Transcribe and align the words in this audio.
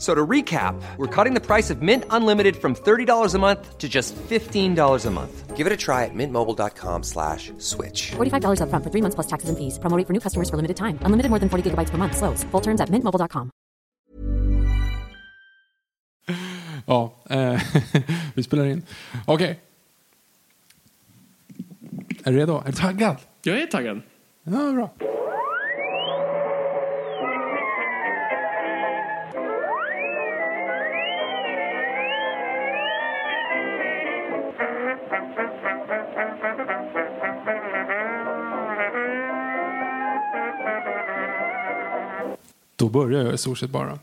So 0.00 0.14
to 0.14 0.26
recap, 0.26 0.80
we're 0.96 1.24
cutting 1.24 1.34
the 1.34 1.44
price 1.46 1.68
of 1.68 1.82
Mint 1.82 2.04
Unlimited 2.08 2.56
from 2.56 2.74
$30 2.74 3.34
a 3.34 3.38
month 3.38 3.76
to 3.76 3.86
just 3.86 4.16
$15 4.16 5.06
a 5.06 5.10
month. 5.10 5.56
Give 5.58 5.66
it 5.66 5.72
a 5.74 5.76
try 5.76 6.06
at 6.06 6.14
mintmobile.com 6.14 7.02
slash 7.02 7.52
switch. 7.58 8.12
$45 8.16 8.60
upfront 8.64 8.82
for 8.82 8.90
three 8.90 9.02
months 9.02 9.14
plus 9.14 9.26
taxes 9.26 9.50
and 9.50 9.58
fees. 9.58 9.78
Promo 9.78 9.98
rate 9.98 10.06
for 10.06 10.14
new 10.14 10.20
customers 10.20 10.48
for 10.48 10.56
limited 10.56 10.76
time. 10.78 10.98
Unlimited 11.04 11.28
more 11.28 11.38
than 11.38 11.50
40 11.50 11.70
gigabytes 11.70 11.90
per 11.90 11.98
month. 11.98 12.16
Slows. 12.16 12.44
Full 12.50 12.62
terms 12.62 12.80
at 12.80 12.88
mintmobile.com. 12.88 13.50
Ja, 16.86 17.12
eh, 17.30 17.60
vi 18.34 18.42
spelar 18.42 18.64
in. 18.64 18.82
Okej. 19.26 19.60
Är 22.24 22.32
du 22.32 22.38
redo? 22.38 22.62
Är 22.66 22.66
du 22.66 22.72
taggad? 22.72 23.16
Jag 23.42 23.58
är 23.62 23.66
taggad. 23.66 24.02
Ja, 24.44 24.72
bra. 24.72 24.90
Då 42.80 42.88
börjar 42.88 43.24
jag 43.24 43.34
i 43.34 43.38
stort 43.38 43.58
sett 43.58 43.70
bara. 43.70 43.98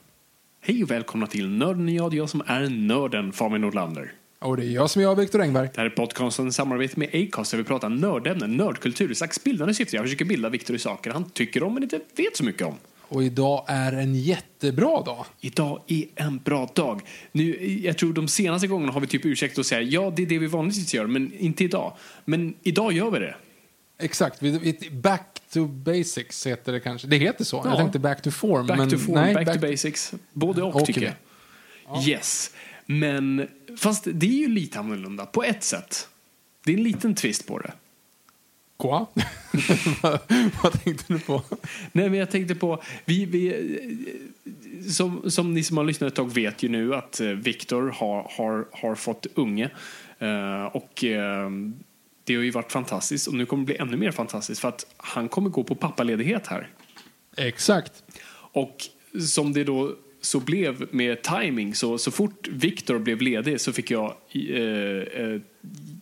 Hej 0.61 0.83
och 0.83 0.91
välkomna 0.91 1.27
till 1.27 1.49
Nörden 1.49 1.89
jag, 1.89 2.13
jag 2.13 2.29
som 2.29 2.41
är 2.45 2.69
nörden 2.69 3.31
Fabian 3.31 3.61
Nordlander. 3.61 4.11
Och 4.39 4.57
det 4.57 4.65
är 4.65 4.69
jag 4.69 4.89
som 4.89 4.99
är 4.99 5.03
jag, 5.03 5.15
Viktor 5.15 5.41
Engberg. 5.41 5.69
Det 5.73 5.81
här 5.81 5.85
är 5.85 5.89
podcasten 5.89 6.47
i 6.47 6.51
samarbete 6.51 6.99
med 6.99 7.09
Acast 7.13 7.51
där 7.51 7.57
vi 7.57 7.63
pratar 7.63 7.89
nördämnen, 7.89 8.57
nördkultur, 8.57 9.11
ett 9.11 9.17
slags 9.17 9.43
bildande 9.43 9.73
syfte. 9.73 9.95
Jag 9.95 10.05
försöker 10.05 10.25
bilda 10.25 10.49
Viktor 10.49 10.75
i 10.75 10.79
saker 10.79 11.11
han 11.11 11.29
tycker 11.29 11.63
om 11.63 11.73
men 11.73 11.83
inte 11.83 11.99
vet 12.15 12.37
så 12.37 12.43
mycket 12.43 12.67
om. 12.67 12.75
Och 13.01 13.23
idag 13.23 13.65
är 13.67 13.93
en 13.93 14.15
jättebra 14.15 15.01
dag. 15.01 15.25
Idag 15.41 15.81
är 15.87 16.05
en 16.15 16.37
bra 16.37 16.69
dag. 16.73 17.01
Nu, 17.31 17.77
jag 17.83 17.97
tror 17.97 18.13
de 18.13 18.27
senaste 18.27 18.67
gångerna 18.67 18.91
har 18.91 18.99
vi 18.99 19.07
typ 19.07 19.25
ursäkt 19.25 19.59
att 19.59 19.65
säga 19.65 19.81
ja, 19.81 20.13
det 20.15 20.21
är 20.21 20.27
det 20.27 20.39
vi 20.39 20.47
vanligtvis 20.47 20.93
gör, 20.93 21.07
men 21.07 21.33
inte 21.33 21.63
idag. 21.63 21.93
Men 22.25 22.53
idag 22.63 22.93
gör 22.93 23.11
vi 23.11 23.19
det. 23.19 23.35
Exakt. 23.99 24.41
Back 24.91 25.36
to 25.53 25.65
basics 25.67 26.47
heter 26.47 26.71
det 26.71 26.79
kanske. 26.79 27.07
Det 27.07 27.17
heter 27.17 27.43
så. 27.43 27.61
Ja. 27.65 27.69
Jag 27.69 27.77
tänkte 27.77 27.99
back 27.99 28.21
to 28.21 28.31
form. 28.31 28.67
Back 28.67 28.77
men 28.77 28.89
to 28.89 28.97
form, 28.97 29.15
nej, 29.15 29.33
back, 29.33 29.53
to 29.53 29.59
basics. 29.59 30.13
Både 30.33 30.61
och 30.61 30.75
Okej. 30.75 30.85
tycker 30.85 31.01
jag. 31.01 32.07
Yes. 32.07 32.51
Men 32.85 33.47
fast 33.77 34.07
det 34.13 34.25
är 34.25 34.39
ju 34.39 34.47
lite 34.47 34.79
annorlunda 34.79 35.25
på 35.25 35.43
ett 35.43 35.63
sätt. 35.63 36.07
Det 36.65 36.73
är 36.73 36.77
en 36.77 36.83
liten 36.83 37.15
twist 37.15 37.47
på 37.47 37.59
det. 37.59 37.71
Quoi? 38.77 39.05
vad, 40.63 40.83
tänkte 40.83 41.13
du 41.13 41.19
på? 41.19 41.41
Nej, 41.91 42.09
men 42.09 42.19
jag 42.19 42.31
tänkte 42.31 42.55
på, 42.55 42.83
vi, 43.05 43.25
vi, 43.25 43.53
som, 44.89 45.31
som 45.31 45.53
ni 45.53 45.63
som 45.63 45.77
har 45.77 45.83
lyssnat 45.83 46.07
ett 46.07 46.15
tag 46.15 46.33
vet 46.33 46.63
ju 46.63 46.69
nu 46.69 46.95
att 46.95 47.19
eh, 47.19 47.27
Viktor 47.27 47.89
har, 47.95 48.31
har, 48.37 48.67
har 48.71 48.95
fått 48.95 49.27
unge. 49.33 49.69
Eh, 50.19 50.65
och 50.65 51.03
eh, 51.03 51.49
det 52.27 52.35
har 52.35 52.43
ju 52.43 52.51
varit 52.51 52.71
fantastiskt 52.71 53.27
och 53.27 53.33
nu 53.33 53.45
kommer 53.45 53.61
det 53.63 53.65
bli 53.65 53.77
ännu 53.77 53.97
mer 53.97 54.11
fantastiskt 54.11 54.61
för 54.61 54.67
att 54.67 54.85
han 54.97 55.29
kommer 55.29 55.49
gå 55.49 55.63
på 55.63 55.75
pappaledighet 55.75 56.47
här. 56.47 56.69
Exakt. 57.37 58.03
Och 58.33 58.77
som 59.27 59.53
det 59.53 59.63
då 59.63 59.95
så 60.21 60.39
blev 60.39 60.87
med 60.91 61.21
timing 61.21 61.75
så, 61.75 61.97
så 61.97 62.11
fort 62.11 62.47
Viktor 62.47 62.99
blev 62.99 63.21
ledig 63.21 63.61
så 63.61 63.73
fick 63.73 63.91
jag 63.91 64.15
eh, 64.33 65.33
ett 65.35 65.41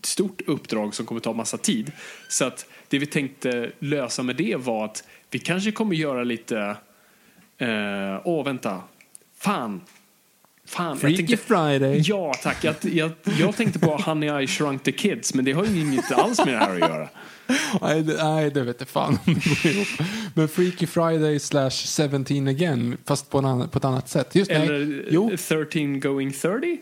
stort 0.01 0.41
uppdrag 0.47 0.95
som 0.95 1.05
kommer 1.05 1.21
ta 1.21 1.33
massa 1.33 1.57
tid. 1.57 1.91
Så 2.29 2.45
att 2.45 2.65
det 2.87 2.99
vi 2.99 3.05
tänkte 3.05 3.71
lösa 3.79 4.23
med 4.23 4.35
det 4.35 4.55
var 4.55 4.85
att 4.85 5.03
vi 5.29 5.39
kanske 5.39 5.71
kommer 5.71 5.95
göra 5.95 6.23
lite... 6.23 6.77
eh, 7.57 8.21
Åh, 8.23 8.45
vänta. 8.45 8.81
Fan. 9.37 9.81
Fan. 10.77 10.97
Freaky 10.97 11.37
Friday. 11.37 12.01
Ja, 12.05 12.33
tack. 12.43 12.63
Jag, 12.63 12.75
jag, 12.81 13.11
jag 13.39 13.55
tänkte 13.55 13.79
på 13.79 13.97
Honey 13.97 14.43
I 14.43 14.47
Shrunk 14.47 14.83
the 14.83 14.91
Kids, 14.91 15.33
men 15.33 15.45
det 15.45 15.51
har 15.51 15.65
ju 15.65 15.81
inget 15.81 16.11
alls 16.11 16.45
med 16.45 16.53
det 16.53 16.57
här 16.57 16.73
att 16.73 16.79
göra. 16.79 17.09
Nej, 17.81 18.03
det, 18.03 18.23
nej, 18.23 18.51
det 18.51 18.61
vet 18.63 18.75
jag 18.79 18.87
fan 18.89 19.17
om 19.27 19.33
det 19.33 19.63
går 19.63 19.71
ihop. 19.71 19.87
Men 20.33 20.47
Freaky 20.47 20.87
Friday 20.87 21.39
slash 21.39 21.69
17 22.09 22.47
again, 22.47 22.97
fast 23.05 23.29
på, 23.29 23.37
en 23.37 23.45
annan, 23.45 23.69
på 23.69 23.77
ett 23.77 23.85
annat 23.85 24.09
sätt. 24.09 24.35
Just, 24.35 24.51
nej, 24.51 24.61
Eller 24.61 25.05
jo, 25.09 25.31
13 25.47 25.99
going 25.99 26.31
30? 26.33 26.77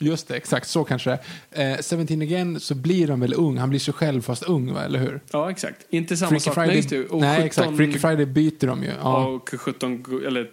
just 0.00 0.28
det, 0.28 0.36
exakt 0.36 0.68
så 0.68 0.84
kanske 0.84 1.10
det 1.10 1.18
är. 1.62 1.70
eh, 1.72 1.76
17 2.00 2.22
again 2.22 2.60
så 2.60 2.74
blir 2.74 3.08
han 3.08 3.20
väl 3.20 3.34
ung, 3.34 3.58
han 3.58 3.70
blir 3.70 3.80
sig 3.80 3.94
själv 3.94 4.22
fast 4.22 4.42
ung, 4.42 4.74
va? 4.74 4.84
eller 4.84 4.98
hur? 4.98 5.20
Ja, 5.30 5.50
exakt. 5.50 5.86
Inte 5.90 6.16
samma 6.16 6.28
Freaky 6.28 6.42
sak. 6.44 6.54
Friday, 6.54 6.98
Nej. 6.98 7.08
Och 7.08 7.20
nej 7.20 7.36
17 7.36 7.46
exakt, 7.46 7.76
Freaky 7.76 7.98
Friday 7.98 8.26
byter 8.26 8.66
de 8.66 8.82
ju. 8.82 8.90
Ja. 9.02 9.26
Och 9.26 9.50
17, 9.58 10.02
go- 10.02 10.20
eller 10.26 10.50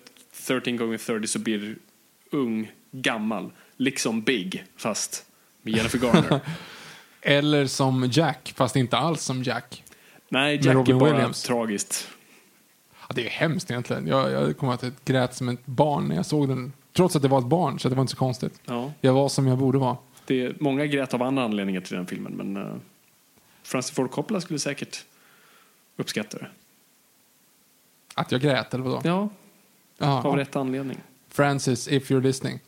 13 0.48 0.78
gånger 0.78 0.98
30 0.98 1.28
så 1.28 1.40
blir 1.40 1.76
ung, 2.36 2.72
gammal. 2.92 3.52
Liksom 3.78 4.22
Big, 4.22 4.64
fast 4.78 5.26
med 5.62 5.74
Jennifer 5.74 6.00
Garner. 6.00 6.40
Eller 7.22 7.66
som 7.68 8.10
Jack, 8.12 8.54
fast 8.56 8.76
inte 8.76 8.98
alls 8.98 9.22
som 9.22 9.44
Jack. 9.44 9.84
Nej, 10.30 10.56
Jack 10.56 10.90
är 10.90 10.94
bara 10.94 11.12
Williams. 11.12 11.44
tragiskt. 11.44 12.08
Ja, 13.08 13.14
det 13.16 13.26
är 13.26 13.30
hemskt 13.30 13.72
egentligen. 13.72 14.08
Jag, 14.08 14.32
jag 14.32 14.58
kommer 14.58 14.74
att 14.74 14.84
jag 14.84 14.92
grät 15.06 15.36
som 15.36 15.50
ett 15.50 15.66
barn 15.66 16.08
när 16.08 16.16
jag 16.16 16.26
såg 16.26 16.48
den. 16.48 16.74
Trots 16.94 17.16
att 17.16 17.22
det 17.22 17.28
var 17.28 17.40
ett 17.40 17.46
barn, 17.46 17.80
så 17.80 17.90
det 17.90 17.96
var 17.96 18.02
inte 18.02 18.12
så 18.12 18.18
konstigt. 18.18 18.62
Ja. 18.66 18.92
Jag 19.02 19.14
var 19.14 19.30
som 19.30 19.48
jag 19.48 19.58
borde 19.58 19.78
vara. 19.78 19.98
Det 20.26 20.42
är, 20.42 20.56
många 20.60 20.86
grät 20.86 21.14
av 21.14 21.22
andra 21.22 21.44
anledningar 21.44 21.82
till 21.82 21.96
den 21.96 22.06
filmen, 22.06 22.34
men 22.34 22.58
uh, 22.58 22.76
Francis 23.64 23.96
Ford 23.96 24.12
Coppola 24.12 24.42
skulle 24.42 24.60
säkert 24.60 25.06
uppskatta 25.96 26.38
det. 26.38 26.48
Att 28.14 28.32
jag 28.32 28.42
grät, 28.42 28.74
eller 28.74 28.84
vadå? 28.84 29.02
Ja, 29.04 29.30
Jaha, 29.98 30.24
av 30.24 30.38
ja. 30.38 30.42
rätt 30.42 30.56
anledning. 30.56 30.98
Francis, 31.36 31.88
if 31.88 32.12
you're 32.12 32.22
listening. 32.22 32.60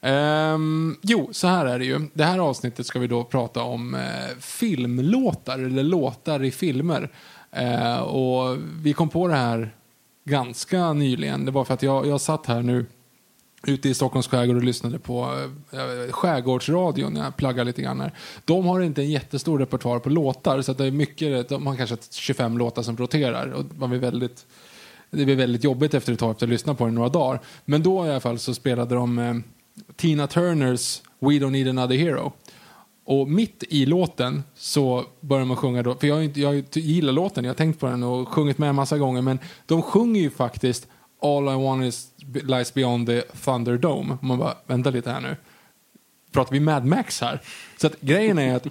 Um, 0.00 0.98
jo, 1.02 1.28
så 1.32 1.46
här 1.46 1.66
är 1.66 1.78
det 1.78 1.84
ju. 1.84 2.08
Det 2.12 2.24
här 2.24 2.38
avsnittet 2.38 2.86
ska 2.86 2.98
vi 2.98 3.06
då 3.06 3.24
prata 3.24 3.62
om 3.62 3.94
eh, 3.94 4.36
filmlåtar, 4.40 5.58
eller 5.58 5.82
låtar 5.82 6.44
i 6.44 6.50
filmer. 6.50 7.10
Eh, 7.50 7.98
och 7.98 8.58
vi 8.82 8.92
kom 8.92 9.08
på 9.08 9.28
det 9.28 9.34
här 9.34 9.74
ganska 10.24 10.92
nyligen. 10.92 11.44
Det 11.44 11.50
var 11.50 11.64
för 11.64 11.74
att 11.74 11.82
jag, 11.82 12.06
jag 12.06 12.20
satt 12.20 12.46
här 12.46 12.62
nu 12.62 12.86
ute 13.66 13.88
i 13.88 13.94
Stockholms 13.94 14.28
skärgård 14.28 14.56
och 14.56 14.64
lyssnade 14.64 14.98
på 14.98 15.22
eh, 15.72 15.80
eh 15.80 16.12
Skärgårdsradion 16.12 17.16
jag 17.16 17.36
pluggar 17.36 17.64
lite 17.64 17.82
grann 17.82 18.00
här. 18.00 18.12
De 18.44 18.66
har 18.66 18.80
inte 18.80 19.02
en 19.02 19.10
jättestor 19.10 19.58
repertoar 19.58 19.98
på 19.98 20.10
låtar 20.10 20.62
så 20.62 20.72
att 20.72 20.78
det 20.78 20.86
är 20.86 20.90
mycket, 20.90 21.48
de 21.48 21.66
har 21.66 21.76
kanske 21.76 21.96
25 22.10 22.58
låtar 22.58 22.82
som 22.82 22.96
roterar 22.96 23.50
och 23.50 23.64
man 23.78 23.90
blir 23.90 24.00
väldigt 24.00 24.46
det 25.16 25.24
blir 25.24 25.36
väldigt 25.36 25.64
jobbigt 25.64 25.94
efter 25.94 26.12
ett 26.12 26.18
tag 26.18 26.30
efter 26.30 26.46
att 26.46 26.48
ha 26.48 26.52
lyssnat 26.52 26.78
på 26.78 26.84
den 26.84 26.94
några 26.94 27.08
dagar. 27.08 27.40
Men 27.64 27.82
då 27.82 28.06
i 28.06 28.10
alla 28.10 28.20
fall 28.20 28.38
så 28.38 28.54
spelade 28.54 28.94
de 28.94 29.18
eh, 29.18 29.34
Tina 29.96 30.26
Turners 30.26 31.02
We 31.18 31.28
Don't 31.28 31.50
Need 31.50 31.68
Another 31.68 31.96
Hero. 31.96 32.32
Och 33.04 33.28
mitt 33.28 33.64
i 33.68 33.86
låten 33.86 34.42
så 34.54 35.04
börjar 35.20 35.44
man 35.44 35.56
sjunga 35.56 35.82
då, 35.82 35.94
för 35.94 36.06
jag, 36.06 36.24
inte, 36.24 36.40
jag 36.40 36.64
gillar 36.72 37.12
låten, 37.12 37.44
jag 37.44 37.50
har 37.50 37.56
tänkt 37.56 37.80
på 37.80 37.86
den 37.86 38.02
och 38.02 38.28
sjungit 38.28 38.58
med 38.58 38.68
en 38.68 38.74
massa 38.74 38.98
gånger, 38.98 39.22
men 39.22 39.38
de 39.66 39.82
sjunger 39.82 40.20
ju 40.20 40.30
faktiskt 40.30 40.88
All 41.22 41.44
I 41.44 41.64
want 41.64 41.84
is 41.84 42.08
lies 42.42 42.74
beyond 42.74 43.06
the 43.06 43.20
Thunderdome. 43.20 44.12
Och 44.20 44.24
man 44.24 44.38
bara, 44.38 44.54
vänta 44.66 44.90
lite 44.90 45.10
här 45.10 45.20
nu. 45.20 45.36
Pratar 46.32 46.52
vi 46.52 46.60
Mad 46.60 46.84
Max 46.84 47.20
här? 47.20 47.40
Så 47.76 47.86
att 47.86 48.00
grejen 48.00 48.38
är 48.38 48.56
att 48.56 48.66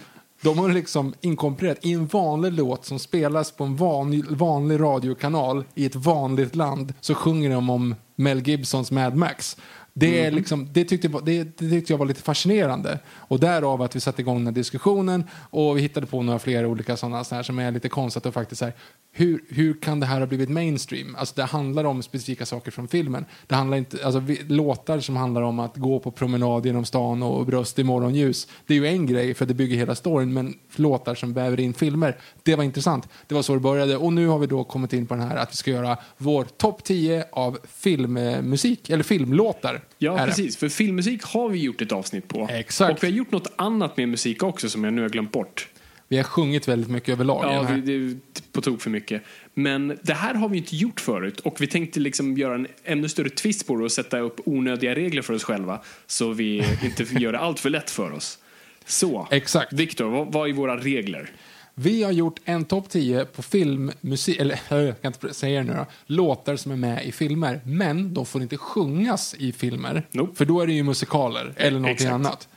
de 0.46 0.60
har 0.60 0.70
liksom 0.70 1.14
inkorporerat 1.22 1.86
i 1.86 1.94
en 1.94 2.08
vanlig 2.08 2.54
låt 2.54 2.86
som 2.86 3.00
spelas 3.00 3.52
på 3.52 3.64
en 3.64 3.76
vanlig, 3.76 4.26
vanlig 4.30 4.80
radiokanal 4.80 5.64
i 5.76 5.86
ett 5.86 5.96
vanligt 5.96 6.56
land 6.56 6.94
så 7.02 7.16
sjunger 7.16 7.50
de 7.50 7.70
om 7.70 7.96
Mel 8.16 8.48
Gibsons 8.48 8.92
Mad 8.92 9.16
Max. 9.16 9.58
Det, 9.98 10.26
är 10.26 10.32
liksom, 10.32 10.70
det, 10.74 10.84
tyckte 10.86 11.08
jag, 11.08 11.12
var- 11.14 11.22
det, 11.22 11.44
det 11.58 11.70
tyckte 11.70 11.94
jag 11.94 11.98
var 11.98 12.06
lite 12.06 12.22
fascinerande. 12.22 13.00
Och 13.08 13.40
därav 13.40 13.82
att 13.82 13.96
vi 13.96 14.00
satte 14.00 14.22
igång 14.22 14.38
den 14.38 14.48
här 14.48 14.54
diskussionen 14.54 15.24
och 15.50 15.78
vi 15.78 15.82
hittade 15.82 16.06
på 16.06 16.22
några 16.22 16.40
fler 16.40 16.66
olika 16.66 16.98
sådana 16.98 17.24
så 17.24 17.36
här, 17.36 17.44
som 17.44 17.60
är 17.60 17.72
lite 17.72 17.90
konstigt 17.90 18.26
och 18.26 18.34
faktiskt 18.34 18.60
så 18.60 18.66
här, 18.66 18.74
hur, 19.12 19.44
hur 19.50 19.82
kan 19.82 20.00
det 20.00 20.06
här 20.06 20.20
ha 20.20 20.28
blivit 20.28 20.50
mainstream? 20.50 21.16
Alltså 21.16 21.34
det 21.36 21.44
handlar 21.44 21.84
om 21.84 22.04
specifika 22.04 22.46
saker 22.46 22.72
från 22.72 22.88
filmen. 22.88 23.26
Det 23.48 23.56
handlar 23.56 23.78
inte, 23.78 24.06
alltså 24.06 24.20
vi, 24.20 24.42
låtar 24.48 25.00
som 25.00 25.16
handlar 25.16 25.42
om 25.42 25.60
att 25.60 25.76
gå 25.78 26.00
på 26.00 26.12
promenad 26.12 26.66
genom 26.66 26.86
stan 26.86 27.24
och 27.24 27.46
bröst 27.46 27.80
i 27.80 27.84
morgonljus. 27.84 28.48
Det 28.68 28.74
är 28.74 28.78
ju 28.78 28.88
en 28.88 29.06
grej 29.06 29.34
för 29.34 29.46
det 29.46 29.54
bygger 29.54 29.78
hela 29.78 29.96
storyn 29.96 30.34
men 30.34 30.54
låtar 30.76 31.16
som 31.16 31.34
väver 31.34 31.60
in 31.60 31.74
filmer, 31.74 32.18
det 32.44 32.56
var 32.56 32.64
intressant. 32.64 33.08
Det 33.28 33.36
var 33.36 33.42
så 33.42 33.54
det 33.54 33.60
började 33.60 33.98
och 33.98 34.14
nu 34.14 34.28
har 34.28 34.40
vi 34.40 34.48
då 34.48 34.64
kommit 34.64 34.94
in 34.94 35.06
på 35.06 35.14
den 35.16 35.24
här 35.28 35.36
att 35.36 35.52
vi 35.52 35.56
ska 35.56 35.72
göra 35.72 35.98
vår 36.18 36.44
topp 36.44 36.84
10 36.84 37.26
av 37.32 37.58
filmmusik, 37.68 38.90
eller 38.90 39.04
filmlåtar. 39.04 39.82
Ja, 39.98 40.18
är 40.18 40.22
det. 40.22 40.28
precis. 40.28 40.58
För 40.58 40.70
filmmusik 40.70 41.24
har 41.24 41.50
vi 41.50 41.60
gjort 41.60 41.82
ett 41.82 41.92
avsnitt 41.92 42.28
på. 42.28 42.48
Exakt. 42.52 42.98
Och 42.98 43.04
vi 43.04 43.08
har 43.08 43.14
gjort 43.14 43.32
något 43.32 43.54
annat 43.56 43.98
med 43.98 44.10
musik 44.10 44.44
också 44.44 44.70
som 44.70 44.84
jag 44.84 44.94
nu 44.94 45.02
har 45.02 45.10
glömt 45.10 45.32
bort. 45.32 45.68
Vi 46.08 46.18
har 46.18 46.24
sjungit 46.24 46.68
väldigt 46.68 46.90
mycket 46.90 47.10
överlag. 47.10 47.46
Ja, 47.46 47.68
vi, 47.76 47.82
det 47.82 47.94
är 47.94 48.18
på 48.52 48.62
tok 48.62 48.82
för 48.82 48.90
mycket. 48.90 49.22
Men 49.54 50.00
det 50.02 50.14
här 50.14 50.34
har 50.34 50.50
vi 50.50 50.58
inte 50.58 50.76
gjort 50.76 51.00
förut 51.00 51.40
och 51.40 51.62
vi 51.62 51.68
tänkte 51.68 52.00
liksom 52.00 52.38
göra 52.38 52.56
en 52.56 52.68
ännu 52.84 53.10
större 53.10 53.30
twist 53.30 53.68
på 53.68 53.76
det 53.76 53.84
och 53.84 53.92
sätta 53.92 54.20
upp 54.20 54.40
onödiga 54.46 54.96
regler 54.96 55.22
för 55.22 55.34
oss 55.34 55.44
själva 55.44 55.82
så 56.08 56.32
vi 56.32 56.64
inte 56.84 57.04
gör 57.04 57.32
det 57.32 57.40
allt 57.40 57.60
för 57.60 57.70
lätt 57.70 57.90
för 57.90 58.12
oss. 58.12 58.40
Så, 58.86 59.28
Exakt. 59.32 59.74
Viktor, 59.74 60.10
vad, 60.10 60.34
vad 60.34 60.50
är 60.50 60.54
våra 60.54 60.78
regler? 60.78 61.32
Vi 61.78 62.04
har 62.04 62.12
gjort 62.12 62.40
en 62.46 62.66
topp 62.66 62.90
10 62.90 63.26
på 63.26 63.42
filmmusik, 63.42 64.40
eller 64.40 64.60
jag 64.70 65.02
kan 65.02 65.14
inte 65.14 65.34
säga 65.34 65.60
det 65.60 65.66
nu 65.66 65.74
då, 65.74 65.86
låtar 66.06 66.56
som 66.56 66.72
är 66.72 66.76
med 66.76 67.06
i 67.06 67.12
filmer. 67.12 67.62
Men 67.66 68.14
de 68.14 68.26
får 68.26 68.42
inte 68.42 68.58
sjungas 68.58 69.36
i 69.40 69.52
filmer. 69.52 70.04
Nope. 70.12 70.36
För 70.36 70.46
då 70.46 70.62
är 70.62 70.68
det 70.68 70.74
ju 70.74 70.84
musikaler 70.84 71.54
eller 71.56 71.80
någonting 71.80 72.08
exakt. 72.08 72.14
annat. 72.14 72.48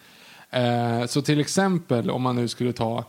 Eh, 0.51 1.07
så 1.07 1.23
till 1.23 1.41
exempel 1.41 2.11
om 2.11 2.23
man 2.23 2.37
nu 2.37 2.49
skulle 2.49 2.73
ta 2.73 3.05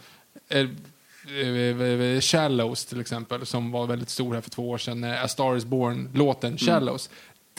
eh, 0.50 0.60
eh, 0.60 1.82
eh, 1.82 2.20
Shallows 2.22 2.86
till 2.86 3.02
exempel, 3.02 3.46
som 3.46 3.72
var 3.72 3.88
väldigt 3.88 4.10
stor 4.10 4.34
här 4.34 4.42
för 4.42 4.50
två 4.50 4.70
år 4.70 4.78
sedan, 4.78 5.04
eh, 5.04 5.24
A 5.24 5.28
Star 5.28 5.56
Is 5.56 5.66
Born-låten 5.66 6.58
Shallows. 6.58 7.10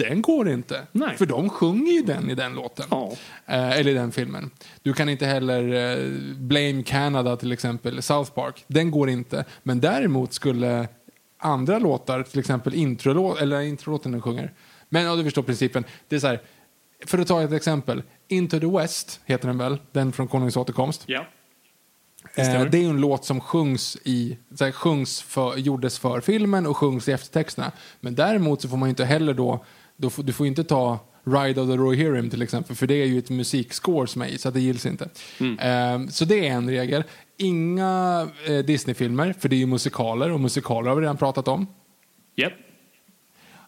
Den 0.09 0.23
går 0.23 0.49
inte. 0.49 0.87
Nej. 0.93 1.17
för 1.17 1.27
de 1.27 1.51
sjunger 1.51 1.93
ju 1.93 2.03
den 2.03 2.31
i 2.31 2.35
den 2.35 2.55
låten. 2.55 2.87
Ja. 2.91 3.13
Eh, 3.47 3.79
eller 3.79 3.91
i 3.91 3.95
den 3.95 4.13
filmen. 4.13 4.51
Du 4.83 4.93
kan 4.93 5.09
inte 5.09 5.27
heller 5.27 5.73
eh, 5.73 6.13
Blame 6.37 6.83
Canada 6.83 7.37
till 7.37 7.53
exempel, 7.53 8.03
South 8.03 8.33
Park. 8.33 8.65
Den 8.67 8.91
går 8.91 9.11
inte. 9.11 9.45
Men 9.63 9.81
däremot 9.81 10.33
skulle 10.33 10.89
andra 11.39 11.79
låtar, 11.79 12.23
till 12.23 12.41
exempel 12.41 12.75
introlåt, 12.75 13.41
eller 13.41 13.61
introlåten 13.61 14.13
den 14.13 14.23
sjunger. 14.23 14.53
Men 14.89 15.03
ja, 15.03 15.17
du 15.17 15.25
förstår 15.25 15.43
principen. 15.43 15.85
Det 16.09 16.17
är 16.17 16.21
så 16.21 16.27
här, 16.27 16.41
för 17.07 17.19
att 17.19 17.29
ta 17.29 17.43
ett 17.43 17.53
exempel. 17.53 18.03
Into 18.29 18.61
the 18.61 18.67
West 18.67 19.21
heter 19.25 19.49
den 19.49 19.59
väl, 19.59 19.79
den 19.93 20.13
från 20.13 20.29
Konungens 20.29 20.57
återkomst. 20.57 21.03
Ja. 21.07 21.27
Eh, 22.35 22.65
det 22.65 22.79
är 22.79 22.83
ju 22.83 22.91
en 22.91 23.01
låt 23.01 23.25
som 23.25 23.41
sjungs 23.41 23.97
i, 24.05 24.39
så 24.55 24.65
här, 24.65 24.73
sjungs 24.73 25.23
för, 25.23 25.57
gjordes 25.57 25.99
för 25.99 26.21
filmen 26.21 26.67
och 26.67 26.77
sjungs 26.77 27.09
i 27.09 27.13
eftertexterna. 27.13 27.73
Men 28.01 28.15
däremot 28.15 28.63
så 28.63 28.69
får 28.69 28.77
man 28.77 28.89
ju 28.89 28.91
inte 28.91 29.05
heller 29.05 29.35
då, 29.35 29.65
då 30.01 30.11
får, 30.11 30.23
du 30.23 30.33
får 30.33 30.47
inte 30.47 30.65
ta 30.65 30.99
Ride 31.25 31.61
of 31.61 31.69
the 31.69 31.77
Roy 31.77 31.97
Hiram 31.97 32.31
till 32.31 32.43
exempel, 32.43 32.77
för 32.77 32.87
det 32.87 32.95
är 32.95 33.07
ju 33.07 33.19
ett 33.19 33.31
musikscore 33.31 34.07
som 34.07 34.23
är 34.23 34.27
i, 34.27 34.39
så 34.39 34.49
att 34.49 34.55
det 34.55 34.61
gills 34.61 34.87
inte. 34.87 35.09
Eh, 35.41 36.07
så 36.09 36.25
det 36.25 36.49
är 36.49 36.53
en 36.53 36.71
regel. 36.71 37.05
Inga 37.37 38.29
eh, 38.47 38.59
Disney-filmer, 38.59 39.33
för 39.33 39.49
det 39.49 39.57
är 39.57 39.59
ju 39.59 39.67
musikaler 39.67 40.31
och 40.31 40.41
musikaler 40.41 40.89
har 40.89 40.97
vi 40.97 41.03
redan 41.03 41.17
pratat 41.17 41.49
om. 41.49 41.67
Japp. 42.37 42.53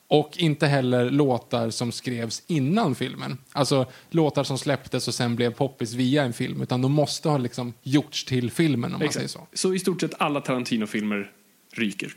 Och 0.09 0.39
inte 0.39 0.67
heller 0.67 1.11
låtar 1.11 1.71
som 1.71 1.93
skrevs 1.93 2.43
innan 2.47 2.95
filmen. 2.95 3.39
Alltså 3.53 3.87
låtar 4.11 4.45
som 4.45 4.59
släpptes 4.59 5.09
och 5.09 5.15
sen 5.15 5.37
blev 5.37 5.53
poppis 5.53 5.93
via 5.93 6.23
en 6.23 6.33
film. 6.33 6.63
Utan 6.63 6.83
de 6.83 6.93
måste 6.93 7.29
ha 7.29 7.39
liksom 7.39 7.73
gjorts 7.83 8.25
till 8.25 8.51
filmen 8.51 8.95
om 8.95 9.01
man 9.01 9.13
säger 9.13 9.25
Exakt. 9.25 9.49
så. 9.53 9.69
Så 9.69 9.75
i 9.75 9.79
stort 9.79 10.01
sett 10.01 10.15
alla 10.19 10.41
Tarantino-filmer 10.41 11.31
ryker. 11.73 12.15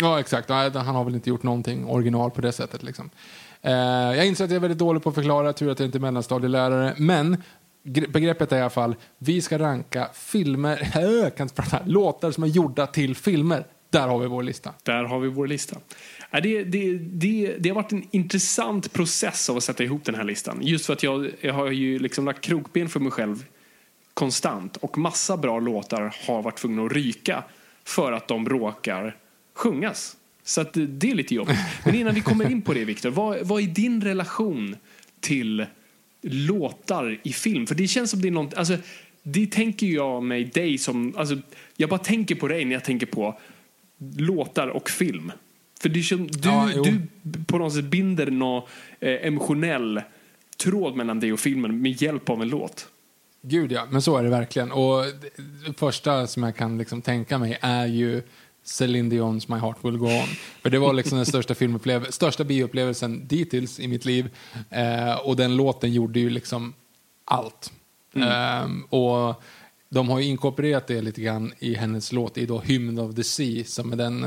Ja, 0.00 0.20
exakt. 0.20 0.48
Nej, 0.48 0.70
Han 0.74 0.94
har 0.94 1.04
väl 1.04 1.14
inte 1.14 1.28
gjort 1.28 1.42
någonting 1.42 1.86
original 1.86 2.30
på 2.30 2.40
det 2.40 2.52
sättet. 2.52 2.82
Liksom. 2.82 3.10
Eh, 3.62 3.72
jag 3.72 4.26
inser 4.26 4.44
att 4.44 4.50
jag 4.50 4.56
är 4.56 4.60
väldigt 4.60 4.78
dålig 4.78 5.02
på 5.02 5.08
att 5.08 5.14
förklara, 5.14 5.52
tur 5.52 5.70
att 5.70 5.80
jag 5.80 5.86
inte 5.86 5.98
är 5.98 6.00
mellanstadielärare. 6.00 6.94
Men 6.98 7.42
begreppet 7.82 8.52
är 8.52 8.56
i 8.56 8.60
alla 8.60 8.70
fall, 8.70 8.96
vi 9.18 9.42
ska 9.42 9.58
ranka 9.58 10.08
filmer, 10.14 10.76
kan 11.36 11.44
inte 11.44 11.54
prata, 11.54 11.80
låtar 11.86 12.30
som 12.30 12.44
är 12.44 12.48
gjorda 12.48 12.86
till 12.86 13.16
filmer. 13.16 13.66
Där 13.90 14.08
har 14.08 14.18
vi 14.18 14.26
vår 14.26 14.42
lista. 14.42 14.74
Där 14.82 15.04
har 15.04 15.20
vi 15.20 15.28
vår 15.28 15.46
lista. 15.46 15.76
Det, 16.30 16.64
det, 16.64 16.98
det, 16.98 17.56
det 17.58 17.68
har 17.68 17.74
varit 17.74 17.92
en 17.92 18.08
intressant 18.10 18.92
process 18.92 19.50
av 19.50 19.56
att 19.56 19.64
sätta 19.64 19.84
ihop 19.84 20.04
den 20.04 20.14
här 20.14 20.24
listan. 20.24 20.58
Just 20.62 20.86
för 20.86 20.92
att 20.92 21.02
jag, 21.02 21.30
jag 21.40 21.54
har 21.54 21.70
ju 21.70 21.98
liksom 21.98 22.24
lagt 22.24 22.40
krokben 22.40 22.88
för 22.88 23.00
mig 23.00 23.12
själv 23.12 23.44
konstant. 24.14 24.76
Och 24.76 24.98
massa 24.98 25.36
bra 25.36 25.60
låtar 25.60 26.16
har 26.26 26.42
varit 26.42 26.56
tvungna 26.56 26.82
att 26.82 26.92
ryka 26.92 27.44
för 27.84 28.12
att 28.12 28.28
de 28.28 28.48
råkar 28.48 29.16
sjungas. 29.60 30.16
Så 30.44 30.60
att 30.60 30.72
det- 30.72 31.10
är 31.10 31.14
lite 31.14 31.34
jobbigt. 31.34 31.58
Men 31.84 31.94
innan 31.94 32.14
vi 32.14 32.20
kommer 32.20 32.50
in 32.50 32.62
på 32.62 32.74
det, 32.74 32.84
Viktor. 32.84 33.10
Vad, 33.10 33.38
vad 33.46 33.62
är 33.62 33.66
din 33.66 34.00
relation 34.02 34.76
till 35.20 35.66
låtar 36.22 37.20
i 37.22 37.32
film? 37.32 37.66
För 37.66 37.74
det 37.74 37.86
känns 37.88 38.10
som 38.10 38.22
det 38.22 38.28
är 38.28 38.32
något... 38.32 38.54
Alltså, 38.54 38.76
det 39.22 39.46
tänker 39.46 39.86
jag 39.86 40.22
mig 40.22 40.44
dig 40.44 40.78
som... 40.78 41.14
Alltså, 41.16 41.38
jag 41.76 41.88
bara 41.90 41.98
tänker 42.00 42.34
på 42.34 42.48
dig 42.48 42.64
när 42.64 42.72
jag 42.72 42.84
tänker 42.84 43.06
på 43.06 43.38
låtar 44.16 44.68
och 44.68 44.90
film. 44.90 45.32
För 45.80 45.88
det 45.88 46.02
som, 46.02 46.26
du, 46.26 46.48
Ja, 46.48 46.70
du 46.84 47.00
på 47.46 47.58
något 47.58 47.74
sätt 47.74 47.84
binder 47.84 48.26
någon 48.30 48.62
eh, 49.00 49.26
emotionell 49.26 50.00
tråd 50.56 50.96
mellan 50.96 51.20
dig 51.20 51.32
och 51.32 51.40
filmen 51.40 51.82
med 51.82 52.02
hjälp 52.02 52.30
av 52.30 52.42
en 52.42 52.48
låt. 52.48 52.88
Gud 53.42 53.72
ja, 53.72 53.86
men 53.90 54.02
så 54.02 54.16
är 54.16 54.22
det 54.24 54.30
verkligen. 54.30 54.72
Och 54.72 55.04
det 55.66 55.78
första 55.78 56.26
som 56.26 56.42
jag 56.42 56.56
kan 56.56 56.78
liksom 56.78 57.02
tänka 57.02 57.38
mig 57.38 57.58
är 57.60 57.86
ju 57.86 58.22
Celine 58.64 59.08
Dions 59.08 59.48
My 59.48 59.56
Heart 59.56 59.76
Will 59.82 59.96
Go 59.96 60.06
On. 60.06 60.28
För 60.62 60.70
det 60.70 60.78
var 60.78 60.92
liksom 60.92 61.16
den 61.16 61.26
största, 61.26 61.54
största 62.10 62.44
bioupplevelsen 62.44 63.26
dittills 63.26 63.80
i 63.80 63.88
mitt 63.88 64.04
liv. 64.04 64.30
Eh, 64.70 65.14
och 65.14 65.36
den 65.36 65.56
låten 65.56 65.92
gjorde 65.92 66.20
ju 66.20 66.30
liksom 66.30 66.74
allt. 67.24 67.72
Ehm, 68.14 68.82
och 68.82 69.42
de 69.88 70.08
har 70.08 70.18
ju 70.18 70.24
inkorporerat 70.24 70.86
det 70.86 71.02
lite 71.02 71.20
grann 71.20 71.52
i 71.58 71.74
hennes 71.74 72.12
låt 72.12 72.38
i 72.38 72.46
då 72.46 72.58
Hymn 72.58 72.98
of 72.98 73.14
the 73.14 73.24
Sea 73.24 73.64
som 73.64 73.92
är 73.92 73.96
den 73.96 74.24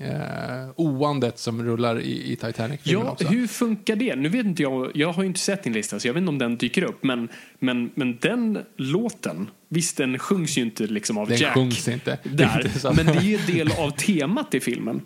eh, 0.00 0.70
oandet 0.76 1.38
som 1.38 1.62
rullar 1.62 2.00
i, 2.00 2.32
i 2.32 2.36
Titanic-filmen 2.36 3.06
Ja, 3.06 3.12
också. 3.12 3.26
hur 3.28 3.46
funkar 3.46 3.96
det? 3.96 4.16
Nu 4.16 4.28
vet 4.28 4.46
inte 4.46 4.62
jag, 4.62 4.90
jag 4.94 5.12
har 5.12 5.22
ju 5.22 5.26
inte 5.28 5.40
sett 5.40 5.62
din 5.62 5.72
lista 5.72 6.00
så 6.00 6.08
jag 6.08 6.14
vet 6.14 6.20
inte 6.20 6.28
om 6.28 6.38
den 6.38 6.56
dyker 6.56 6.82
upp. 6.82 7.04
Men, 7.04 7.28
men, 7.58 7.90
men 7.94 8.18
den 8.20 8.58
låten, 8.76 9.50
visst 9.68 9.96
den 9.96 10.18
sjungs 10.18 10.58
ju 10.58 10.62
inte 10.62 10.86
liksom 10.86 11.18
av 11.18 11.28
Den 11.28 11.38
Jack. 11.38 11.54
sjungs 11.54 11.88
inte. 11.88 12.18
Där, 12.22 12.66
inte 12.76 12.92
men 13.04 13.06
det 13.06 13.18
är 13.20 13.22
ju 13.22 13.38
del 13.38 13.72
av 13.72 13.90
temat 13.90 14.54
i 14.54 14.60
filmen. 14.60 15.02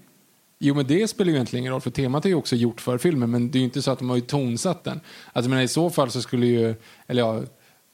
Jo, 0.58 0.74
men 0.74 0.86
det 0.86 1.08
spelar 1.08 1.28
ju 1.30 1.34
egentligen 1.34 1.60
ingen 1.62 1.72
roll, 1.72 1.80
för 1.80 1.90
temat 1.90 2.24
är 2.24 2.28
ju 2.28 2.34
också 2.34 2.56
gjort 2.56 2.80
för 2.80 2.98
filmen, 2.98 3.30
men 3.30 3.50
det 3.50 3.58
är 3.58 3.60
ju 3.60 3.64
inte 3.64 3.82
så 3.82 3.90
att 3.90 3.98
de 3.98 4.08
har 4.08 4.16
ju 4.16 4.22
tonsatt 4.22 4.84
den. 4.84 5.00
Alltså, 5.32 5.50
men 5.50 5.60
i 5.60 5.68
så 5.68 5.90
fall 5.90 6.10
så 6.10 6.22
skulle 6.22 6.46
ju, 6.46 6.74
eller 7.06 7.22
ja, 7.22 7.42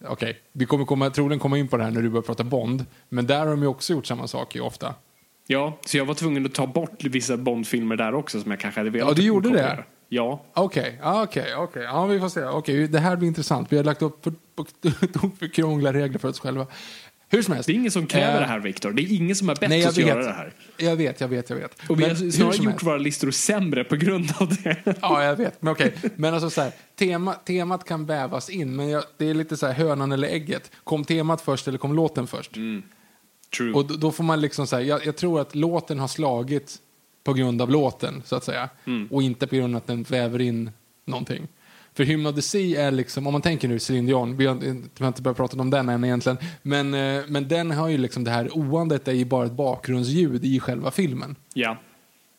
okej, 0.07 0.39
vi 0.53 0.67
kommer 0.67 0.85
komma, 0.85 1.11
troligen 1.11 1.39
komma 1.41 1.59
in 1.59 1.69
på 1.69 1.77
det 1.77 1.85
här 1.85 1.91
när 1.91 2.03
du 2.03 2.09
börjar 2.09 2.23
prata 2.23 2.45
Bond, 2.45 2.85
men 3.09 3.27
där 3.27 3.39
har 3.39 3.47
de 3.47 3.63
ju 3.63 3.69
också 3.69 3.93
gjort 3.93 4.07
samma 4.07 4.27
sak 4.29 4.55
ju 4.55 4.61
ofta. 4.61 4.95
Ja, 5.53 5.79
så 5.87 5.97
jag 5.97 6.05
var 6.05 6.15
tvungen 6.15 6.47
att 6.47 6.55
ta 6.55 6.67
bort 6.67 7.05
vissa 7.05 7.37
Bond-filmer 7.37 7.97
där 7.97 8.15
också 8.15 8.41
som 8.41 8.51
jag 8.51 8.61
kanske 8.61 8.81
hade 8.81 8.91
velat 8.91 9.09
Ja, 9.09 9.15
du 9.15 9.23
gjorde 9.23 9.51
det? 9.51 9.85
Ja, 10.09 10.45
Okej, 10.55 10.99
ja, 11.03 11.23
okej, 11.23 11.55
okej, 11.57 11.83
ja, 11.83 12.07
vi 12.07 12.21
får 12.21 12.29
se. 12.29 12.45
Okej, 12.45 12.89
det 12.89 12.99
här 12.99 13.17
blir 13.17 13.29
intressant. 13.29 13.73
Vi 13.73 13.77
har 13.77 13.85
lagt 13.85 14.03
upp 14.03 14.25
för, 14.25 14.33
på, 14.57 14.65
för 15.39 15.49
krångliga 15.55 15.93
regler 15.93 16.19
för 16.19 16.29
oss 16.29 16.41
själva. 16.41 16.67
Hur 17.29 17.43
som 17.43 17.55
helst. 17.55 17.67
det 17.67 17.73
är 17.73 17.75
ingen 17.75 17.91
som 17.91 18.07
kräver 18.07 18.35
Eh, 18.35 18.41
det 18.41 18.47
här 18.47 18.59
Viktor. 18.61 18.93
Det 18.93 19.03
är 19.03 19.13
ingen 19.17 19.37
som 19.37 19.49
har 19.49 19.57
bett 19.57 19.69
Nej, 19.71 19.89
oss 19.89 19.99
göra 19.99 20.17
vet. 20.17 20.27
det 20.27 20.33
här. 20.33 20.53
Jag 20.77 20.97
vet, 20.97 21.21
jag 21.21 21.29
vet, 21.29 21.51
jag 21.51 21.57
vet. 21.57 21.79
Och 21.89 22.01
vi 22.01 22.03
Men 22.03 22.17
har 22.17 22.31
snarare 22.31 22.57
gjort 22.57 22.67
helst. 22.67 22.87
våra 22.87 22.99
listor 22.99 23.31
sämre 23.31 23.85
på 23.85 23.97
grund 23.97 24.33
av 24.39 24.49
det. 24.63 24.77
Ja, 25.03 25.25
jag 25.25 25.37
vet. 25.37 25.63
Men 25.63 25.73
okej. 25.73 25.95
Men 26.17 26.35
alltså 26.35 26.51
så 26.51 26.61
här, 26.61 26.73
tema, 26.99 27.35
temat 27.35 27.85
kan 27.85 28.07
vävas 28.07 28.51
in, 28.51 28.77
men 28.77 28.89
jag, 28.89 29.05
det 29.17 29.31
är 29.31 29.35
lite 29.35 29.57
så 29.57 29.67
här 29.67 29.73
hönan 29.73 30.13
eller 30.13 30.29
ägget. 30.29 30.71
Kom 30.85 31.05
temat 31.05 31.41
först 31.41 31.69
eller 31.69 31.79
kom 31.79 31.95
låten 31.95 32.27
först? 32.27 32.51
True. 33.57 33.73
Och 33.73 33.99
då, 33.99 34.13
får 34.13 34.25
man 34.25 34.41
liksom 34.41 34.67
säga, 34.67 34.83
jag, 34.83 35.07
jag 35.07 35.17
tror 35.17 35.41
att 35.41 35.55
låten 35.55 35.99
har 35.99 36.09
slagit 36.09 36.77
på 37.25 37.33
grund 37.33 37.63
av 37.63 37.71
låten, 37.71 38.23
så 38.25 38.37
att 38.37 38.45
säga. 38.45 38.69
Och 39.11 39.23
inte 39.23 39.47
på 39.47 39.57
grund 39.57 39.75
av 39.75 39.79
att 39.79 39.87
den 39.87 40.03
väver 40.03 40.41
in 40.41 40.71
någonting. 41.05 41.49
För 41.95 42.05
Hymn 42.05 42.27
of 42.27 42.35
the 42.35 42.43
Sea 42.43 42.87
är 42.87 42.91
liksom, 42.91 43.27
om 43.27 43.33
man 43.33 43.43
tänker 43.43 43.69
nu 43.69 43.79
Céline 43.79 44.07
Dion, 44.07 44.37
vi 44.37 44.47
har, 44.47 44.55
vi 44.55 44.83
har 44.99 45.07
inte 45.09 45.23
börjat 45.23 45.37
prata 45.37 45.61
om 45.61 45.71
den 45.71 45.89
än 45.89 46.05
egentligen, 46.05 46.39
men, 46.63 46.95
eh, 46.95 47.23
men 47.29 47.49
den 47.49 47.71
har 47.71 47.89
ju 47.89 47.99
liksom 47.99 48.25
det 48.25 48.31
här 48.31 48.57
oandet 48.59 49.09
är 49.09 49.13
ju 49.13 49.25
bara 49.25 49.47
ett 49.47 49.53
bakgrundsljud 49.53 50.45
i 50.45 50.61
själva 50.61 50.91
filmen. 50.91 51.37
ja. 51.55 51.77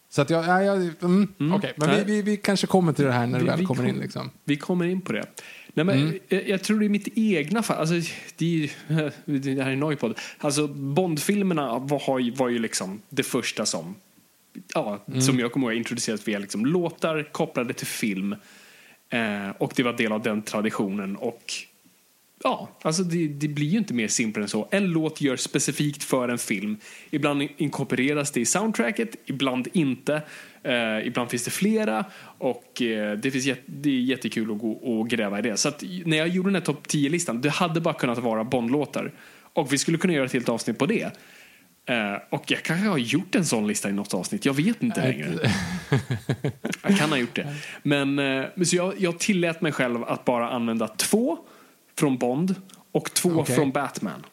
Så 0.10 0.22
att 0.22 0.30
jag, 0.30 0.46
ja, 0.46 0.64
jag 0.64 0.78
mm, 1.02 1.54
okej, 1.54 1.74
men 1.78 1.90
vi, 1.96 2.04
vi, 2.04 2.22
vi 2.22 2.38
kanske 2.38 2.68
kommer 2.68 2.94
till 2.94 3.06
det 3.06 3.12
här 3.12 3.28
när 3.28 3.40
det 3.40 3.44
Vi- 3.44 3.50
väl 3.50 3.60
vi 3.60 3.66
kommer 3.66 3.84
in 3.86 3.92
kom- 3.94 4.02
liksom. 4.02 4.30
Vi 4.44 4.58
kommer 4.58 4.86
in 4.86 5.02
på 5.02 5.14
det. 5.14 5.26
Nej, 5.74 5.86
men 5.86 6.00
Mm. 6.00 6.20
jag, 6.28 6.50
jag 6.50 6.64
tror 6.64 6.80
det 6.80 6.86
är 6.86 6.90
mitt 6.90 7.08
egna 7.18 7.64
fall. 7.64 7.78
Alltså, 7.78 8.14
det, 8.38 8.64
är, 8.88 9.12
det 9.56 9.64
här 9.64 9.72
är 9.72 9.76
Noipod. 9.76 10.20
Alltså, 10.38 10.68
Bond-filmerna 10.68 11.80
var, 11.80 12.20
ju- 12.20 12.32
var 12.32 12.50
ju 12.50 12.60
liksom 12.60 13.02
det 13.10 13.24
första 13.24 13.66
som, 13.66 13.96
ja, 14.74 15.04
Mm. 15.08 15.22
som 15.22 15.40
jag 15.40 15.52
kommer 15.52 15.68
ihåg 15.68 15.78
introducerat 15.78 16.28
via 16.28 16.40
liksom, 16.40 16.66
låtar 16.66 17.24
kopplade 17.32 17.74
till 17.74 17.88
film. 17.88 18.36
Eh, 19.10 19.50
och 19.58 19.74
det 19.76 19.84
var 19.84 19.94
del 19.94 20.12
av 20.12 20.22
den 20.22 20.42
traditionen. 20.42 21.16
Och 21.16 21.54
ja, 22.44 22.70
alltså 22.82 23.04
det, 23.04 23.28
det 23.28 23.48
blir 23.48 23.68
ju 23.68 23.78
inte 23.78 23.94
mer 23.94 24.08
simpelt 24.08 24.44
än 24.44 24.50
så. 24.50 24.68
En 24.72 24.86
låt 24.88 25.22
görs 25.22 25.40
specifikt 25.40 26.04
för 26.04 26.30
en 26.30 26.38
film. 26.38 26.78
Ibland 27.10 27.48
inkorporeras 27.58 28.32
det 28.32 28.40
i 28.40 28.46
soundtracket, 28.46 29.16
ibland 29.26 29.68
inte. 29.74 30.22
Eh, 30.64 31.08
ibland 31.08 31.30
finns 31.30 31.44
det 31.44 31.52
flera 31.52 32.06
och 32.38 32.82
eh, 32.82 33.18
det, 33.18 33.32
finns 33.32 33.58
det 33.66 33.90
är 33.90 34.02
jättekul 34.02 34.52
att 34.52 34.60
gå 34.60 34.72
och 34.72 35.10
gräva 35.10 35.40
i 35.40 35.42
det. 35.42 35.58
Så 35.58 35.70
att 35.70 35.84
när 36.06 36.18
jag 36.18 36.28
gjorde 36.28 36.50
den 36.50 36.56
här 36.56 36.62
topp 36.62 36.88
10-listan, 36.88 37.42
det 37.42 37.50
hade 37.50 37.82
bara 37.82 37.94
kunnat 37.94 38.18
vara 38.18 38.44
Bondlåtar. 38.44 39.12
Och 39.54 39.74
vi 39.74 39.78
skulle 39.78 39.98
kunna 39.98 40.14
göra 40.14 40.26
ett 40.26 40.34
helt 40.34 40.50
avsnitt 40.50 40.78
på 40.78 40.86
det. 40.86 41.12
Eh, 41.86 42.16
och 42.30 42.52
jag 42.52 42.64
kanske 42.64 42.88
har 42.88 42.98
gjort 42.98 43.36
en 43.36 43.46
sån 43.46 43.68
lista 43.68 43.90
i 43.90 43.94
något 43.94 44.14
avsnitt, 44.14 44.46
jag 44.46 44.54
vet 44.54 44.84
inte 44.84 45.02
längre. 45.02 45.28
jag 46.84 46.98
kan 46.98 47.10
ha 47.10 47.18
gjort 47.18 47.36
det. 47.36 47.56
Men, 47.84 48.20
eh, 48.20 48.46
så 48.64 48.76
jag, 48.76 48.94
jag 48.98 49.20
tillät 49.20 49.62
mig 49.62 49.72
själv 49.72 50.04
att 50.04 50.26
bara 50.26 50.50
använda 50.50 50.88
två 50.88 51.38
från 52.02 52.18
Bond 52.18 52.56
och 52.92 53.14
två 53.14 53.30
Okej. 53.30 53.56
från 53.56 53.72
Batman. 53.72 54.26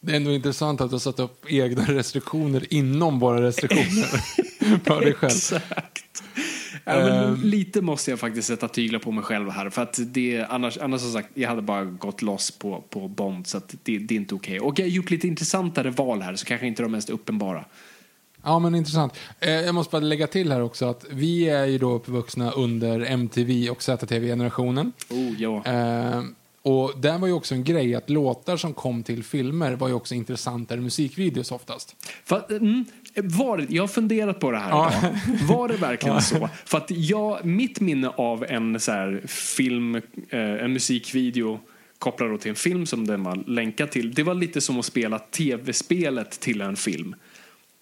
Det 0.00 0.12
är 0.12 0.16
ändå 0.16 0.32
intressant 0.32 0.80
att 0.80 0.90
du 0.90 0.94
har 0.94 1.00
satt 1.00 1.20
upp 1.20 1.44
egna 1.48 1.82
restriktioner 1.88 2.74
inom 2.74 3.18
våra 3.18 3.42
restriktioner 3.42 4.06
för 4.84 5.00
dig 5.00 5.14
själv. 5.14 5.30
Exakt. 5.30 6.22
Ja, 6.84 6.92
Ehm. 6.92 7.40
lite 7.42 7.80
måste 7.80 8.10
jag 8.10 8.20
faktiskt 8.20 8.48
sätta 8.48 8.68
tyglar 8.68 8.98
på 8.98 9.10
mig 9.12 9.24
själv 9.24 9.50
här. 9.50 9.70
För 9.70 9.82
att 9.82 9.98
det, 10.06 10.46
annars, 10.50 10.78
annars 10.78 11.00
som 11.00 11.12
sagt, 11.12 11.28
jag 11.34 11.48
hade 11.48 11.62
bara 11.62 11.84
gått 11.84 12.22
loss 12.22 12.50
på, 12.50 12.84
på 12.90 13.08
Bond. 13.08 13.46
Så 13.46 13.56
att 13.58 13.74
det, 13.82 13.98
det 13.98 14.14
är 14.14 14.16
inte 14.16 14.34
okej. 14.34 14.60
Och 14.60 14.78
jag 14.78 14.84
har 14.84 14.90
gjort 14.90 15.10
lite 15.10 15.26
intressantare 15.26 15.90
val 15.90 16.22
här, 16.22 16.36
så 16.36 16.46
kanske 16.46 16.66
inte 16.66 16.82
de 16.82 16.92
mest 16.92 17.10
uppenbara. 17.10 17.64
Ja, 18.42 18.58
men 18.58 18.74
intressant. 18.74 19.12
Eh, 19.40 19.50
jag 19.50 19.74
måste 19.74 19.92
bara 19.92 20.00
lägga 20.02 20.26
till 20.26 20.52
här 20.52 20.60
också 20.60 20.86
att 20.86 21.04
vi 21.10 21.48
är 21.48 21.64
ju 21.66 21.78
då 21.78 21.92
uppvuxna 21.92 22.50
under 22.50 23.00
MTV 23.00 23.70
och 23.70 23.82
ZTV-generationen. 23.82 24.92
Oh, 25.10 25.42
ja. 25.42 25.62
Och 26.68 26.92
där 27.00 27.18
var 27.18 27.26
ju 27.28 27.32
också 27.34 27.54
en 27.54 27.64
grej 27.64 27.94
att 27.94 28.10
låtar 28.10 28.56
som 28.56 28.74
kom 28.74 29.02
till 29.02 29.24
filmer 29.24 29.72
var 29.72 29.88
ju 29.88 29.94
också 29.94 30.14
intressantare 30.14 30.80
musikvideos 30.80 31.52
oftast. 31.52 31.96
För, 32.24 32.52
mm, 32.56 32.84
var, 33.14 33.66
jag 33.68 33.82
har 33.82 33.88
funderat 33.88 34.40
på 34.40 34.50
det 34.50 34.58
här 34.58 34.70
Ja. 34.70 34.92
idag. 34.98 35.14
Var 35.48 35.68
det 35.68 35.76
verkligen 35.76 36.22
så? 36.22 36.48
För 36.64 36.78
att 36.78 36.90
jag, 36.90 37.44
mitt 37.44 37.80
minne 37.80 38.08
av 38.08 38.44
en 38.44 38.80
så 38.80 38.92
här, 38.92 39.22
film, 39.26 39.94
eh, 39.94 40.40
en 40.40 40.72
musikvideo 40.72 41.60
kopplad 41.98 42.40
till 42.40 42.48
en 42.48 42.54
film 42.56 42.86
som 42.86 43.06
den 43.06 43.22
var 43.22 43.44
länkad 43.46 43.90
till. 43.90 44.14
Det 44.14 44.22
var 44.22 44.34
lite 44.34 44.60
som 44.60 44.78
att 44.78 44.84
spela 44.84 45.18
tv-spelet 45.18 46.40
till 46.40 46.60
en 46.60 46.76
film. 46.76 47.14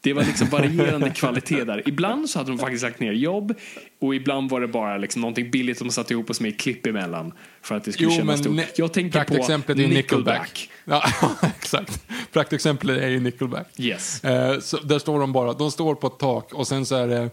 Det 0.05 0.13
var 0.13 0.25
liksom 0.25 0.49
varierande 0.51 1.11
kvalitet 1.11 1.65
där. 1.65 1.89
Ibland 1.89 2.31
så 2.31 2.39
hade 2.39 2.51
de 2.51 2.59
faktiskt 2.59 2.83
lagt 2.83 3.01
ner 3.01 3.13
jobb 3.13 3.55
och 4.01 4.15
ibland 4.15 4.51
var 4.51 4.61
det 4.61 4.69
bara 4.69 4.97
liksom 4.97 5.21
någonting 5.21 5.51
billigt 5.51 5.79
de 5.79 5.91
satte 5.91 6.13
ihop 6.13 6.31
och 6.31 6.37
som 6.37 6.47
ett 6.47 6.61
klipp 6.61 6.87
emellan 6.87 7.33
för 7.63 7.75
att 7.75 7.85
det 7.85 7.93
skulle 7.93 8.11
kännas 8.11 8.41
stort. 8.41 8.61
Jag 8.77 8.93
tänker 8.93 9.25
på 9.25 9.73
är 9.73 9.89
Nickelback. 9.89 10.71
Ja, 10.85 11.05
exakt. 11.43 12.07
Praktexemplet 12.33 13.03
är 13.03 13.09
ju 13.09 13.21
Nickelback. 13.21 13.69
Yes. 13.79 14.25
Eh, 14.25 14.61
så 14.61 14.77
där 14.77 14.99
står 14.99 15.21
de 15.21 15.33
bara, 15.33 15.53
de 15.53 15.71
står 15.71 15.95
på 15.95 16.07
ett 16.07 16.19
tak 16.19 16.53
och 16.53 16.67
sen 16.67 16.87
så 16.87 16.95
är 16.95 17.09
det 17.09 17.31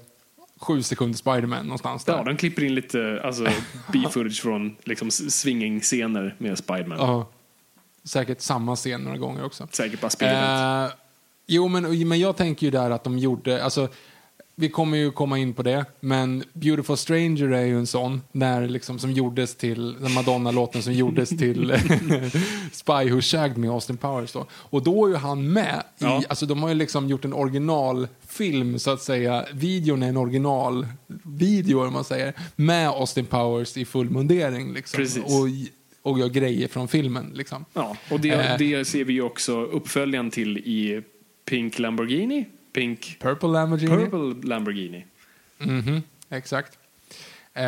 sju 0.60 0.84
sekunder 0.84 1.18
Spiderman 1.18 1.66
någonstans 1.66 2.06
där. 2.06 2.14
Ja, 2.14 2.24
de 2.24 2.38
klipper 2.38 2.64
in 2.64 2.76
lite 2.76 3.22
alltså, 3.24 3.44
B-footage 3.94 4.42
från 4.42 4.76
liksom, 4.84 5.12
swinging-scener 5.12 6.36
med 6.38 6.58
Spiderman. 6.58 6.98
Ja. 6.98 7.30
Säkert 8.04 8.42
samma 8.42 8.76
scen 8.76 9.02
några 9.02 9.18
gånger 9.18 9.46
också. 9.46 9.68
Säkert 9.72 10.02
bara 10.02 10.10
spelet. 10.10 10.92
Eh, 10.92 11.01
jo, 11.52 11.68
men, 11.68 12.08
men 12.08 12.20
jag 12.20 12.38
tänker 12.38 12.68
ju 12.68 12.72
där 12.72 12.92
att 12.92 13.04
de 13.04 13.18
gjorde, 13.18 13.64
alltså, 13.64 13.88
vi 14.56 14.70
kommer 14.70 14.98
ju 14.98 15.12
komma 15.12 15.38
in 15.38 15.54
på 15.54 15.64
det, 15.64 15.86
men 16.00 16.44
Beautiful 16.54 16.98
Stranger 16.98 17.52
är 17.52 17.66
ju 17.66 17.78
en 17.78 17.88
sån, 17.88 18.22
när 18.32 18.68
liksom, 18.68 19.00
som 19.00 19.12
gjordes 19.12 19.56
till, 19.56 19.96
den 20.02 20.14
Madonna-låten 20.14 20.84
som 20.84 20.94
gjordes 20.94 21.30
till 21.30 21.74
Spy 22.72 23.10
Who 23.12 23.22
Shagged 23.22 23.58
Me, 23.58 23.68
Austin 23.68 23.98
Powers 23.98 24.32
då. 24.34 24.46
Och 24.54 24.84
då 24.84 25.06
är 25.06 25.10
ju 25.10 25.16
han 25.16 25.54
med 25.54 25.84
i, 26.00 26.04
Ja. 26.04 26.24
alltså 26.30 26.46
de 26.46 26.62
har 26.64 26.70
ju 26.70 26.76
liksom 26.76 27.10
gjort 27.10 27.26
en 27.26 27.34
originalfilm 27.34 28.80
så 28.80 28.92
att 28.92 29.02
säga, 29.02 29.46
videon 29.54 30.04
är 30.04 30.08
en 30.10 30.18
originalvideo 30.18 31.86
om 31.88 31.94
man 31.94 32.04
säger, 32.04 32.34
med 32.56 32.88
Austin 32.90 33.26
Powers 33.26 33.78
i 33.78 33.86
full 33.86 34.10
mundering 34.10 34.74
liksom. 34.74 35.06
Och 36.04 36.20
gör 36.20 36.30
grejer 36.30 36.68
från 36.68 36.88
filmen 36.88 37.32
liksom. 37.34 37.66
Ja, 37.74 37.96
och 38.12 38.20
det, 38.20 38.30
Eh. 38.30 38.58
det 38.58 38.86
ser 38.86 39.04
vi 39.04 39.14
ju 39.14 39.22
också 39.22 39.62
uppföljaren 39.64 40.32
till 40.32 40.58
i 40.58 41.02
Pink 41.52 41.80
Lamborghini. 41.80 42.46
Pink 42.74 43.18
Purple 43.20 43.50
Lamborghini. 43.50 43.96
Purple 44.10 44.48
Lamborghini. 44.50 45.06
Mhm, 45.58 46.02
exakt. 46.30 46.78
Eh, 47.54 47.64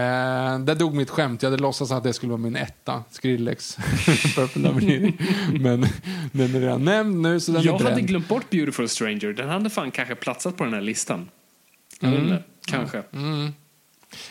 där 0.59 0.75
dog 0.75 0.93
mitt 0.95 1.09
skämt. 1.09 1.43
Jag 1.43 1.49
hade 1.51 1.61
låtsats 1.63 1.91
att 1.91 2.03
det 2.03 2.13
skulle 2.13 2.29
vara 2.29 2.41
min 2.41 2.55
etta, 2.55 3.03
Skrillex, 3.11 3.75
Purple 4.35 4.61
Lamborghini. 4.61 5.13
Men 5.59 5.81
den 6.31 6.55
är 6.55 6.59
redan 6.59 6.85
nämnd 6.85 7.21
nu 7.21 7.39
så 7.39 7.51
den 7.51 7.61
Jag 7.63 7.75
är 7.75 7.83
hade 7.83 7.95
bränd. 7.95 8.07
glömt 8.07 8.27
bort 8.27 8.49
Beautiful 8.49 8.89
Stranger. 8.89 9.33
Den 9.33 9.49
hade 9.49 9.69
fan 9.69 9.91
kanske 9.91 10.15
platsat 10.15 10.57
på 10.57 10.63
den 10.63 10.73
här 10.73 10.81
listan. 10.81 11.29
Jag 11.99 12.09
vet 12.11 12.19
inte. 12.19 12.43
Kanske. 12.65 13.03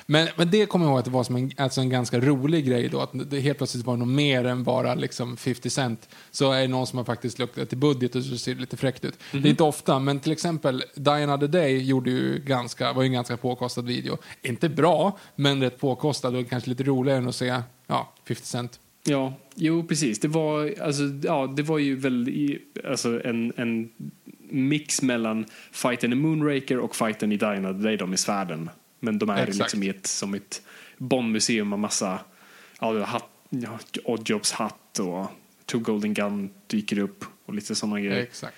Men, 0.07 0.29
men 0.37 0.51
det 0.51 0.67
kommer 0.67 0.85
jag 0.85 0.91
ihåg 0.91 0.99
att 0.99 1.05
det 1.05 1.11
var 1.11 1.25
som 1.25 1.37
en, 1.37 1.53
alltså 1.57 1.81
en 1.81 1.91
ganska 1.91 2.21
rolig 2.21 2.67
grej 2.67 2.89
då. 2.89 3.01
Att 3.01 3.31
det 3.31 3.41
helt 3.41 3.59
plötsligt 3.59 3.87
var 3.87 3.97
något 3.97 4.09
mer 4.09 4.45
än 4.45 4.65
bara 4.65 4.95
liksom 4.95 5.37
50 5.37 5.71
cent. 5.71 6.09
Så 6.31 6.53
är 6.53 6.61
det 6.61 6.69
någon 6.69 6.87
som 6.87 6.97
har 6.97 7.05
faktiskt 7.05 7.39
luktat 7.39 7.69
till 7.69 7.79
budget 7.79 8.15
och 8.15 8.25
så 8.25 8.39
ser 8.39 8.55
det 8.55 8.61
lite 8.61 8.77
fräckt 8.77 9.05
ut. 9.05 9.19
Det 9.31 9.39
är 9.39 9.47
inte 9.47 9.63
ofta, 9.63 9.99
men 9.99 10.21
till 10.21 10.33
exempel 10.33 10.85
Die 10.95 11.11
Another 11.11 11.49
Day 11.49 11.83
gjorde 11.83 12.11
ju 12.11 12.39
ganska, 12.39 12.93
var 12.93 13.03
ju 13.03 13.07
en 13.07 13.13
ganska 13.13 13.37
påkostad 13.37 13.83
video. 13.83 14.19
Inte 14.43 14.69
bra, 14.69 15.19
men 15.37 15.63
rätt 15.63 15.81
påkostad 15.81 16.37
och 16.37 16.51
kanske 16.51 16.71
lite 16.71 16.83
roligare 16.83 17.19
än 17.19 17.29
att 17.29 17.35
se 17.35 17.63
ja, 17.87 18.13
50 18.25 18.47
cent. 18.47 18.81
Ja, 19.05 19.35
jo 19.55 19.87
precis. 19.87 20.21
Det 20.21 20.29
var, 20.29 20.75
alltså, 20.81 21.03
ja, 21.23 21.47
det 21.57 21.63
var 21.63 21.79
ju 21.79 21.97
väl 21.97 22.29
alltså, 22.85 23.25
en, 23.25 23.53
en 23.57 23.91
mix 24.51 25.03
mellan 25.03 25.45
fighten 25.73 26.13
i 26.13 26.17
Moonraker 26.17 26.79
och 26.79 26.97
fighten 26.97 27.33
i 27.33 27.37
Die 27.37 27.47
Another 27.47 27.85
Day, 27.85 27.97
de 27.97 28.15
i 28.15 28.17
svärden. 28.17 28.71
Men 29.05 29.19
de 29.19 29.31
är 29.31 29.37
Exakt. 29.43 29.59
liksom 29.59 29.83
i 29.83 29.89
ett, 29.89 30.07
som 30.07 30.35
ett 30.35 30.63
Bondmuseum 30.99 31.69
med 31.69 31.79
massa 31.79 32.21
ja, 32.81 33.05
hatt, 33.05 33.29
ja, 33.49 33.79
Oddjobs 34.05 34.53
hatt 34.53 34.99
och 34.99 35.27
Two 35.67 35.79
Golden 35.79 36.15
Gun 36.15 36.51
dyker 36.67 36.99
upp 36.99 37.25
och 37.47 37.55
lite 37.55 37.75
sådana 37.75 38.01
grejer. 38.01 38.23
Exakt. 38.23 38.55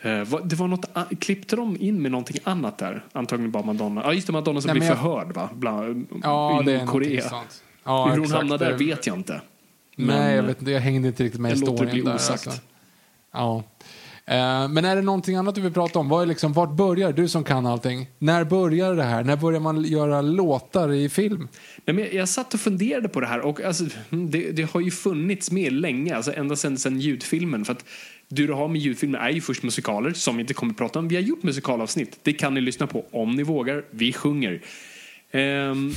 Eh, 0.00 0.40
det 0.44 0.56
var 0.56 0.68
något, 0.68 0.86
klippte 1.20 1.56
de 1.56 1.76
in 1.80 2.02
med 2.02 2.10
någonting 2.10 2.36
annat 2.44 2.78
där? 2.78 3.04
Antagligen 3.12 3.50
bara 3.50 3.62
Madonna. 3.62 4.02
Ja, 4.04 4.12
just 4.12 4.26
det, 4.26 4.32
Madonna 4.32 4.60
som 4.60 4.68
Nej, 4.68 4.72
blir 4.72 4.80
men 4.80 4.88
jag- 4.88 4.98
förhörd 4.98 5.34
va? 5.34 5.48
Bland, 5.54 6.06
Ja, 6.22 6.60
i 6.62 6.64
det 6.64 6.72
är 6.72 7.20
sånt. 7.28 7.62
Ja, 7.84 8.08
Hur 8.10 8.18
hon 8.18 8.30
hamnade 8.32 8.64
där 8.64 8.78
vet 8.78 9.06
jag 9.06 9.16
inte. 9.16 9.40
Nej, 9.96 10.16
jag 10.16 10.36
Men, 10.36 10.46
vet 10.46 10.58
inte. 10.60 10.70
Jag 10.70 10.80
hängde 10.80 11.08
inte 11.08 11.24
riktigt 11.24 11.40
med 11.40 11.52
i 11.52 11.56
storyn 11.56 11.90
bli 11.90 12.02
där. 12.02 12.14
osagt. 12.14 12.46
Alltså. 12.46 12.62
Ja. 13.32 13.62
Eh, 14.26 14.68
Men 14.68 14.84
är 14.84 14.96
det 14.96 15.02
någonting 15.02 15.36
annat 15.36 15.54
du 15.54 15.60
vill 15.60 15.72
prata 15.72 15.98
om? 15.98 16.08
Vad 16.08 16.22
är 16.22 16.26
liksom, 16.26 16.52
vart 16.52 16.70
börjar 16.70 17.12
du 17.12 17.28
som 17.28 17.44
kan 17.44 17.66
allting? 17.66 18.08
När 18.18 18.44
börjar 18.44 18.94
det 18.94 19.02
här? 19.02 19.24
När 19.24 19.36
börjar 19.36 19.60
man 19.60 19.84
göra 19.84 20.20
låtar 20.20 20.92
i 20.92 21.08
film? 21.08 21.48
Nej, 21.84 21.94
men 21.94 22.04
jag, 22.04 22.14
jag 22.14 22.28
satt 22.28 22.54
och 22.54 22.60
funderade 22.60 23.08
på 23.08 23.20
det 23.20 23.26
här 23.26 23.40
och 23.40 23.60
alltså, 23.60 23.84
det, 24.10 24.50
det 24.50 24.62
har 24.62 24.80
ju 24.80 24.90
funnits 24.90 25.50
med 25.50 25.72
länge, 25.72 26.16
alltså 26.16 26.32
ända 26.32 26.56
sedan, 26.56 26.78
sedan 26.78 27.00
ljudfilmen. 27.00 27.64
För 27.64 27.72
att 27.72 27.84
du 28.28 28.52
har 28.52 28.68
med 28.68 28.80
ljudfilmer 28.80 29.18
är 29.18 29.30
ju 29.30 29.40
först 29.40 29.62
musikaler 29.62 30.12
som 30.12 30.36
vi 30.36 30.40
inte 30.40 30.54
kommer 30.54 30.72
att 30.72 30.78
prata 30.78 30.98
om. 30.98 31.08
Vi 31.08 31.14
har 31.14 31.22
gjort 31.22 31.42
musikalavsnitt, 31.42 32.18
det 32.22 32.32
kan 32.32 32.54
ni 32.54 32.60
lyssna 32.60 32.86
på 32.86 33.04
om 33.10 33.36
ni 33.36 33.42
vågar. 33.42 33.84
Vi 33.90 34.12
sjunger. 34.12 34.62
Ehm, 35.30 35.92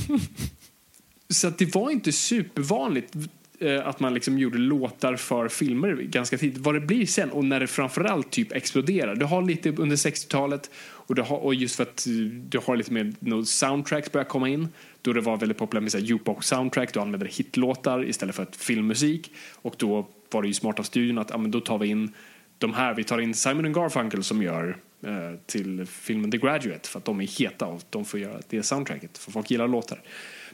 så 1.28 1.48
att 1.48 1.58
det 1.58 1.74
var 1.74 1.90
inte 1.90 2.12
supervanligt 2.12 3.12
Eh, 3.60 3.86
att 3.86 4.00
man 4.00 4.14
liksom 4.14 4.38
gjorde 4.38 4.58
låtar 4.58 5.16
för 5.16 5.48
filmer 5.48 5.94
ganska 5.94 6.38
tidigt. 6.38 6.58
Vad 6.58 6.74
det 6.74 6.80
blir 6.80 7.06
sen 7.06 7.30
och 7.30 7.44
när 7.44 7.60
det 7.60 7.66
framförallt 7.66 8.30
typ 8.30 8.52
exploderar. 8.52 9.16
Du 9.16 9.24
har 9.24 9.42
lite 9.42 9.70
under 9.70 9.96
60-talet 9.96 10.70
och, 10.78 11.14
du 11.14 11.22
har, 11.22 11.36
och 11.36 11.54
just 11.54 11.76
för 11.76 11.82
att 11.82 12.06
eh, 12.06 12.12
du 12.48 12.58
har 12.66 12.76
lite 12.76 12.92
mer 12.92 13.44
soundtracks 13.44 14.12
börjar 14.12 14.24
komma 14.24 14.48
in. 14.48 14.68
Då 15.02 15.12
det 15.12 15.20
var 15.20 15.36
väldigt 15.36 15.58
populärt 15.58 15.82
med 15.82 15.92
så 15.92 15.98
här 15.98 16.04
jukebox 16.04 16.46
soundtrack. 16.46 16.94
Du 16.94 17.00
använde 17.00 17.26
hitlåtar 17.26 18.04
istället 18.04 18.34
för 18.34 18.42
ett 18.42 18.56
filmmusik. 18.56 19.32
Och 19.54 19.74
då 19.78 20.06
var 20.30 20.42
det 20.42 20.48
ju 20.48 20.54
smart 20.54 20.78
av 20.78 20.82
studion 20.82 21.18
att 21.18 21.30
ja, 21.30 21.38
men 21.38 21.50
då 21.50 21.60
tar 21.60 21.78
vi 21.78 21.88
in 21.88 22.12
de 22.58 22.74
här. 22.74 22.94
Vi 22.94 23.04
tar 23.04 23.18
in 23.18 23.34
Simon 23.34 23.72
Garfunkel 23.72 24.22
som 24.24 24.42
gör 24.42 24.76
eh, 25.02 25.38
till 25.46 25.86
filmen 25.86 26.30
The 26.30 26.38
Graduate 26.38 26.88
för 26.88 26.98
att 26.98 27.04
de 27.04 27.20
är 27.20 27.38
heta 27.38 27.66
och 27.66 27.82
de 27.90 28.04
får 28.04 28.20
göra 28.20 28.40
det 28.48 28.62
soundtracket 28.62 29.18
för 29.18 29.32
folk 29.32 29.50
gillar 29.50 29.68
låtar. 29.68 30.02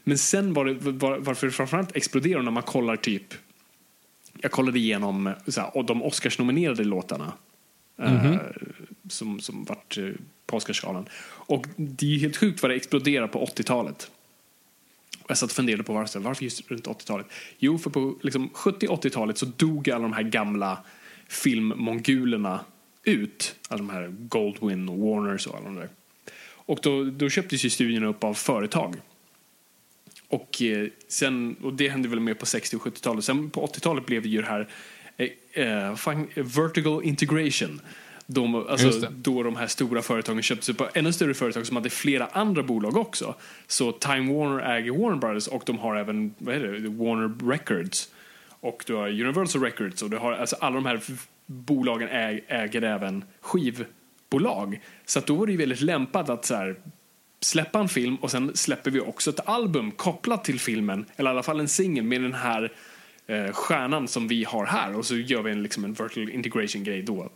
Men 0.04 0.18
sen 0.18 0.52
var 0.52 0.64
det, 0.64 0.74
var, 0.74 1.18
varför 1.18 1.46
det 1.46 1.52
framförallt 1.52 1.96
exploderar 1.96 2.42
när 2.42 2.50
man 2.50 2.62
kollar 2.62 2.96
typ 2.96 3.34
jag 4.42 4.52
kollade 4.52 4.78
igenom 4.78 5.26
eh, 5.26 5.32
så 5.46 5.60
här, 5.60 5.76
och 5.76 5.84
de 5.84 6.02
Oscars-nominerade 6.02 6.84
låtarna 6.84 7.32
eh, 7.98 8.36
som, 9.08 9.40
som 9.40 9.64
vart 9.64 9.98
eh, 9.98 10.08
på 10.46 10.56
Oscarsgalan. 10.56 11.08
Och 11.24 11.66
det 11.76 12.14
är 12.14 12.18
helt 12.18 12.36
sjukt 12.36 12.62
vad 12.62 12.70
det 12.70 12.74
exploderar 12.74 13.26
på 13.26 13.46
80-talet. 13.46 14.10
Och 15.22 15.30
jag 15.30 15.38
satt 15.38 15.50
och 15.50 15.56
funderade 15.56 15.82
på 15.82 15.92
varför, 15.92 16.20
varför 16.20 16.44
just 16.44 16.70
runt 16.70 16.86
80-talet. 16.86 17.26
Jo, 17.58 17.78
för 17.78 17.90
på 17.90 18.18
liksom, 18.22 18.50
70-80-talet 18.54 19.38
så 19.38 19.46
dog 19.46 19.90
alla 19.90 20.02
de 20.02 20.12
här 20.12 20.22
gamla 20.22 20.78
filmmongulerna 21.28 22.60
ut. 23.04 23.54
Alltså 23.68 23.86
de 23.86 23.90
här 23.90 24.08
Goldwyn 24.08 24.88
och 24.88 24.98
Warners 24.98 25.46
och 25.46 25.56
alla 25.56 25.64
de 25.64 25.74
där. 25.74 25.88
Och 26.44 26.78
då, 26.82 27.04
då 27.04 27.28
köptes 27.28 27.64
ju 27.64 27.70
studierna 27.70 28.06
upp 28.06 28.24
av 28.24 28.34
företag. 28.34 28.96
Och, 30.32 30.62
eh, 30.62 30.88
sen, 31.08 31.56
och 31.62 31.74
det 31.74 31.88
hände 31.88 32.08
väl 32.08 32.20
mer 32.20 32.34
på 32.34 32.46
60 32.46 32.76
och 32.76 32.82
70-talet. 32.82 33.24
Sen 33.24 33.50
på 33.50 33.66
80-talet 33.66 34.06
blev 34.06 34.22
det 34.22 34.28
ju 34.28 34.40
det 34.40 34.48
här 34.48 34.68
eh, 35.16 35.66
eh, 35.66 35.94
fan, 35.94 36.28
vertical 36.34 37.04
integration. 37.04 37.80
De, 38.26 38.54
alltså, 38.54 39.08
då 39.10 39.42
de 39.42 39.56
här 39.56 39.66
stora 39.66 40.02
företagen 40.02 40.42
köptes 40.42 40.68
upp 40.68 40.80
av 40.80 40.88
ännu 40.94 41.12
större 41.12 41.34
företag 41.34 41.66
som 41.66 41.76
hade 41.76 41.90
flera 41.90 42.26
andra 42.26 42.62
bolag 42.62 42.96
också. 42.96 43.34
Så 43.66 43.92
Time 43.92 44.34
Warner 44.34 44.76
äger 44.76 44.92
Warner 44.92 45.16
Brothers 45.16 45.46
och 45.46 45.62
de 45.66 45.78
har 45.78 45.96
även 45.96 46.34
vad 46.38 46.54
är 46.54 46.60
det, 46.60 46.88
Warner 46.88 47.50
Records. 47.50 48.08
Och 48.48 48.84
du 48.86 48.94
har 48.94 49.08
Universal 49.08 49.62
Records 49.62 50.02
och 50.02 50.10
du 50.10 50.16
har, 50.16 50.32
alltså 50.32 50.56
alla 50.60 50.74
de 50.74 50.86
här 50.86 51.00
bolagen 51.46 52.08
äg, 52.08 52.44
äger 52.48 52.82
även 52.82 53.24
skivbolag. 53.40 54.80
Så 55.04 55.18
att 55.18 55.26
då 55.26 55.34
var 55.34 55.46
det 55.46 55.52
ju 55.52 55.58
väldigt 55.58 55.80
lämpat 55.80 56.28
att 56.28 56.44
så 56.44 56.54
här, 56.54 56.76
släppa 57.44 57.78
en 57.80 57.88
film 57.88 58.16
och 58.16 58.30
sen 58.30 58.56
släpper 58.56 58.90
vi 58.90 59.00
också 59.00 59.30
ett 59.30 59.48
album 59.48 59.90
kopplat 59.90 60.44
till 60.44 60.60
filmen, 60.60 61.04
eller 61.16 61.30
i 61.30 61.32
alla 61.32 61.42
fall 61.42 61.60
en 61.60 61.68
singel 61.68 62.04
med 62.04 62.22
den 62.22 62.34
här 62.34 62.72
eh, 63.26 63.52
stjärnan 63.52 64.08
som 64.08 64.28
vi 64.28 64.44
har 64.44 64.66
här 64.66 64.96
och 64.96 65.06
så 65.06 65.16
gör 65.16 65.42
vi 65.42 65.50
en, 65.50 65.62
liksom 65.62 65.84
en 65.84 65.92
vertical 65.92 66.30
integration 66.30 66.84
grej 66.84 67.02
då. 67.02 67.30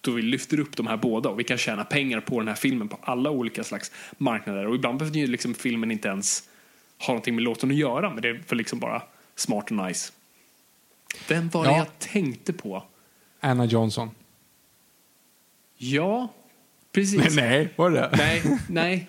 Då 0.00 0.12
vi 0.12 0.22
lyfter 0.22 0.60
upp 0.60 0.76
de 0.76 0.86
här 0.86 0.96
båda 0.96 1.28
och 1.28 1.38
vi 1.40 1.44
kan 1.44 1.58
tjäna 1.58 1.84
pengar 1.84 2.20
på 2.20 2.38
den 2.38 2.48
här 2.48 2.54
filmen 2.54 2.88
på 2.88 2.98
alla 3.02 3.30
olika 3.30 3.64
slags 3.64 3.92
marknader 4.18 4.66
och 4.66 4.74
ibland 4.74 4.98
behöver 4.98 5.18
ju 5.18 5.26
liksom 5.26 5.54
filmen 5.54 5.90
inte 5.90 6.08
ens 6.08 6.48
ha 6.98 7.08
någonting 7.08 7.34
med 7.34 7.44
låten 7.44 7.70
att 7.70 7.76
göra 7.76 8.10
men 8.10 8.22
det 8.22 8.28
är 8.28 8.42
för 8.46 8.56
liksom 8.56 8.78
bara 8.78 9.02
smart 9.34 9.70
och 9.70 9.86
nice. 9.86 10.12
Vem 11.28 11.48
var 11.48 11.64
det 11.64 11.70
Ja. 11.70 11.76
jag 11.76 11.98
tänkte 11.98 12.52
på? 12.52 12.84
Anna 13.40 13.64
Johnson. 13.64 14.10
Ja, 15.76 16.28
precis. 16.92 17.36
Nej, 17.36 17.68
var 17.76 17.90
det? 17.90 18.10
Nej, 18.16 18.42
nej. 18.68 19.08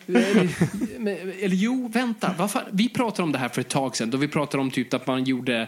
Eller, 1.42 1.56
jo, 1.56 1.90
vänta. 1.94 2.36
Vad 2.38 2.52
fan? 2.52 2.64
Vi 2.72 2.90
pratade 2.90 3.24
om 3.24 3.32
det 3.32 3.38
här 3.38 3.50
för 3.50 3.62
ett 3.62 3.70
tag 3.70 3.96
sedan. 3.96 4.10
Då 4.10 4.18
vi 4.18 4.28
pratade 4.28 4.62
om 4.62 4.72
typ 4.72 4.94
att 4.94 5.08
man 5.08 5.24
gjorde... 5.24 5.68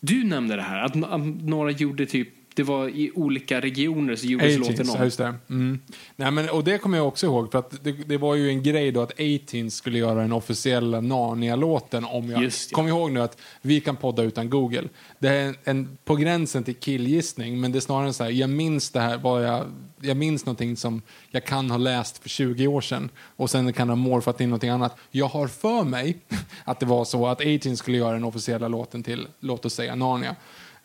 Du 0.00 0.24
nämnde 0.24 0.56
det 0.56 0.62
här. 0.62 0.84
Att 0.84 0.94
några 1.42 1.70
gjorde 1.70 2.06
typ... 2.06 2.28
Det 2.56 2.62
var 2.62 2.88
i 2.88 3.10
olika 3.14 3.60
regioner 3.60 4.16
så 4.16 4.26
gjordes 4.26 4.58
låten 4.58 4.74
18s, 4.74 4.90
ja, 4.92 4.98
om. 4.98 5.04
just 5.04 5.18
det. 5.18 5.34
Mm. 5.48 5.80
Nej, 6.16 6.30
men, 6.30 6.48
och 6.48 6.64
det 6.64 6.78
kommer 6.78 6.98
jag 6.98 7.08
också 7.08 7.26
ihåg, 7.26 7.52
för 7.52 7.58
att 7.58 7.84
det, 7.84 7.92
det 7.92 8.18
var 8.18 8.34
ju 8.34 8.48
en 8.48 8.62
grej 8.62 8.92
då 8.92 9.02
att 9.02 9.20
18 9.20 9.70
skulle 9.70 9.98
göra 9.98 10.20
den 10.20 10.32
officiella 10.32 11.00
Narnia-låten 11.00 12.04
om 12.04 12.30
jag... 12.30 12.42
Just 12.42 12.70
det. 12.70 12.74
Kom 12.74 12.88
ihåg 12.88 13.12
nu 13.12 13.20
att 13.22 13.38
vi 13.62 13.80
kan 13.80 13.96
podda 13.96 14.22
utan 14.22 14.50
Google. 14.50 14.88
Det 15.18 15.28
är 15.28 15.48
en, 15.48 15.56
en, 15.64 15.98
på 16.04 16.16
gränsen 16.16 16.64
till 16.64 16.74
killgissning, 16.74 17.60
men 17.60 17.72
det 17.72 17.78
är 17.78 17.80
snarare 17.80 18.12
så 18.12 18.24
här, 18.24 18.30
jag 18.30 18.50
minns 18.50 18.90
det 18.90 19.00
här, 19.00 19.18
vad 19.18 19.44
jag, 19.44 19.64
jag 20.00 20.16
minns 20.16 20.46
någonting 20.46 20.76
som 20.76 21.02
jag 21.30 21.44
kan 21.44 21.70
ha 21.70 21.78
läst 21.78 22.18
för 22.18 22.28
20 22.28 22.66
år 22.66 22.80
sedan 22.80 23.08
och 23.18 23.50
sen 23.50 23.72
kan 23.72 23.88
ha 23.88 23.96
morfat 23.96 24.40
in 24.40 24.48
någonting 24.48 24.70
annat. 24.70 24.96
Jag 25.10 25.26
har 25.26 25.48
för 25.48 25.84
mig 25.84 26.18
att 26.64 26.80
det 26.80 26.86
var 26.86 27.04
så 27.04 27.26
att 27.26 27.40
18 27.40 27.76
skulle 27.76 27.98
göra 27.98 28.12
den 28.12 28.24
officiella 28.24 28.68
låten 28.68 29.02
till, 29.02 29.26
låt 29.40 29.64
oss 29.64 29.74
säga, 29.74 29.94
Narnia. 29.94 30.36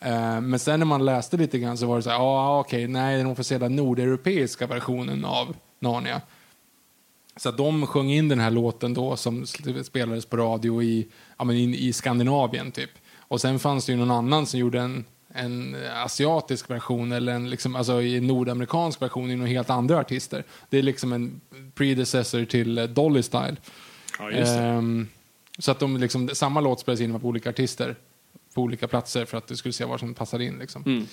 Eh, 0.04 0.40
Men 0.40 0.58
sen 0.58 0.80
när 0.80 0.86
man 0.86 1.04
läste 1.04 1.36
lite 1.36 1.58
grann 1.58 1.78
så 1.78 1.86
var 1.86 1.96
det 1.96 2.02
så 2.02 2.10
här, 2.10 2.16
ja 2.16 2.22
ah, 2.22 2.60
okej, 2.60 2.88
nej 2.88 3.16
den 3.16 3.26
officiella 3.26 3.68
nordeuropeiska 3.68 4.66
versionen 4.66 5.24
av 5.24 5.56
Narnia. 5.78 6.20
Så 7.36 7.48
att 7.48 7.56
de 7.56 7.86
sjöng 7.86 8.10
in 8.10 8.28
den 8.28 8.40
här 8.40 8.50
låten 8.50 8.94
då 8.94 9.16
som 9.16 9.46
spelades 9.84 10.26
på 10.26 10.36
radio 10.36 10.82
i, 10.82 11.08
ja, 11.38 11.44
men 11.44 11.56
i, 11.56 11.86
i 11.86 11.92
Skandinavien 11.92 12.72
typ. 12.72 12.90
Och 13.18 13.40
sen 13.40 13.58
fanns 13.58 13.86
det 13.86 13.92
ju 13.92 13.98
någon 13.98 14.10
annan 14.10 14.46
som 14.46 14.60
gjorde 14.60 14.80
en, 14.80 15.04
en 15.34 15.76
asiatisk 16.04 16.70
version 16.70 17.12
eller 17.12 17.32
en 17.32 17.50
liksom, 17.50 17.76
alltså 17.76 18.02
i 18.02 18.16
en 18.16 18.26
nordamerikansk 18.26 19.02
version 19.02 19.30
i 19.30 19.36
några 19.36 19.50
helt 19.50 19.70
andra 19.70 19.98
artister. 19.98 20.44
Det 20.70 20.78
är 20.78 20.82
liksom 20.82 21.12
en 21.12 21.40
predecessor 21.74 22.44
till 22.44 22.78
eh, 22.78 22.84
Dolly 22.84 23.22
Style. 23.22 23.56
Ja. 24.18 24.30
Ehm, 24.30 25.08
så 25.58 25.70
att 25.70 25.78
de 25.78 25.96
liksom, 25.96 26.28
samma 26.32 26.60
låt 26.60 26.80
spelades 26.80 27.00
in 27.00 27.20
på 27.20 27.28
olika 27.28 27.50
artister 27.50 27.96
på 28.54 28.62
olika 28.62 28.88
platser 28.88 29.24
för 29.24 29.38
att 29.38 29.46
du 29.46 29.56
skulle 29.56 29.72
se 29.72 29.84
vad 29.84 30.00
som 30.00 30.14
passade 30.14 30.44
in. 30.44 30.58
Liksom. 30.58 30.82
Mm. 30.86 31.06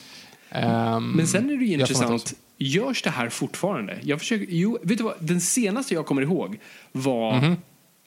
Ehm, 0.49 1.11
Men 1.11 1.27
sen 1.27 1.49
är 1.49 1.57
det 1.57 1.65
ju 1.65 1.73
intressant. 1.73 2.33
Görs 2.57 3.01
det 3.01 3.09
här 3.09 3.29
fortfarande? 3.29 3.99
Jag 4.03 4.19
försöker, 4.19 4.45
jo, 4.49 4.77
vet 4.83 4.97
du 4.97 5.03
vad? 5.03 5.15
Den 5.19 5.41
senaste 5.41 5.93
jag 5.93 6.05
kommer 6.05 6.21
ihåg 6.21 6.59
var 6.91 7.35
Mhm. 7.41 7.55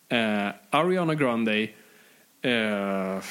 eh, 0.08 0.52
Ariana 0.70 1.14
Grande. 1.14 1.62
Eh, 2.42 3.22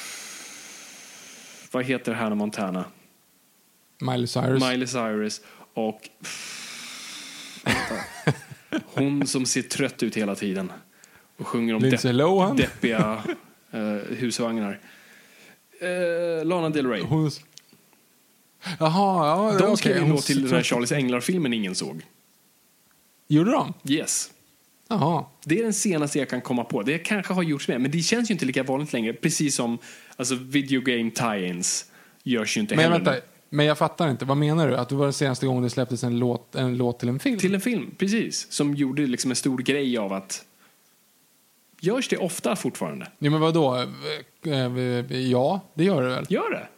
vad 1.70 1.84
heter 1.84 2.12
Hannah 2.12 2.34
Montana? 2.36 2.84
Miley 4.00 4.26
Cyrus. 4.26 4.62
Miley 4.62 4.86
Cyrus 4.86 5.40
och... 5.74 6.00
Hon 8.84 9.26
som 9.26 9.46
ser 9.46 9.62
trött 9.62 10.02
ut 10.02 10.16
hela 10.16 10.34
tiden 10.34 10.72
och 11.36 11.46
sjunger 11.46 11.74
om 11.74 11.82
depp, 11.82 12.02
deppiga 12.56 13.22
eh, 13.70 13.80
husvagnar. 14.18 14.78
Eh, 15.82 16.44
Lana 16.44 16.70
Del 16.70 16.86
Rey. 16.86 17.02
Hon... 17.02 17.30
Jaha, 18.78 19.26
ja, 19.52 19.58
De 19.58 19.76
skrev 19.76 19.96
ju 19.96 20.02
en 20.02 20.08
låt 20.08 20.24
till 20.26 20.42
den 20.42 20.52
här 20.52 20.62
Charlies 20.62 20.92
Änglar-filmen 20.92 21.52
ingen 21.52 21.74
såg. 21.74 22.02
Gjorde 23.28 23.50
de? 23.50 23.74
Yes. 23.88 24.30
Jaha. 24.88 25.24
Det 25.44 25.58
är 25.58 25.62
den 25.62 25.72
senaste 25.72 26.18
jag 26.18 26.28
kan 26.28 26.40
komma 26.40 26.64
på. 26.64 26.82
Det 26.82 26.98
kanske 26.98 27.34
har 27.34 27.42
gjorts 27.42 27.68
med, 27.68 27.80
men 27.80 27.90
det 27.90 27.98
känns 27.98 28.30
ju 28.30 28.32
inte 28.32 28.44
lika 28.44 28.62
vanligt 28.62 28.92
längre. 28.92 29.12
Precis 29.12 29.54
som 29.56 29.78
alltså, 30.16 30.34
video 30.34 30.80
game 30.80 31.10
tie-ins 31.10 31.84
görs 32.22 32.56
ju 32.56 32.60
inte 32.60 32.76
Men 32.76 32.92
heller. 32.92 33.04
vänta, 33.04 33.26
men 33.48 33.66
jag 33.66 33.78
fattar 33.78 34.10
inte. 34.10 34.24
Vad 34.24 34.36
menar 34.36 34.68
du? 34.68 34.76
Att 34.76 34.88
det 34.88 34.94
var 34.94 35.04
den 35.04 35.12
senaste 35.12 35.46
gången 35.46 35.62
det 35.62 35.70
släpptes 35.70 36.04
en 36.04 36.18
låt, 36.18 36.54
en 36.54 36.76
låt 36.76 36.98
till 36.98 37.08
en 37.08 37.18
film? 37.18 37.38
Till 37.38 37.54
en 37.54 37.60
film, 37.60 37.94
precis. 37.98 38.52
Som 38.52 38.74
gjorde 38.74 39.06
liksom 39.06 39.30
en 39.30 39.36
stor 39.36 39.58
grej 39.58 39.98
av 39.98 40.12
att... 40.12 40.44
Görs 41.80 42.08
det 42.08 42.16
ofta 42.16 42.56
fortfarande? 42.56 43.06
Ja, 43.18 43.30
men 43.30 43.40
vadå? 43.40 43.86
Eh, 44.46 44.76
eh, 44.76 45.16
Ja, 45.30 45.60
det 45.74 45.84
gör 45.84 46.02
det 46.02 46.08
väl? 46.08 46.26
Gör 46.28 46.50
det? 46.50 46.68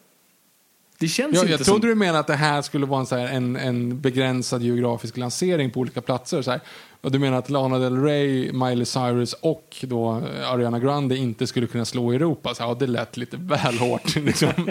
Det 0.98 1.08
känns 1.08 1.34
Jag, 1.34 1.42
inte 1.42 1.52
jag 1.52 1.60
som... 1.60 1.72
trodde 1.72 1.86
du 1.88 1.94
menade 1.94 2.18
att 2.18 2.26
det 2.26 2.34
här 2.34 2.62
skulle 2.62 2.86
vara 2.86 3.00
en, 3.00 3.06
så 3.06 3.16
här, 3.16 3.26
en, 3.26 3.56
en 3.56 4.00
begränsad 4.00 4.62
geografisk 4.62 5.16
lansering 5.16 5.70
på 5.70 5.80
olika 5.80 6.00
platser. 6.00 6.42
Så 6.42 6.50
här. 6.50 6.60
Och 7.00 7.12
du 7.12 7.18
menar 7.18 7.38
att 7.38 7.50
Lana 7.50 7.78
Del 7.78 8.02
Rey, 8.02 8.52
Miley 8.52 8.84
Cyrus 8.84 9.32
och 9.32 9.76
då 9.82 10.10
eh, 10.40 10.50
Ariana 10.52 10.78
Grande 10.78 11.16
inte 11.16 11.46
skulle 11.46 11.66
kunna 11.66 11.84
slå 11.84 12.12
Europa? 12.12 12.54
Så, 12.54 12.62
ja, 12.62 12.74
det 12.74 12.86
lät 12.86 13.16
lite 13.16 13.36
väl 13.36 13.78
hårt. 13.78 14.16
Liksom. 14.24 14.48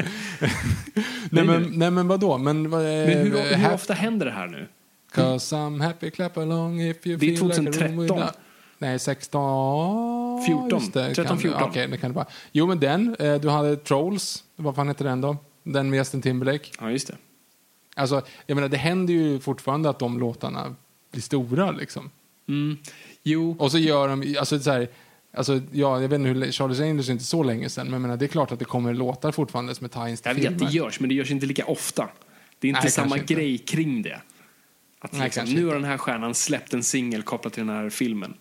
nej, 1.31 1.43
men, 1.43 1.71
nej, 1.73 1.91
men 1.91 2.07
vadå? 2.07 2.37
Men, 2.37 2.69
Men 2.69 2.81
hur, 2.81 3.55
hur 3.55 3.73
ofta 3.73 3.93
händer 3.93 4.25
det 4.25 4.31
här 4.31 4.47
nu? 4.47 4.67
'Cause 5.15 5.55
I'm 5.55 5.83
happy, 5.83 6.09
clap 6.11 6.37
along 6.37 6.81
if 6.81 7.07
you 7.07 7.17
Det 7.17 7.33
är 7.33 7.37
feel 7.37 7.47
like 8.07 8.31
a 8.83 8.89
room 8.91 8.99
2013. 8.99 9.39
without- 9.39 10.39
Nej, 10.39 10.39
16... 10.39 10.43
14. 10.45 10.79
Just 10.79 10.93
det, 10.93 11.07
13, 11.15 11.25
kan- 11.25 11.37
14. 11.39 11.63
Okej, 11.63 11.87
det 11.87 11.97
kan 11.97 12.11
det 12.11 12.15
vara. 12.15 12.27
Jo, 12.51 12.67
men 12.67 12.79
den. 12.79 13.15
eh, 13.19 13.35
Du 13.35 13.49
hade 13.49 13.75
Trolls. 13.77 14.43
Vad 14.55 14.75
fan 14.75 14.87
heter 14.87 15.05
den 15.05 15.21
då? 15.21 15.37
Den 15.63 15.89
med 15.89 15.97
Justin 15.97 16.21
Timberlake. 16.21 16.69
Ja, 16.79 16.91
just 16.91 17.07
det. 17.07 17.15
Alltså, 17.95 18.21
jag 18.45 18.55
menar, 18.55 18.67
det 18.69 18.77
händer 18.77 19.13
ju 19.13 19.39
fortfarande 19.39 19.89
att 19.89 19.99
de 19.99 20.19
låtarna 20.19 20.75
blir 21.11 21.21
stora 21.21 21.71
liksom. 21.71 22.09
Mm. 22.49 22.77
Jo, 23.23 23.55
Och 23.59 23.71
så 23.71 23.77
gör 23.77 24.07
de, 24.07 24.35
alltså 24.39 24.59
så 24.59 24.71
här, 24.71 24.87
alltså, 25.37 25.61
ja, 25.71 26.01
jag 26.01 26.09
vet 26.09 26.19
inte 26.19 26.29
hur, 26.29 26.51
Charles 26.51 26.79
Angels 26.79 27.07
är 27.09 27.11
inte 27.11 27.23
så 27.23 27.43
länge 27.43 27.69
sedan, 27.69 27.91
men 27.91 28.01
menar, 28.01 28.17
det 28.17 28.25
är 28.25 28.27
klart 28.27 28.51
att 28.51 28.59
det 28.59 28.65
kommer 28.65 28.93
låtar 28.93 29.31
fortfarande 29.31 29.75
som 29.75 29.85
är 29.85 29.89
tie-ins 29.89 30.21
till 30.21 30.29
jag 30.29 30.35
vet, 30.35 30.43
filmer. 30.43 30.65
det 30.67 30.71
görs, 30.73 30.99
men 30.99 31.09
det 31.09 31.15
görs 31.15 31.31
inte 31.31 31.45
lika 31.45 31.65
ofta. 31.65 32.09
Det 32.59 32.67
är 32.67 32.69
inte 32.69 32.81
Nej, 32.81 32.91
samma 32.91 33.03
kanske 33.07 33.19
inte. 33.19 33.33
grej 33.33 33.57
kring 33.57 34.01
det. 34.01 34.21
Att 34.99 35.11
Nej, 35.11 35.21
liksom, 35.23 35.45
nu 35.45 35.65
har 35.65 35.73
den 35.73 35.83
här 35.83 35.97
stjärnan 35.97 36.33
släppt 36.35 36.73
en 36.73 36.83
singel 36.83 37.23
kopplat 37.23 37.53
till 37.53 37.65
den 37.67 37.75
här 37.75 37.89
filmen. 37.89 38.33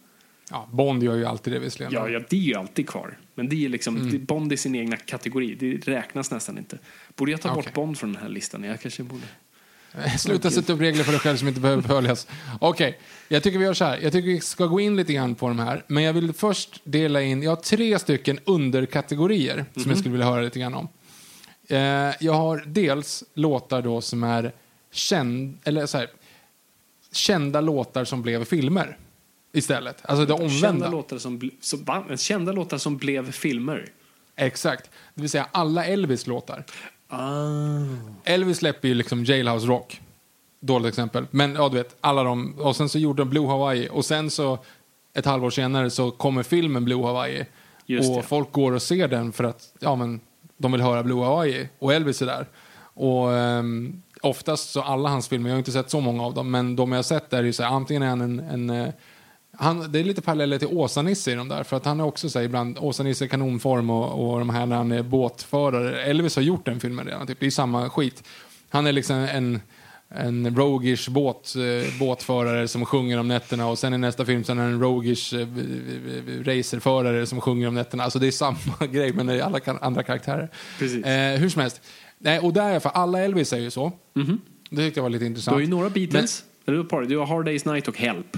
Ja, 0.50 0.68
Bond 0.72 1.02
gör 1.02 1.16
ju 1.16 1.24
alltid 1.24 1.52
det 1.52 1.59
visserligen. 1.59 1.92
Ja, 1.92 2.09
ja, 2.09 2.20
det 2.28 2.37
är 2.37 2.40
ju 2.40 2.55
alltid 2.55 2.88
kvar. 2.88 3.18
Men 3.35 3.48
det 3.48 3.64
är 3.64 3.68
liksom, 3.68 3.96
Mm. 3.96 4.11
det- 4.11 4.18
Bond 4.18 4.52
är 4.52 4.57
sin 4.57 4.74
egna 4.74 4.96
kategori. 4.96 5.55
Det 5.55 5.88
räknas 5.88 6.31
nästan 6.31 6.59
inte. 6.59 6.78
Borde 7.16 7.31
jag 7.31 7.40
ta 7.40 7.50
Okej. 7.50 7.62
bort 7.62 7.74
Bond 7.74 7.98
från 7.98 8.12
den 8.12 8.22
här 8.22 8.28
listan? 8.28 8.64
Jag 8.64 8.81
kanske 8.81 9.02
borde. 9.02 9.22
Sluta 10.18 10.50
sätta 10.50 10.72
upp 10.72 10.81
regler 10.81 11.05
för 11.05 11.12
dig 11.12 11.20
själv 11.20 11.37
som 11.37 11.48
inte 11.48 11.61
behöver 11.61 11.83
följas. 11.83 12.26
Okej, 12.61 12.98
jag 13.28 13.42
tycker 13.42 13.59
vi 13.59 13.64
gör 13.64 13.74
så 13.74 13.85
här. 13.85 13.98
Jag 14.02 14.12
tycker 14.12 14.28
vi 14.28 14.40
ska 14.40 14.66
gå 14.66 14.81
in 14.81 14.96
lite 14.96 15.12
grann 15.12 15.35
på 15.35 15.48
de 15.48 15.59
här. 15.59 15.85
Men 15.87 16.02
jag 16.02 16.12
vill 16.12 16.33
först 16.33 16.81
dela 16.85 17.22
in, 17.22 17.42
jag 17.42 17.50
har 17.50 17.57
tre 17.57 17.98
stycken 17.98 18.38
underkategorier 18.44 19.64
som 19.76 19.85
jag 19.90 19.98
skulle 19.98 20.12
vilja 20.12 20.26
höra 20.26 20.40
lite 20.42 20.59
grann 20.61 20.74
om. 20.74 20.88
Eh, 21.68 21.78
jag 22.20 22.33
har 22.33 22.64
dels 22.66 23.24
låtar 23.35 23.83
då 23.83 24.00
som 24.00 24.22
är 24.24 24.52
känd, 24.90 25.59
eller 25.64 25.87
så 25.87 25.98
här, 25.98 26.09
kända 27.12 27.61
låtar 27.61 28.05
som 28.05 28.22
blev 28.22 28.44
filmer 28.44 28.96
istället. 29.52 30.02
Alltså 30.02 30.26
det 30.26 30.32
omvända. 30.32 30.60
Kända 30.60 30.90
låtar 30.90 31.18
som, 31.18 31.50
som, 31.60 31.84
va? 31.84 32.04
Kända 32.16 32.52
låtar 32.52 32.78
som 32.78 32.96
blev 32.96 33.32
filmer. 33.32 33.86
Exakt. 34.36 34.90
Det 35.14 35.20
vill 35.20 35.30
säga 35.30 35.46
alla 35.52 35.86
Elvis-låtar. 35.86 36.64
Ah. 37.08 37.84
Elvis 38.24 38.58
släpper 38.58 38.88
ju 38.88 38.94
liksom 38.94 39.24
Jailhouse 39.24 39.66
Rock. 39.66 40.00
Dåligt 40.60 40.88
exempel. 40.88 41.26
Men 41.30 41.54
ja, 41.54 41.68
du 41.68 41.76
vet, 41.76 41.96
alla 42.00 42.22
de. 42.22 42.54
Och 42.58 42.76
sen 42.76 42.88
så 42.88 42.98
gjorde 42.98 43.22
de 43.22 43.30
Blue 43.30 43.46
Hawaii. 43.46 43.88
Och 43.90 44.04
sen 44.04 44.30
så, 44.30 44.58
ett 45.14 45.26
halvår 45.26 45.50
senare, 45.50 45.90
så 45.90 46.10
kommer 46.10 46.42
filmen 46.42 46.84
Blue 46.84 47.06
Hawaii. 47.06 47.44
Just 47.86 48.10
och 48.10 48.16
det. 48.16 48.22
folk 48.22 48.52
går 48.52 48.72
och 48.72 48.82
ser 48.82 49.08
den 49.08 49.32
för 49.32 49.44
att, 49.44 49.74
ja 49.78 49.96
men, 49.96 50.20
de 50.56 50.72
vill 50.72 50.80
höra 50.80 51.02
Blue 51.02 51.24
Hawaii. 51.24 51.68
Och 51.78 51.94
Elvis 51.94 52.22
är 52.22 52.26
där. 52.26 52.46
Och 52.94 53.32
ehm, 53.32 54.02
oftast 54.20 54.70
så 54.70 54.82
alla 54.82 55.08
hans 55.08 55.28
filmer, 55.28 55.50
jag 55.50 55.54
har 55.54 55.58
inte 55.58 55.72
sett 55.72 55.90
så 55.90 56.00
många 56.00 56.22
av 56.22 56.34
dem, 56.34 56.50
men 56.50 56.76
de 56.76 56.92
jag 56.92 56.98
har 56.98 57.02
sett 57.02 57.32
är 57.32 57.42
ju 57.42 57.52
så 57.52 57.62
här, 57.62 57.70
antingen 57.70 58.02
är 58.02 58.08
han 58.08 58.20
en, 58.20 58.40
en, 58.40 58.70
eh, 58.70 58.92
Han, 59.58 59.92
det 59.92 60.00
är 60.00 60.04
lite 60.04 60.22
paralleller 60.22 60.58
till 60.58 60.68
Åsa-Nisse 60.68 61.30
i 61.32 61.34
de 61.34 61.48
där. 61.48 61.62
För 61.62 61.76
att 61.76 61.84
han 61.84 62.00
är 62.00 62.04
också 62.04 62.30
så 62.30 62.38
här, 62.38 62.46
ibland 62.46 62.78
Åsa-Nisse 62.78 63.28
kanonform 63.28 63.90
och, 63.90 64.32
och 64.32 64.38
de 64.38 64.50
här 64.50 64.66
när 64.66 64.76
han 64.76 64.92
är 64.92 65.02
båtförare. 65.02 66.02
Elvis 66.02 66.36
har 66.36 66.42
gjort 66.42 66.64
den 66.64 66.80
filmen 66.80 67.06
redan. 67.06 67.26
Typ. 67.26 67.40
Det 67.40 67.46
är 67.46 67.50
samma 67.50 67.90
skit. 67.90 68.22
Han 68.68 68.86
är 68.86 68.92
liksom 68.92 69.16
en, 69.16 69.60
en 70.08 70.56
rogish 70.56 71.08
båt, 71.08 71.54
eh, 71.56 71.98
båtförare 71.98 72.68
som 72.68 72.84
sjunger 72.86 73.18
om 73.18 73.28
nätterna 73.28 73.66
och 73.68 73.78
sen 73.78 73.94
i 73.94 73.98
nästa 73.98 74.24
film 74.24 74.44
så 74.44 74.52
är 74.52 74.56
han 74.56 74.66
en 74.66 74.80
rogish 74.80 75.34
eh, 75.34 75.46
racerförare 76.44 77.26
som 77.26 77.40
sjunger 77.40 77.68
om 77.68 77.74
nätterna. 77.74 78.04
Alltså 78.04 78.18
det 78.18 78.26
är 78.26 78.30
samma 78.30 78.86
grej 78.92 79.12
men 79.12 79.26
det 79.26 79.34
är 79.34 79.40
alla 79.42 79.60
andra 79.80 80.02
karaktärer. 80.02 80.48
Precis. 80.78 81.04
Eh, 81.04 81.38
hur 81.40 81.48
som 81.48 81.62
helst. 81.62 81.80
Nej, 82.18 82.38
och 82.38 82.52
där, 82.52 82.80
för 82.80 82.90
alla 82.90 83.20
Elvis 83.20 83.52
är 83.52 83.58
ju 83.58 83.70
så. 83.70 83.92
Det 84.70 84.76
tyckte 84.76 84.98
jag 84.98 85.02
var 85.02 85.10
lite 85.10 85.24
Du 85.24 85.26
intressant. 85.28 85.52
har 85.54 85.60
ju 85.60 85.66
några 85.66 85.90
Beatles. 85.90 86.44
Par. 86.90 87.02
Du 87.02 87.18
har 87.18 87.26
Hard 87.26 87.48
Day's 87.48 87.72
Night 87.72 87.88
och 87.88 87.98
Help. 87.98 88.36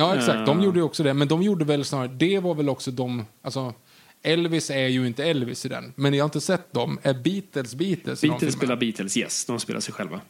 Ja, 0.00 0.16
exakt. 0.16 0.46
De 0.46 0.58
Eh. 0.58 0.64
gjorde 0.64 0.78
ju 0.78 0.82
också 0.84 1.02
det. 1.02 1.14
Men 1.14 1.28
de 1.28 1.42
gjorde 1.42 1.64
väl 1.64 1.84
snarare, 1.84 2.08
det 2.08 2.38
var 2.38 2.54
väl 2.54 2.68
också 2.68 2.90
de, 2.90 3.24
alltså 3.42 3.74
Elvis 4.22 4.70
är 4.70 4.86
ju 4.88 5.06
inte 5.06 5.24
Elvis 5.24 5.66
i 5.66 5.68
den. 5.68 5.92
Men 5.96 6.14
jag 6.14 6.24
har 6.24 6.26
inte 6.26 6.40
sett 6.40 6.72
dem. 6.72 6.98
Är 7.02 7.14
Beatles 7.14 7.74
Beatles? 7.74 8.20
Beatles 8.20 8.54
spelar 8.54 8.76
Beatles, 8.76 9.16
yes. 9.16 9.44
De 9.44 9.60
spelar 9.60 9.80
sig 9.80 9.94
själva. 9.94 10.20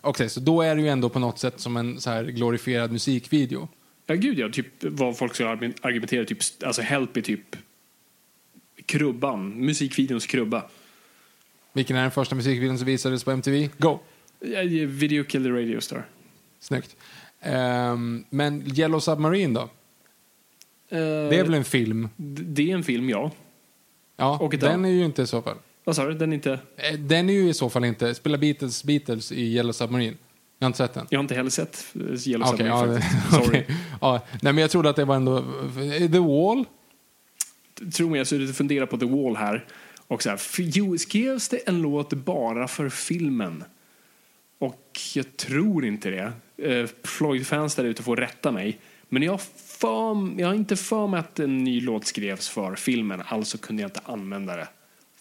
Okej, 0.00 0.28
så 0.28 0.40
då 0.40 0.62
är 0.62 0.76
det 0.76 0.82
ju 0.82 0.88
ändå 0.88 1.08
på 1.08 1.18
något 1.18 1.38
sätt 1.38 1.60
som 1.60 1.76
en 1.76 2.00
så 2.00 2.10
här 2.10 2.24
glorifierad 2.24 2.92
musikvideo. 2.92 3.68
Ja, 4.06 4.14
gud 4.14 4.38
ja. 4.38 4.48
Typ 4.52 4.66
vad 4.80 5.18
folk 5.18 5.34
ska 5.34 5.48
argumentera. 5.48 6.24
Typ, 6.24 6.38
alltså 6.64 6.82
Help 6.82 7.16
är 7.16 7.20
typ 7.20 7.56
krubban. 8.86 9.48
Musikvideons 9.66 10.26
krubba. 10.26 10.62
Vilken 11.72 11.96
är 11.96 12.02
den 12.02 12.10
första 12.10 12.34
musikvideon 12.34 12.78
som 12.78 12.86
visades 12.86 13.24
på 13.24 13.30
MTV? 13.30 13.68
Go! 13.78 13.98
Video 14.86 15.24
Kill 15.24 15.42
the 15.44 15.50
Radio 15.50 15.80
Star. 15.80 16.06
Snyggt. 16.60 16.96
Ehm, 17.40 18.24
men 18.30 18.78
Yellow 18.78 19.00
Submarine 19.00 19.54
då? 19.54 19.68
Det 20.88 20.96
är 21.38 21.42
väl 21.42 21.54
en 21.54 21.64
film? 21.64 22.08
Det 22.16 22.70
är 22.70 22.74
en 22.74 22.84
film, 22.84 23.08
ja. 23.10 23.30
Ja, 24.16 24.38
Och 24.38 24.50
den 24.58 24.84
är 24.84 24.88
ju 24.88 25.04
inte 25.04 25.22
i 25.22 25.26
så 25.26 25.42
fall. 25.42 25.56
Vad 25.84 25.96
sa 25.96 26.04
du? 26.06 26.14
Den 26.14 26.32
är 26.32 26.34
inte... 26.34 26.58
Eh, 26.76 26.98
Den 26.98 27.30
är 27.30 27.34
ju 27.34 27.48
i 27.48 27.54
så 27.54 27.70
fall 27.70 27.84
inte, 27.84 28.14
spelar 28.14 28.38
Beatles 28.38 28.84
Beatles 28.84 29.32
i 29.32 29.42
Yellow 29.42 29.72
Submarine? 29.72 30.16
Jag 30.58 30.64
har 30.64 30.68
inte 30.68 30.76
sett 30.78 30.94
den. 30.94 31.06
Jag 31.10 31.18
har 31.18 31.24
inte 31.24 31.34
heller 31.34 31.50
sett 31.50 31.86
Yellow 32.26 32.48
Okej, 32.48 32.66
ja, 32.66 32.78
Submarine 32.80 33.00
faktiskt. 33.02 33.30
Sorry. 33.34 33.48
okej. 33.48 33.76
ja, 34.00 34.20
nej, 34.42 34.52
men 34.52 34.58
jag 34.62 34.70
trodde 34.70 34.90
att 34.90 34.96
det 34.96 35.04
var 35.04 35.16
ändå... 35.16 35.44
The 36.12 36.18
Wall? 36.18 36.64
Tro 37.92 38.08
mig, 38.10 38.18
jag 38.18 38.26
suttit 38.26 38.50
och 38.50 38.56
funderat 38.56 38.90
på 38.90 38.98
The 38.98 39.06
Wall 39.06 39.36
här. 39.36 39.66
Och 40.06 40.22
så 40.22 40.30
här, 40.30 40.96
skrevs 40.96 41.48
det 41.48 41.56
en 41.68 41.82
låt 41.82 42.12
bara 42.12 42.68
för 42.68 42.88
filmen? 42.88 43.64
Och 44.58 45.00
jag 45.14 45.36
tror 45.36 45.84
inte 45.84 46.10
det. 46.10 46.32
Eh, 46.62 46.86
Floyd-fans 47.04 47.74
där 47.74 47.84
ute 47.84 48.02
får 48.02 48.16
rätta 48.16 48.52
mig. 48.52 48.78
Men 49.08 49.22
jag, 49.22 49.40
för, 49.66 50.40
jag 50.40 50.46
har 50.46 50.54
inte 50.54 50.76
för 50.76 51.06
mig 51.06 51.20
att 51.20 51.38
en 51.38 51.58
ny 51.64 51.80
låt 51.80 52.06
skrevs 52.06 52.48
för 52.48 52.74
filmen. 52.74 53.22
Alltså 53.26 53.58
kunde 53.58 53.82
jag 53.82 53.88
inte 53.88 54.00
använda 54.04 54.56
det. 54.56 54.68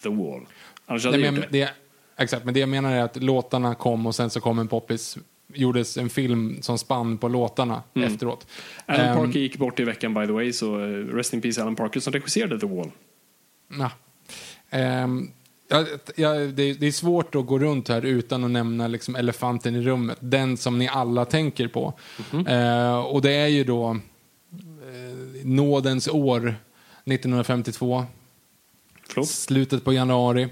The 0.04 0.10
Wall. 0.10 0.41
Annars 0.86 1.06
hade 1.06 1.17
Nej, 1.17 1.25
jag 1.25 1.34
men 1.34 1.41
gjort 1.41 1.52
det. 1.52 1.60
det, 1.60 1.73
exakt, 2.17 2.45
men 2.45 2.54
det 2.54 2.60
jag 2.60 2.69
menar 2.69 2.91
är 2.93 3.02
att 3.04 3.23
låtarna 3.23 3.75
kom 3.75 4.06
och 4.06 4.15
sen 4.15 4.30
så 4.30 4.41
kom 4.41 4.60
en 4.60 4.67
poppis, 4.67 5.17
gjordes 5.54 5.97
en 5.97 6.10
film 6.10 6.62
som 6.62 6.78
spann 6.78 7.17
på 7.17 7.28
låtarna 7.28 7.84
efteråt. 7.93 8.47
Alan 8.86 9.06
Ehm, 9.06 9.17
Parker 9.17 9.39
gick 9.39 9.58
bort 9.58 9.80
i 9.80 9.84
veckan 9.84 10.13
by 10.13 10.25
the 10.25 10.32
way. 10.32 10.54
Så 10.54 10.80
eh, 10.80 10.88
rest 10.88 11.34
in 11.34 11.41
peace 11.41 11.62
Alan 11.62 11.75
Parker 11.75 11.99
som 11.99 12.13
regisserade 12.13 12.60
The 12.60 12.67
Wall. 12.67 12.91
Ja. 13.80 13.91
Ehm, 14.69 15.32
ja, 15.70 15.86
ja, 16.16 16.34
det, 16.34 16.64
är- 16.64 16.74
det 16.80 16.88
är 16.88 16.92
svårt 16.92 17.36
att 17.36 17.46
gå 17.46 17.60
runt 17.60 17.90
här 17.90 18.06
utan 18.06 18.44
att 18.44 18.52
nämna 18.52 18.88
liksom 18.88 19.16
elefanten 19.16 19.76
i 19.76 19.82
rummet. 19.82 20.18
Den 20.20 20.58
som 20.58 20.80
ni 20.80 20.88
alla 20.88 21.26
tänker 21.26 21.68
på. 21.68 21.94
Eh, 22.48 23.00
och 23.00 23.22
det 23.22 23.32
är 23.32 23.48
ju 23.48 23.64
då 23.64 23.90
eh, 23.92 25.46
nådens 25.46 26.08
år 26.08 26.56
1952. 27.06 28.06
Förlåt? 29.10 29.30
Slutet 29.30 29.84
på 29.86 29.94
januari. 29.94 30.48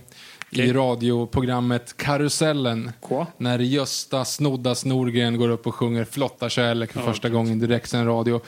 I 0.50 0.56
Okej. 0.62 0.74
radioprogrammet 0.74 1.98
Karusellen. 1.98 2.92
Kva? 3.02 3.28
När 3.38 3.60
Gösta 3.60 4.26
Snoddas 4.26 4.86
Norgren 4.86 5.38
går 5.38 5.50
upp 5.50 5.68
och 5.68 5.76
sjunger 5.76 6.06
Flotta 6.06 6.50
kärlek 6.50 6.92
för 6.94 7.02
första 7.02 7.30
gången 7.30 7.58
i 7.58 7.68
direktsänd 7.68 8.08
radio. 8.08 8.42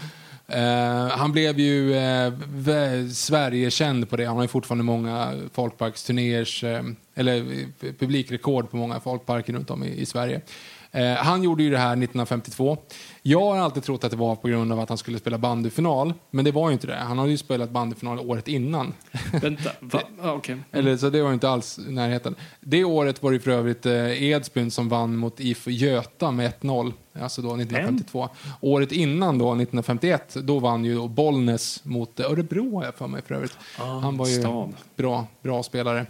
Eh, 0.52 1.08
han 1.18 1.32
blev 1.32 1.60
ju 1.60 1.94
eh, 1.96 2.32
vä- 2.56 3.10
Sverigekänd 3.10 4.10
på 4.10 4.18
det. 4.18 4.26
Han 4.26 4.36
har 4.36 4.44
ju 4.44 4.48
fortfarande 4.48 4.84
många 4.84 5.34
folkparksturnéers, 5.54 6.64
eh, 6.64 6.84
eller 7.16 7.36
eh, 7.36 7.92
publikrekord 8.00 8.70
på 8.72 8.78
många 8.78 9.00
folkparker 9.00 9.54
runt 9.54 9.70
om 9.70 9.84
i, 9.84 9.88
i 10.02 10.06
Sverige. 10.06 10.42
Eh, 10.92 11.14
han 11.14 11.44
gjorde 11.44 11.64
ju 11.64 11.70
det 11.70 11.78
här 11.78 11.92
1952. 11.92 12.78
Jag 13.22 13.42
har 13.42 13.58
alltid 13.58 13.84
trott 13.84 14.04
att 14.04 14.12
det 14.12 14.18
var 14.18 14.36
på 14.36 14.48
grund 14.48 14.74
av 14.74 14.80
att 14.80 14.90
han 14.90 14.98
skulle 14.98 15.20
spela 15.20 15.38
bandyfinal, 15.38 16.14
men 16.32 16.46
det 16.46 16.52
var 16.52 16.70
ju 16.70 16.74
inte 16.74 16.88
det. 16.88 16.96
Han 16.96 17.18
hade 17.18 17.32
ju 17.32 17.38
spelat 17.38 17.70
bandyfinal 17.70 18.20
året 18.20 18.48
innan. 18.48 18.94
Vänta, 19.42 19.70
va? 19.80 20.02
Ah, 20.22 20.32
okej. 20.32 20.58
Eller, 20.72 20.98
så 20.98 21.10
det 21.10 21.22
var 21.22 21.34
inte 21.34 21.50
alls 21.50 21.80
i 21.80 21.92
närheten. 21.92 22.36
Det 22.60 22.84
året 22.84 23.24
var 23.24 23.32
det 23.32 23.40
för 23.40 23.52
övrigt 23.52 23.86
eh, 23.86 24.24
Edsbyn 24.24 24.72
som 24.72 24.90
vann 24.90 25.16
mot 25.16 25.40
IF 25.40 25.68
Göta 25.68 26.32
med 26.32 26.54
1-0. 26.62 26.94
Alltså 27.22 27.42
då 27.42 27.48
1952. 27.48 28.30
Året 28.62 28.92
innan 28.92 29.38
då, 29.38 29.46
1951, 29.46 30.36
då 30.44 30.60
vann 30.60 30.86
ju 30.86 30.96
då 30.96 31.08
Bollnäs 31.08 31.82
mot 31.84 32.20
eh, 32.20 32.32
Örebro 32.32 32.76
har 32.76 32.86
jag 32.86 32.96
för 32.96 33.08
mig 33.08 33.22
för 33.28 33.36
övrigt. 33.36 33.58
Han 33.78 34.18
var 34.18 34.28
ju 34.28 34.40
stad. 34.40 34.74
bra, 34.96 35.28
bra 35.42 35.64
spelare. 35.64 36.06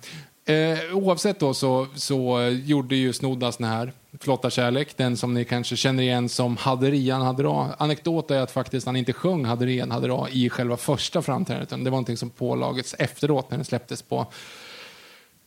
Eh, 0.46 0.96
oavsett 0.98 1.40
då 1.40 1.54
så, 1.54 1.88
så 1.96 2.40
gjorde 2.64 2.96
ju 2.96 3.14
Snoddas 3.14 3.58
den 3.58 3.68
här 3.68 3.94
Flotta 4.20 4.50
kärlek, 4.50 4.98
den 4.98 5.18
som 5.18 5.34
ni 5.34 5.46
kanske 5.46 5.76
känner 5.76 6.04
igen 6.04 6.30
som 6.30 6.58
Haderian 6.58 7.22
Hadera. 7.22 7.74
Anekdot 7.78 8.32
är 8.32 8.40
att 8.40 8.52
faktiskt 8.52 8.86
han 8.86 8.96
inte 8.96 9.14
sjöng 9.14 9.46
Haderian 9.46 9.92
Hadera 9.92 10.30
i 10.30 10.50
själva 10.50 10.78
första 10.78 11.22
framträdandet, 11.22 11.70
utan 11.70 11.84
det 11.84 11.90
var 11.90 11.96
någonting 11.96 12.18
som 12.18 12.30
pålagets 12.30 12.96
efteråt 13.00 13.52
när 13.52 13.58
den 13.58 13.66
släpptes 13.66 14.02
på 14.02 14.28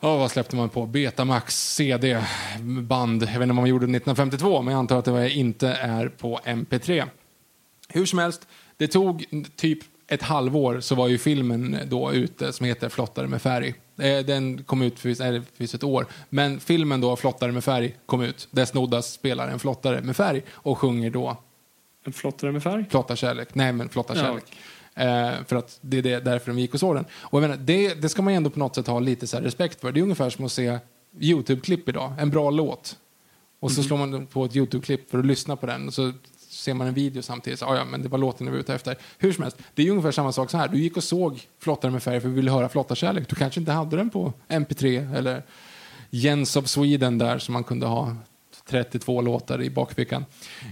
Ja, 0.05 0.17
vad 0.17 0.31
släppte 0.31 0.57
man 0.57 0.69
på? 0.69 0.87
Betamax, 0.87 1.75
CD, 1.75 2.23
band. 2.61 3.23
Jag 3.23 3.27
vet 3.27 3.35
inte 3.35 3.47
vad 3.47 3.55
man 3.55 3.67
gjorde 3.67 3.85
1952, 3.85 4.63
men 4.63 4.73
jag 4.73 4.79
antar 4.79 4.99
att 4.99 5.05
det 5.05 5.31
inte 5.31 5.69
är 5.69 6.09
på 6.09 6.41
MP3. 6.45 7.05
Hur 7.89 8.07
som 8.07 8.19
helst, 8.19 8.49
det 8.77 8.87
tog 8.87 9.25
typ 9.57 9.79
ett 10.09 10.23
halvår 10.23 10.81
så 10.81 10.95
var 10.95 11.09
ju 11.09 11.19
filmen 11.19 11.79
då 11.87 12.13
ute 12.13 12.53
som 12.53 12.67
heter 12.67 12.89
Flottare 12.89 13.27
med 13.27 13.43
färg. 13.43 13.75
Eh, 13.99 14.25
Den 14.25 14.65
kom 14.65 14.83
ut 14.83 14.99
för, 14.99 15.23
eller 15.23 15.43
för 15.57 15.65
ett 15.65 15.85
år. 15.85 16.07
Men 16.29 16.61
filmen 16.61 17.01
då, 17.01 17.17
Flottare 17.17 17.53
med 17.53 17.65
färg, 17.65 17.97
kom 18.07 18.23
ut. 18.23 18.49
Där 18.51 18.65
Snoddas 18.65 19.13
spelar 19.13 19.49
en 19.49 19.59
flottare 19.59 20.01
med 20.01 20.17
färg 20.17 20.43
och 20.53 20.79
sjunger 20.79 21.11
då 21.11 21.37
En 22.05 22.13
flottare 22.13 22.53
med 22.53 22.63
färg? 22.63 22.85
Flotta 22.91 23.17
kärlek. 23.17 23.55
Nej, 23.55 23.73
men 23.73 23.89
Flotta 23.89 24.17
Ja, 24.17 24.21
kärlek. 24.23 24.45
Eh, 24.95 25.45
för 25.47 25.57
att 25.57 25.79
det 25.81 25.99
är 25.99 26.03
det, 26.03 26.21
därför 26.21 26.53
de 26.53 26.59
gick 26.59 26.75
och 26.75 26.81
såg 26.81 26.95
den. 26.95 27.05
Och 27.13 27.41
menar, 27.41 27.57
det, 27.57 27.95
det 27.95 28.09
ska 28.09 28.23
man 28.23 28.35
ändå 28.35 28.51
på 28.51 28.59
något 28.59 28.75
sätt 28.75 28.87
ha 28.87 29.01
lite 29.01 29.27
så 29.27 29.39
respekt 29.39 29.81
för. 29.81 29.93
Det 29.93 30.01
är 30.01 30.03
ungefär 30.03 30.31
som 30.31 30.45
att 30.45 30.53
se 30.53 30.79
YouTube-klipp 31.21 31.89
idag. 31.89 32.13
En 32.19 32.31
bra 32.31 32.51
låt. 32.51 32.97
Och 33.61 33.73
så 33.73 33.83
slår 33.83 33.99
man 33.99 34.27
på 34.27 34.45
ett 34.45 34.57
YouTube-klipp 34.57 35.11
för 35.11 35.19
att 35.19 35.27
lyssna 35.27 35.57
på 35.57 35.67
den. 35.67 35.87
Och 35.87 35.95
så 35.95 36.13
ser 36.53 36.75
man 36.75 36.87
en 36.87 36.95
video 36.95 37.23
samtidigt. 37.23 37.59
Så, 37.59 37.67
"Ah, 37.67 37.77
ja, 37.77 37.85
men 37.85 38.03
det 38.03 38.09
var 38.09 38.19
låten 38.19 38.47
jag 38.47 38.53
var 38.55 38.61
ute 38.61 38.75
efter. 38.75 38.97
Hur 39.19 39.33
som 39.33 39.43
helst, 39.43 39.59
det 39.75 39.83
är 39.87 39.91
ungefär 39.91 40.11
samma 40.13 40.33
sak 40.33 40.51
så 40.51 40.57
här. 40.59 40.69
Du 40.69 40.79
gick 40.79 40.97
och 40.97 41.05
såg 41.05 41.47
Flottare 41.59 41.91
med 41.91 42.03
färg 42.03 42.21
för 42.21 42.29
du 42.29 42.35
ville 42.35 42.51
höra 42.51 42.69
Flotta 42.69 42.95
kärlek. 42.95 43.29
Du 43.29 43.37
kanske 43.37 43.61
inte 43.61 43.73
hade 43.73 43.97
den 43.97 44.11
på 44.11 44.33
MP3 44.49 45.17
eller 45.17 45.43
Jens 46.11 46.57
of 46.57 46.67
Sweden 46.69 47.19
där 47.19 47.39
som 47.39 47.53
man 47.53 47.65
kunde 47.65 47.87
ha 47.87 48.17
32 48.69 49.21
låtar 49.21 49.63
i 49.63 49.71
bakfickan. 49.71 50.25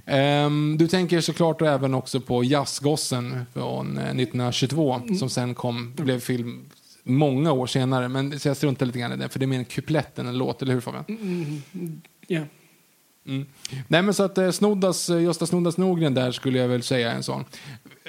Ehm, 0.06 0.76
du 0.78 0.88
tänker 0.88 1.20
såklart 1.20 1.62
även 1.62 1.94
också 1.94 2.20
på 2.20 2.44
Jazzgossen 2.44 3.46
från 3.54 3.98
eh, 3.98 4.04
1922 4.04 5.00
som 5.18 5.30
sen 5.30 5.54
kom, 5.54 5.92
blev 5.96 6.20
film 6.20 6.64
många 7.02 7.52
år 7.52 7.66
senare. 7.66 8.08
Men 8.08 8.40
så 8.40 8.48
jag 8.48 8.56
struntar 8.56 8.86
lite 8.86 8.98
grann 8.98 9.12
i 9.12 9.16
det, 9.16 9.28
för 9.28 9.38
det 9.38 9.44
är 9.44 9.46
mer 9.46 9.58
en 9.58 9.64
kuplett 9.64 10.18
än 10.18 10.26
en 10.26 10.38
låt, 10.38 10.62
eller 10.62 10.72
hur 10.74 10.80
Fabian? 10.80 11.04
Ja. 13.24 13.44
Nej 13.88 14.02
men 14.02 14.14
så 14.14 14.22
att 14.22 14.38
eh, 14.38 14.50
Snoddas, 14.50 15.11
eh, 15.11 15.22
Gösta 15.22 15.46
Snoddas 15.46 15.76
Norgren 15.76 16.14
där 16.14 16.33
skulle 16.33 16.59
jag 16.59 16.68
väl 16.68 16.83
säga 16.83 17.12
en 17.12 17.22
sån. 17.22 17.44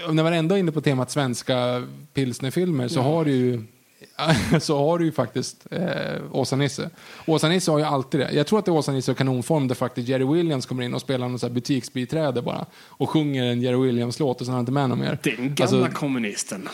När 0.09 0.23
man 0.23 0.33
ändå 0.33 0.55
är 0.55 0.59
inne 0.59 0.71
på 0.71 0.81
temat 0.81 1.11
svenska 1.11 1.87
pilsnerfilmer 2.13 2.87
så 2.87 3.01
har 3.01 3.25
du 3.25 3.31
ju 3.31 3.63
så 4.61 4.77
har 4.77 4.99
du 4.99 5.05
ju 5.05 5.11
faktiskt 5.11 5.67
eh, 5.71 6.21
Åsa-Nisse. 6.31 6.89
Åsa-Nisse 7.25 7.71
har 7.71 7.79
ju 7.79 7.85
alltid 7.85 8.19
det. 8.19 8.31
Jag 8.31 8.47
tror 8.47 8.59
att 8.59 8.65
det 8.65 8.71
är 8.71 8.73
Åsa-Nisse 8.73 9.11
och 9.11 9.17
kanonform 9.17 9.67
där 9.67 9.75
faktiskt 9.75 10.07
Jerry 10.07 10.25
Williams 10.25 10.65
kommer 10.65 10.83
in 10.83 10.93
och 10.93 11.01
spelar 11.01 11.27
någon 11.29 11.39
så 11.39 11.47
här 11.47 11.53
butiksbiträde 11.53 12.41
bara. 12.41 12.65
Och 12.87 13.09
sjunger 13.09 13.43
en 13.43 13.61
Jerry 13.61 13.77
Williams-låt 13.85 14.41
och 14.41 14.45
sen 14.45 14.53
har 14.53 14.57
han 14.57 14.61
inte 14.63 14.71
med 14.71 14.89
någon 14.89 14.99
mer. 14.99 15.19
Den 15.23 15.55
gamla 15.55 15.85
Alltså, 15.85 15.99
kommunisten. 15.99 16.69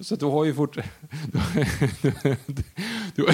så 0.00 0.16
du 0.16 0.26
har 0.26 0.44
ju 0.44 0.54
fort... 0.54 0.76
Du, 2.02 2.12
du, 2.12 2.36
du 3.14 3.26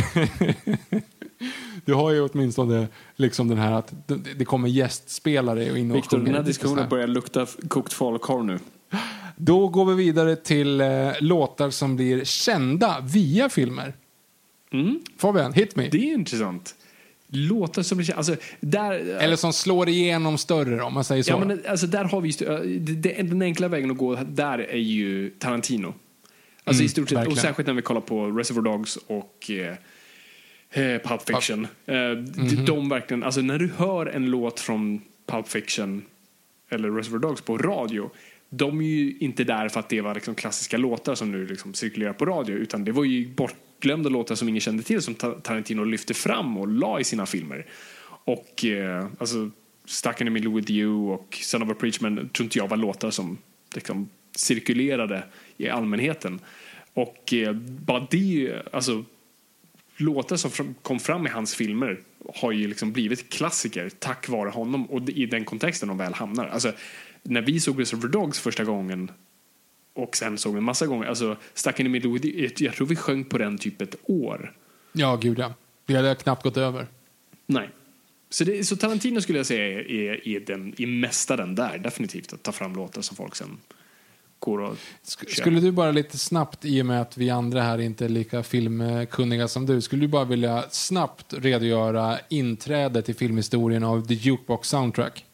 har 1.92 2.10
ju 2.10 2.20
åtminstone 2.20 2.88
liksom 3.16 3.48
den 3.48 3.58
här 3.58 3.72
att 3.72 3.94
det, 4.36 4.44
kommer 4.44 4.68
gästspelare 4.68 5.70
och 5.70 5.78
in 5.78 5.90
och 5.90 5.96
Viktor, 5.96 6.18
den 6.18 6.34
här 6.34 6.42
diskussionen 6.42 6.88
börjar 6.88 7.06
lukta 7.06 7.46
kokt 7.68 7.92
falukorv 7.92 8.44
nu. 8.44 8.58
Då 9.36 9.68
går 9.68 9.84
vi 9.84 9.94
vidare 9.94 10.36
till 10.36 10.80
eh, 10.80 11.10
låtar 11.20 11.70
som 11.70 11.96
blir 11.96 12.24
kända 12.24 12.96
via 13.12 13.48
filmer. 13.48 13.94
Mm. 14.72 15.00
Fabian, 15.18 15.52
hit 15.52 15.76
me. 15.76 15.88
Det 15.88 16.10
är 16.10 16.14
intressant. 16.14 16.74
låtar 17.28 17.82
som... 17.82 18.04
Alltså, 18.16 18.36
där, 18.60 18.92
Eller 18.92 19.36
som 19.36 19.52
slår 19.52 19.88
igenom 19.88 20.38
större 20.38 20.82
om 20.82 20.94
man 20.94 21.04
säger 21.04 21.22
så. 21.22 21.30
Ja, 21.30 21.38
men 21.38 21.62
alltså, 21.68 21.86
där 21.86 22.04
har 22.04 22.20
vi 22.20 22.28
just, 22.28 22.42
eh, 22.42 22.58
den 23.24 23.42
enkla 23.42 23.68
vägen 23.68 23.90
att 23.90 23.96
gå 23.96 24.14
där 24.14 24.58
är 24.58 24.76
ju 24.76 25.30
Tarantino. 25.30 25.94
Alltså 26.64 26.80
Mm, 26.80 26.86
i 26.86 26.88
stort 26.88 27.08
sett, 27.08 27.28
och 27.28 27.38
särskilt 27.38 27.66
när 27.66 27.74
vi 27.74 27.82
kollar 27.82 28.00
på 28.00 28.26
Reservoir 28.26 28.62
Dogs 28.62 28.96
och 29.06 29.50
eh, 29.50 29.74
eh, 30.72 30.98
Pulp 31.08 31.22
Fiction. 31.26 31.66
Eh, 31.86 31.94
Mhm. 31.96 32.32
de, 32.34 32.56
de 32.66 32.88
verkligen, 32.88 33.22
alltså 33.22 33.40
när 33.40 33.58
du 33.58 33.70
hör 33.76 34.06
en 34.06 34.30
låt 34.30 34.60
från 34.60 35.00
Pulp 35.26 35.48
Fiction 35.48 36.02
eller 36.68 36.90
Reservoir 36.90 37.20
Dogs 37.20 37.40
på 37.40 37.58
radio, 37.58 38.10
de 38.50 38.80
är 38.80 38.84
ju 38.84 39.16
inte 39.20 39.44
där 39.44 39.68
för 39.68 39.80
att 39.80 39.88
det 39.88 40.00
var 40.00 40.14
liksom 40.14 40.34
klassiska 40.34 40.76
låtar 40.76 41.14
som 41.14 41.32
nu 41.32 41.46
liksom 41.46 41.74
cirkulerar 41.74 42.12
på 42.12 42.24
radio, 42.26 42.56
utan 42.56 42.84
det 42.84 42.92
var 42.92 43.04
ju 43.04 43.28
bortglömda 43.28 44.08
låtar 44.10 44.34
som 44.34 44.48
ingen 44.48 44.60
kände 44.60 44.82
till 44.82 45.02
som 45.02 45.14
Ta- 45.14 45.34
Tarantino 45.40 45.84
lyfte 45.84 46.14
fram 46.14 46.56
och 46.56 46.68
la 46.68 47.00
i 47.00 47.04
sina 47.04 47.26
filmer. 47.26 47.66
Och 48.24 48.64
eh, 48.64 49.06
alltså 49.18 49.50
Stuck 49.84 50.20
in 50.20 50.26
the 50.26 50.30
middle 50.30 50.50
with 50.50 50.70
you 50.70 51.10
och 51.12 51.38
Son 51.42 51.62
of 51.62 51.70
a 51.70 51.74
Preachman 51.80 52.28
tror 52.28 52.44
inte 52.44 52.58
jag 52.58 52.68
var 52.68 52.76
låtar 52.76 53.10
som 53.10 53.38
liksom 53.74 54.08
cirkulerade 54.36 55.22
i 55.56 55.68
allmänheten. 55.68 56.40
Och 56.94 57.32
eh, 57.34 57.52
bara 57.62 58.06
det, 58.10 58.52
alltså 58.72 59.04
låtar 59.96 60.36
som 60.36 60.74
kom 60.82 61.00
fram 61.00 61.26
i 61.26 61.30
hans 61.30 61.54
filmer 61.54 62.00
har 62.34 62.52
ju 62.52 62.68
liksom 62.68 62.92
blivit 62.92 63.28
klassiker 63.28 63.90
tack 63.98 64.28
vare 64.28 64.50
honom 64.50 64.86
och 64.86 65.08
i 65.08 65.26
den 65.26 65.44
kontexten 65.44 65.88
de 65.88 65.98
väl 65.98 66.14
hamnar. 66.14 66.46
Alltså, 66.46 66.72
när 67.22 67.42
vi 67.42 67.60
såg 67.60 67.80
Reservoir 67.80 68.08
Dogs 68.08 68.38
första 68.38 68.64
gången 68.64 69.10
och 69.94 70.16
sen 70.16 70.38
såg 70.38 70.56
en 70.56 70.64
massa 70.64 70.86
gånger, 70.86 71.06
alltså 71.06 71.36
Stuck 71.54 71.80
in 71.80 71.86
the 71.86 71.90
middle 71.90 72.10
with 72.10 72.62
jag 72.62 72.74
tror 72.74 72.86
vi 72.86 72.96
sjöng 72.96 73.24
på 73.24 73.38
den 73.38 73.58
typ 73.58 73.80
ett 73.82 73.96
år. 74.02 74.56
Ja, 74.92 75.16
gud 75.16 75.38
ja. 75.38 75.54
Det 75.86 75.94
hade 75.94 76.14
knappt 76.14 76.42
gått 76.42 76.56
över. 76.56 76.86
Nej. 77.46 77.70
Så, 78.30 78.44
det, 78.44 78.64
så 78.64 78.76
Tarantino 78.76 79.20
skulle 79.20 79.38
jag 79.38 79.46
säga 79.46 79.64
är, 79.64 79.90
är, 79.90 80.28
är, 80.28 80.40
den, 80.40 80.74
är 80.78 80.86
mästaren 80.86 81.54
där, 81.54 81.78
definitivt. 81.78 82.32
Att 82.32 82.42
ta 82.42 82.52
fram 82.52 82.74
låtar 82.74 83.02
som 83.02 83.16
folk 83.16 83.36
sen 83.36 83.58
går 84.42 84.58
och. 84.58 84.76
Skulle 85.28 85.60
du 85.60 85.72
bara 85.72 85.90
lite 85.90 86.18
snabbt, 86.18 86.64
i 86.64 86.82
och 86.82 86.86
med 86.86 87.00
att 87.00 87.18
vi 87.18 87.30
andra 87.30 87.62
här 87.62 87.78
inte 87.78 88.04
är 88.04 88.08
lika 88.08 88.42
filmkunniga 88.42 89.48
som 89.48 89.66
du, 89.66 89.80
skulle 89.80 90.02
du 90.02 90.08
bara 90.08 90.24
vilja 90.24 90.64
snabbt 90.70 91.34
redogöra 91.34 92.18
inträdet 92.28 93.08
i 93.08 93.14
filmhistorien 93.14 93.84
av 93.84 94.06
The 94.06 94.14
Jukebox 94.14 94.68
Soundtrack? 94.68 95.24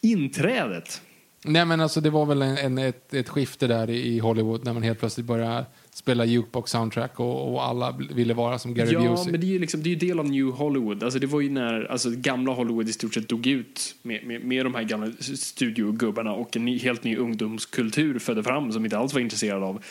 Inträdet. 0.00 1.02
Nej 1.44 1.64
men 1.64 1.80
alltså 1.80 2.00
det 2.00 2.10
var 2.10 2.26
väl 2.26 2.42
en, 2.42 2.58
en, 2.58 2.78
ett, 2.78 3.14
ett 3.14 3.28
skifte 3.28 3.66
där 3.66 3.90
i, 3.90 4.14
i 4.14 4.18
Hollywood 4.18 4.64
när 4.64 4.72
man 4.72 4.82
helt 4.82 4.98
plötsligt 4.98 5.26
började 5.26 5.66
spela 5.94 6.24
Jukebox 6.24 6.70
Soundtrack 6.70 7.20
och, 7.20 7.52
och 7.52 7.64
alla 7.64 7.92
ville 8.10 8.34
vara 8.34 8.58
som 8.58 8.74
Gary 8.74 8.92
Ja, 8.92 9.00
Busey. 9.00 9.32
men 9.32 9.40
det 9.40 9.46
är 9.46 9.48
ju 9.48 9.58
liksom, 9.58 9.82
det 9.82 9.92
är 9.92 9.96
del 9.96 10.18
av 10.18 10.30
New 10.30 10.46
Hollywood. 10.46 11.02
Alltså 11.02 11.18
det 11.18 11.26
var 11.26 11.40
ju 11.40 11.50
när 11.50 11.84
alltså, 11.84 12.10
gamla 12.10 12.52
Hollywood 12.52 12.88
i 12.88 12.92
stort 12.92 13.14
sett 13.14 13.28
dog 13.28 13.46
ut 13.46 13.94
med, 14.02 14.26
med, 14.26 14.44
med 14.44 14.66
de 14.66 14.74
här 14.74 14.82
gamla 14.82 15.12
studiogubbarna 15.20 16.32
och 16.32 16.56
en 16.56 16.64
ny, 16.64 16.78
helt 16.78 17.04
ny 17.04 17.16
ungdomskultur 17.16 18.18
födde 18.18 18.42
fram 18.42 18.72
som 18.72 18.84
inte 18.84 18.98
alls 18.98 19.14
var 19.14 19.20
intresserad 19.20 19.62
av 19.62 19.84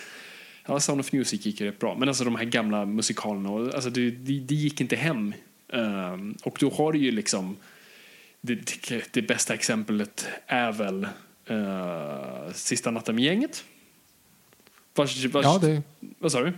Ja, 0.66 0.80
Sound 0.80 1.00
of 1.00 1.14
Music 1.14 1.46
gick 1.46 1.62
ju 1.62 1.68
rätt 1.68 1.80
bra, 1.80 1.96
men 2.00 2.08
alltså 2.08 2.24
de 2.24 2.36
här 2.36 2.46
gamla 2.46 2.86
musikalerna, 2.86 3.50
och, 3.50 3.74
alltså 3.74 3.90
det, 3.90 4.12
det, 4.12 4.40
det 4.40 4.56
gick 4.56 4.82
inte 4.82 4.96
hem. 4.96 5.34
Ehm, 5.74 6.36
och 6.44 6.58
då 6.60 6.70
har 6.70 6.92
du 6.92 7.00
ju 7.00 7.12
liksom, 7.12 7.56
det, 8.42 8.56
det, 8.90 9.04
det 9.12 9.22
bästa 9.22 9.54
exemplet 9.54 10.28
är 10.48 10.72
väl 10.72 11.08
uh, 11.52 12.54
Sista 12.54 12.92
natten 12.92 13.16
med 13.16 13.24
gänget. 13.24 13.64
Vars, 14.96 15.26
vars, 15.26 15.44
Ja, 15.46 15.58
det, 15.62 15.82
Vad 16.20 16.32
sa 16.32 16.42
du? 16.42 16.54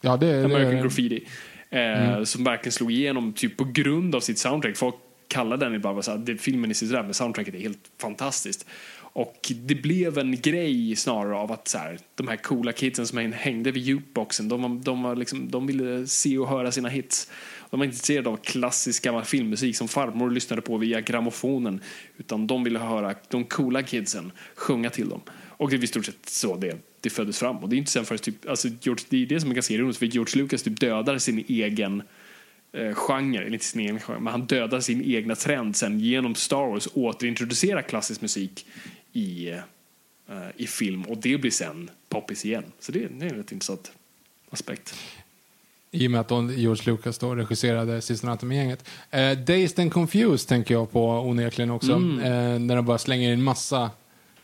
ja, 0.00 0.16
det, 0.16 0.44
American 0.44 0.74
det, 0.74 0.82
Graffiti. 0.82 1.24
Eh, 1.70 2.24
Som 2.24 2.44
verkligen 2.44 2.72
slog 2.72 2.92
igenom 2.92 3.32
typ 3.32 3.56
på 3.56 3.64
grund 3.64 4.14
av 4.14 4.20
sitt 4.20 4.38
soundtrack. 4.38 4.76
Folk 4.76 4.94
kallar 5.28 5.56
den 5.56 5.74
ibland 5.74 6.04
så 6.04 6.10
här, 6.10 6.18
det, 6.18 6.36
filmen 6.36 6.70
är 6.70 6.74
sådär 6.74 7.02
men 7.02 7.14
soundtracket 7.14 7.54
är 7.54 7.58
helt 7.58 7.90
fantastiskt. 7.98 8.66
Och 9.18 9.52
det 9.62 9.74
blev 9.74 10.18
en 10.18 10.40
grej 10.40 10.96
snarare 10.96 11.34
av 11.36 11.52
att 11.52 11.68
så 11.68 11.78
här, 11.78 11.98
de 12.14 12.28
här 12.28 12.36
coola 12.36 12.72
kidsen 12.72 13.06
som 13.06 13.32
hängde 13.32 13.70
vid 13.70 13.82
jukeboxen, 13.82 14.48
de, 14.48 14.62
var- 14.62 14.84
de, 14.84 15.02
var 15.02 15.16
liksom, 15.16 15.50
de 15.50 15.66
ville 15.66 16.06
se 16.06 16.38
och 16.38 16.48
höra 16.48 16.72
sina 16.72 16.88
hits. 16.88 17.30
De 17.70 17.78
var 17.80 17.84
inte 17.84 17.94
intresserade 17.94 18.28
av 18.28 18.36
klassisk 18.36 19.04
gammal 19.04 19.24
filmmusik 19.24 19.76
som 19.76 19.88
farmor 19.88 20.30
lyssnade 20.30 20.62
på 20.62 20.76
via 20.78 21.00
grammofonen. 21.00 21.80
Utan 22.16 22.46
de 22.46 22.64
ville 22.64 22.78
höra 22.78 23.14
de 23.28 23.44
coola 23.44 23.82
kidsen 23.82 24.32
sjunga 24.56 24.90
till 24.90 25.08
dem. 25.08 25.20
Och 25.30 25.70
det 25.70 25.76
är 25.76 25.84
i 25.84 25.86
stort 25.86 26.04
sett 26.06 26.28
så 26.28 26.56
det, 26.56 26.76
det 27.06 27.10
föddes 27.10 27.38
fram. 27.38 27.56
Och 27.56 27.68
det 27.68 27.76
är 27.76 27.78
inte 27.78 27.90
sen 27.90 28.04
förrän 28.04 28.18
typ, 28.18 28.48
alltså 28.48 28.68
George, 28.80 29.04
det 29.08 29.22
är 29.22 29.26
det 29.26 29.40
som 29.40 29.50
är 29.50 29.54
ganska 29.54 29.74
ironiskt, 29.74 29.98
för 29.98 30.06
George 30.06 30.42
Lucas 30.42 30.62
typ 30.62 30.80
dödar 30.80 31.18
sin 31.18 31.44
egen 31.48 32.02
eh, 32.72 32.94
genre, 32.94 33.40
eller 33.40 33.52
inte 33.52 33.64
sin 33.64 33.80
egen 33.80 34.00
genre, 34.00 34.20
men 34.20 34.30
han 34.30 34.46
dödar 34.46 34.80
sin 34.80 35.02
egna 35.04 35.34
trend 35.34 35.76
sen 35.76 36.00
genom 36.00 36.34
Star 36.34 36.70
Wars 36.70 36.88
återintroducera 36.94 37.82
klassisk 37.82 38.20
musik 38.20 38.66
i, 39.12 39.48
eh, 39.48 39.56
i 40.56 40.66
film 40.66 41.02
och 41.02 41.18
det 41.18 41.38
blir 41.38 41.50
sen 41.50 41.90
poppis 42.08 42.44
igen. 42.44 42.64
Så 42.80 42.92
det, 42.92 42.98
det 42.98 43.26
är 43.26 43.30
en 43.30 43.36
rätt 43.36 43.52
intressant 43.52 43.92
aspekt. 44.50 44.94
I 45.90 46.06
och 46.06 46.10
med 46.10 46.20
att 46.20 46.30
George 46.30 46.92
Lucas 46.92 47.18
då 47.18 47.34
regisserade 47.34 48.02
Sista 48.02 48.26
natten 48.26 48.48
med 48.48 48.56
gänget. 48.56 48.88
Eh, 49.10 49.38
Dazed 49.38 49.80
and 49.80 49.92
Confused 49.92 50.48
tänker 50.48 50.74
jag 50.74 50.90
på 50.90 51.08
onekligen 51.08 51.70
också. 51.70 51.92
Mm. 51.92 52.18
Eh, 52.18 52.58
när 52.58 52.76
de 52.76 52.86
bara 52.86 52.98
slänger 52.98 53.32
in 53.32 53.42
massa 53.42 53.90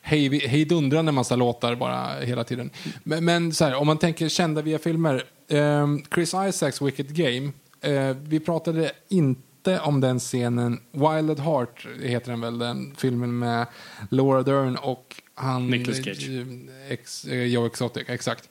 hej- 0.03 0.47
hejdundrande 0.49 1.13
massa 1.13 1.37
låtar 1.37 1.75
bara 1.75 2.21
hela 2.21 2.45
tiden. 2.45 2.71
Men, 3.03 3.25
men 3.25 3.53
så 3.55 3.65
här, 3.65 3.75
om 3.75 3.87
man 3.87 3.99
tänker 3.99 4.29
kända 4.29 4.63
via 4.63 4.79
filmer. 4.79 5.25
Eh, 5.49 5.87
Chris 6.15 6.35
Isaacs 6.49 6.83
Wicked 6.83 7.15
Game. 7.17 7.53
Eh, 7.81 8.17
vi 8.23 8.41
pratade 8.41 8.93
inte 9.09 9.81
om 9.81 10.01
den 10.01 10.19
scenen. 10.19 10.81
Wild 10.93 11.31
at 11.31 11.39
Heart 11.39 11.87
heter 12.03 12.31
den 12.31 12.41
väl, 12.41 12.59
den 12.59 12.95
filmen 12.97 13.39
med 13.39 13.67
Laura 14.11 14.43
Dern 14.43 14.77
och 14.77 15.23
han... 15.35 15.71
Nicolas 15.71 16.05
Cage. 16.05 16.29
eh, 16.29 16.93
Ex, 16.93 17.25
eh, 17.25 17.43
Joe 17.45 17.67
Exotic, 17.67 18.03
exakt. 18.09 18.49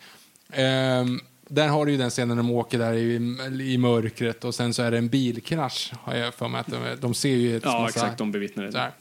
Ehm, 0.54 1.20
där 1.48 1.68
har 1.68 1.86
du 1.86 1.92
ju 1.92 1.98
den 1.98 2.10
scenen 2.10 2.28
när 2.30 2.36
de 2.44 2.52
åker 2.52 2.80
där 2.80 2.94
i, 2.94 3.16
i 3.74 3.78
mörkret 3.78 4.46
och 4.46 4.56
sen 4.56 4.74
så 4.74 4.82
är 4.84 4.92
det 4.92 4.98
en 4.98 5.08
bilkrasch, 5.10 5.94
har 6.02 6.16
jag 6.16 6.34
för 6.34 6.48
mig. 6.48 6.62
Att 6.62 6.68
de, 6.68 6.78
de 7.02 7.14
ser 7.14 7.30
ju 7.36 7.58
ett 7.58 7.64
Ja, 7.66 7.80
massa- 7.82 7.90
exakt, 8.00 8.18
de 8.18 8.32
bevittnar 8.32 8.64
det. 8.64 8.92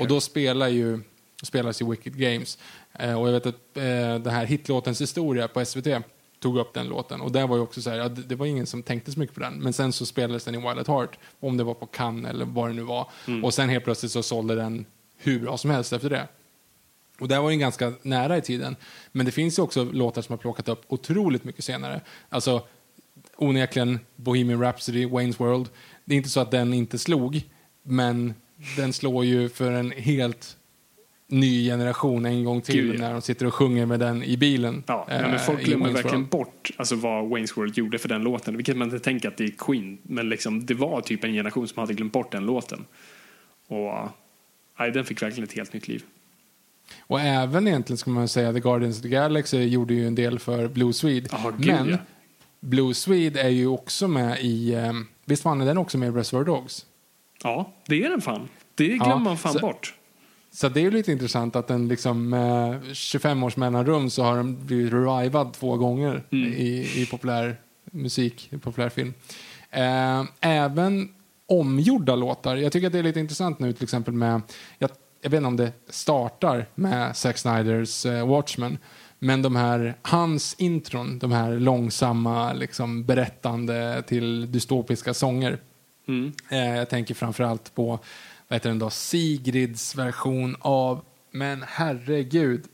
Och 0.00 0.08
då 0.08 0.20
spelar 0.20 0.68
ju, 0.68 1.00
spelas 1.42 1.82
ju 1.82 1.90
Wicked 1.90 2.18
Games. 2.18 2.58
Eh, 2.92 3.20
och 3.20 3.28
jag 3.28 3.32
vet 3.32 3.46
att 3.46 3.76
eh, 3.76 3.82
den 4.18 4.30
här 4.30 4.44
hitlåtens 4.44 5.00
historia 5.00 5.48
på 5.48 5.64
SVT 5.64 5.86
tog 6.40 6.58
upp 6.58 6.74
den 6.74 6.88
låten. 6.88 7.20
Och 7.20 7.32
där 7.32 7.46
var 7.46 7.56
ju 7.56 7.62
också 7.62 7.82
så 7.82 7.90
här, 7.90 7.96
ja, 7.96 8.08
det, 8.08 8.22
det 8.22 8.34
var 8.34 8.46
ingen 8.46 8.66
som 8.66 8.82
tänkte 8.82 9.12
så 9.12 9.18
mycket 9.18 9.34
på 9.34 9.40
den. 9.40 9.54
Men 9.54 9.72
sen 9.72 9.92
så 9.92 10.06
spelades 10.06 10.44
den 10.44 10.54
i 10.54 10.58
Wild 10.58 10.78
at 10.78 10.88
Heart, 10.88 11.18
om 11.40 11.56
det 11.56 11.64
var 11.64 11.74
på 11.74 11.86
Cannes 11.86 12.30
eller 12.30 12.44
vad 12.44 12.70
det 12.70 12.74
nu 12.74 12.82
var. 12.82 13.10
Mm. 13.26 13.44
Och 13.44 13.54
sen 13.54 13.68
helt 13.68 13.84
plötsligt 13.84 14.12
så 14.12 14.22
sålde 14.22 14.54
den 14.54 14.86
hur 15.16 15.40
bra 15.40 15.58
som 15.58 15.70
helst 15.70 15.92
efter 15.92 16.10
det. 16.10 16.28
Och 17.20 17.28
där 17.28 17.40
var 17.40 17.50
den 17.50 17.58
ganska 17.58 17.92
nära 18.02 18.36
i 18.36 18.40
tiden. 18.40 18.76
Men 19.12 19.26
det 19.26 19.32
finns 19.32 19.58
ju 19.58 19.62
också 19.62 19.84
låtar 19.84 20.22
som 20.22 20.32
har 20.32 20.38
plockat 20.38 20.68
upp 20.68 20.84
otroligt 20.88 21.44
mycket 21.44 21.64
senare. 21.64 22.00
Alltså, 22.28 22.62
onekligen 23.36 24.00
Bohemian 24.16 24.60
Rhapsody, 24.60 25.06
Wayne's 25.06 25.38
World. 25.38 25.68
Det 26.04 26.14
är 26.14 26.16
inte 26.16 26.28
så 26.28 26.40
att 26.40 26.50
den 26.50 26.74
inte 26.74 26.98
slog, 26.98 27.42
men 27.82 28.34
den 28.76 28.92
slår 28.92 29.24
ju 29.24 29.48
för 29.48 29.72
en 29.72 29.90
helt 29.90 30.56
ny 31.32 31.64
generation 31.64 32.26
en 32.26 32.44
gång 32.44 32.60
till 32.60 32.74
Gud, 32.74 32.94
ja. 32.94 33.00
när 33.00 33.12
de 33.12 33.22
sitter 33.22 33.46
och 33.46 33.54
sjunger 33.54 33.86
med 33.86 34.00
den 34.00 34.22
i 34.22 34.36
bilen. 34.36 34.82
Ja, 34.86 35.06
eh, 35.10 35.20
men 35.20 35.38
folk 35.38 35.64
glömmer 35.64 35.92
verkligen 35.92 36.26
bort 36.26 36.70
alltså, 36.76 36.96
vad 36.96 37.24
Wayne's 37.24 37.56
World 37.56 37.78
gjorde 37.78 37.98
för 37.98 38.08
den 38.08 38.22
låten. 38.22 38.56
Vilket 38.56 38.76
man 38.76 38.88
inte 38.88 39.04
tänker 39.04 39.28
att 39.28 39.36
det 39.36 39.44
är 39.44 39.54
Queen. 39.58 39.98
Men 40.02 40.28
liksom, 40.28 40.66
det 40.66 40.74
var 40.74 41.00
typ 41.00 41.24
en 41.24 41.32
generation 41.32 41.68
som 41.68 41.80
hade 41.80 41.94
glömt 41.94 42.12
bort 42.12 42.32
den 42.32 42.46
låten. 42.46 42.84
Och 43.68 44.08
nej, 44.78 44.90
den 44.90 45.04
fick 45.04 45.22
verkligen 45.22 45.44
ett 45.44 45.52
helt 45.52 45.72
nytt 45.72 45.88
liv. 45.88 46.02
Och 47.00 47.20
även 47.20 47.68
egentligen 47.68 47.98
ska 47.98 48.10
man 48.10 48.28
säga 48.28 48.52
The 48.52 48.60
Guardians 48.60 48.96
of 48.96 49.02
the 49.02 49.08
Galaxy 49.08 49.58
gjorde 49.64 49.94
ju 49.94 50.06
en 50.06 50.14
del 50.14 50.38
för 50.38 50.68
Blue 50.68 50.92
Swede. 50.92 51.28
Ja, 51.32 51.52
gud, 51.58 51.66
men 51.66 51.88
ja. 51.88 51.96
Blue 52.60 52.94
Swede 52.94 53.42
är 53.42 53.48
ju 53.48 53.66
också 53.66 54.08
med 54.08 54.40
i, 54.40 54.74
eh, 54.74 54.92
visst 55.24 55.42
fan 55.42 55.60
är 55.60 55.66
den 55.66 55.78
också 55.78 55.98
med 55.98 56.08
i 56.08 56.12
Reservoir 56.12 56.44
Dogs? 56.44 56.86
Ja, 57.42 57.72
det 57.86 58.04
är 58.04 58.10
den 58.10 58.20
fan. 58.20 58.48
Det 58.74 58.86
glömmer 58.86 59.10
Ja, 59.12 59.18
man 59.18 59.38
fan 59.38 59.52
så- 59.52 59.58
bort. 59.58 59.94
Så 60.54 60.68
det 60.68 60.80
är 60.80 60.82
ju 60.82 60.90
lite 60.90 61.12
intressant 61.12 61.56
att 61.56 61.68
den 61.68 61.88
liksom 61.88 62.28
med 62.28 62.80
25 62.92 63.42
års 63.42 63.56
mellanrum 63.56 64.10
så 64.10 64.22
har 64.22 64.36
den 64.36 64.66
blivit 64.66 64.92
revivad 64.92 65.52
två 65.52 65.76
gånger 65.76 66.22
Mm. 66.30 66.52
i, 66.52 66.90
i 67.02 67.06
populär 67.10 67.56
musik, 67.84 68.48
i 68.52 68.58
populär 68.58 68.88
film. 68.88 69.14
Eh, 69.70 70.24
även 70.40 71.08
omgjorda 71.46 72.14
låtar. 72.16 72.56
Jag 72.56 72.72
tycker 72.72 72.86
att 72.86 72.92
det 72.92 72.98
är 72.98 73.02
lite 73.02 73.20
intressant 73.20 73.58
nu 73.58 73.72
till 73.72 73.82
exempel 73.84 74.14
med, 74.14 74.40
jag, 74.78 74.90
jag 75.22 75.30
vet 75.30 75.38
inte 75.38 75.46
om 75.46 75.56
det 75.56 75.72
startar 75.88 76.66
med 76.74 77.16
Zack 77.16 77.38
Snyders 77.38 78.06
eh, 78.06 78.26
Watchmen, 78.28 78.78
men 79.18 79.42
de 79.42 79.56
här, 79.56 79.94
hans 80.02 80.54
intron, 80.58 81.18
de 81.18 81.32
här 81.32 81.52
långsamma 81.58 82.52
liksom 82.52 83.04
berättande 83.04 84.02
till 84.06 84.52
dystopiska 84.52 85.14
sånger. 85.14 85.58
Mm. 86.08 86.32
Eh, 86.50 86.76
jag 86.76 86.88
tänker 86.88 87.14
framförallt 87.14 87.74
på 87.74 87.98
vad 88.52 88.56
heter 88.56 88.68
den 88.68 88.78
då, 88.78 88.90
Sigrids 88.90 89.94
version 89.94 90.56
av, 90.60 91.00
men 91.30 91.64
herregud, 91.68 92.64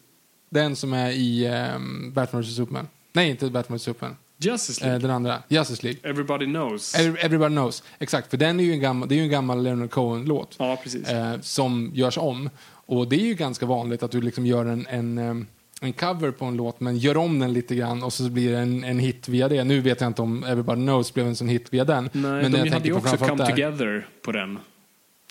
den 0.50 0.76
som 0.76 0.92
är 0.92 1.10
i 1.10 1.48
um, 1.76 2.12
Batman 2.12 2.42
vs 2.42 2.56
Superman. 2.56 2.88
Nej, 3.12 3.30
inte 3.30 3.50
Batman 3.50 3.78
vs 3.78 3.82
Superman. 3.82 4.16
Justice 4.40 4.80
Eh, 4.84 4.86
League. 4.88 5.02
den 5.02 5.10
andra, 5.10 5.42
Justice 5.48 5.82
League. 5.82 6.10
Everybody 6.10 6.44
knows. 6.46 6.94
Every- 6.96 7.16
Everybody 7.24 7.54
knows. 7.54 7.82
Exakt, 7.98 8.30
för 8.30 8.36
den 8.36 8.60
är 8.60 8.64
ju 8.64 8.72
en 8.72 8.80
gammal, 8.80 9.08
det 9.08 9.14
är 9.14 9.16
ju 9.16 9.22
en 9.22 9.30
gammal 9.30 9.62
Leonard 9.62 9.90
Cohen-låt. 9.90 10.56
ja, 10.58 10.78
precis. 10.82 11.08
eh, 11.08 11.40
som 11.40 11.90
görs 11.94 12.18
om. 12.18 12.50
Och 12.70 13.08
det 13.08 13.16
är 13.16 13.24
ju 13.26 13.34
ganska 13.34 13.66
vanligt 13.66 14.02
att 14.02 14.10
du 14.10 14.20
liksom 14.20 14.46
gör 14.46 14.66
en, 14.66 14.86
en, 14.86 15.18
eh, 15.18 15.34
en 15.80 15.92
cover 15.92 16.30
på 16.30 16.44
en 16.44 16.56
låt 16.56 16.80
men 16.80 16.98
gör 16.98 17.16
om 17.16 17.38
den 17.38 17.52
lite 17.52 17.74
grann 17.74 18.02
och 18.02 18.12
så 18.12 18.28
blir 18.28 18.52
det 18.52 18.58
en, 18.58 18.84
en 18.84 18.98
hit 18.98 19.28
via 19.28 19.48
det. 19.48 19.64
Nu 19.64 19.80
vet 19.80 20.00
jag 20.00 20.08
inte 20.10 20.22
om 20.22 20.44
Everybody 20.44 20.82
Knows 20.82 21.14
blev 21.14 21.26
en 21.26 21.36
sån 21.36 21.48
hit 21.48 21.66
via 21.70 21.84
den. 21.84 22.10
Nej, 22.12 22.22
men 22.42 22.52
de 22.52 22.58
jag 22.58 22.72
hade 22.72 22.88
ju 22.88 22.94
också 22.94 23.16
Come 23.16 23.34
där. 23.44 23.46
Together 23.50 24.08
på 24.24 24.32
den. 24.32 24.58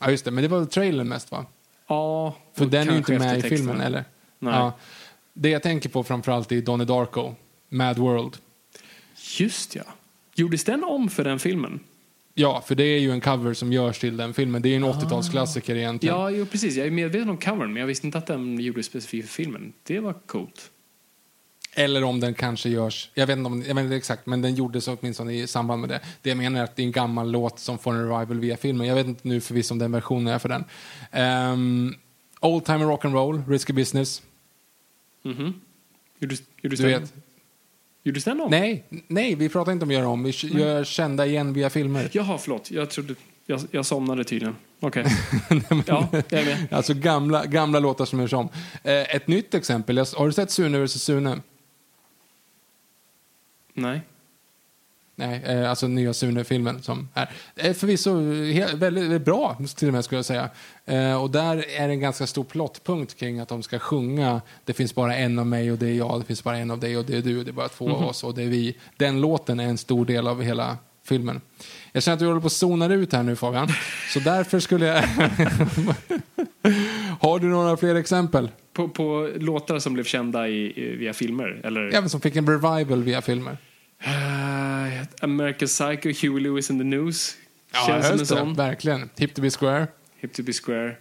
Ja, 0.02 0.12
just 0.12 0.26
det. 0.26 0.32
Men 0.32 0.42
det 0.42 0.48
var 0.48 0.60
väl 0.60 0.68
trailern 0.68 1.08
mest 1.08 1.32
va? 1.32 1.46
Ja, 1.88 2.36
För 2.54 2.66
den 2.66 2.88
är 2.88 2.92
ju 2.92 2.98
inte 2.98 3.20
med 3.20 3.38
i 3.38 3.42
filmen, 3.42 3.82
eller? 3.82 4.06
Nej. 4.40 4.54
Ja. 4.54 4.78
Det 5.34 5.50
jag 5.50 5.64
tänker 5.64 5.90
på 5.90 6.04
framförallt 6.04 6.52
är 6.52 6.62
Donnie 6.62 6.86
Darko, 6.86 7.36
Mad 7.70 7.98
World. 7.98 8.38
Just 9.40 9.76
ja. 9.76 9.84
Gjordes 10.36 10.64
den 10.64 10.84
om 10.84 11.10
för 11.10 11.24
den 11.24 11.40
filmen? 11.40 11.80
Ja, 12.34 12.64
för 12.68 12.76
det 12.76 12.84
är 12.84 13.00
ju 13.00 13.12
en 13.12 13.22
cover 13.22 13.54
som 13.54 13.74
görs 13.74 14.00
till 14.00 14.18
den 14.18 14.34
filmen. 14.34 14.62
Det 14.62 14.70
är 14.70 14.72
ju 14.72 14.76
en 14.76 14.86
80-talsklassiker 14.86 15.76
egentligen. 15.76 16.16
Ja, 16.16 16.30
jo, 16.30 16.46
precis. 16.46 16.76
Jag 16.76 16.88
är 16.88 16.92
medveten 16.92 17.30
om 17.30 17.38
covern, 17.38 17.74
men 17.74 17.80
jag 17.80 17.88
visste 17.88 18.08
inte 18.08 18.18
att 18.18 18.28
den 18.28 18.60
gjordes 18.60 18.86
specifikt 18.86 19.28
för 19.28 19.34
filmen. 19.34 19.74
Det 19.84 20.00
var 20.00 20.14
coolt. 20.14 20.72
Eller 21.80 22.04
om 22.04 22.20
den 22.20 22.34
kanske 22.34 22.70
görs, 22.70 23.10
jag 23.14 23.28
vet 23.28 23.38
inte, 23.38 23.48
om, 23.48 23.64
jag 23.68 23.76
vet 23.76 23.84
inte 23.84 23.96
exakt, 23.96 24.26
men 24.26 24.42
den 24.42 24.56
gjordes 24.56 24.88
åtminstone 24.88 25.34
i 25.34 25.48
samband 25.48 25.82
med 25.82 25.90
det. 25.90 26.02
Det 26.22 26.30
jag 26.30 26.38
menar 26.38 26.60
är 26.60 26.64
att 26.64 26.76
det 26.76 26.82
är 26.82 26.86
en 26.86 26.92
gammal 26.92 27.32
låt 27.32 27.60
som 27.60 27.78
får 27.78 27.94
en 27.94 28.10
revival 28.10 28.40
via 28.40 28.58
filmen. 28.58 28.88
Jag 28.88 28.96
vet 28.96 29.08
inte 29.08 29.28
nu 29.28 29.42
förvisso 29.42 29.74
om 29.74 29.80
den 29.80 29.92
versionen 29.92 30.34
är 30.34 30.40
för 30.40 30.50
den. 30.50 30.64
Um, 31.54 31.96
Old 32.42 32.66
Time 32.66 32.86
Rock'n'Roll, 32.86 33.50
Risky 33.50 33.74
Business. 33.74 34.22
Mhm. 35.24 35.54
Gjordes, 36.20 36.40
gjordes, 36.62 36.80
Du 36.80 36.90
den, 36.92 37.02
vet. 37.02 37.14
gjordes 38.04 38.24
den 38.24 38.42
om? 38.42 38.52
Nej, 38.52 38.84
nej, 39.08 39.36
vi 39.36 39.50
pratar 39.50 39.72
inte 39.72 39.84
om 39.84 39.90
att 39.90 39.96
göra 39.96 40.08
om. 40.08 40.24
Vi 40.24 40.32
gör 40.60 40.84
kända 40.84 41.26
igen 41.26 41.54
via 41.54 41.70
filmer. 41.70 42.10
Jaha, 42.12 42.38
förlåt. 42.38 42.72
Jag 42.72 42.90
trodde... 42.90 43.16
Jag, 43.46 43.62
jag 43.72 43.86
somnade 43.86 44.24
tydligen. 44.24 44.56
Okej. 44.80 45.06
ja, 45.88 46.08
jag 46.12 46.34
är 46.42 46.46
med. 46.46 46.68
Alltså 46.74 46.94
gamla, 46.94 47.46
gamla 47.46 47.80
låtar 47.80 48.06
som 48.06 48.20
görs 48.20 48.34
om. 48.34 48.50
Eh, 48.84 49.16
ett 49.16 49.28
nytt 49.28 49.54
exempel, 49.54 49.98
jag- 49.98 50.06
har 50.16 50.26
du 50.26 50.34
sett 50.34 50.52
Sune 50.52 50.80
vs 50.86 51.02
Sune? 51.04 51.38
Nej. 53.78 54.02
Nej, 55.20 55.42
eh, 55.46 55.70
alltså 55.70 55.88
nya 55.88 56.14
Sune-filmen 56.14 56.82
som 56.82 57.10
är 57.14 57.30
är 57.56 57.74
förvisso 57.74 58.14
väldigt 58.78 59.26
bra, 59.26 59.58
till 59.76 59.88
och 59.88 59.94
med 59.94 60.06
skulle 60.06 60.18
jag 60.18 60.26
säga. 60.26 60.50
Eh, 60.86 61.22
och 61.22 61.30
där 61.30 61.58
är 61.58 61.88
det 61.88 61.94
en 61.94 62.00
ganska 62.00 62.28
stor 62.28 62.44
plottpunkt 62.44 63.20
kring 63.20 63.40
att 63.40 63.50
de 63.50 63.64
ska 63.64 63.80
sjunga 63.80 64.42
Det 64.66 64.74
finns 64.74 64.96
bara 64.96 65.16
en 65.16 65.40
av 65.40 65.48
mig 65.48 65.72
och 65.72 65.78
det 65.78 65.88
är 65.88 65.94
jag, 65.94 66.20
det 66.22 66.26
finns 66.26 66.44
bara 66.44 66.58
en 66.58 66.72
av 66.72 66.80
dig 66.80 66.98
och 66.98 67.06
det 67.06 67.18
är 67.18 67.22
du, 67.22 67.44
det 67.44 67.52
är 67.52 67.54
bara 67.54 67.68
två 67.68 67.90
av 67.90 68.04
oss 68.04 68.24
och 68.24 68.36
det 68.36 68.44
är 68.44 68.48
vi. 68.48 68.78
Den 68.98 69.22
låten 69.22 69.60
är 69.60 69.66
en 69.66 69.78
stor 69.78 70.06
del 70.06 70.28
av 70.28 70.42
hela 70.42 70.78
filmen. 71.04 71.42
Jag 71.92 72.04
känner 72.04 72.16
att 72.16 72.22
vi 72.22 72.26
håller 72.26 72.42
på 72.42 72.48
att 72.48 72.54
zona 72.54 72.94
ut 72.94 73.14
här 73.14 73.24
nu 73.24 73.36
Fabian, 73.36 73.68
så 74.14 74.20
därför 74.20 74.60
skulle 74.60 74.86
jag... 74.86 75.04
Har 77.20 77.40
du 77.40 77.48
några 77.48 77.78
fler 77.78 77.96
exempel? 77.96 78.50
På, 78.74 78.90
på 78.90 79.32
låtar 79.36 79.80
som 79.80 79.94
blev 79.94 80.04
kända 80.04 80.48
i, 80.48 80.82
i, 80.82 80.96
via 80.96 81.14
filmer? 81.14 81.62
Eller? 81.64 81.96
Även 81.96 82.10
som 82.10 82.22
fick 82.22 82.36
en 82.36 82.48
revival 82.48 83.04
via 83.04 83.22
filmer. 83.22 83.58
Uh, 84.06 85.04
American 85.22 85.68
Psycho, 85.68 86.10
Huey 86.10 86.40
Lewis 86.44 86.70
and 86.70 86.80
the 86.80 86.84
News. 86.84 87.36
Ja, 87.74 87.86
Känns 87.88 88.08
som 88.08 88.20
en 88.20 88.26
sån. 88.26 88.54
Verkligen. 88.54 89.10
Hip 89.18 89.34
to 89.36 89.42
be 89.42 89.50
square. 89.50 89.88
Hip 90.20 90.34
to 90.34 90.44
be 90.44 90.54
square. 90.54 90.96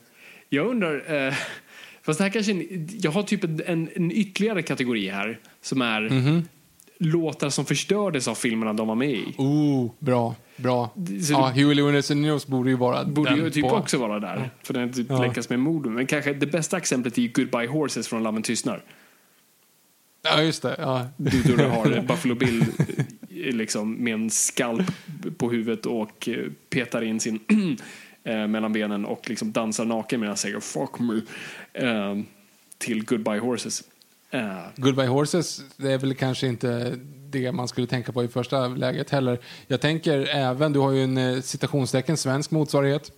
Jag 0.48 0.66
undrar... 0.66 1.26
eh, 1.28 1.34
fast 2.02 2.20
här 2.20 2.28
kanske... 2.28 2.52
en- 2.52 2.88
Jag 2.92 3.10
har 3.10 3.22
typ 3.22 3.44
en, 3.44 3.88
en, 3.94 4.10
ytterligare 4.12 4.62
kategori 4.62 5.08
här. 5.08 5.38
Som 5.62 5.82
är 5.82 6.00
Mhm. 6.10 6.48
låtar 6.98 7.50
som 7.50 7.64
förstördes 7.64 8.28
av 8.28 8.34
filmerna 8.34 8.72
de 8.72 8.88
var 8.88 8.94
med 8.94 9.10
i. 9.10 9.34
Oh, 9.38 9.90
bra. 9.98 10.34
Bra. 10.56 10.90
Så 11.22 11.32
Ja, 11.32 11.46
Huey 11.54 11.74
Lewis 11.74 12.10
and 12.10 12.20
News 12.20 12.46
borde 12.46 12.70
ju 12.70 12.76
vara 12.76 13.04
Borde 13.04 13.30
den 13.30 13.44
ju 13.44 13.50
typ 13.50 13.62
på. 13.68 13.74
också 13.76 13.98
vara 13.98 14.20
där. 14.20 14.50
För 14.62 14.74
den 14.74 14.92
typ 14.92 15.06
Ja. 15.10 15.22
länkas 15.22 15.48
med 15.48 15.58
mord. 15.58 15.86
Men 15.86 16.06
kanske 16.06 16.32
det 16.34 16.46
bästa 16.46 16.76
exemplet 16.76 17.18
är 17.18 17.28
Goodbye 17.28 17.66
Horses 17.66 18.08
från 18.08 18.22
Lammen 18.22 18.42
tystnar. 18.42 18.82
Ja, 20.30 20.42
just 20.42 20.62
det. 20.62 20.76
Ja. 20.78 21.06
Du, 21.16 21.42
du 21.42 21.64
har 21.64 22.00
Buffalo 22.08 22.34
Bill 22.34 22.60
eh, 22.60 23.54
liksom, 23.54 23.94
med 23.94 24.14
en 24.14 24.30
skalp 24.30 24.90
på 25.38 25.50
huvudet 25.50 25.86
och 25.86 26.28
eh, 26.28 26.50
petar 26.70 27.02
in 27.02 27.20
sin 27.20 27.40
eh, 28.24 28.46
mellan 28.46 28.72
benen 28.72 29.04
och 29.04 29.30
liksom 29.30 29.52
dansar 29.52 29.84
naken 29.84 30.20
medan 30.20 30.30
han 30.30 30.36
säger 30.36 30.60
fuck 30.60 30.98
me 30.98 31.20
eh, 31.72 32.16
till 32.78 33.04
Goodbye 33.04 33.38
Horses. 33.38 33.82
Eh, 34.30 34.58
Goodbye 34.76 35.06
Horses, 35.08 35.62
det 35.76 35.92
är 35.92 35.98
väl 35.98 36.14
kanske 36.14 36.46
inte 36.46 36.98
det 37.30 37.52
man 37.52 37.68
skulle 37.68 37.86
tänka 37.86 38.12
på 38.12 38.24
i 38.24 38.28
första 38.28 38.68
läget 38.68 39.10
heller. 39.10 39.38
Jag 39.66 39.80
tänker 39.80 40.28
även, 40.36 40.72
du 40.72 40.78
har 40.78 40.92
ju 40.92 41.04
en 41.04 41.42
citationstecken 41.42 42.16
svensk 42.16 42.50
motsvarighet. 42.50 43.12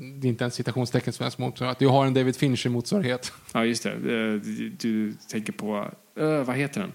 Det 0.00 0.26
är 0.26 0.28
inte 0.28 0.44
en 0.44 0.50
citationstecken 0.50 1.12
svensk 1.12 1.38
motsvarighet. 1.38 1.78
Du 1.78 1.86
har 1.86 2.06
en 2.06 2.14
David 2.14 2.36
Fincher 2.36 2.68
motsvarighet. 2.70 3.32
ja, 3.52 3.64
just 3.64 3.82
det. 3.82 3.90
Eh, 3.92 4.00
du, 4.40 4.68
du 4.78 5.12
tänker 5.28 5.52
på, 5.52 5.90
eh, 6.18 6.44
vad 6.44 6.56
heter 6.56 6.80
den? 6.80 6.92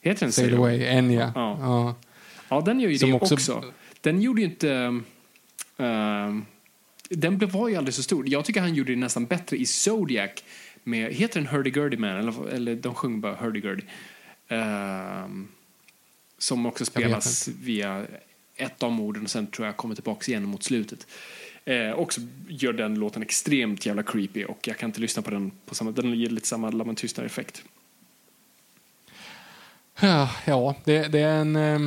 Heter 0.00 0.20
den 0.26 0.32
Sail 0.32 0.54
Away, 0.54 0.82
Enya. 0.84 1.32
Ja. 1.34 1.58
Ja. 1.60 1.94
Ja, 2.48 2.60
den 2.60 2.80
gör 2.80 2.90
ju 2.90 2.98
Som 2.98 3.10
det 3.10 3.16
också- 3.16 3.34
också. 3.34 3.64
Den 4.00 4.22
gjorde 4.22 4.40
ju 4.40 4.46
inte... 4.46 5.00
ehm, 5.76 6.44
den 7.10 7.38
blev- 7.38 7.50
var 7.50 7.68
ju 7.68 7.76
aldrig 7.76 7.94
så 7.94 8.02
stor. 8.02 8.28
Jag 8.28 8.44
tycker 8.44 8.60
han 8.60 8.74
gjorde 8.74 8.92
det 8.92 8.98
nästan 8.98 9.26
bättre 9.26 9.56
i 9.56 9.66
Zodiac. 9.66 10.30
Med, 10.84 11.12
heter 11.12 11.40
den 11.40 11.48
Hurdy-Gurdy 11.48 11.96
Man? 11.98 12.10
Eller, 12.16 12.48
eller 12.48 12.74
de 12.76 12.94
sjöng 12.94 13.20
bara 13.20 13.36
Hurdy-Gurdy. 13.36 13.82
Ehm, 14.48 15.48
som 16.38 16.66
också 16.66 16.84
spelas 16.84 17.48
via 17.48 18.06
ett 18.56 18.82
av 18.82 18.92
morden 18.92 19.22
och 19.24 19.30
sen 19.30 19.46
tror 19.46 19.66
jag 19.66 19.76
kommer 19.76 19.94
tillbaka 19.94 20.30
igen 20.32 20.44
mot 20.44 20.62
slutet. 20.62 21.06
Eh, 21.68 21.92
också 21.92 22.20
gör 22.48 22.72
den 22.72 22.94
låten 22.94 23.22
extremt 23.22 23.86
jävla 23.86 24.02
creepy 24.02 24.44
och 24.44 24.68
jag 24.68 24.78
kan 24.78 24.88
inte 24.88 25.00
lyssna 25.00 25.22
på 25.22 25.30
den 25.30 25.50
på 25.66 25.74
samma... 25.74 25.90
Den 25.90 26.14
ger 26.14 26.28
lite 26.30 26.46
samma 26.46 26.70
La 26.70 26.94
tystnar-effekt. 26.94 27.62
Ja, 30.46 30.74
det, 30.84 31.08
det 31.08 31.18
är 31.18 31.40
en... 31.40 31.56
Eh, 31.56 31.78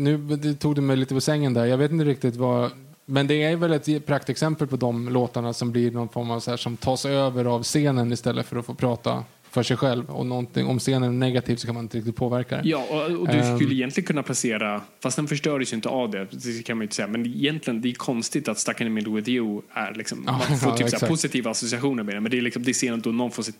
nu 0.00 0.16
det 0.16 0.54
tog 0.54 0.74
du 0.74 0.80
mig 0.80 0.96
lite 0.96 1.14
på 1.14 1.20
sängen 1.20 1.54
där. 1.54 1.64
Jag 1.64 1.78
vet 1.78 1.90
inte 1.90 2.04
riktigt 2.04 2.36
vad... 2.36 2.70
Men 3.04 3.26
det 3.26 3.42
är 3.42 3.56
väl 3.56 3.72
ett 3.72 4.06
praktexempel 4.06 4.66
på 4.66 4.76
de 4.76 5.08
låtarna 5.08 5.52
som 5.52 5.72
blir 5.72 5.90
någon 5.90 6.08
form 6.08 6.30
av 6.30 6.40
så 6.40 6.50
här, 6.50 6.56
som 6.56 6.76
tas 6.76 7.04
över 7.06 7.44
av 7.44 7.62
scenen 7.62 8.12
istället 8.12 8.46
för 8.46 8.56
att 8.56 8.66
få 8.66 8.74
prata 8.74 9.24
för 9.50 9.62
sig 9.62 9.76
själv. 9.76 10.10
Och 10.10 10.20
om 10.66 10.78
scenen 10.78 11.02
är 11.08 11.12
negativ 11.12 11.56
så 11.56 11.66
kan 11.66 11.74
man 11.74 11.84
inte 11.84 11.96
riktigt 11.98 12.16
påverka 12.16 12.56
det. 12.56 12.68
Ja, 12.68 12.84
och, 12.90 13.20
och 13.20 13.28
du 13.28 13.56
skulle 13.56 13.74
egentligen 13.74 14.06
kunna 14.06 14.22
placera, 14.22 14.82
fast 15.00 15.16
den 15.16 15.28
förstördes 15.28 15.72
ju 15.72 15.76
inte 15.76 15.88
av 15.88 16.10
det, 16.10 16.24
det 16.30 16.62
kan 16.66 16.76
man 16.76 16.82
ju 16.82 16.84
inte 16.84 16.94
säga, 16.96 17.08
men 17.08 17.26
egentligen 17.26 17.80
det 17.80 17.88
är 17.88 17.94
konstigt 17.94 18.48
att 18.48 18.58
Stuck 18.58 18.80
in 18.80 18.86
the 18.86 18.90
middle 18.90 19.12
with 19.12 19.28
you 19.28 19.62
är 19.72 19.94
liksom, 19.94 20.24
Ja, 20.26 20.32
man 20.48 20.58
får 20.58 20.70
ja, 20.70 20.76
typ 20.76 20.86
så 20.88 20.90
här 20.90 20.96
exakt. 20.96 21.10
positiva 21.10 21.50
associationer 21.50 22.02
med 22.02 22.14
det, 22.14 22.20
men 22.20 22.30
det 22.30 22.38
är 22.38 22.42
liksom, 22.42 22.62
det 22.62 22.70
är 22.70 22.74
scenen 22.74 23.00
då 23.00 23.10
någon 23.10 23.30
får 23.30 23.42
sitt 23.42 23.56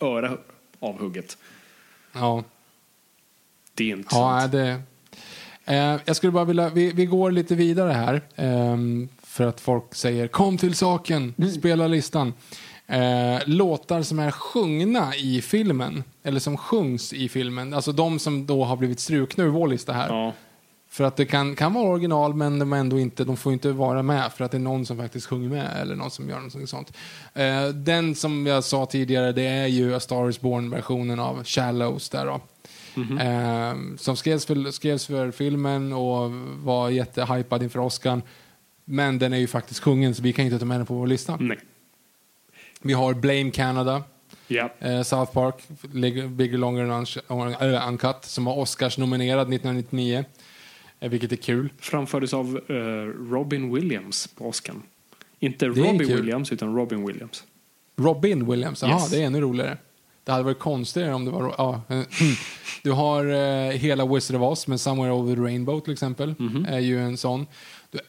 öra 0.00 0.36
avhugget. 0.80 1.38
Ja. 2.12 2.44
Det 3.74 3.84
är 3.90 3.96
inte 3.96 4.08
Ja, 4.10 4.40
sant. 4.40 4.52
det... 4.52 4.82
Eh, 5.64 5.96
jag 6.04 6.16
skulle 6.16 6.32
bara 6.32 6.44
vilja... 6.44 6.68
Vi, 6.68 6.92
vi 6.92 7.06
går 7.06 7.30
lite 7.30 7.54
vidare 7.54 7.92
här. 7.92 8.20
ehm, 8.36 9.08
för 9.22 9.46
att 9.46 9.60
folk 9.60 9.94
säger 9.94 10.28
kom 10.28 10.58
till 10.58 10.74
saken, 10.74 11.34
spela 11.58 11.86
listan. 11.86 12.32
Eh, 12.88 13.38
låtar 13.46 14.02
som 14.02 14.18
är 14.18 14.30
sjungna 14.30 15.16
i 15.16 15.42
filmen, 15.42 16.04
eller 16.22 16.40
som 16.40 16.56
sjungs 16.56 17.12
i 17.12 17.28
filmen. 17.28 17.74
Alltså 17.74 17.92
de 17.92 18.18
som 18.18 18.46
då 18.46 18.64
har 18.64 18.76
blivit 18.76 19.00
strukna 19.00 19.44
ur 19.44 19.48
vår 19.48 19.68
lista 19.68 19.92
här. 19.92 20.08
Ja. 20.08 20.32
För 20.88 21.04
att 21.04 21.16
det 21.16 21.24
kan, 21.24 21.56
kan 21.56 21.72
vara 21.72 21.88
original 21.88 22.34
men 22.34 22.58
de, 22.58 22.72
ändå 22.72 22.98
inte, 22.98 23.24
de 23.24 23.36
får 23.36 23.52
inte 23.52 23.72
vara 23.72 24.02
med 24.02 24.32
för 24.32 24.44
att 24.44 24.50
det 24.50 24.56
är 24.56 24.60
någon 24.60 24.86
som 24.86 24.96
faktiskt 24.96 25.26
sjunger 25.26 25.48
med 25.48 25.70
eller 25.80 25.96
någon 25.96 26.10
som 26.10 26.28
gör 26.28 26.40
något 26.40 26.68
sånt. 26.68 26.92
Eh, 27.34 27.68
den 27.68 28.14
som 28.14 28.46
jag 28.46 28.64
sa 28.64 28.86
tidigare 28.86 29.32
det 29.32 29.46
är 29.46 29.66
ju 29.66 29.94
A 29.94 30.00
Star 30.00 30.28
Is 30.28 30.40
Born-versionen 30.40 31.20
av 31.20 31.44
Shallows 31.44 32.08
där 32.08 32.26
då. 32.26 32.40
Eh, 33.20 33.96
som 33.98 34.16
skrevs 34.16 34.46
för, 34.46 34.70
skrevs 34.70 35.06
för 35.06 35.30
filmen 35.30 35.92
och 35.92 36.30
var 36.62 36.90
jättehypad 36.90 37.62
inför 37.62 37.78
Oscar. 37.78 38.22
Men 38.84 39.18
den 39.18 39.32
är 39.32 39.38
ju 39.38 39.46
faktiskt 39.46 39.80
sjungen 39.80 40.14
så 40.14 40.22
vi 40.22 40.32
kan 40.32 40.44
inte 40.44 40.58
ta 40.58 40.64
med 40.64 40.78
den 40.78 40.86
på 40.86 40.94
vår 40.94 41.06
lista. 41.06 41.36
Nej. 41.40 41.58
Vi 42.82 42.92
har 42.92 43.14
Blame 43.14 43.50
Canada. 43.50 44.02
Ja. 44.48 44.70
Eh, 44.78 45.02
South 45.02 45.32
Park, 45.32 45.54
Bigger, 46.28 46.58
Longer 46.58 46.82
and 46.88 47.06
äh, 47.74 47.88
Uncut, 47.88 48.16
som 48.24 48.44
var 48.44 48.54
Oscars-nominerad 48.58 49.40
1999. 49.54 50.24
Eh, 51.00 51.10
vilket 51.10 51.32
är 51.32 51.36
kul. 51.36 51.68
Framfördes 51.78 52.34
av 52.34 52.60
eh, 52.68 52.74
Robin 53.32 53.74
Williams 53.74 54.26
på 54.26 54.48
Oscar. 54.48 54.74
Inte 55.38 55.66
Robbie. 55.66 56.04
Williams, 56.14 56.52
utan 56.52 56.76
Robin 56.76 57.06
Williams. 57.06 57.44
Robin 57.96 58.50
Williams, 58.50 58.82
jaha, 58.82 58.90
Yes. 59.00 59.10
det 59.10 59.22
är 59.22 59.26
ännu 59.26 59.40
roligare. 59.40 59.76
Det 60.24 60.32
hade 60.32 60.44
varit 60.44 60.58
konstigare 60.58 61.14
om 61.14 61.24
det 61.24 61.30
var... 61.30 61.54
Ja. 61.58 61.80
eh, 61.88 62.00
Du 62.82 62.92
har 62.92 63.24
eh, 63.26 63.70
hela 63.70 64.06
Wizard 64.06 64.36
of 64.36 64.42
Oz 64.52 64.66
med 64.66 64.80
Somewhere 64.80 65.12
Over 65.12 65.34
the 65.36 65.40
Rainbow 65.42 65.80
till 65.80 65.92
exempel. 65.92 66.34
är 66.68 66.78
ju 66.78 67.00
en 67.00 67.16
sån. 67.16 67.46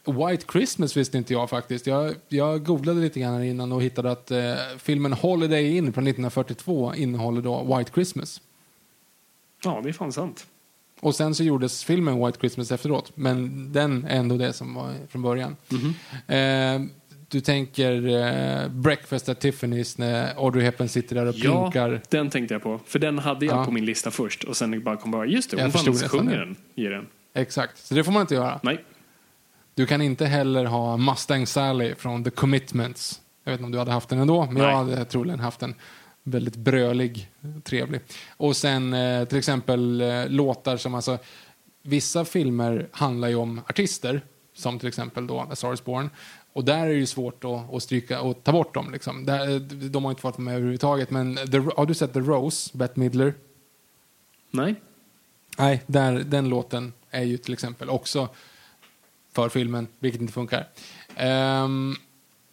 White 0.04 0.44
Christmas 0.52 0.96
visste 0.96 1.18
inte 1.18 1.32
jag 1.32 1.50
faktiskt. 1.50 1.86
Jag, 1.86 2.14
jag 2.28 2.64
googlade 2.64 3.00
lite 3.00 3.20
grann 3.20 3.44
innan 3.44 3.72
och 3.72 3.82
hittade 3.82 4.10
att 4.10 4.30
eh, 4.30 4.54
filmen 4.78 5.12
Holiday 5.12 5.76
In 5.76 5.92
från 5.92 6.06
1942 6.06 6.94
innehåller 6.94 7.42
då 7.42 7.76
White 7.76 7.90
Christmas. 7.94 8.40
Ja, 9.64 9.80
det 9.82 9.88
är 9.88 9.92
fan 9.92 10.12
sant. 10.12 10.46
Och 11.00 11.14
sen 11.14 11.34
så 11.34 11.44
gjordes 11.44 11.84
filmen 11.84 12.24
White 12.26 12.38
Christmas 12.40 12.72
efteråt. 12.72 13.12
Men 13.14 13.72
den 13.72 14.04
är 14.04 14.16
ändå 14.16 14.36
det 14.36 14.52
som 14.52 14.74
var 14.74 14.92
från 15.08 15.22
början. 15.22 15.56
Eh, 16.26 16.80
du 17.30 17.40
tänker 17.40 17.92
eh, 18.06 18.68
Breakfast 18.68 19.28
at 19.28 19.44
Tiffany's 19.44 19.94
när 19.98 20.34
Audrey 20.36 20.64
Hepburn 20.64 20.88
sitter 20.88 21.14
där 21.14 21.26
och 21.26 21.34
Ja, 21.36 21.62
plinkar. 21.70 22.00
den 22.08 22.30
tänkte 22.30 22.54
jag 22.54 22.62
på. 22.62 22.80
För 22.86 22.98
den 22.98 23.18
hade 23.18 23.46
jag 23.46 23.56
Ja. 23.58 23.64
på 23.64 23.70
min 23.70 23.84
lista 23.84 24.10
först. 24.10 24.44
Och 24.44 24.56
sen 24.56 24.82
bara 24.84 24.96
kom 24.96 25.10
bara, 25.10 25.26
just 25.26 25.50
det, 25.50 25.62
hon 25.62 25.72
förstod 25.72 26.00
fan 26.00 26.08
sjunger 26.08 26.36
den 26.38 26.56
i 26.74 26.84
den. 26.84 27.06
Exakt, 27.34 27.78
så 27.86 27.94
det 27.94 28.04
får 28.04 28.12
man 28.12 28.20
inte 28.20 28.34
göra. 28.34 28.60
Nej. 28.62 28.84
Du 29.78 29.86
kan 29.86 30.02
inte 30.02 30.26
heller 30.26 30.64
ha 30.64 30.96
Mustang 30.96 31.46
Sally 31.46 31.94
från 31.94 32.24
The 32.24 32.30
Commitments. 32.30 33.20
Jag 33.44 33.52
vet 33.52 33.60
inte 33.60 33.66
om 33.66 33.72
du 33.72 33.78
hade 33.78 33.92
haft 33.92 34.08
den 34.08 34.18
ändå, 34.18 34.44
men 34.44 34.54
Nej. 34.54 34.62
jag 34.62 34.76
hade 34.76 35.04
troligen 35.04 35.40
haft 35.40 35.60
den. 35.60 35.74
Väldigt 36.22 36.56
brölig, 36.56 37.30
trevlig. 37.64 38.00
Och 38.36 38.56
sen 38.56 38.94
eh, 38.94 39.24
till 39.24 39.38
exempel 39.38 40.00
eh, 40.00 40.28
låtar 40.28 40.76
som 40.76 40.94
alltså, 40.94 41.18
vissa 41.82 42.24
filmer 42.24 42.88
handlar 42.92 43.28
ju 43.28 43.34
om 43.34 43.60
artister, 43.68 44.20
som 44.54 44.78
till 44.78 44.88
exempel 44.88 45.26
då 45.26 45.40
A 45.40 45.56
Star 45.56 45.74
Is 45.74 45.84
Born. 45.84 46.10
Och 46.52 46.64
där 46.64 46.78
är 46.78 46.88
det 46.88 46.94
ju 46.94 47.06
svårt 47.06 47.44
att, 47.44 47.74
att 47.74 47.82
stryka 47.82 48.20
och 48.20 48.44
ta 48.44 48.52
bort 48.52 48.74
dem. 48.74 48.92
Liksom. 48.92 49.24
Där, 49.26 49.60
de 49.88 50.04
har 50.04 50.12
inte 50.12 50.22
fått 50.22 50.38
med 50.38 50.54
överhuvudtaget. 50.54 51.10
Men 51.10 51.36
the, 51.36 51.58
har 51.76 51.86
du 51.86 51.94
sett 51.94 52.12
The 52.12 52.20
Rose, 52.20 52.70
Bette 52.78 53.00
Midler? 53.00 53.34
Nej. 54.50 54.74
Nej, 55.58 55.82
där, 55.86 56.12
den 56.12 56.48
låten 56.48 56.92
är 57.10 57.22
ju 57.22 57.36
till 57.36 57.52
exempel 57.52 57.90
också 57.90 58.28
för 59.34 59.48
filmen, 59.48 59.86
vilket 59.98 60.20
inte 60.20 60.32
funkar. 60.32 60.66
Ehm, 61.16 61.94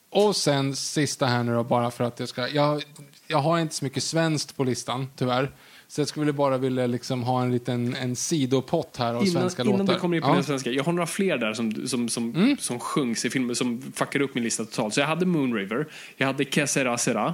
och 0.10 0.36
sen 0.36 0.76
sista 0.76 1.26
här 1.26 1.44
nu 1.44 1.54
då, 1.54 1.64
bara 1.64 1.92
för 1.92 2.04
att 2.04 2.20
jag 2.20 2.30
ska... 2.30 2.48
Jag, 2.50 2.84
jag 3.28 3.38
har 3.38 3.60
inte 3.60 3.76
så 3.76 3.86
mycket 3.86 4.04
svenskt 4.04 4.58
på 4.58 4.64
listan, 4.64 5.08
tyvärr. 5.16 5.52
Så 5.88 6.02
jag 6.02 6.08
skulle 6.08 6.34
bara 6.34 6.58
vilja 6.58 6.88
liksom 6.88 7.24
ha 7.24 7.42
en 7.44 7.52
liten 7.52 7.96
en 7.96 8.16
sidopott 8.16 8.98
här 8.98 9.14
av 9.14 9.22
Innan, 9.26 9.28
svenska 9.42 9.64
innan 9.64 9.80
låtar. 9.80 9.94
du 9.94 10.00
kommer 10.00 10.16
in 10.18 10.22
på 10.24 10.30
Ja. 10.30 10.34
den 10.34 10.44
svenska. 10.44 10.70
Jag 10.72 10.84
har 10.84 10.92
några 10.94 11.08
fler 11.08 11.38
där 11.38 11.54
som, 11.54 11.88
som, 11.88 12.10
som, 12.10 12.36
Mm. 12.36 12.58
som 12.58 12.80
sjungs 12.80 13.26
i 13.26 13.30
filmen 13.30 13.56
som 13.56 13.82
fuckar 13.96 14.22
upp 14.22 14.36
min 14.36 14.44
lista 14.44 14.66
totalt. 14.66 14.94
Så 14.94 15.00
jag 15.00 15.08
hade 15.08 15.26
Moon 15.26 15.54
River. 15.54 15.88
Jag 16.18 16.28
hade 16.28 16.46
Que 16.46 16.68
sera 16.68 16.98
sera. 16.98 17.34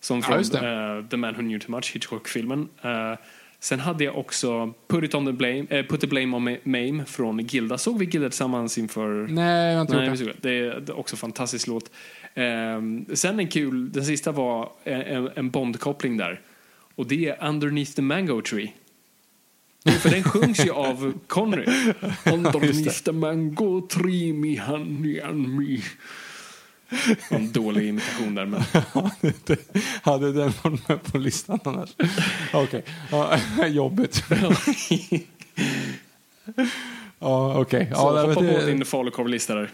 Som 0.00 0.16
Ja, 0.28 0.42
från 0.42 0.64
eh, 0.64 1.06
The 1.10 1.16
Man 1.16 1.34
Who 1.34 1.40
Knew 1.40 1.58
Too 1.60 1.70
Much, 1.76 1.92
Hitchcock-filmen. 1.94 2.68
Eh, 2.82 3.18
sen 3.60 3.80
hade 3.80 4.04
jag 4.04 4.18
också 4.18 4.74
Put, 4.88 5.04
it 5.04 5.14
on 5.14 5.26
the 5.26 5.32
blame, 5.32 5.66
eh, 5.70 5.86
Put 5.86 6.00
the 6.00 6.06
Blame 6.06 6.36
on 6.36 6.48
Ma- 6.48 6.60
Mame 6.64 7.04
från 7.04 7.38
Gilda. 7.38 7.78
Såg 7.78 7.98
vi 7.98 8.04
Gilda 8.04 8.28
tillsammans 8.28 8.78
inför... 8.78 9.26
Nej, 9.30 9.68
jag 9.68 9.74
har 9.74 9.80
inte 9.80 9.96
Nej, 9.96 10.08
gjort 10.28 10.42
det. 10.42 10.50
det. 10.50 10.90
Är, 10.90 10.98
också 10.98 11.14
en 11.14 11.18
fantastisk 11.18 11.66
låt. 11.66 11.90
Ehm, 12.34 13.06
sen 13.14 13.38
en 13.40 13.48
kul, 13.48 13.92
den 13.92 14.04
sista 14.04 14.32
var 14.32 14.72
en, 14.84 15.30
en 15.34 15.50
Bond-koppling 15.50 16.16
där. 16.16 16.40
Och 16.94 17.06
det 17.06 17.28
är 17.28 17.48
Underneath 17.48 17.92
the 17.92 18.02
Mango 18.02 18.42
Tree. 18.42 18.72
För 20.00 20.10
den 20.10 20.22
sjungs 20.32 20.66
ju 20.66 20.70
av 20.70 21.12
Connery. 21.26 21.92
Underneath 22.32 23.02
the 23.02 23.12
mango 23.12 23.80
tree, 23.88 24.32
me 24.32 24.60
honey 24.60 25.20
and 25.20 25.48
me. 25.48 25.78
En 27.30 27.52
dålig 27.52 27.88
imitation 27.88 28.34
där, 28.34 28.46
men 28.46 28.60
hade 30.02 30.32
den 30.32 30.52
varit 30.62 30.88
med 30.88 31.02
på 31.02 31.18
listan 31.18 31.58
annars? 31.64 31.90
Okej, 32.52 32.84
ja, 33.10 33.38
jobbigt. 33.66 34.24
ja, 37.18 37.58
okej. 37.60 37.90
så 37.94 38.00
Ja, 38.00 38.12
nej, 38.12 38.26
hoppa 38.26 38.40
men 38.40 38.54
på 38.54 38.60
det- 38.60 38.66
din 38.66 38.84
falukorvlista 38.84 39.54
där. 39.54 39.70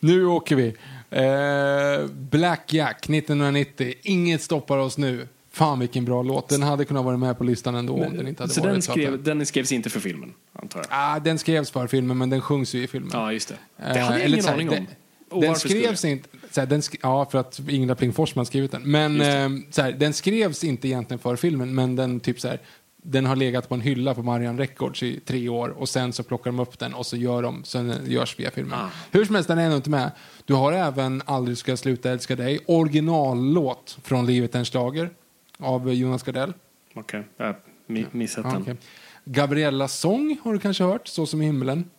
Nu 0.00 0.26
åker 0.26 0.56
vi. 0.56 0.74
Eh, 1.10 2.06
Black 2.10 2.72
Jack 2.72 3.08
1990. 3.08 3.94
Inget 4.02 4.42
stoppar 4.42 4.78
oss 4.78 4.98
nu. 4.98 5.28
Fan 5.52 5.78
vilken 5.78 6.04
bra 6.04 6.22
låt. 6.22 6.48
Den 6.48 6.62
hade 6.62 6.84
kunnat 6.84 7.04
vara 7.04 7.16
med 7.16 7.38
på 7.38 7.44
listan 7.44 7.74
ändå 7.74 7.92
om 8.04 8.16
den 8.16 8.28
inte 8.28 8.42
hade 8.42 8.52
Så 8.54 8.60
varit 8.60 8.72
den, 8.72 8.82
så 8.82 8.92
att 8.92 8.98
skrev, 8.98 9.22
den 9.22 9.46
skrevs 9.46 9.72
inte 9.72 9.90
för 9.90 10.00
filmen, 10.00 10.32
antar 10.52 10.78
jag? 10.78 10.86
Ah, 10.90 11.18
den 11.18 11.38
skrevs 11.38 11.70
för 11.70 11.86
filmen 11.86 12.18
men 12.18 12.30
den 12.30 12.40
sjungs 12.40 12.74
ju 12.74 12.82
i 12.82 12.86
filmen. 12.86 13.10
Ja, 13.12 13.32
just 13.32 13.48
det. 13.48 13.54
Det 13.76 13.82
Eh, 13.82 13.88
hade 13.88 13.98
jag 13.98 14.24
eller 14.24 14.26
ingen 14.28 14.42
så 14.44 14.50
aning 14.50 14.70
om. 14.70 14.86
Och 15.32 15.42
Den 15.42 15.56
skrevs 15.56 16.04
inte... 16.04 16.28
Så 16.50 16.60
här, 16.60 16.66
den 16.66 16.80
sk- 16.80 16.98
ja, 17.02 17.24
för 17.30 17.38
att 17.38 17.60
Ingela 17.68 17.94
Pling 17.94 18.12
Forsman 18.12 18.46
skrivit 18.46 18.70
den. 18.70 18.82
Men 18.90 19.20
eh, 19.20 19.48
så 19.70 19.82
här, 19.82 19.92
den 19.92 20.12
skrevs 20.12 20.64
inte 20.64 20.88
egentligen 20.88 21.18
för 21.18 21.36
filmen, 21.36 21.74
men 21.74 21.96
den 21.96 22.20
typ 22.20 22.40
så 22.40 22.48
den 23.04 23.26
har 23.26 23.36
legat 23.36 23.68
på 23.68 23.74
en 23.74 23.80
hylla 23.80 24.14
på 24.14 24.22
Marian 24.22 24.58
Records 24.58 25.02
i 25.02 25.20
tre 25.20 25.48
år 25.48 25.68
och 25.68 25.88
sen 25.88 26.12
så 26.12 26.22
plockar 26.22 26.50
de 26.50 26.60
upp 26.60 26.78
den 26.78 26.94
och 26.94 27.06
så 27.06 27.16
gör 27.16 27.42
de 27.42 27.64
så 27.64 27.78
den 27.78 28.10
görs 28.10 28.38
via 28.40 28.50
filmen. 28.50 28.78
Ah. 28.78 28.88
Hur 29.10 29.24
som 29.24 29.34
helst, 29.34 29.48
den 29.48 29.58
är 29.58 29.62
ändå 29.64 29.76
inte 29.76 29.90
med. 29.90 30.10
Du 30.44 30.54
har 30.54 30.72
även 30.72 31.22
Aldrig 31.24 31.58
ska 31.58 31.72
jag 31.72 31.78
sluta 31.78 32.10
älska 32.10 32.36
dig, 32.36 32.58
originallåt 32.66 33.98
från 34.02 34.26
Livet 34.26 34.54
är 34.54 34.58
en 34.58 34.64
schlager 34.64 35.10
av 35.58 35.92
Jonas 35.94 36.22
Gardell. 36.22 36.52
Okej, 36.94 37.24
jag 37.36 37.46
har 37.46 37.56
mi- 37.86 38.06
missat 38.10 38.44
den. 38.50 38.62
okej. 38.62 38.76
Gabriellas 39.24 39.98
sång 39.98 40.38
har 40.44 40.52
du 40.52 40.58
kanske 40.58 40.84
hört, 40.84 41.08
Så 41.08 41.26
som 41.26 41.42
i 41.42 41.44
himlen. 41.46 41.90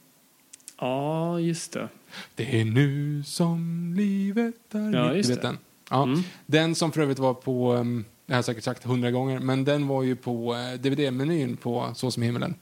Ja, 0.79 1.39
just 1.39 1.73
det. 1.73 1.89
Det 2.35 2.61
är 2.61 2.65
nu 2.65 3.23
som 3.25 3.93
livet 3.97 4.75
är 4.75 4.91
Ja, 4.95 5.07
mitt. 5.07 5.17
just 5.17 5.29
Du 5.29 5.35
vet 5.35 5.41
det. 5.41 5.47
Den. 5.47 5.57
Ja. 5.89 6.03
Mm. 6.03 6.23
den 6.45 6.75
som 6.75 6.91
för 6.91 7.01
övrigt 7.01 7.19
var 7.19 7.33
på, 7.33 7.73
um, 7.73 8.05
jag 8.25 8.35
har 8.35 8.41
säkert 8.41 8.63
sagt 8.63 8.83
hundra 8.83 9.11
gånger, 9.11 9.39
men 9.39 9.65
den 9.65 9.87
var 9.87 10.03
ju 10.03 10.15
på 10.15 10.53
uh, 10.53 10.59
DVD-menyn 10.79 11.57
på 11.57 11.91
Så 11.95 12.11
som 12.11 12.23
i 12.23 12.25
himlen. 12.25 12.55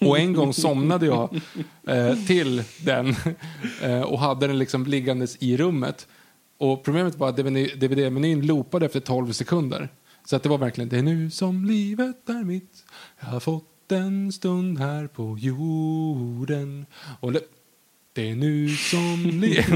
Och 0.00 0.18
en 0.18 0.32
gång 0.32 0.52
somnade 0.52 1.06
jag 1.06 1.40
eh, 1.86 2.14
till 2.26 2.62
den 2.80 3.14
eh, 3.82 4.00
och 4.00 4.18
hade 4.18 4.46
den 4.46 4.58
liksom 4.58 4.86
liggandes 4.86 5.36
i 5.40 5.56
rummet. 5.56 6.08
Och 6.58 6.84
problemet 6.84 7.14
var 7.14 7.28
att 7.28 7.36
DVD-menyn 7.36 8.42
loopade 8.46 8.86
efter 8.86 9.00
12 9.00 9.32
sekunder. 9.32 9.88
Så 10.24 10.36
att 10.36 10.42
det 10.42 10.48
var 10.48 10.58
verkligen, 10.58 10.88
det 10.88 10.98
är 10.98 11.02
nu 11.02 11.30
som 11.30 11.64
livet 11.64 12.28
är 12.28 12.44
mitt. 12.44 12.84
Jag 13.20 13.26
har 13.26 13.40
fått 13.40 13.92
en 13.92 14.32
stund 14.32 14.78
här 14.78 15.06
på 15.06 15.38
jorden. 15.38 16.86
Och 17.20 17.32
det, 18.14 18.30
är 18.30 18.34
nu 18.34 18.68
som 18.68 19.22
livet... 19.26 19.66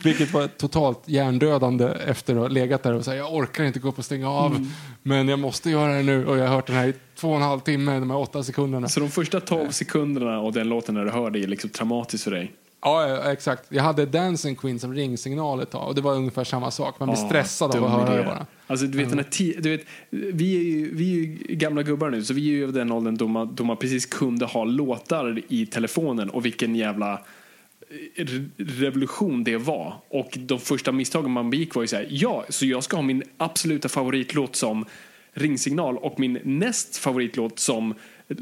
Vilket 0.04 0.32
var 0.32 0.46
totalt 0.46 1.02
hjärndödande 1.06 1.84
efter 1.84 2.34
att 2.34 2.40
ha 2.40 2.48
legat 2.48 2.82
där 2.82 2.94
och 2.94 3.04
säga 3.04 3.16
jag 3.16 3.34
orkar 3.34 3.64
inte 3.64 3.78
gå 3.78 3.88
upp 3.88 3.98
och 3.98 4.04
stänga 4.04 4.30
av. 4.30 4.66
Men 5.02 5.28
jag 5.28 5.38
måste 5.38 5.70
göra 5.70 5.96
det 5.96 6.02
nu. 6.02 6.26
Och 6.26 6.38
jag 6.38 6.48
har 6.48 6.54
hört 6.54 6.66
den 6.66 6.76
här 6.76 6.88
i 6.88 6.94
två 7.16 7.30
och 7.30 7.36
en 7.36 7.42
halv 7.42 7.60
timme, 7.60 7.98
de 7.98 8.10
här 8.10 8.18
åtta 8.18 8.42
sekunderna. 8.42 8.88
Så 8.88 9.00
de 9.00 9.10
första 9.10 9.40
12 9.40 9.70
sekunderna 9.70 10.38
av 10.38 10.52
den 10.52 10.68
låten 10.68 10.94
när 10.94 11.04
du 11.04 11.10
hör 11.10 11.30
det 11.30 11.42
är 11.42 11.46
liksom 11.46 11.70
traumatiskt 11.70 12.24
för 12.24 12.30
dig? 12.30 12.52
Ja, 12.82 13.32
exakt. 13.32 13.64
Jag 13.68 13.82
hade 13.82 14.06
Dancing 14.06 14.56
Queen 14.56 14.78
som 14.78 14.94
ringsignal 14.94 15.60
ett 15.60 15.70
tag 15.70 15.88
och 15.88 15.94
det 15.94 16.00
var 16.00 16.14
ungefär 16.14 16.44
samma 16.44 16.70
sak. 16.70 17.00
Man 17.00 17.08
blir 17.08 17.18
Ja, 17.18 17.26
stressad 17.28 17.74
av 17.76 17.84
att 17.84 17.90
höra 17.90 18.16
det 18.16 18.24
bara. 18.24 18.46
Alltså, 18.66 18.86
du 18.86 18.98
vet, 19.04 19.12
ti- 19.32 19.60
du 19.60 19.70
vet, 19.70 19.84
vi, 20.10 20.56
är 20.56 20.62
ju, 20.62 20.94
vi 20.94 21.12
är 21.12 21.16
ju 21.16 21.54
gamla 21.56 21.82
gubbar 21.82 22.10
nu, 22.10 22.24
så 22.24 22.34
vi 22.34 22.40
är 22.48 22.52
ju 22.52 22.62
över 22.62 22.72
den 22.72 22.92
åldern 22.92 23.16
då 23.16 23.26
man, 23.28 23.54
då 23.54 23.64
man 23.64 23.76
precis 23.76 24.06
kunde 24.06 24.46
ha 24.46 24.64
låtar 24.64 25.42
i 25.48 25.66
telefonen 25.66 26.30
och 26.30 26.44
vilken 26.46 26.76
jävla 26.76 27.12
eh, 27.14 28.24
re- 28.24 28.50
revolution 28.56 29.44
det 29.44 29.56
var. 29.56 29.94
Och 30.08 30.30
de 30.38 30.58
första 30.60 30.92
misstagen 30.92 31.30
man 31.30 31.50
begick 31.50 31.74
var 31.74 31.82
ju 31.82 31.88
så 31.88 31.96
här, 31.96 32.06
ja, 32.10 32.44
så 32.48 32.66
jag 32.66 32.82
ska 32.84 32.96
ha 32.96 33.02
min 33.02 33.22
absoluta 33.36 33.88
favoritlåt 33.88 34.56
som 34.56 34.84
ringsignal 35.32 35.96
och 35.96 36.20
min 36.20 36.38
näst 36.44 36.96
favoritlåt 36.96 37.58
som 37.58 37.94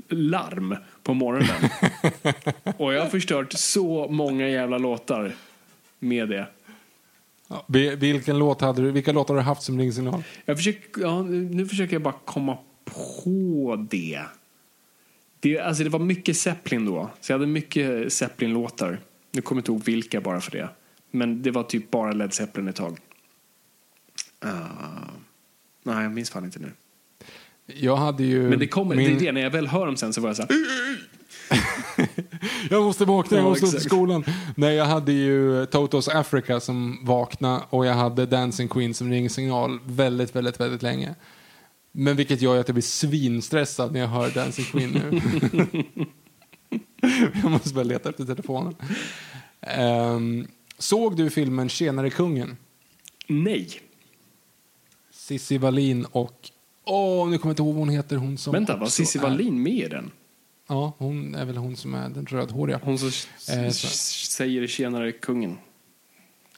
larm 0.09 0.76
på 1.03 1.14
morgonen. 1.14 1.70
och 2.76 2.95
jag 2.95 3.03
har 3.03 3.09
förstört 3.11 3.53
så 3.53 4.09
många 4.11 4.49
jävla 4.49 4.78
låtar 4.78 5.34
med 5.99 6.28
det. 6.28 6.47
Ja. 7.49 7.64
Vi- 7.68 7.97
Vilken 7.97 8.39
låt 8.39 8.61
hade 8.61 8.82
du, 8.82 8.91
vilka 8.91 9.12
låtar 9.12 9.34
har 9.34 9.41
du 9.41 9.45
haft 9.47 9.62
som 9.62 9.78
ringsignal? 9.78 10.22
Jag 10.45 10.57
försöker, 10.57 11.03
ja, 11.03 11.22
nu 11.22 11.66
försöker 11.66 11.93
jag 11.95 12.03
bara 12.03 12.14
komma 12.24 12.59
på 12.84 13.86
det. 13.91 14.22
det. 15.41 15.59
Alltså 15.61 15.84
det 15.84 15.91
var 15.91 15.99
mycket 15.99 16.36
Zeppelin 16.36 16.86
då. 16.86 17.11
Så 17.20 17.32
jag 17.32 17.39
hade 17.39 17.51
mycket 17.51 18.12
Zeppelin-låtar. 18.12 18.99
Nu 19.32 19.43
kommer 19.43 19.59
jag 19.59 19.62
inte 19.62 19.72
ihåg 19.72 19.84
vilka 19.84 20.20
bara 20.20 20.41
för 20.41 20.51
det. 20.51 20.68
Men 21.11 21.43
det 21.43 21.51
var 21.51 21.62
typ 21.62 21.91
bara 21.91 22.12
Led 22.12 22.32
Zeppelin 22.34 22.68
ett 22.68 22.76
tag. 22.76 22.99
Ah. 24.41 24.49
nej, 25.82 26.03
jag 26.03 26.12
minns 26.12 26.30
fan 26.30 26.45
inte 26.45 26.59
nu. 26.59 26.72
Jag 27.76 27.96
hade 27.96 28.24
ju... 28.24 28.48
Men 28.48 28.58
det 28.58 28.66
kommer, 28.66 28.96
min- 28.96 29.18
det 29.18 29.22
är 29.22 29.26
det, 29.26 29.32
när 29.32 29.40
jag 29.40 29.50
väl 29.50 29.66
hör 29.66 29.86
dem 29.86 29.96
sen 29.96 30.12
så 30.12 30.20
var 30.20 30.28
jag 30.28 30.36
så 30.36 30.42
här, 30.42 30.50
Jag 32.70 32.82
måste 32.82 33.04
vakna, 33.04 33.36
jag 33.36 33.44
Ja, 33.44 33.48
måste 33.48 33.66
till 33.66 33.76
exakt. 33.76 33.84
skolan. 33.84 34.24
Nej, 34.56 34.74
jag 34.74 34.84
hade 34.84 35.12
ju 35.12 35.66
Totos 35.66 36.08
Africa 36.08 36.60
som 36.60 36.98
vakna 37.04 37.62
och 37.70 37.86
jag 37.86 37.94
hade 37.94 38.26
Dancing 38.26 38.68
Queen 38.68 38.94
som 38.94 39.10
ringsignal 39.10 39.78
väldigt, 39.84 40.36
väldigt, 40.36 40.60
väldigt 40.60 40.82
länge. 40.82 41.14
Men 41.92 42.16
vilket 42.16 42.42
gör 42.42 42.60
att 42.60 42.68
jag 42.68 42.74
blir 42.74 42.82
svinstressad 42.82 43.92
när 43.92 44.00
jag 44.00 44.08
hör 44.08 44.30
Dancing 44.30 44.64
Queen 44.64 44.90
nu. 44.90 45.20
jag 47.42 47.50
måste 47.50 47.74
bara 47.74 47.84
leta 47.84 48.08
efter 48.08 48.24
telefonen. 48.24 48.74
Ehm, 49.60 50.46
såg 50.78 51.16
du 51.16 51.30
filmen 51.30 51.68
Tjenare 51.68 52.10
kungen? 52.10 52.56
nej. 53.26 53.68
Cissi 55.12 55.58
Wallin 55.58 56.04
och... 56.04 56.50
Åh, 56.89 57.28
nu 57.28 57.39
kommer 57.39 57.51
jag 57.51 57.53
inte 57.53 57.62
ihåg 57.62 57.74
vad 57.74 57.78
hon 57.78 57.89
heter. 57.89 58.16
Hon 58.16 58.39
som 58.39 58.53
Vänta, 58.53 58.76
var 58.76 58.86
Cissi 58.86 59.18
Wallin 59.18 59.62
med 59.62 59.72
i 59.72 59.89
den? 59.89 60.11
Ja, 60.68 60.93
hon 60.99 61.34
är 61.34 61.45
väl 61.45 61.57
hon 61.57 61.76
som 61.76 61.95
är 61.95 62.09
den 62.09 62.26
rödhåriga. 62.26 62.80
Hon 62.82 62.99
som 62.99 63.09
Eh, 63.57 63.70
säger 63.70 64.66
tjenare 64.66 65.12
kungen. 65.12 65.59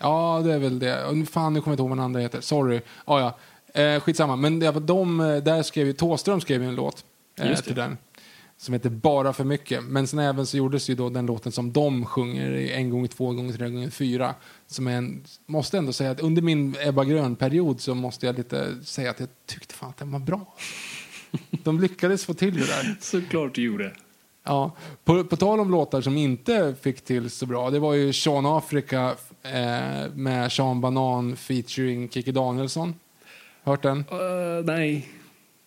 Ja, 0.00 0.42
det 0.44 0.54
är 0.54 0.58
väl 0.58 0.78
det. 0.78 1.26
Fan, 1.30 1.52
nu 1.54 1.60
kommer 1.60 1.72
jag 1.72 1.74
inte 1.74 1.82
ihåg 1.82 1.88
vad 1.88 1.98
den 1.98 2.04
andra 2.04 2.20
heter. 2.20 2.40
Sorry. 2.40 2.80
Ja, 3.06 3.20
ja. 3.20 3.82
Eh, 3.82 4.00
skitsamma, 4.00 4.36
men 4.36 4.58
det 4.58 4.70
var 4.70 4.80
de, 4.80 5.20
eh, 5.20 5.36
där 5.36 5.62
skrev 5.62 5.86
ju, 5.86 5.92
Thåström 5.92 6.40
skrev 6.40 6.62
ju 6.62 6.68
en 6.68 6.74
låt 6.74 7.04
eh, 7.40 7.56
till 7.60 7.74
den. 7.74 7.98
Som 8.60 8.74
heter 8.74 8.90
Bara 8.90 9.32
för 9.32 9.44
mycket. 9.44 9.84
Men 9.84 10.06
sen 10.06 10.18
även 10.18 10.46
så 10.46 10.56
gjordes 10.56 10.90
ju 10.90 10.94
då 10.94 11.10
den 11.10 11.26
låten 11.26 11.52
som 11.52 11.72
de 11.72 12.06
sjunger 12.06 12.50
i 12.50 12.72
en 12.72 12.90
gånger 12.90 13.08
två 13.08 13.32
gånger 13.32 13.52
tre 13.52 13.68
gånger 13.68 13.90
fyra. 13.90 14.34
Som 14.66 14.86
är 14.86 14.96
en, 14.96 15.24
måste 15.46 15.78
ändå 15.78 15.92
säga 15.92 16.10
att 16.10 16.20
under 16.20 16.42
min 16.42 16.76
Ebba 16.80 17.04
Grön-period 17.04 17.80
så 17.80 17.94
måste 17.94 18.26
jag 18.26 18.36
lite 18.36 18.84
säga 18.84 19.10
att 19.10 19.20
jag 19.20 19.28
tyckte 19.46 19.74
fan 19.74 19.90
att 19.90 19.96
den 19.96 20.12
var 20.12 20.18
bra. 20.18 20.54
De 21.50 21.80
lyckades 21.80 22.24
få 22.24 22.34
till 22.34 22.54
det 22.54 22.66
där. 22.66 22.96
Såklart 23.00 23.54
du 23.54 23.62
gjorde. 23.62 23.92
Ja, 24.44 24.76
på, 25.04 25.24
på 25.24 25.36
tal 25.36 25.60
om 25.60 25.70
låtar 25.70 26.00
som 26.00 26.16
inte 26.16 26.74
fick 26.80 27.00
till 27.00 27.30
så 27.30 27.46
bra, 27.46 27.70
det 27.70 27.78
var 27.78 27.94
ju 27.94 28.12
Sean 28.12 28.46
Africa 28.46 29.14
eh, 29.42 30.12
med 30.14 30.52
Sean 30.52 30.80
Banan 30.80 31.36
featuring 31.36 32.08
Kikki 32.08 32.32
Danielsson. 32.32 32.94
Hört 33.62 33.82
den? 33.82 33.98
Uh, 33.98 34.64
nej. 34.64 35.08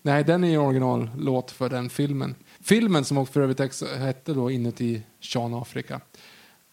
Nej, 0.05 0.23
den 0.23 0.43
är 0.43 0.49
ju 0.49 0.57
originallåt 0.57 1.51
för 1.51 1.69
den 1.69 1.89
filmen. 1.89 2.35
Filmen 2.63 3.05
som 3.05 3.17
också 3.17 3.33
för 3.33 3.41
övrigt 3.41 3.81
hette 3.99 4.33
då 4.33 4.51
Inuti 4.51 5.01
Sean 5.21 5.53
Africa. 5.53 6.01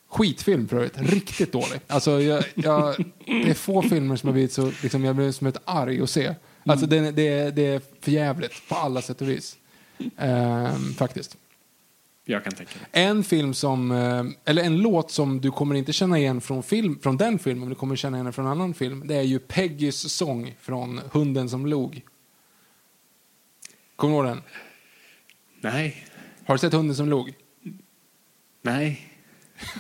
Skitfilm 0.09 0.69
för 0.69 0.77
övrigt, 0.77 0.99
riktigt 0.99 1.53
dålig. 1.53 1.81
Alltså, 1.87 2.21
jag, 2.21 2.45
jag, 2.55 2.97
det 3.27 3.51
är 3.51 3.55
få 3.55 3.83
filmer 3.83 4.17
som 4.17 4.27
har 4.27 4.33
blivit 4.33 4.53
så, 4.53 4.73
liksom, 4.83 5.05
jag 5.05 5.17
blir 5.17 5.33
som 5.33 5.47
ett 5.47 5.61
arg 5.65 6.01
att 6.03 6.11
se. 6.11 6.35
Alltså, 6.65 6.87
det, 6.87 7.11
det, 7.11 7.29
är- 7.29 7.51
det 7.51 7.67
är 7.67 7.81
för 8.01 8.11
jävligt 8.11 8.69
på 8.69 8.75
alla 8.75 9.03
sätt 9.03 9.21
och 9.21 9.29
vis. 9.29 9.57
Ehm, 10.17 10.95
faktiskt. 10.95 11.37
Jag 12.25 12.45
kan 12.45 12.53
tänka 12.53 12.73
mig. 12.79 12.89
En 13.07 13.25
film 13.25 13.55
som, 13.55 13.91
eh, 13.91 14.25
eller 14.45 14.63
en 14.63 14.77
låt 14.79 15.11
som 15.11 15.41
du 15.41 15.51
kommer 15.51 15.75
inte 15.75 15.93
känna 15.93 16.19
igen 16.19 16.41
från, 16.41 16.63
film, 16.63 16.99
från 17.03 17.17
den 17.17 17.39
filmen, 17.39 17.61
men 17.61 17.69
du 17.69 17.75
kommer 17.75 17.97
känna 17.97 18.17
igen 18.17 18.25
den 18.25 18.33
från 18.33 18.45
en 18.47 18.53
annan 18.53 18.75
film. 18.75 19.03
Det 19.07 19.15
är 19.15 19.23
ju 19.23 19.39
Peggys 19.39 20.13
sång 20.13 20.55
från 20.61 21.01
Hunden 21.13 21.49
som 21.51 21.67
log. 21.67 22.03
Kommer 23.97 24.15
du 24.15 24.19
ihåg 24.29 24.37
den? 24.37 24.43
Nej. 25.61 26.05
Har 26.47 26.55
du 26.55 26.59
sett 26.59 26.73
Hunden 26.73 26.97
som 26.97 27.09
log? 27.09 27.33
Nej. 28.63 29.01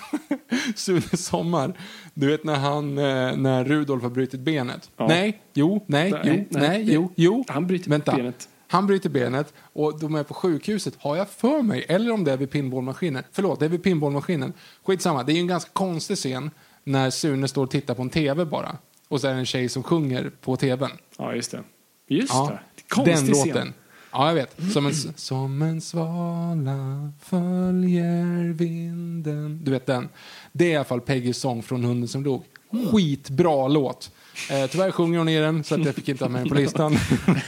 Sune 0.75 1.01
Sommar. 1.01 1.73
Du 2.15 2.27
vet 2.27 2.45
när 2.45 2.55
han, 2.57 2.99
eh, 2.99 3.37
när 3.37 3.65
Rudolf 3.65 4.03
har 4.03 4.11
brutit 4.11 4.41
benet? 4.41 4.91
Ja. 4.97 5.07
Nej, 5.09 5.43
jo, 5.55 5.85
nej, 5.87 6.11
Nej, 6.11 6.21
jo, 6.25 6.33
nej. 6.61 6.69
nej, 6.69 6.93
jo, 6.95 7.13
jo. 7.17 7.45
Han 7.49 7.67
bryter 7.67 7.91
Vänta. 7.91 8.17
benet. 8.17 8.49
Han 8.67 8.87
bryter 8.87 9.11
benet 9.11 9.55
och 9.73 9.99
de 10.01 10.15
är 10.15 10.23
på 10.23 10.35
sjukhuset, 10.35 10.95
har 10.99 11.17
jag 11.17 11.29
för 11.31 11.63
mig. 11.63 11.85
Eller 11.89 12.11
om 12.13 12.25
det 12.25 12.33
är 12.33 12.37
vid 12.37 12.51
pinballmaskinen. 12.51 13.23
Förlåt, 13.33 13.59
det 13.61 13.65
är 13.65 13.69
vid 13.71 13.83
pinballmaskinen. 13.83 14.53
Skitsamma, 14.85 15.23
det 15.23 15.33
är 15.33 15.35
ju 15.35 15.41
en 15.41 15.47
ganska 15.47 15.71
konstig 15.73 16.17
scen 16.17 16.51
när 16.85 17.11
Sune 17.11 17.49
står 17.49 17.63
och 17.65 17.71
tittar 17.71 17.95
på 17.95 18.03
en 18.03 18.11
tv 18.11 18.45
bara. 18.45 18.77
Och 19.09 19.21
så 19.21 19.27
är 19.29 19.33
det 19.33 19.39
en 19.39 19.47
tjej 19.47 19.69
som 19.69 19.83
sjunger 19.83 20.31
på 20.41 20.57
tvn. 20.57 20.91
Ja, 21.19 21.35
just 21.35 21.51
det. 21.51 21.63
Just 22.09 22.33
Ja, 22.35 22.59
det. 22.77 22.83
Konstig 22.89 23.15
den 23.15 23.35
scen. 23.35 23.49
låten. 23.49 23.73
Ja, 24.13 24.29
jag 24.29 24.35
vet. 24.35 24.73
Som 24.73 24.87
en, 24.87 24.95
som 25.17 25.63
en 25.63 25.81
svala 25.81 27.13
följer 27.23 28.53
vinden. 28.53 29.61
Du 29.65 29.71
vet 29.71 29.87
den. 29.87 30.09
Det 30.53 30.65
är 30.65 30.71
i 30.71 30.77
alla 30.77 30.85
fall 30.85 31.01
Peggys 31.01 31.39
sång 31.39 31.63
från 31.63 31.85
Hunden 31.85 32.09
som 32.09 32.23
dog. 32.23 32.45
Skitbra 32.93 33.69
låt. 33.69 34.11
Eh, 34.51 34.67
tyvärr 34.67 34.91
sjunger 34.91 35.19
hon 35.19 35.29
i 35.29 35.41
den, 35.41 35.65
så 35.65 35.75
att 35.75 35.85
jag 35.85 35.95
fick 35.95 36.09
inte 36.09 36.25
ha 36.25 36.29
med 36.29 36.41
den 36.41 36.49
på 36.49 36.55
listan. 36.55 36.97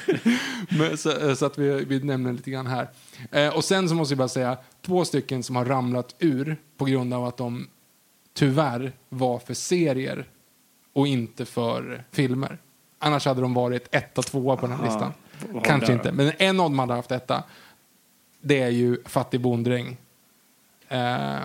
Men, 0.79 0.99
så, 0.99 1.37
så 1.37 1.47
att 1.47 1.59
vi, 1.59 1.85
vi 1.85 2.01
nämner 2.01 2.29
den 2.29 2.37
lite 2.37 2.51
grann 2.51 2.67
här. 2.67 2.89
Eh, 3.31 3.57
och 3.57 3.65
sen 3.65 3.89
så 3.89 3.95
måste 3.95 4.13
jag 4.13 4.19
bara 4.19 4.29
säga, 4.29 4.57
två 4.87 5.05
stycken 5.05 5.43
som 5.43 5.57
har 5.57 5.65
ramlat 5.65 6.15
ur 6.19 6.57
på 6.77 6.85
grund 6.85 7.15
av 7.15 7.25
att 7.25 7.37
de 7.37 7.67
tyvärr 8.35 8.93
var 9.09 9.39
för 9.39 9.55
serier 9.55 10.29
och 10.93 11.07
inte 11.07 11.45
för 11.45 12.05
filmer. 12.11 12.59
Annars 12.99 13.27
hade 13.27 13.41
de 13.41 13.55
varit 13.55 13.89
etta, 13.95 14.23
tvåa 14.23 14.57
på 14.57 14.67
den 14.67 14.77
här 14.77 14.85
listan. 14.85 15.13
Kanske 15.65 15.93
inte, 15.93 16.13
men 16.13 16.33
en 16.39 16.61
av 16.61 16.65
dem 16.71 16.79
hade 16.79 16.95
haft 16.95 17.11
etta. 17.13 17.43
Det 18.41 18.61
är 18.63 18.69
ju 18.71 18.97
Fattig 19.05 19.41
bonddräng. 19.41 19.97
Eh, 20.89 21.37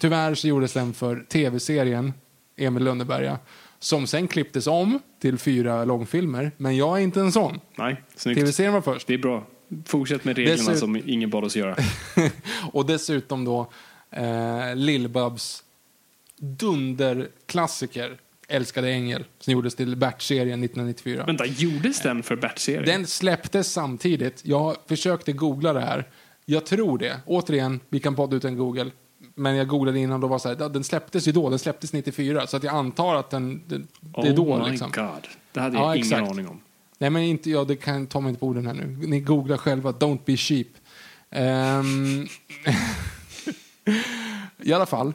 tyvärr 0.00 0.34
så 0.34 0.48
gjordes 0.48 0.72
den 0.72 0.94
för 0.94 1.24
tv-serien 1.28 2.12
Emil 2.56 2.84
Lönneberga 2.84 3.38
som 3.78 4.06
sen 4.06 4.28
klipptes 4.28 4.66
om 4.66 4.98
till 5.20 5.38
fyra 5.38 5.84
långfilmer. 5.84 6.52
Men 6.56 6.76
jag 6.76 6.98
är 6.98 7.02
inte 7.02 7.20
en 7.20 7.32
sån. 7.32 7.60
Nej, 7.74 8.02
snyggt. 8.16 8.40
Tv-serien 8.40 8.72
var 8.72 8.80
först. 8.80 9.06
Det 9.06 9.14
är 9.14 9.18
bra. 9.18 9.44
Fortsätt 9.84 10.24
med 10.24 10.36
reglerna 10.36 10.70
Dessut- 10.70 10.78
som 10.78 10.96
ingen 11.06 11.30
bad 11.30 11.44
oss 11.44 11.56
göra. 11.56 11.76
och 12.72 12.86
dessutom 12.86 13.44
då 13.44 13.60
eh, 14.10 14.74
Lill-Babs 14.74 15.62
dunderklassiker 16.36 18.18
Älskade 18.52 18.88
ängel 18.90 19.24
som 19.38 19.52
gjordes 19.52 19.74
till 19.74 19.96
Bert-serien 19.96 20.64
1994. 20.64 21.24
Vänta, 21.26 21.46
gjordes 21.46 22.00
den 22.00 22.22
för 22.22 22.36
Bert-serien? 22.36 22.84
Den 22.84 23.06
släpptes 23.06 23.72
samtidigt. 23.72 24.40
Jag 24.44 24.76
försökte 24.86 25.32
googla 25.32 25.72
det 25.72 25.80
här. 25.80 26.08
Jag 26.44 26.66
tror 26.66 26.98
det. 26.98 27.20
Återigen, 27.26 27.80
vi 27.88 28.00
kan 28.00 28.14
podda 28.14 28.36
ut 28.36 28.44
en 28.44 28.56
Google. 28.56 28.90
Men 29.34 29.56
jag 29.56 29.68
googlade 29.68 29.98
innan 29.98 30.14
och 30.14 30.20
då 30.20 30.26
var 30.26 30.38
så 30.38 30.48
här, 30.48 30.56
"Ja, 30.60 30.68
den 30.68 30.84
släpptes 30.84 31.28
ju 31.28 31.32
då, 31.32 31.50
den 31.50 31.58
släpptes 31.58 31.92
94. 31.92 32.46
Så 32.46 32.56
att 32.56 32.62
jag 32.62 32.74
antar 32.74 33.14
att 33.14 33.30
den, 33.30 33.62
det, 33.66 33.78
det 34.22 34.28
är 34.28 34.36
då 34.36 34.52
oh 34.52 34.64
my 34.64 34.70
liksom. 34.70 34.90
god. 34.94 35.28
Det 35.52 35.60
hade 35.60 35.76
jag 35.76 35.84
Ja, 35.84 35.94
ingen 35.96 36.06
exakt. 36.06 36.30
aning 36.30 36.48
om. 36.48 36.60
Nej 36.98 37.10
men 37.10 37.22
inte 37.22 37.50
jag, 37.50 37.68
det 37.68 37.76
kan 37.76 38.06
ta 38.06 38.20
mig 38.20 38.28
inte 38.28 38.40
på 38.40 38.46
orden 38.46 38.66
här 38.66 38.74
nu. 38.74 38.86
Ni 39.06 39.20
googlar 39.20 39.56
själva, 39.56 39.92
don't 39.92 40.18
be 40.24 40.36
cheap. 40.36 40.66
Ehm, 41.30 42.26
I 44.62 44.72
alla 44.72 44.86
fall. 44.86 45.06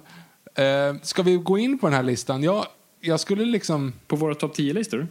Uh, 0.59 1.01
ska 1.01 1.23
vi 1.23 1.35
gå 1.37 1.57
in 1.57 1.79
på 1.79 1.87
den 1.87 1.93
här 1.95 2.03
listan? 2.03 2.43
Jag, 2.43 2.65
jag 3.07 3.19
skulle 3.19 3.45
liksom, 3.45 3.93
På 4.07 4.15
våra 4.15 4.35
topp 4.35 4.55
10-listor? 4.57 5.07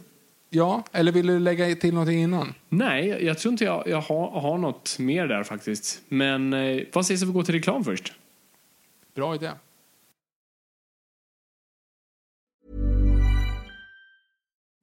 ja, 0.49 0.83
eller 0.91 1.11
vill 1.11 1.27
du 1.27 1.39
lägga 1.39 1.75
till 1.75 1.93
någonting 1.93 2.19
innan? 2.19 2.53
Nej, 2.69 3.07
jag 3.25 3.37
tror 3.37 3.51
inte 3.51 3.63
jag, 3.63 3.87
jag 3.87 4.01
har, 4.01 4.39
har 4.41 4.57
något 4.57 4.99
mer 4.99 5.27
där 5.27 5.43
faktiskt. 5.43 6.01
Men 6.07 6.53
eh, 6.53 6.83
vad 6.93 7.05
sägs 7.05 7.21
om 7.21 7.27
vi 7.27 7.33
går 7.33 7.43
till 7.43 7.53
reklam 7.55 7.83
först? 7.83 8.13
Bra 9.15 9.35
idé. 9.35 9.51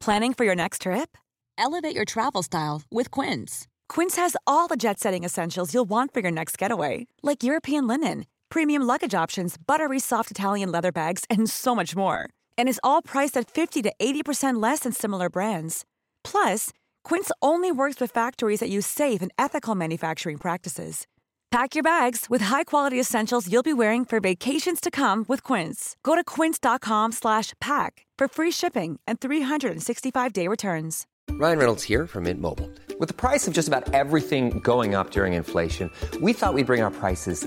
Planning 0.01 0.35
for 0.35 0.45
your 0.45 0.55
next 0.57 0.83
trip? 0.83 1.17
Elevate 1.57 1.95
your 1.95 2.05
travel 2.05 2.43
style 2.43 2.83
with 2.91 3.11
Quince. 3.11 3.67
Quince 3.89 4.17
has 4.17 4.37
all 4.47 4.69
the 4.69 4.77
jet 4.77 4.99
setting 5.01 5.25
essentials 5.25 5.73
you'll 5.73 5.89
want 5.89 6.13
for 6.13 6.21
your 6.21 6.33
next 6.33 6.59
getaway, 6.63 7.07
like 7.23 7.43
European 7.43 7.87
linen, 7.87 8.25
premium 8.51 8.83
luggage 8.83 9.15
options, 9.15 9.57
buttery 9.57 10.01
soft 10.01 10.31
Italian 10.31 10.71
leather 10.73 10.93
bags, 10.93 11.25
and 11.31 11.49
so 11.49 11.75
much 11.75 11.97
more. 11.97 12.29
And 12.59 12.69
is 12.69 12.81
all 12.83 13.01
priced 13.01 13.37
at 13.37 13.51
50 13.51 13.83
to 13.83 13.93
80% 14.01 14.61
less 14.61 14.81
than 14.81 14.93
similar 14.93 15.31
brands. 15.31 15.85
Plus, 16.25 16.71
Quince 17.05 17.31
only 17.41 17.71
works 17.71 18.01
with 18.01 18.11
factories 18.11 18.61
that 18.61 18.69
use 18.69 18.87
safe 18.87 19.23
and 19.23 19.31
ethical 19.39 19.77
manufacturing 19.77 20.39
practices. 20.39 21.07
Pack 21.55 21.77
your 21.77 21.85
bags 21.85 22.27
with 22.29 22.43
high-quality 22.43 22.99
essentials 22.99 23.49
you'll 23.49 23.63
be 23.63 23.73
wearing 23.73 24.05
for 24.05 24.19
vacations 24.19 24.81
to 24.81 24.91
come 24.91 25.25
with 25.29 25.41
Quince. 25.45 25.97
Go 26.03 26.17
to 26.17 26.25
quince.com 26.25 27.13
slash 27.13 27.53
pack 27.61 28.05
for 28.19 28.27
free 28.27 28.51
shipping 28.51 28.99
and 29.07 29.21
365-day 29.21 30.49
returns. 30.49 31.07
Ryan 31.31 31.59
Reynolds 31.59 31.85
here 31.85 32.09
from 32.09 32.25
Mint 32.25 32.41
Mobile. 32.41 32.69
With 32.99 33.09
the 33.09 33.15
price 33.15 33.47
of 33.47 33.55
just 33.55 33.69
about 33.69 33.95
everything 33.95 34.59
going 34.59 34.97
up 34.97 35.13
during 35.13 35.35
inflation, 35.35 35.93
we 36.21 36.33
thought 36.33 36.55
we'd 36.55 36.67
bring 36.67 36.83
our 36.83 36.91
prices 36.91 37.47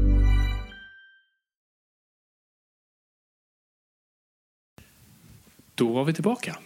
Då 5.81 5.87
var 5.93 6.03
vi 6.05 6.13
tillbaka. 6.13 6.57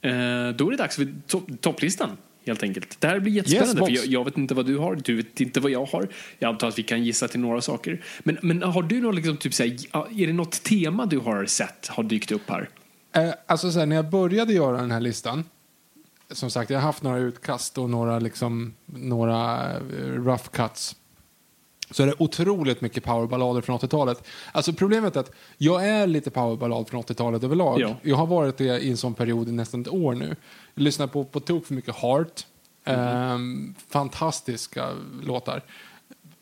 Eh, 0.00 0.10
då 0.56 0.66
är 0.66 0.70
det 0.70 0.76
dags 0.76 0.96
för 0.96 1.04
to- 1.04 1.56
topplistan. 1.56 2.10
helt 2.46 2.62
enkelt. 2.62 3.00
Det 3.00 3.06
här 3.08 3.20
blir 3.20 3.32
jättespännande, 3.32 3.80
Yes, 3.80 4.00
för 4.00 4.06
jag, 4.06 4.20
jag 4.20 4.24
vet 4.24 4.38
inte 4.38 4.54
vad 4.54 4.66
du 4.66 4.78
har, 4.78 4.94
du 5.04 5.16
vet 5.16 5.40
inte 5.40 5.60
vad 5.60 5.70
jag 5.70 5.84
har. 5.86 6.08
Jag 6.38 6.48
antar 6.48 6.68
att 6.68 6.78
vi 6.78 6.82
kan 6.82 7.04
gissa 7.04 7.28
till 7.28 7.40
några 7.40 7.60
saker. 7.60 8.04
Men, 8.22 8.38
men 8.42 8.62
har 8.62 8.82
du 8.82 9.00
någon, 9.00 9.14
liksom, 9.16 9.36
typ, 9.36 9.54
såhär, 9.54 9.70
är 10.22 10.26
det 10.26 10.32
något 10.32 10.62
tema 10.62 11.06
du 11.06 11.18
har 11.18 11.46
sett 11.46 11.86
har 11.88 12.02
dykt 12.02 12.32
upp 12.32 12.50
här? 12.50 12.68
Eh, 13.12 13.30
alltså 13.46 13.70
så 13.72 13.78
här, 13.78 13.86
när 13.86 13.96
jag 13.96 14.10
började 14.10 14.52
göra 14.52 14.76
den 14.76 14.90
här 14.90 15.00
listan, 15.00 15.44
som 16.30 16.50
sagt, 16.50 16.70
jag 16.70 16.78
har 16.78 16.86
haft 16.86 17.02
några 17.02 17.18
utkast 17.18 17.78
och 17.78 17.90
några, 17.90 18.18
liksom, 18.18 18.74
några 18.86 19.70
eh, 19.72 19.78
rough 20.24 20.48
cuts. 20.48 20.96
Så 21.94 22.02
är 22.02 22.06
det 22.06 22.14
otroligt 22.18 22.80
mycket 22.80 23.04
powerballader 23.04 23.60
från 23.60 23.78
80-talet. 23.78 24.22
Alltså 24.52 24.72
problemet 24.72 25.16
är 25.16 25.20
att 25.20 25.30
jag 25.56 25.88
är 25.88 26.06
lite 26.06 26.30
powerballad 26.30 26.88
från 26.88 27.02
80-talet 27.02 27.44
överlag. 27.44 27.80
Ja. 27.80 27.96
Jag 28.02 28.16
har 28.16 28.26
varit 28.26 28.56
det 28.56 28.78
i 28.78 28.90
en 28.90 28.96
sån 28.96 29.14
period 29.14 29.48
i 29.48 29.52
nästan 29.52 29.80
ett 29.80 29.88
år 29.88 30.14
nu. 30.14 30.36
Jag 30.74 30.82
lyssnar 30.82 31.06
på, 31.06 31.24
på 31.24 31.40
tok 31.40 31.66
för 31.66 31.74
mycket 31.74 31.96
Heart. 31.96 32.46
Ehm, 32.84 33.74
fantastiska 33.88 34.88
låtar. 35.22 35.62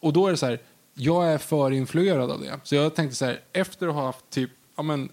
Och 0.00 0.12
då 0.12 0.26
är 0.26 0.30
det 0.30 0.36
så 0.36 0.46
här, 0.46 0.58
jag 0.94 1.32
är 1.32 1.38
för 1.38 1.70
influerad 1.70 2.30
av 2.30 2.40
det. 2.40 2.60
Så 2.62 2.74
jag 2.74 2.94
tänkte 2.94 3.16
så 3.16 3.24
här, 3.24 3.40
efter 3.52 3.88
att 3.88 3.94
ha 3.94 4.04
haft 4.04 4.30
typ, 4.30 4.50
ja 4.76 4.82
men, 4.82 5.08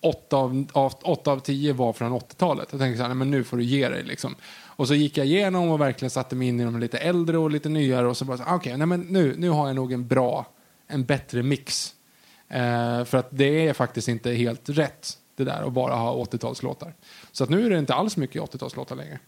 åtta 0.00 0.36
av, 0.36 0.66
av, 0.72 0.92
åtta 1.02 1.32
av 1.32 1.38
tio 1.38 1.72
var 1.72 1.92
från 1.92 2.12
80-talet. 2.12 2.68
Jag 2.70 2.80
tänkte 2.80 2.96
så 2.96 3.02
här, 3.02 3.08
nej 3.08 3.16
men 3.16 3.30
nu 3.30 3.44
får 3.44 3.56
du 3.56 3.64
ge 3.64 3.88
dig 3.88 4.02
liksom. 4.02 4.34
Och 4.82 4.88
så 4.88 4.94
gick 4.94 5.16
jag 5.16 5.26
igenom 5.26 5.70
och 5.70 5.80
verkligen 5.80 6.10
satte 6.10 6.36
mig 6.36 6.48
in 6.48 6.60
i 6.60 6.64
de 6.64 6.80
lite 6.80 6.98
äldre 6.98 7.38
och 7.38 7.50
lite 7.50 7.68
nyare 7.68 8.06
och 8.06 8.16
så 8.16 8.24
bara 8.24 8.36
så 8.36 8.42
här, 8.42 8.54
okej, 8.56 8.76
nej 8.76 8.86
men 8.86 9.00
nu, 9.00 9.34
nu 9.38 9.48
har 9.48 9.66
jag 9.66 9.76
nog 9.76 9.92
en 9.92 10.06
bra, 10.08 10.46
en 10.86 11.04
bättre 11.04 11.42
mix. 11.42 11.94
Eh, 12.48 13.04
för 13.04 13.16
att 13.16 13.28
det 13.30 13.68
är 13.68 13.72
faktiskt 13.72 14.08
inte 14.08 14.30
helt 14.32 14.68
rätt 14.68 15.18
det 15.36 15.44
där 15.44 15.66
att 15.66 15.72
bara 15.72 15.94
ha 15.94 16.24
80-talslåtar. 16.24 16.92
Så 17.32 17.44
att 17.44 17.50
nu 17.50 17.66
är 17.66 17.70
det 17.70 17.78
inte 17.78 17.94
alls 17.94 18.16
mycket 18.16 18.42
80-talslåtar 18.42 18.96
längre. 18.96 19.18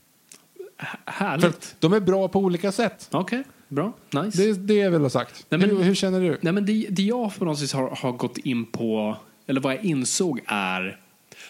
För 0.79 1.13
Härligt. 1.13 1.45
att 1.47 1.77
de 1.79 1.93
är 1.93 2.01
bra 2.01 2.29
på 2.29 2.39
olika 2.39 2.73
sätt. 2.73 3.09
Okej, 3.11 3.43
bra. 3.69 3.93
Nice. 4.11 4.43
Det, 4.43 4.53
det 4.53 4.81
är 4.81 4.91
väl 4.91 5.11
sagt. 5.11 5.47
Nej, 5.49 5.61
men- 5.61 5.71
hur, 5.71 5.83
hur 5.83 5.95
känner 5.95 6.21
du? 6.21 6.39
Nej, 6.41 6.53
men 6.53 6.67
det, 6.67 6.87
det 6.91 7.03
jag 7.03 7.39
på 7.39 7.45
något 7.45 7.61
vis 7.63 7.73
har, 7.73 7.91
har 7.91 8.13
gått 8.13 8.39
in 8.39 8.67
på, 8.67 9.17
eller 9.47 9.61
vad 9.61 9.75
jag 9.75 9.85
insåg 9.85 10.41
är, 10.47 11.01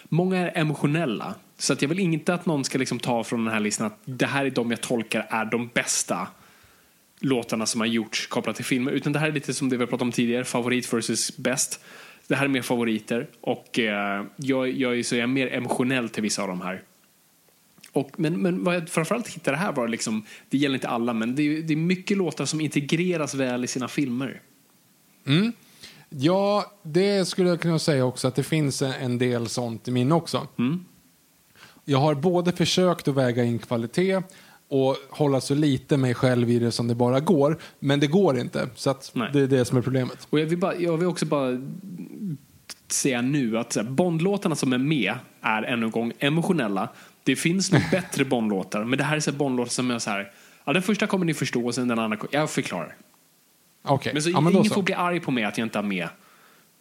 många 0.09 0.37
är 0.37 0.57
emotionella. 0.61 1.33
Så 1.57 1.73
att 1.73 1.81
jag 1.81 1.89
vill 1.89 1.99
inte 1.99 2.33
att 2.33 2.45
någon 2.45 2.63
ska 2.63 2.77
liksom 2.77 2.99
ta 2.99 3.23
från 3.23 3.45
den 3.45 3.53
här 3.53 3.59
listan 3.59 3.87
att 3.87 3.99
det 4.05 4.25
här 4.25 4.45
är 4.45 4.49
de 4.49 4.71
jag 4.71 4.81
tolkar 4.81 5.27
är 5.29 5.45
de 5.45 5.69
bästa 5.73 6.27
låtarna 7.19 7.65
som 7.65 7.81
har 7.81 7.87
gjorts 7.87 8.27
kopplat 8.27 8.55
till 8.55 8.65
filmer. 8.65 8.91
Utan 8.91 9.13
det 9.13 9.19
här 9.19 9.27
är 9.27 9.31
lite 9.31 9.53
som 9.53 9.69
det 9.69 9.77
vi 9.77 9.81
har 9.83 9.87
pratat 9.87 10.01
om 10.01 10.11
tidigare, 10.11 10.43
favorit 10.45 10.93
versus 10.93 11.37
bäst. 11.37 11.79
Det 12.27 12.35
här 12.35 12.43
är 12.45 12.49
mer 12.49 12.61
favoriter 12.61 13.27
och 13.41 13.79
eh, 13.79 14.25
jag, 14.35 14.71
jag, 14.71 14.99
är, 14.99 15.03
så 15.03 15.15
jag 15.15 15.23
är 15.23 15.27
mer 15.27 15.47
emotionell 15.53 16.09
till 16.09 16.23
vissa 16.23 16.41
av 16.41 16.47
de 16.47 16.61
här. 16.61 16.81
Och, 17.91 18.11
men, 18.19 18.41
men 18.41 18.63
vad 18.63 18.75
jag 18.75 18.89
framförallt 18.89 19.27
hittade 19.27 19.57
här 19.57 19.71
var 19.71 19.87
liksom, 19.87 20.25
det 20.49 20.57
gäller 20.57 20.75
inte 20.75 20.87
alla, 20.87 21.13
men 21.13 21.35
det 21.35 21.43
är, 21.43 21.61
det 21.61 21.73
är 21.73 21.77
mycket 21.77 22.17
låtar 22.17 22.45
som 22.45 22.61
integreras 22.61 23.35
väl 23.35 23.63
i 23.63 23.67
sina 23.67 23.87
filmer. 23.87 24.41
Ja, 26.09 26.73
det 26.83 27.25
skulle 27.27 27.49
jag 27.49 27.61
kunna 27.61 27.79
säga 27.79 28.05
också 28.05 28.27
att 28.27 28.35
det 28.35 28.43
finns 28.43 28.81
en- 28.81 28.91
en 28.91 29.17
del 29.17 29.47
sånt 29.49 29.87
i 29.87 29.91
min 29.91 30.11
också. 30.11 30.47
Mm. 30.57 30.85
Jag 31.85 31.99
har 31.99 32.15
både 32.15 32.51
försökt 32.51 33.07
att 33.07 33.15
väga 33.15 33.43
in 33.43 33.59
kvalitet 33.59 34.21
och 34.67 34.97
hålla 35.09 35.41
så 35.41 35.55
lite 35.55 35.97
mig 35.97 36.13
själv 36.13 36.49
i 36.49 36.59
det 36.59 36.71
som 36.71 36.87
det 36.87 36.95
bara 36.95 37.19
går. 37.19 37.57
Men 37.79 37.99
det 37.99 38.07
går 38.07 38.37
inte. 38.39 38.69
Så 38.75 38.89
att 38.89 39.11
Nej. 39.13 39.29
det 39.33 39.39
är 39.39 39.47
det 39.47 39.65
som 39.65 39.77
är 39.77 39.81
problemet. 39.81 40.27
Och 40.29 40.39
jag 40.39 40.45
vill, 40.45 40.57
bara, 40.57 40.75
jag 40.75 40.97
vill 40.97 41.07
också 41.07 41.25
bara 41.25 41.61
säga 42.87 43.21
nu 43.21 43.57
att 43.57 43.77
Bondlåtarna 43.83 44.55
som 44.55 44.73
är 44.73 44.77
med 44.77 45.13
är 45.41 45.63
ännu 45.63 45.85
en 45.85 45.91
gång 45.91 46.13
emotionella. 46.19 46.89
Det 47.23 47.35
finns 47.35 47.71
nog 47.71 47.81
bättre 47.91 48.25
Bondlåtar, 48.35 48.83
men 48.83 48.97
det 48.97 49.03
här 49.03 49.15
är 49.15 49.19
så 49.19 49.31
Bondlåtar 49.31 49.71
som 49.71 49.91
är 49.91 49.99
så 49.99 50.09
här, 50.09 50.31
ja 50.65 50.73
den 50.73 50.81
första 50.81 51.07
kommer 51.07 51.25
ni 51.25 51.33
förstå 51.33 51.65
och 51.65 51.75
sen 51.75 51.87
den 51.87 51.99
andra, 51.99 52.17
jag 52.31 52.49
förklarar. 52.49 52.95
Okej, 53.83 54.13
Men 54.13 54.21
så 54.21 54.29
ja, 54.29 54.41
men 54.41 54.53
ingen 54.53 54.71
får 54.71 54.81
bli 54.81 54.93
arg 54.93 55.19
på 55.19 55.31
mig 55.31 55.43
att 55.43 55.57
jag 55.57 55.65
inte 55.65 55.77
har 55.77 55.83
med 55.83 56.07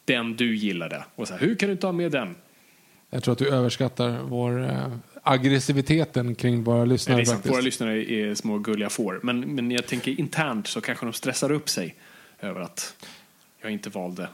den 0.04 0.36
du 0.36 0.56
gillade. 0.56 1.04
Och 1.14 1.28
så 1.28 1.34
här, 1.34 1.40
hur 1.40 1.54
kan 1.54 1.66
du 1.66 1.72
inte 1.72 1.86
ha 1.86 1.92
med 1.92 2.12
den? 2.12 2.34
Jag 3.10 3.22
tror 3.22 3.32
att 3.32 3.38
du 3.38 3.48
överskattar 3.48 4.18
vår 4.22 4.64
eh, 4.64 4.96
aggressiviteten 5.22 6.34
kring 6.34 6.64
våra 6.64 6.80
Det 6.80 6.86
lyssnare 6.86 7.20
är 7.20 7.24
sant, 7.24 7.36
faktiskt. 7.36 7.54
våra 7.54 7.62
lyssnare 7.62 8.12
är 8.12 8.34
små 8.34 8.58
gulliga 8.58 8.90
får. 8.90 9.20
Men, 9.22 9.40
men 9.40 9.70
jag 9.70 9.86
tänker 9.86 10.20
internt 10.20 10.66
så 10.66 10.80
kanske 10.80 11.06
de 11.06 11.12
stressar 11.12 11.52
upp 11.52 11.68
sig 11.68 11.94
över 12.40 12.60
att 12.60 12.96
jag 13.62 13.72
inte 13.72 13.90
valde 13.90 14.28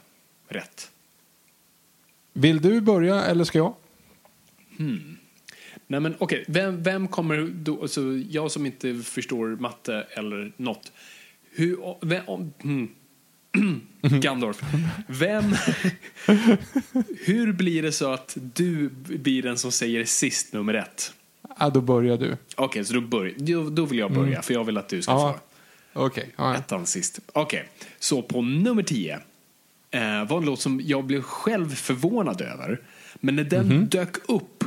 rätt. 0.48 0.90
Vill 2.32 2.60
du 2.60 2.80
börja 2.80 3.24
eller 3.24 3.44
ska 3.44 3.58
jag? 3.58 3.74
Nej 5.86 6.00
men 6.00 6.14
okej, 6.18 6.44
vem, 6.48 6.82
vem 6.82 7.08
kommer 7.08 7.50
då, 7.54 7.82
alltså 7.82 8.00
jag 8.30 8.50
som 8.50 8.66
inte 8.66 8.94
förstår 8.94 9.48
matte 9.48 10.06
eller 10.10 10.52
något. 10.56 10.92
Hur, 11.50 11.96
vem, 12.00 12.22
om, 12.26 12.52
hmm. 12.62 12.88
Gandorf. 14.20 14.62
Vem, 15.06 15.44
hur 17.24 17.52
blir 17.52 17.82
det 17.82 17.92
så 17.92 18.12
att 18.12 18.36
du 18.54 18.88
blir 19.06 19.42
den 19.42 19.58
som 19.58 19.72
säger 19.72 20.04
sist 20.04 20.52
nummer 20.52 20.74
ett? 20.74 21.12
Ja, 21.58 21.70
då 21.70 21.80
börjar 21.80 22.16
du. 22.16 22.36
Okej, 22.56 22.84
så 22.84 22.94
då, 22.94 23.00
börj, 23.00 23.34
då, 23.38 23.70
då 23.70 23.84
vill 23.84 23.98
jag 23.98 24.12
börja, 24.12 24.42
för 24.42 24.54
jag 24.54 24.64
vill 24.64 24.78
att 24.78 24.88
du 24.88 25.02
ska 25.02 25.12
Ja. 25.12 25.38
få 25.92 26.00
Okej. 26.06 26.30
ja. 26.36 26.54
ettan 26.56 26.86
sist. 26.86 27.20
Okej, 27.32 27.68
så 27.98 28.22
på 28.22 28.42
nummer 28.42 28.82
tio 28.82 29.18
eh, 29.90 30.24
var 30.28 30.38
en 30.38 30.44
låt 30.44 30.60
som 30.60 30.80
jag 30.84 31.04
blev 31.04 31.22
själv 31.22 31.74
förvånad 31.74 32.40
över. 32.40 32.80
Men 33.20 33.36
när 33.36 33.44
den 33.44 33.86
dök 33.88 34.16
upp 34.28 34.64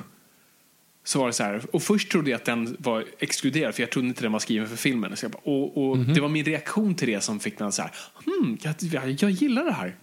så 1.03 1.19
var 1.19 1.27
det 1.27 1.33
så 1.33 1.43
här, 1.43 1.61
och 1.71 1.83
först 1.83 2.11
trodde 2.11 2.29
jag 2.29 2.37
att 2.37 2.45
den 2.45 2.75
var 2.79 3.05
exkluderad 3.19 3.75
för 3.75 3.83
jag 3.83 3.89
trodde 3.89 4.07
inte 4.07 4.21
den 4.21 4.31
var 4.31 4.39
skriven 4.39 4.67
för 4.67 4.75
filmen. 4.75 5.17
Så 5.17 5.29
bara, 5.29 5.41
och 5.43 5.89
och 5.89 5.97
det 5.97 6.21
var 6.21 6.29
min 6.29 6.45
reaktion 6.45 6.95
till 6.95 7.07
det 7.07 7.21
som 7.21 7.39
fick 7.39 7.59
mig 7.59 7.67
att 7.67 7.73
så 7.73 7.81
här, 7.81 7.91
hmm, 8.25 8.57
jag, 8.61 8.75
jag, 8.79 9.09
jag 9.09 9.31
gillar 9.31 9.65
det 9.65 9.71
här. 9.71 9.95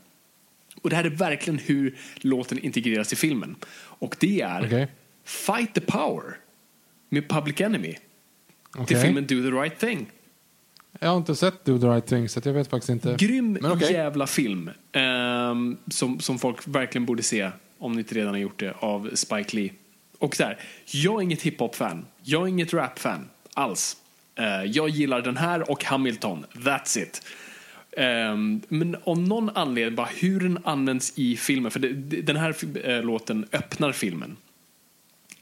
Och 0.82 0.90
det 0.90 0.96
här 0.96 1.04
är 1.04 1.10
verkligen 1.10 1.58
hur 1.58 1.96
låten 2.16 2.58
integreras 2.58 3.12
i 3.12 3.16
filmen. 3.16 3.56
Och 3.72 4.16
det 4.18 4.40
är 4.40 4.66
Okej. 4.66 4.88
Fight 5.24 5.74
the 5.74 5.80
Power 5.80 6.36
med 7.08 7.28
Public 7.28 7.60
Enemy. 7.60 7.92
Till 7.92 8.00
Okej. 8.78 9.02
filmen 9.02 9.26
Do 9.26 9.42
the 9.42 9.56
Right 9.56 9.78
Thing. 9.78 10.06
Jag 10.98 11.08
har 11.08 11.16
inte 11.16 11.36
sett 11.36 11.64
Do 11.64 11.78
the 11.78 11.86
right 11.86 12.06
thing 12.06 12.28
så 12.28 12.40
jag 12.44 12.52
vet 12.52 12.68
faktiskt 12.68 12.90
inte. 12.90 13.16
Grym 13.18 13.58
okej. 13.64 13.92
jävla 13.92 14.26
film. 14.26 14.70
ehm, 14.92 15.76
som, 15.90 16.20
som 16.20 16.38
folk 16.38 16.68
verkligen 16.68 17.06
borde 17.06 17.22
se, 17.22 17.50
om 17.78 17.92
ni 17.92 17.98
inte 17.98 18.14
redan 18.14 18.30
har 18.34 18.38
gjort 18.38 18.60
det, 18.60 18.74
av 18.78 19.10
Spike 19.14 19.56
Lee. 19.56 19.70
Och 20.20 20.36
så 20.36 20.44
här, 20.44 20.58
jag 20.86 21.14
är 21.14 21.22
inget 21.22 21.42
hiphop-fan. 21.42 22.06
Jag 22.22 22.42
är 22.42 22.46
inget 22.46 22.72
rap-fan 22.72 23.28
alls. 23.54 23.96
Eh, 24.34 24.64
jag 24.64 24.88
gillar 24.88 25.20
den 25.20 25.36
här 25.36 25.70
och 25.70 25.84
Hamilton. 25.84 26.46
That's 26.52 26.98
it. 26.98 27.22
Ehm, 27.96 28.60
men 28.68 28.96
om 29.04 29.24
någon 29.24 29.50
anledning, 29.50 29.96
bara 29.96 30.08
hur 30.20 30.40
den 30.40 30.58
används 30.64 31.12
i 31.16 31.36
filmen. 31.36 31.70
För 31.70 31.80
det, 31.80 31.92
den 32.22 32.36
här 32.36 32.56
eh, 32.88 33.02
låten 33.02 33.46
öppnar 33.52 33.92
filmen. 33.92 34.36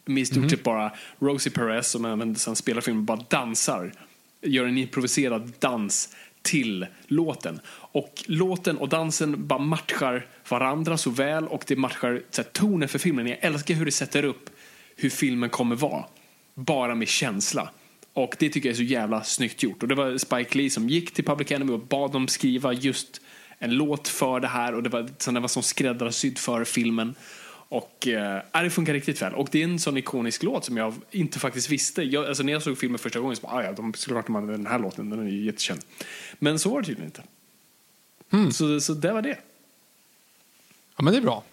Med 0.04 0.22
i 0.22 0.26
stort 0.26 0.50
sett 0.50 0.62
bara 0.62 0.92
Rosie 1.18 1.52
Perez, 1.52 1.90
som 1.90 2.04
även 2.04 2.36
sen 2.36 2.56
spelar 2.56 2.80
filmen, 2.80 3.04
bara 3.04 3.24
dansar. 3.28 3.92
Gör 4.42 4.64
en 4.64 4.78
improviserad 4.78 5.52
dans 5.58 6.16
till 6.42 6.86
låten. 7.06 7.60
Och 7.70 8.24
låten 8.26 8.78
och 8.78 8.88
dansen 8.88 9.46
bara 9.46 9.58
matchar 9.58 10.26
varandra 10.48 10.96
så 10.96 11.10
väl 11.10 11.48
och 11.48 11.64
det 11.66 11.76
matchar 11.76 12.22
så 12.30 12.42
här, 12.42 12.48
tonen 12.50 12.88
för 12.88 12.98
filmen. 12.98 13.26
Jag 13.26 13.38
älskar 13.40 13.74
hur 13.74 13.84
det 13.84 13.92
sätter 13.92 14.24
upp 14.24 14.50
hur 14.98 15.10
filmen 15.10 15.50
kommer 15.50 15.76
vara. 15.76 16.04
Bara 16.54 16.94
med 16.94 17.08
känsla. 17.08 17.70
Och 18.12 18.36
det 18.38 18.48
tycker 18.48 18.68
jag 18.68 18.72
är 18.72 18.76
så 18.76 18.82
jävla 18.82 19.24
snyggt 19.24 19.62
gjort. 19.62 19.82
Och 19.82 19.88
det 19.88 19.94
var 19.94 20.18
Spike 20.18 20.58
Lee 20.58 20.70
som 20.70 20.88
gick 20.88 21.14
till 21.14 21.24
Public 21.24 21.50
Enemy 21.50 21.72
och 21.72 21.80
bad 21.80 22.12
dem 22.12 22.28
skriva 22.28 22.72
just 22.72 23.20
en 23.58 23.74
låt 23.74 24.08
för 24.08 24.40
det 24.40 24.48
här 24.48 24.74
och 24.74 24.82
det 24.82 24.88
var, 24.88 25.08
så 25.18 25.30
den 25.30 25.42
var 25.42 25.48
som 25.48 25.62
skräddarsydd 25.62 26.38
för 26.38 26.64
filmen. 26.64 27.14
Och 27.70 28.08
eh, 28.08 28.62
det 28.62 28.70
funkar 28.70 28.92
riktigt 28.92 29.22
väl. 29.22 29.34
Och 29.34 29.48
det 29.52 29.60
är 29.60 29.64
en 29.64 29.78
sån 29.78 29.96
ikonisk 29.96 30.42
låt 30.42 30.64
som 30.64 30.76
jag 30.76 30.94
inte 31.10 31.38
faktiskt 31.38 31.70
visste. 31.70 32.02
Jag, 32.02 32.26
alltså 32.26 32.42
när 32.42 32.52
jag 32.52 32.62
såg 32.62 32.78
filmen 32.78 32.98
första 32.98 33.20
gången 33.20 33.36
så 33.36 33.42
bara, 33.42 33.52
"Ah, 33.52 33.64
ja, 33.64 33.72
de 33.72 33.94
såklart 33.94 34.26
de 34.26 34.46
den 34.46 34.66
här 34.66 34.78
låten, 34.78 35.10
den 35.10 35.26
är 35.26 35.30
ju 35.30 35.44
jättekänd. 35.44 35.80
Men 36.38 36.58
så 36.58 36.70
var 36.70 36.80
det 36.80 36.86
tydligen 36.86 37.12
inte. 38.30 38.52
Så, 38.52 38.80
så 38.80 38.94
det 38.94 39.12
var 39.12 39.22
det. 39.22 39.38
Ja, 40.96 41.02
men 41.04 41.12
det 41.12 41.18
är 41.18 41.22
bra. 41.22 41.44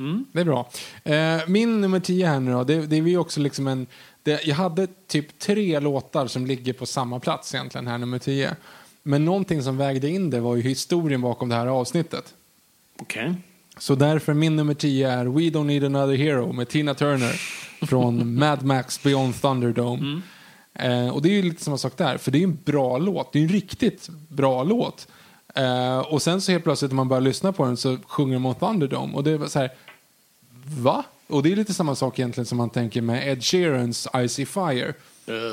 Mm. 0.00 0.24
Det 0.32 0.40
är 0.40 0.44
bra. 0.44 0.70
Eh, 1.04 1.48
min 1.48 1.80
nummer 1.80 2.00
tio 2.00 2.26
här 2.26 2.40
nu 2.40 2.52
då, 2.52 2.64
det, 2.64 2.86
det 2.86 2.96
är 2.96 3.02
ju 3.02 3.18
också 3.18 3.40
liksom 3.40 3.68
en... 3.68 3.86
Det, 4.22 4.46
jag 4.46 4.54
hade 4.54 4.86
typ 5.06 5.38
tre 5.38 5.80
låtar 5.80 6.26
som 6.26 6.46
ligger 6.46 6.72
på 6.72 6.86
samma 6.86 7.20
plats 7.20 7.54
egentligen 7.54 7.86
här, 7.86 7.98
nummer 7.98 8.18
tio. 8.18 8.56
Men 9.02 9.24
någonting 9.24 9.62
som 9.62 9.76
vägde 9.76 10.08
in 10.08 10.30
det 10.30 10.40
var 10.40 10.56
ju 10.56 10.62
historien 10.62 11.20
bakom 11.20 11.48
det 11.48 11.54
här 11.54 11.66
avsnittet. 11.66 12.34
Okej. 13.00 13.34
Så 13.78 13.94
därför 13.94 14.34
min 14.34 14.56
nummer 14.56 14.74
tio 14.74 15.10
är 15.10 15.24
We 15.24 15.40
Don't 15.40 15.64
Need 15.64 15.84
Another 15.84 16.16
Hero 16.16 16.52
med 16.52 16.68
Tina 16.68 16.94
Turner 16.94 17.40
från 17.86 18.34
Mad 18.38 18.64
Max 18.64 19.02
Beyond 19.02 19.40
Thunderdome. 19.40 20.20
Eh, 20.74 21.08
och 21.08 21.22
det 21.22 21.28
är 21.28 21.32
ju 21.32 21.42
lite 21.42 21.64
samma 21.64 21.78
sak 21.78 21.96
där, 21.96 22.18
för 22.18 22.30
det 22.30 22.38
är 22.38 22.44
en 22.44 22.58
bra 22.64 22.98
låt. 22.98 23.32
Det 23.32 23.38
är 23.38 23.42
en 23.42 23.48
riktigt 23.48 24.08
bra 24.28 24.64
låt. 24.64 25.08
Eh, 25.54 25.98
och 25.98 26.22
sen 26.22 26.40
så 26.40 26.52
helt 26.52 26.64
plötsligt 26.64 26.90
när 26.90 26.96
man 26.96 27.08
börjar 27.08 27.20
lyssna 27.20 27.52
på 27.52 27.64
den 27.64 27.76
så 27.76 27.96
sjunger 28.06 28.34
de 28.34 28.46
om 28.46 28.54
Thunderdome 28.54 29.14
och 29.14 29.24
det 29.24 29.38
var 29.38 29.46
så 29.46 29.58
här 29.58 29.70
va? 30.64 31.04
Och 31.26 31.42
det 31.42 31.52
är 31.52 31.56
lite 31.56 31.74
samma 31.74 31.94
sak 31.94 32.18
egentligen 32.18 32.46
som 32.46 32.58
man 32.58 32.70
tänker 32.70 33.02
med 33.02 33.28
Ed 33.28 33.44
Sheerans 33.44 34.08
Icy 34.16 34.46
Fire. 34.46 34.94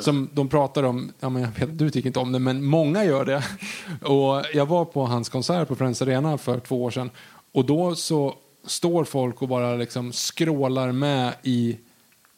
Som 0.01 0.29
de 0.33 0.47
pratar 0.47 0.83
om, 0.83 1.11
ja, 1.19 1.29
men 1.29 1.41
jag 1.41 1.49
vet, 1.59 1.77
du 1.77 1.89
tycker 1.89 2.07
inte 2.07 2.19
om 2.19 2.31
det, 2.31 2.39
men 2.39 2.63
många 2.63 3.05
gör 3.05 3.25
det. 3.25 3.43
Och 4.07 4.43
jag 4.53 4.65
var 4.65 4.85
på 4.85 5.05
hans 5.05 5.29
konsert 5.29 5.67
på 5.67 5.75
Friends 5.75 6.01
Arena 6.01 6.37
för 6.37 6.59
två 6.59 6.83
år 6.83 6.91
sedan. 6.91 7.09
Och 7.51 7.65
då 7.65 7.95
så 7.95 8.35
står 8.65 9.03
folk 9.03 9.41
och 9.41 9.47
bara 9.47 9.75
liksom 9.75 10.13
skrålar 10.13 10.91
med 10.91 11.33
i 11.43 11.77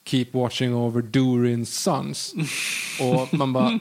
Keep 0.05 0.27
watching 0.31 0.75
over 0.75 1.01
Durin's 1.01 1.65
sons. 1.65 2.33
Och 3.01 3.33
man 3.33 3.53
bara, 3.53 3.79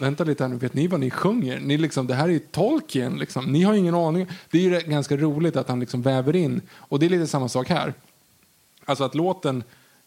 vänta 0.00 0.24
lite 0.24 0.44
här 0.44 0.48
nu, 0.48 0.56
vet 0.56 0.74
ni 0.74 0.86
vad 0.86 1.00
ni 1.00 1.10
sjunger? 1.10 1.60
Ni 1.60 1.78
liksom, 1.78 2.06
det 2.06 2.14
här 2.14 2.28
är 2.28 2.38
Tolkien, 2.38 3.18
liksom. 3.18 3.44
ni 3.44 3.62
har 3.62 3.74
ingen 3.74 3.94
aning. 3.94 4.26
Det 4.50 4.58
är 4.58 4.62
ju 4.62 4.80
ganska 4.90 5.16
roligt 5.16 5.56
att 5.56 5.68
han 5.68 5.80
liksom 5.80 6.02
väver 6.02 6.36
in, 6.36 6.60
och 6.74 6.98
det 6.98 7.06
är 7.06 7.10
lite 7.10 7.26
samma 7.26 7.48
sak 7.48 7.68
här. 7.68 7.94
Alltså 8.88 9.04
att 9.04 9.14
låten, 9.14 9.64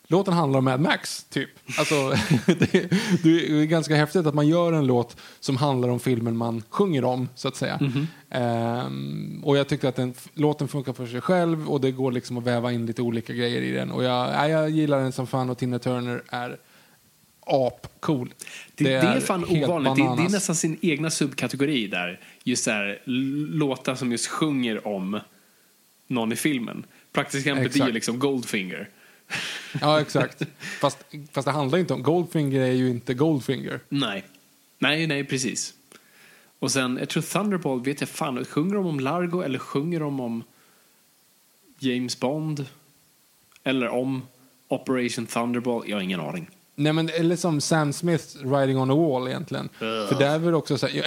låten 0.07 0.33
handlar 0.33 0.59
om 0.59 0.65
Mad 0.65 0.81
Max, 0.81 1.23
typ. 1.23 1.49
Alltså, 1.77 1.95
det, 2.45 2.91
det 3.23 3.61
är 3.61 3.65
ganska 3.65 3.95
häftigt 3.95 4.25
att 4.25 4.33
man 4.33 4.47
gör 4.47 4.73
en 4.73 4.87
låt 4.87 5.17
som 5.39 5.57
handlar 5.57 5.89
om 5.89 5.99
filmen 5.99 6.37
man 6.37 6.63
sjunger 6.69 7.03
om, 7.05 7.29
så 7.35 7.47
att 7.47 7.55
säga. 7.55 7.79
Ehm, 8.29 9.41
och 9.43 9.57
jag 9.57 9.67
tyckte 9.67 9.89
att 9.89 9.95
den, 9.95 10.13
låten 10.33 10.67
funkar 10.67 10.93
för 10.93 11.05
sig 11.05 11.21
själv 11.21 11.69
och 11.69 11.81
det 11.81 11.91
går 11.91 12.11
liksom 12.11 12.37
att 12.37 12.43
väva 12.43 12.71
in 12.71 12.85
lite 12.85 13.01
olika 13.01 13.33
grejer 13.33 13.61
i 13.61 13.71
den. 13.71 13.91
Och 13.91 14.03
jag, 14.03 14.29
ja, 14.29 14.47
jag 14.47 14.69
gillar 14.69 14.99
den 14.99 15.11
som 15.11 15.27
fan 15.27 15.49
och 15.49 15.57
Tina 15.57 15.79
Turner 15.79 16.23
är 16.27 16.57
apcool. 17.45 18.33
Det, 18.75 18.83
det, 18.83 18.93
är, 18.93 19.15
är 19.15 19.19
fan 19.19 19.43
ovanligt. 19.43 19.95
Det, 19.95 20.23
det 20.23 20.27
är 20.27 20.31
nästan 20.31 20.55
sin 20.55 20.77
egna 20.81 21.09
subkategori 21.09 21.87
där. 21.87 22.19
Just 22.43 22.63
så 22.63 22.71
här, 22.71 23.01
låtar 23.51 23.95
som 23.95 24.11
just 24.11 24.27
sjunger 24.27 24.87
om 24.87 25.19
någon 26.07 26.31
i 26.31 26.35
filmen. 26.35 26.83
Praktiskt 27.11 27.47
exempel 27.47 27.81
är 27.81 27.91
liksom 27.91 28.19
Goldfinger. 28.19 28.89
Ja, 29.81 30.01
exakt. 30.01 30.41
Fast, 30.79 30.97
fast 31.31 31.45
det 31.45 31.51
handlar 31.51 31.79
inte 31.79 31.93
om... 31.93 32.03
Goldfinger 32.03 32.61
är 32.61 32.71
ju 32.71 32.89
inte 32.89 33.13
Goldfinger. 33.13 33.79
Nej. 33.89 34.23
Nej, 34.79 35.07
nej, 35.07 35.23
precis. 35.23 35.73
Och 36.59 36.71
sen, 36.71 36.97
jag 36.97 37.09
tror 37.09 37.23
Thunderball, 37.23 37.83
vet 37.83 38.01
jag 38.01 38.09
fan, 38.09 38.45
sjunger 38.45 38.75
de 38.75 38.85
om 38.85 38.99
Largo 38.99 39.41
eller 39.41 39.59
sjunger 39.59 39.99
de 39.99 40.19
om 40.19 40.43
James 41.79 42.19
Bond? 42.19 42.65
Eller 43.63 43.89
om 43.89 44.21
Operation 44.67 45.25
Thunderball? 45.25 45.83
Jag 45.87 45.97
har 45.97 46.01
ingen 46.01 46.19
aning. 46.19 46.49
Nej, 46.75 46.93
men 46.93 47.09
eller 47.09 47.35
som 47.35 47.61
Sam 47.61 47.93
Smiths 47.93 48.35
Riding 48.35 48.77
on 48.77 48.91
a 48.91 48.95
Wall 48.95 49.27
egentligen. 49.27 49.69
För 49.79 50.19
där 50.19 50.35
är 50.35 50.39
väl 50.39 50.53
också 50.53 50.77
så 50.77 50.87
här, 50.87 51.05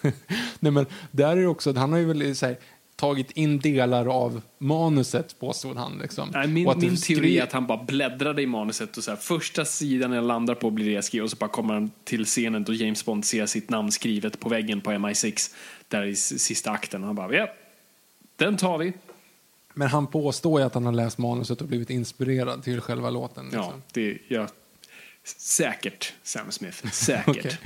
Nej, 0.58 0.72
men 0.72 0.86
där 1.10 1.28
är 1.28 1.36
det 1.36 1.46
också, 1.46 1.72
han 1.72 1.92
har 1.92 1.98
ju 1.98 2.04
väl 2.04 2.36
så 2.36 2.46
här, 2.46 2.56
tagit 3.00 3.30
in 3.30 3.58
delar 3.58 4.06
av 4.06 4.42
manuset 4.58 5.40
påstod 5.40 5.76
han 5.76 5.98
liksom. 5.98 6.30
Nej, 6.32 6.48
min 6.48 6.68
min 6.76 6.96
teori 6.96 7.38
är 7.38 7.42
att 7.42 7.52
han 7.52 7.66
bara 7.66 7.84
bläddrade 7.84 8.42
i 8.42 8.46
manuset 8.46 8.96
och 8.96 9.04
så 9.04 9.10
här, 9.10 9.18
första 9.18 9.64
sidan 9.64 10.12
jag 10.12 10.24
landar 10.24 10.54
på 10.54 10.70
blir 10.70 10.96
det 10.96 11.02
skrivet 11.02 11.24
och 11.24 11.30
så 11.30 11.36
bara 11.36 11.50
kommer 11.50 11.74
han 11.74 11.90
till 12.04 12.24
scenen 12.24 12.64
då 12.64 12.72
James 12.72 13.04
Bond 13.04 13.24
ser 13.24 13.46
sitt 13.46 13.70
namn 13.70 13.92
skrivet 13.92 14.40
på 14.40 14.48
väggen 14.48 14.80
på 14.80 14.90
MI6 14.90 15.54
där 15.88 16.04
i 16.04 16.16
sista 16.16 16.70
akten. 16.70 17.02
Han 17.02 17.14
bara, 17.14 17.34
ja, 17.34 17.48
den 18.36 18.56
tar 18.56 18.78
vi. 18.78 18.92
Men 19.74 19.88
han 19.88 20.06
påstår 20.06 20.60
ju 20.60 20.66
att 20.66 20.74
han 20.74 20.84
har 20.86 20.92
läst 20.92 21.18
manuset 21.18 21.60
och 21.60 21.68
blivit 21.68 21.90
inspirerad 21.90 22.62
till 22.62 22.80
själva 22.80 23.10
låten. 23.10 23.44
Liksom. 23.44 23.62
Ja, 23.62 23.72
det 23.92 24.18
ja, 24.28 24.48
säkert 25.24 26.12
Sam 26.22 26.50
Smith. 26.50 26.90
Säkert. 26.90 27.28
Okej. 27.28 27.58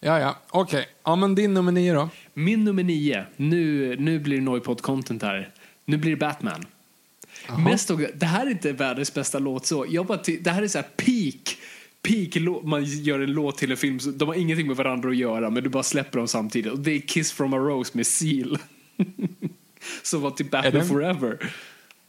Ja, 0.00 0.20
ja. 0.20 0.36
Okej. 0.50 0.88
Ja, 1.04 1.16
men 1.16 1.34
din 1.34 1.54
nummer 1.54 1.72
nio 1.72 1.94
då? 1.94 2.08
Min 2.34 2.64
nummer 2.64 2.82
nio, 2.82 3.24
nu, 3.36 3.96
nu 3.98 4.18
blir 4.18 4.36
det 4.36 4.42
Noipod 4.42 4.82
content 4.82 5.22
här. 5.22 5.50
Nu 5.84 5.96
blir 5.96 6.10
det 6.10 6.16
Batman. 6.16 6.64
Mest 7.64 7.90
och, 7.90 8.00
det 8.14 8.26
här 8.26 8.46
är 8.46 8.50
inte 8.50 8.72
världens 8.72 9.14
bästa 9.14 9.38
låt 9.38 9.66
så. 9.66 9.86
Jag 9.88 10.06
bara, 10.06 10.18
det 10.40 10.50
här 10.50 10.62
är 10.62 10.68
så 10.68 10.78
här 10.78 10.88
peak. 10.96 11.56
Peak 12.02 12.62
man 12.64 12.84
gör 12.84 13.20
en 13.20 13.32
låt 13.32 13.58
till 13.58 13.70
en 13.70 13.76
film, 13.76 14.00
så 14.00 14.10
de 14.10 14.28
har 14.28 14.34
ingenting 14.34 14.66
med 14.66 14.76
varandra 14.76 15.08
att 15.08 15.16
göra 15.16 15.50
men 15.50 15.62
du 15.62 15.68
bara 15.68 15.82
släpper 15.82 16.18
dem 16.18 16.28
samtidigt. 16.28 16.72
Och 16.72 16.78
det 16.78 16.90
är 16.90 16.98
Kiss 17.00 17.32
from 17.32 17.54
a 17.54 17.56
Rose 17.56 17.90
med 17.94 18.06
Seal. 18.06 18.58
Som 20.02 20.20
var 20.20 20.30
till 20.30 20.46
Batman 20.46 20.72
den- 20.72 20.88
Forever. 20.88 21.52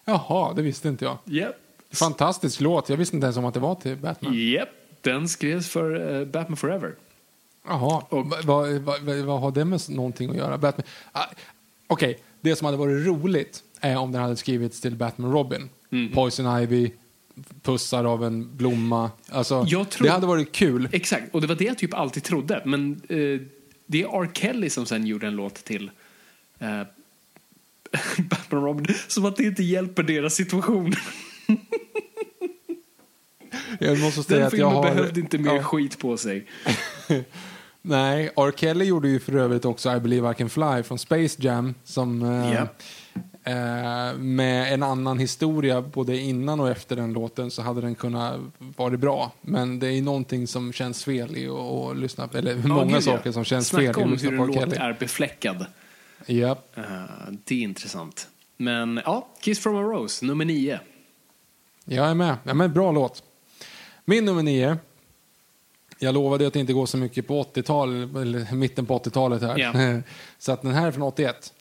Jaha, 0.05 0.53
det 0.53 0.61
visste 0.61 0.87
inte 0.87 1.05
jag. 1.05 1.17
Yep. 1.29 1.55
Fantastisk 1.93 2.61
låt. 2.61 2.89
Jag 2.89 2.97
visste 2.97 3.15
inte 3.15 3.25
ens 3.25 3.37
om 3.37 3.45
att 3.45 3.53
det 3.53 3.59
var 3.59 3.75
till 3.75 3.97
Batman. 3.97 4.33
Yep. 4.33 4.69
Den 5.01 5.29
skrevs 5.29 5.69
för 5.69 6.19
eh, 6.19 6.25
Batman 6.25 6.57
Forever. 6.57 6.95
Jaha, 7.67 8.03
Och- 8.09 8.33
vad, 8.45 8.45
vad, 8.81 9.07
vad, 9.25 9.41
har 9.41 9.51
det 9.51 9.65
med 9.65 9.81
någonting 9.89 10.29
att 10.29 10.35
göra? 10.35 10.57
Batman... 10.57 10.87
Ah, 11.11 11.25
Okej, 11.87 12.19
det 12.41 12.55
som 12.55 12.65
hade 12.65 12.77
varit 12.77 13.05
roligt 13.07 13.63
är 13.79 13.97
om 13.97 14.11
den 14.11 14.21
hade 14.21 14.35
skrivits 14.35 14.81
till 14.81 14.95
Batman 14.95 15.31
Robin. 15.31 15.69
Mm. 15.91 16.13
Poison 16.13 16.61
Ivy, 16.61 16.91
pussar 17.61 18.03
av 18.05 18.23
en 18.23 18.57
blomma. 18.57 19.11
Alltså, 19.29 19.65
Jag 19.67 19.89
tror- 19.89 20.07
Det 20.07 20.11
hade 20.13 20.27
varit 20.27 20.51
kul. 20.51 20.89
Exakt, 20.91 21.35
och 21.35 21.41
det 21.41 21.47
var 21.47 21.55
det 21.55 21.63
jag 21.65 21.77
typ 21.77 21.93
alltid 21.93 22.23
trodde. 22.23 22.61
Men 22.65 22.91
eh, 23.09 23.41
det 23.85 24.01
är 24.03 24.21
R. 24.23 24.29
Kelly 24.33 24.69
som 24.69 24.85
sen 24.85 25.05
gjorde 25.07 25.27
en 25.27 25.35
låt 25.35 25.55
till 25.55 25.91
eh, 26.59 26.81
Batman 28.29 28.63
Robin. 28.63 28.95
Som 29.07 29.25
att 29.25 29.35
det 29.35 29.43
inte 29.43 29.63
hjälper 29.63 30.03
deras 30.03 30.33
situation. 30.35 30.93
Jag 33.79 33.99
måste 33.99 34.23
säga 34.23 34.37
Den 34.37 34.47
att 34.47 34.53
jag 34.53 34.71
filmen 34.71 34.73
har... 34.75 34.83
behövde 34.95 35.19
inte 35.19 35.37
mer 35.37 35.55
Ja. 35.55 35.63
skit 35.63 35.99
på 35.99 36.17
sig. 36.17 36.45
Nej, 37.81 38.29
R. 38.37 38.51
Kelly 38.57 38.85
gjorde 38.85 39.07
ju 39.09 39.19
för 39.19 39.35
övrigt 39.35 39.65
också 39.65 39.95
I 39.95 39.99
believe 39.99 40.31
I 40.31 40.33
can 40.35 40.49
fly 40.49 40.83
från 40.83 40.99
Space 40.99 41.37
Jam. 41.41 41.73
Som, 41.83 42.21
Ja. 42.21 42.67
eh, 43.51 44.17
med 44.17 44.73
en 44.73 44.83
annan 44.83 45.19
historia 45.19 45.81
både 45.81 46.17
innan 46.17 46.59
och 46.59 46.69
efter 46.69 46.95
den 46.95 47.13
låten 47.13 47.51
så 47.51 47.61
hade 47.61 47.81
den 47.81 47.95
kunnat 47.95 48.39
vara 48.57 48.97
bra. 48.97 49.31
Men 49.41 49.79
det 49.79 49.87
är 49.87 50.01
någonting 50.01 50.47
som 50.47 50.73
känns 50.73 51.03
fel 51.05 51.37
i 51.37 51.47
att 51.47 51.97
lyssna 51.97 52.27
på, 52.27 52.37
eller 52.37 52.55
många 52.67 52.83
gud, 52.85 52.95
ja. 52.95 53.01
saker 53.01 53.31
som 53.31 53.43
känns 53.43 53.67
Snacka 53.67 53.93
fel 53.93 54.01
i 54.01 54.03
om 54.03 54.13
att 54.13 54.21
lyssna 54.21 54.29
hur 54.29 54.37
på 54.37 54.43
en 54.43 54.49
R. 54.49 54.53
låt 54.55 54.63
Kelly. 54.75 54.75
är 54.77 54.97
befläckad. 54.99 55.65
Japp. 56.25 56.77
Eh, 56.77 56.83
det 57.45 57.55
är 57.55 57.61
intressant. 57.61 58.27
Men 58.57 59.01
ja, 59.05 59.27
Kiss 59.41 59.59
from 59.59 59.75
a 59.75 59.81
Rose, 59.81 60.25
nummer 60.25 60.45
nio. 60.45 60.79
Jag 61.85 62.09
är 62.09 62.13
med. 62.13 62.35
Ja, 62.43 62.53
men 62.53 62.73
bra 62.73 62.91
låt. 62.91 63.23
Min 64.05 64.25
nummer 64.25 64.43
nio. 64.43 64.77
Jag 66.03 66.13
lovade 66.13 66.47
att 66.47 66.55
inte 66.55 66.73
gå 66.73 66.85
så 66.87 66.97
mycket 66.97 67.27
på 67.27 67.43
80-talet, 67.43 68.15
eller 68.15 68.55
mitten 68.55 68.85
på 68.85 68.99
80-talet 68.99 69.41
här. 69.41 69.57
Ja. 69.57 70.01
Så 70.37 70.51
att 70.51 70.61
den 70.61 70.71
här 70.71 70.87
är 70.87 70.91
från 70.91 71.03
81. 71.03 71.53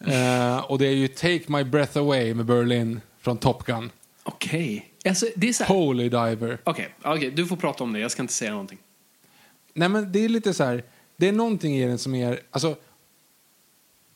Eh, 0.00 0.58
och 0.58 0.78
det 0.78 0.86
är 0.86 0.92
ju 0.92 1.08
Take 1.08 1.42
My 1.46 1.64
Breath 1.64 1.98
Away 1.98 2.34
med 2.34 2.46
Berlin 2.46 3.00
från 3.20 3.38
Top 3.38 3.64
Gun. 3.64 3.90
Okej. 4.22 4.92
Alltså, 5.04 5.26
det 5.36 5.48
är 5.48 5.52
så 5.52 5.64
här. 5.64 5.74
Holy 5.74 6.02
Diver. 6.08 6.58
Okej, 6.64 6.94
okej, 7.02 7.30
du 7.30 7.46
får 7.46 7.56
prata 7.56 7.84
om 7.84 7.92
det. 7.92 8.00
Jag 8.00 8.10
ska 8.10 8.22
inte 8.22 8.34
säga 8.34 8.50
någonting. 8.50 8.78
Nej 9.74 9.88
men 9.88 10.12
det 10.12 10.24
är 10.24 10.28
lite 10.28 10.54
så 10.54 10.64
här, 10.64 10.84
det 11.16 11.28
är 11.28 11.32
någonting 11.32 11.76
i 11.76 11.86
den 11.86 11.98
som 11.98 12.14
är, 12.14 12.40
alltså 12.50 12.76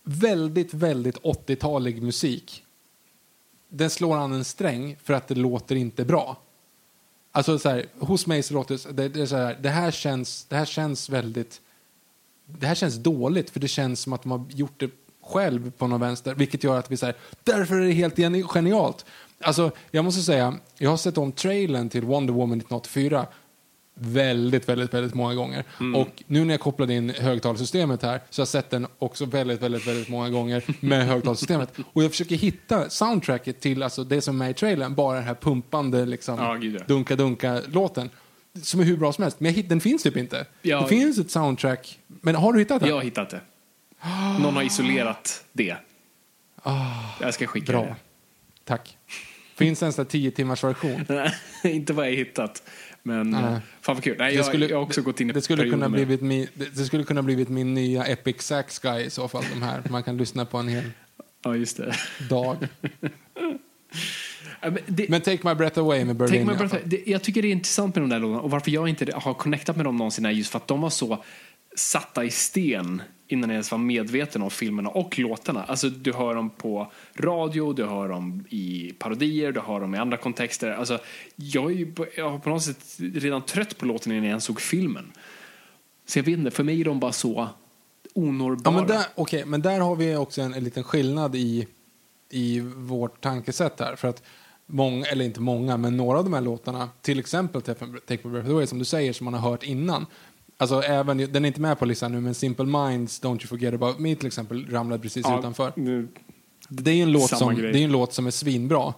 väldigt, 0.02 0.74
väldigt 0.74 1.18
80-talig 1.18 2.02
musik. 2.02 2.64
Den 3.68 3.90
slår 3.90 4.16
an 4.16 4.32
en 4.32 4.44
sträng 4.44 4.96
för 5.04 5.14
att 5.14 5.28
det 5.28 5.34
låter 5.34 5.76
inte 5.76 6.04
bra. 6.04 6.36
Alltså 7.32 7.58
så 7.58 7.68
här, 7.68 7.86
hos 7.98 8.26
mig 8.26 8.42
så 8.42 8.54
låter 8.54 8.92
det, 8.92 9.08
det, 9.08 9.20
är 9.20 9.26
så 9.26 9.36
här, 9.36 9.58
det 9.60 9.68
här 9.68 9.90
känns, 9.90 10.44
det 10.44 10.56
här 10.56 10.64
känns 10.64 11.08
väldigt, 11.08 11.60
det 12.46 12.66
här 12.66 12.74
känns 12.74 12.96
dåligt 12.96 13.50
för 13.50 13.60
det 13.60 13.68
känns 13.68 14.00
som 14.00 14.12
att 14.12 14.22
de 14.22 14.30
har 14.30 14.44
gjort 14.48 14.80
det 14.80 14.90
själv 15.24 15.70
på 15.70 15.86
någon 15.86 16.00
vänster, 16.00 16.34
vilket 16.34 16.64
gör 16.64 16.78
att 16.78 16.90
vi 16.90 16.96
säger 16.96 17.16
därför 17.44 17.74
är 17.74 17.86
det 17.86 17.92
helt 17.92 18.46
genialt. 18.52 19.04
Alltså, 19.40 19.70
jag 19.90 20.04
måste 20.04 20.22
säga, 20.22 20.58
jag 20.78 20.90
har 20.90 20.96
sett 20.96 21.18
om 21.18 21.32
trailern 21.32 21.88
till 21.88 22.04
Wonder 22.04 22.34
Woman 22.34 22.58
1984 22.58 23.26
väldigt, 23.94 24.68
väldigt, 24.68 24.94
väldigt 24.94 25.14
många 25.14 25.34
gånger. 25.34 25.64
Och 25.96 26.22
nu 26.26 26.44
när 26.44 26.54
jag 26.54 26.60
kopplade 26.60 26.94
in 26.94 27.10
högtalarsystemet 27.10 28.02
här 28.02 28.20
så 28.30 28.40
har 28.40 28.42
jag 28.42 28.48
sett 28.48 28.70
den 28.70 28.86
också 28.98 29.24
väldigt, 29.24 29.62
väldigt, 29.62 29.86
väldigt 29.86 30.08
många 30.08 30.30
gånger 30.30 30.62
med 30.80 31.06
högtalarsystemet. 31.06 31.72
Och 31.92 32.04
jag 32.04 32.10
försöker 32.10 32.36
hitta 32.36 32.90
soundtracket 32.90 33.60
till 33.60 33.82
alltså, 33.82 34.04
det 34.04 34.20
som 34.20 34.34
är 34.34 34.38
med 34.38 34.50
i 34.50 34.54
trailern, 34.54 34.94
bara 34.94 35.16
den 35.16 35.24
här 35.26 35.34
pumpande 35.34 36.06
liksom, 36.06 36.38
Ja, 36.38 36.84
dunka-dunka-låten. 36.86 38.10
Som 38.62 38.80
är 38.80 38.84
hur 38.84 38.96
bra 38.96 39.12
som 39.12 39.22
helst, 39.22 39.40
men 39.40 39.54
hitt, 39.54 39.68
den 39.68 39.80
finns 39.80 40.02
typ 40.02 40.16
inte. 40.16 40.46
Ja. 40.62 40.80
Det 40.80 40.88
finns 40.88 41.18
ett 41.18 41.30
soundtrack, 41.30 41.98
men 42.06 42.34
har 42.34 42.52
du 42.52 42.58
hittat 42.58 42.80
den? 42.80 42.88
Jag 42.88 42.96
har 42.96 43.02
hittat 43.02 43.30
det. 43.30 43.40
Någon 44.40 44.54
har 44.56 44.62
isolerat 44.62 45.44
det. 45.52 45.76
Jag 47.20 47.34
ska 47.34 47.46
skicka 47.46 47.72
Ah. 47.72 47.80
Bra. 47.80 47.84
det. 47.84 47.94
Tack. 48.64 48.96
Finns 49.56 49.78
det 49.80 49.86
en 49.86 49.92
sån 49.92 50.04
här 50.04 50.10
10 50.10 50.30
timmars 50.30 50.64
version? 50.64 51.04
Nej, 51.08 51.32
inte 51.64 51.92
vad 51.92 52.06
jag 52.06 52.12
hittat. 52.12 52.62
Men 53.02 53.34
eh, 53.34 53.56
fan 53.80 53.94
vad 53.94 54.04
kul. 54.04 54.16
Nej, 54.18 54.34
jag, 54.34 54.46
skulle, 54.46 54.66
jag 54.66 54.76
har 54.76 54.82
också 54.82 55.02
gått 55.02 55.20
in 55.20 55.30
i 55.30 55.32
det 55.32 55.42
skulle, 55.42 55.70
kunna 55.70 55.88
blivit 55.88 56.20
min, 56.20 56.46
det, 56.54 56.76
det 56.76 56.84
skulle 56.84 57.04
kunna 57.04 57.22
blivit 57.22 57.48
min 57.48 57.74
nya 57.74 58.04
Epic 58.04 58.42
Sax 58.42 58.78
Guy 58.78 59.02
i 59.04 59.10
så 59.10 59.28
fall. 59.28 59.44
De 59.54 59.62
här. 59.62 59.82
Man 59.90 60.02
kan 60.02 60.16
lyssna 60.16 60.44
på 60.44 60.58
en 60.58 60.68
hel 60.68 60.84
Ja, 61.44 61.56
just 61.56 61.76
det. 61.76 61.94
dag. 62.28 62.56
Men 64.60 64.78
det 64.86 65.08
Men 65.08 65.20
Take 65.20 65.48
My 65.48 65.54
Breath 65.54 65.78
Away 65.78 66.04
med 66.04 66.16
Berlin 66.16 66.46
Take 66.46 66.52
My 66.52 66.68
Breath 66.68 66.86
det, 66.88 67.02
jag 67.06 67.22
tycker 67.22 67.42
det 67.42 67.48
är 67.48 67.52
intressant 67.52 67.94
med 67.94 68.02
de 68.02 68.10
där 68.10 68.18
låtarna 68.18 68.40
och 68.40 68.50
varför 68.50 68.70
jag 68.70 68.88
inte 68.88 69.12
har 69.14 69.34
connectat 69.34 69.76
med 69.76 69.86
dem 69.86 69.96
någonsin 69.96 70.26
är 70.26 70.30
just 70.30 70.50
för 70.50 70.58
att 70.58 70.68
de 70.68 70.80
var 70.80 70.90
så 70.90 71.24
satta 71.76 72.24
i 72.24 72.30
sten 72.30 73.02
innan 73.32 73.50
jag 73.50 73.54
ens 73.54 73.70
var 73.70 73.78
medveten 73.78 74.42
om 74.42 74.50
filmerna 74.50 74.88
och 74.90 75.18
låtarna. 75.18 75.62
Alltså 75.64 75.88
du 75.88 76.12
hör 76.12 76.34
dem 76.34 76.50
på 76.50 76.92
radio, 77.14 77.72
du 77.72 77.84
hör 77.86 78.08
dem 78.08 78.44
i 78.48 78.92
parodier, 78.98 79.52
du 79.52 79.60
hör 79.60 79.80
dem 79.80 79.94
i 79.94 79.98
andra 79.98 80.16
kontexter. 80.16 80.70
Alltså, 80.70 80.98
jag, 81.36 81.70
är 81.70 81.74
ju, 81.74 81.92
på- 81.92 82.06
jag 82.16 82.30
har 82.30 82.38
på 82.38 82.50
något 82.50 82.62
sätt 82.62 82.96
redan 82.98 83.42
trött 83.42 83.78
på 83.78 83.86
låten 83.86 84.12
innan 84.12 84.24
jag 84.24 84.30
ens 84.30 84.44
såg 84.44 84.60
filmen. 84.60 85.12
Så 86.06 86.18
jag 86.18 86.24
vet 86.24 86.38
inte, 86.38 86.50
för 86.50 86.64
mig 86.64 86.80
är 86.80 86.84
de 86.84 87.00
bara 87.00 87.12
så 87.12 87.48
onårbara. 88.14 88.74
Ja, 88.74 88.80
men 88.80 88.86
där, 88.88 89.04
okej, 89.14 89.44
men 89.46 89.62
där 89.62 89.80
har 89.80 89.96
vi 89.96 90.16
också 90.16 90.42
en, 90.42 90.54
en 90.54 90.64
liten 90.64 90.84
skillnad 90.84 91.36
i, 91.36 91.66
i 92.30 92.60
vårt 92.60 93.20
tankesätt 93.20 93.80
här. 93.80 93.96
För 93.96 94.08
att 94.08 94.22
många, 94.66 95.06
eller 95.06 95.24
inte 95.24 95.40
många, 95.40 95.76
men 95.76 95.96
några 95.96 96.18
av 96.18 96.24
de 96.24 96.32
här 96.32 96.40
låtarna, 96.40 96.88
till 97.00 97.18
exempel 97.18 97.62
Take 97.62 98.18
My 98.24 98.30
Breath 98.32 98.50
Away, 98.50 98.66
som 98.66 98.78
du 98.78 98.84
säger, 98.84 99.12
som 99.12 99.24
man 99.24 99.34
har 99.34 99.50
hört 99.50 99.62
innan. 99.62 100.06
Alltså 100.62 100.82
även, 100.82 101.16
den 101.32 101.44
är 101.44 101.46
inte 101.46 101.60
med 101.60 101.78
på 101.78 101.84
listan 101.84 102.12
nu, 102.12 102.20
men 102.20 102.34
Simple 102.34 102.64
Minds, 102.64 103.22
Don't 103.22 103.32
You 103.40 103.46
Forget 103.46 103.74
About 103.74 103.98
Me 103.98 104.14
till 104.14 104.26
exempel, 104.26 104.66
ramlade 104.70 105.02
precis 105.02 105.26
Ja, 105.28 105.38
utanför. 105.38 105.72
nu- 105.76 106.08
Det 106.68 106.90
är 106.90 106.94
ju 106.94 107.02
en 107.02 107.12
låt 107.12 107.38
som, 107.38 107.54
grej. 107.54 107.72
det 107.72 107.78
är 107.78 107.84
en 107.84 107.92
låt 107.92 108.12
som 108.12 108.26
är 108.26 108.30
svinbra. 108.30 108.94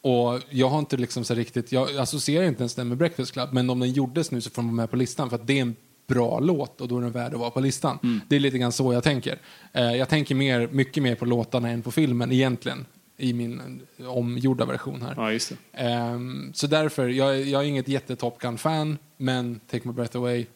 Och 0.00 0.40
jag 0.50 0.68
har 0.68 0.78
inte 0.78 0.96
liksom 0.96 1.24
så 1.24 1.34
riktigt, 1.34 1.72
jag 1.72 1.96
associerar 1.96 2.44
inte 2.44 2.60
ens 2.62 2.74
den 2.74 2.88
med 2.88 2.98
Breakfast 2.98 3.32
Club, 3.32 3.48
men 3.52 3.70
om 3.70 3.80
den 3.80 3.92
gjordes 3.92 4.30
nu 4.30 4.40
så 4.40 4.50
får 4.50 4.62
den 4.62 4.66
vara 4.68 4.76
med 4.76 4.90
på 4.90 4.96
listan 4.96 5.28
för 5.30 5.36
att 5.36 5.46
det 5.46 5.58
är 5.58 5.62
en 5.62 5.76
bra 6.06 6.40
låt 6.40 6.80
och 6.80 6.88
då 6.88 6.98
är 6.98 7.02
den 7.02 7.10
värd 7.12 7.34
att 7.34 7.40
vara 7.40 7.50
på 7.50 7.60
listan. 7.60 7.98
Mm. 8.02 8.20
Det 8.28 8.36
är 8.36 8.40
lite 8.40 8.58
grann 8.58 8.72
så 8.72 8.92
jag 8.92 9.02
tänker. 9.04 9.38
Eh, 9.72 9.82
jag 9.96 10.08
tänker 10.08 10.34
mer, 10.34 10.68
mycket 10.72 11.02
mer 11.02 11.14
på 11.14 11.24
låtarna 11.24 11.68
än 11.70 11.82
på 11.82 11.90
filmen 11.90 12.32
egentligen 12.32 12.86
i 13.16 13.32
min 13.32 13.80
omgjorda 14.06 14.64
version 14.64 15.02
här. 15.02 15.14
Ja. 15.16 15.54
Ehm, 15.80 16.50
så 16.54 16.66
därför, 16.66 17.08
jag, 17.08 17.40
jag 17.42 17.62
är 17.64 17.66
inget 17.68 17.88
jätte 17.88 18.16
Top 18.16 18.38
Gun-fan, 18.38 18.98
men 19.16 19.60
Take 19.70 19.88
My 19.88 19.94
Breath 19.94 20.16
Away, 20.16 20.46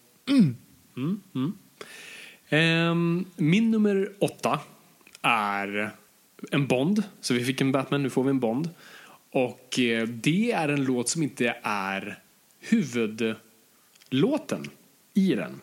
Ehm, 2.49 3.25
min 3.37 3.71
nummer 3.71 4.13
åtta 4.19 4.61
är 5.23 5.91
en 6.51 6.67
Bond. 6.67 7.03
Så 7.21 7.35
vi 7.35 7.45
fick 7.45 7.61
en 7.61 7.73
Batman, 7.73 8.03
nu 8.03 8.11
får 8.11 8.25
vi 8.25 8.31
en 8.31 8.41
Bond. 8.41 8.71
Och 9.33 9.79
eh, 9.79 10.07
det 10.07 10.53
är 10.53 10.69
en 10.69 10.85
låt 10.85 11.09
som 11.09 11.23
inte 11.23 11.57
är 11.63 12.19
huvudlåten 12.61 14.71
i 15.15 15.35
den. 15.35 15.61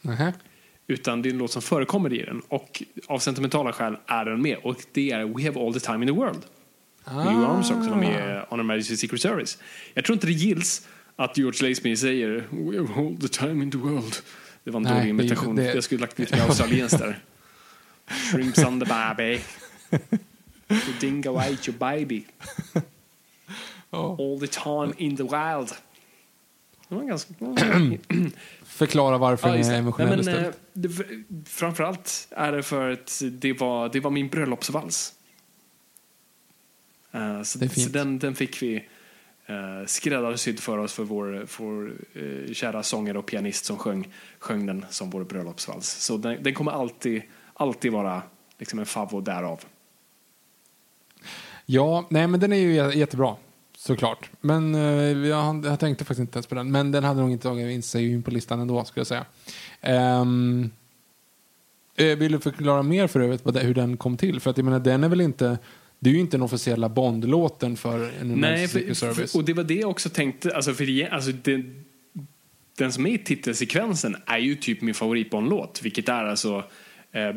Nähä. 0.00 0.32
Utan 0.86 1.22
det 1.22 1.28
är 1.28 1.30
en 1.30 1.38
låt 1.38 1.50
som 1.50 1.62
förekommer 1.62 2.12
i 2.12 2.22
den. 2.22 2.42
Och 2.48 2.82
av 3.06 3.18
sentimentala 3.18 3.72
skäl 3.72 3.96
är 4.06 4.24
den 4.24 4.42
med. 4.42 4.58
Och 4.62 4.76
det 4.92 5.10
är 5.10 5.24
We 5.24 5.44
have 5.44 5.66
all 5.66 5.74
the 5.74 5.80
time 5.80 6.06
in 6.06 6.06
the 6.06 6.20
world. 6.20 6.44
Med 7.04 7.24
Louis 7.24 7.48
Armstrong 7.48 7.84
som 7.84 7.92
är 7.92 7.96
med 7.96 8.46
On 8.50 8.58
Her 8.58 8.76
Majesty's 8.76 8.96
Secret 8.96 9.20
Service. 9.20 9.58
Jag 9.94 10.04
tror 10.04 10.14
inte 10.14 10.26
det 10.26 10.32
gills 10.32 10.88
att 11.16 11.38
George 11.38 11.68
Lazenby 11.68 11.96
säger 11.96 12.44
We 12.50 12.78
have 12.78 12.94
all 13.06 13.16
the 13.20 13.28
time 13.28 13.62
in 13.64 13.70
the 13.70 13.78
world. 13.78 14.16
Det 14.64 14.70
var 14.70 14.80
en 14.80 14.84
dålig 14.96 15.08
imitation. 15.08 15.56
det- 15.56 15.74
Jag 15.74 15.84
skulle 15.84 16.00
lagt 16.00 16.18
lite 16.18 16.36
mer 16.36 16.42
australienskt 16.42 16.98
där. 16.98 17.18
Shrimps 18.32 18.58
on 18.64 18.80
the 18.80 18.86
baby. 18.86 19.40
The 20.68 20.92
dingo 21.06 21.36
ate 21.38 21.70
your 21.70 21.78
baby. 21.78 22.24
All 23.90 24.40
the 24.40 24.46
time 24.46 24.92
in 24.96 25.16
the 25.16 25.22
wild. 25.22 25.68
Det 26.88 26.94
var 26.94 27.02
ganska... 27.08 27.34
Förklara 28.64 29.18
varför 29.18 29.48
Ja, 29.48 29.54
den 29.54 29.64
är 29.64 29.70
det. 29.70 29.76
emotionell 29.76 30.24
Nej, 30.24 30.34
men, 30.34 30.44
eh, 30.44 30.50
det, 30.72 30.88
framförallt 31.44 32.28
är 32.30 32.52
det 32.52 32.62
för 32.62 32.90
att 32.90 33.22
det 33.32 33.52
var, 33.52 33.88
det 33.88 34.00
var 34.00 34.10
min 34.10 34.28
bröllopsvals. 34.28 35.12
Eh, 37.12 37.42
så 37.42 37.58
så 37.68 37.88
den, 37.88 38.18
den 38.18 38.34
fick 38.34 38.62
vi 38.62 38.84
Eh, 39.48 39.86
skräddarsydd 39.86 40.60
för 40.60 40.78
oss 40.78 40.92
för 40.92 41.04
vår, 41.04 41.46
för 41.46 41.64
vår 41.64 41.92
eh, 42.14 42.52
kära 42.52 42.82
sångare 42.82 43.18
och 43.18 43.26
pianist 43.26 43.64
som 43.64 43.78
sjöng, 43.78 44.08
sjöng 44.38 44.66
den 44.66 44.86
som 44.90 45.10
vår 45.10 45.24
bröllopsvals. 45.24 45.88
Så 45.88 46.16
den, 46.16 46.42
den 46.42 46.54
kommer 46.54 46.72
alltid, 46.72 47.22
alltid 47.54 47.92
vara 47.92 48.22
liksom 48.58 48.78
en 48.78 48.86
favvo 48.86 49.20
därav. 49.20 49.60
Ja, 51.66 52.06
nej 52.10 52.26
men 52.26 52.40
den 52.40 52.52
är 52.52 52.56
ju 52.56 52.98
jättebra. 52.98 53.36
Såklart. 53.76 54.30
Men 54.40 54.74
eh, 54.74 55.28
jag, 55.28 55.64
jag 55.64 55.80
tänkte 55.80 56.04
faktiskt 56.04 56.20
inte 56.20 56.36
ens 56.36 56.46
på 56.46 56.54
den. 56.54 56.70
Men 56.70 56.92
den 56.92 57.04
hade 57.04 57.20
nog 57.20 57.30
inte 57.30 57.48
tagit 57.48 57.74
in 57.74 57.82
sig 57.82 58.12
in 58.12 58.22
på 58.22 58.30
listan 58.30 58.60
ändå, 58.60 58.84
skulle 58.84 59.00
jag 59.00 59.06
säga. 59.06 60.20
Um, 60.20 60.70
vill 61.96 62.32
du 62.32 62.40
förklara 62.40 62.82
mer 62.82 63.06
för 63.06 63.20
övrigt 63.20 63.64
hur 63.64 63.74
den 63.74 63.96
kom 63.96 64.16
till? 64.16 64.40
För 64.40 64.50
att 64.50 64.56
jag 64.58 64.64
menar, 64.64 64.80
den 64.80 65.04
är 65.04 65.08
väl 65.08 65.20
inte... 65.20 65.58
Det 65.98 66.10
är 66.10 66.14
ju 66.14 66.20
inte 66.20 66.36
den 66.36 66.42
officiella 66.42 66.88
Bond-låten 66.88 67.76
för 67.76 68.10
en 68.20 68.40
Nej, 68.40 68.68
för, 68.68 68.94
Service. 68.94 69.34
och 69.34 69.44
det 69.44 69.52
var 69.52 69.64
det 69.64 69.74
jag 69.74 69.90
också 69.90 70.08
tänkte. 70.08 70.56
Alltså, 70.56 70.74
för 70.74 70.86
det, 70.86 71.08
alltså, 71.08 71.32
det, 71.32 71.64
den 72.76 72.92
som 72.92 73.06
är 73.06 73.10
i 73.10 73.18
titelsekvensen 73.18 74.16
är 74.26 74.38
ju 74.38 74.54
typ 74.54 74.82
min 74.82 74.94
favoritbondlåt, 74.94 75.80
vilket 75.82 76.08
är 76.08 76.24
alltså 76.24 76.64
eh, 77.12 77.28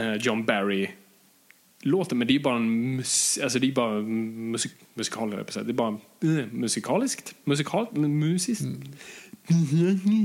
eh, 0.00 0.14
John 0.14 0.44
Barry-låten. 0.44 2.18
Men 2.18 2.26
det 2.26 2.32
är 2.32 2.38
ju 2.38 2.42
bara 2.42 2.56
en 2.56 2.96
mus, 2.96 3.38
alltså, 3.42 3.58
det 3.58 3.66
är 3.66 3.72
bara 3.72 4.00
musik, 4.02 4.72
musikal. 4.94 5.30
Det 5.30 5.58
är 5.58 5.72
bara 5.72 5.98
eh, 6.22 6.46
musikaliskt. 6.52 7.34
Musikal, 7.44 7.86
musiskt. 7.96 8.64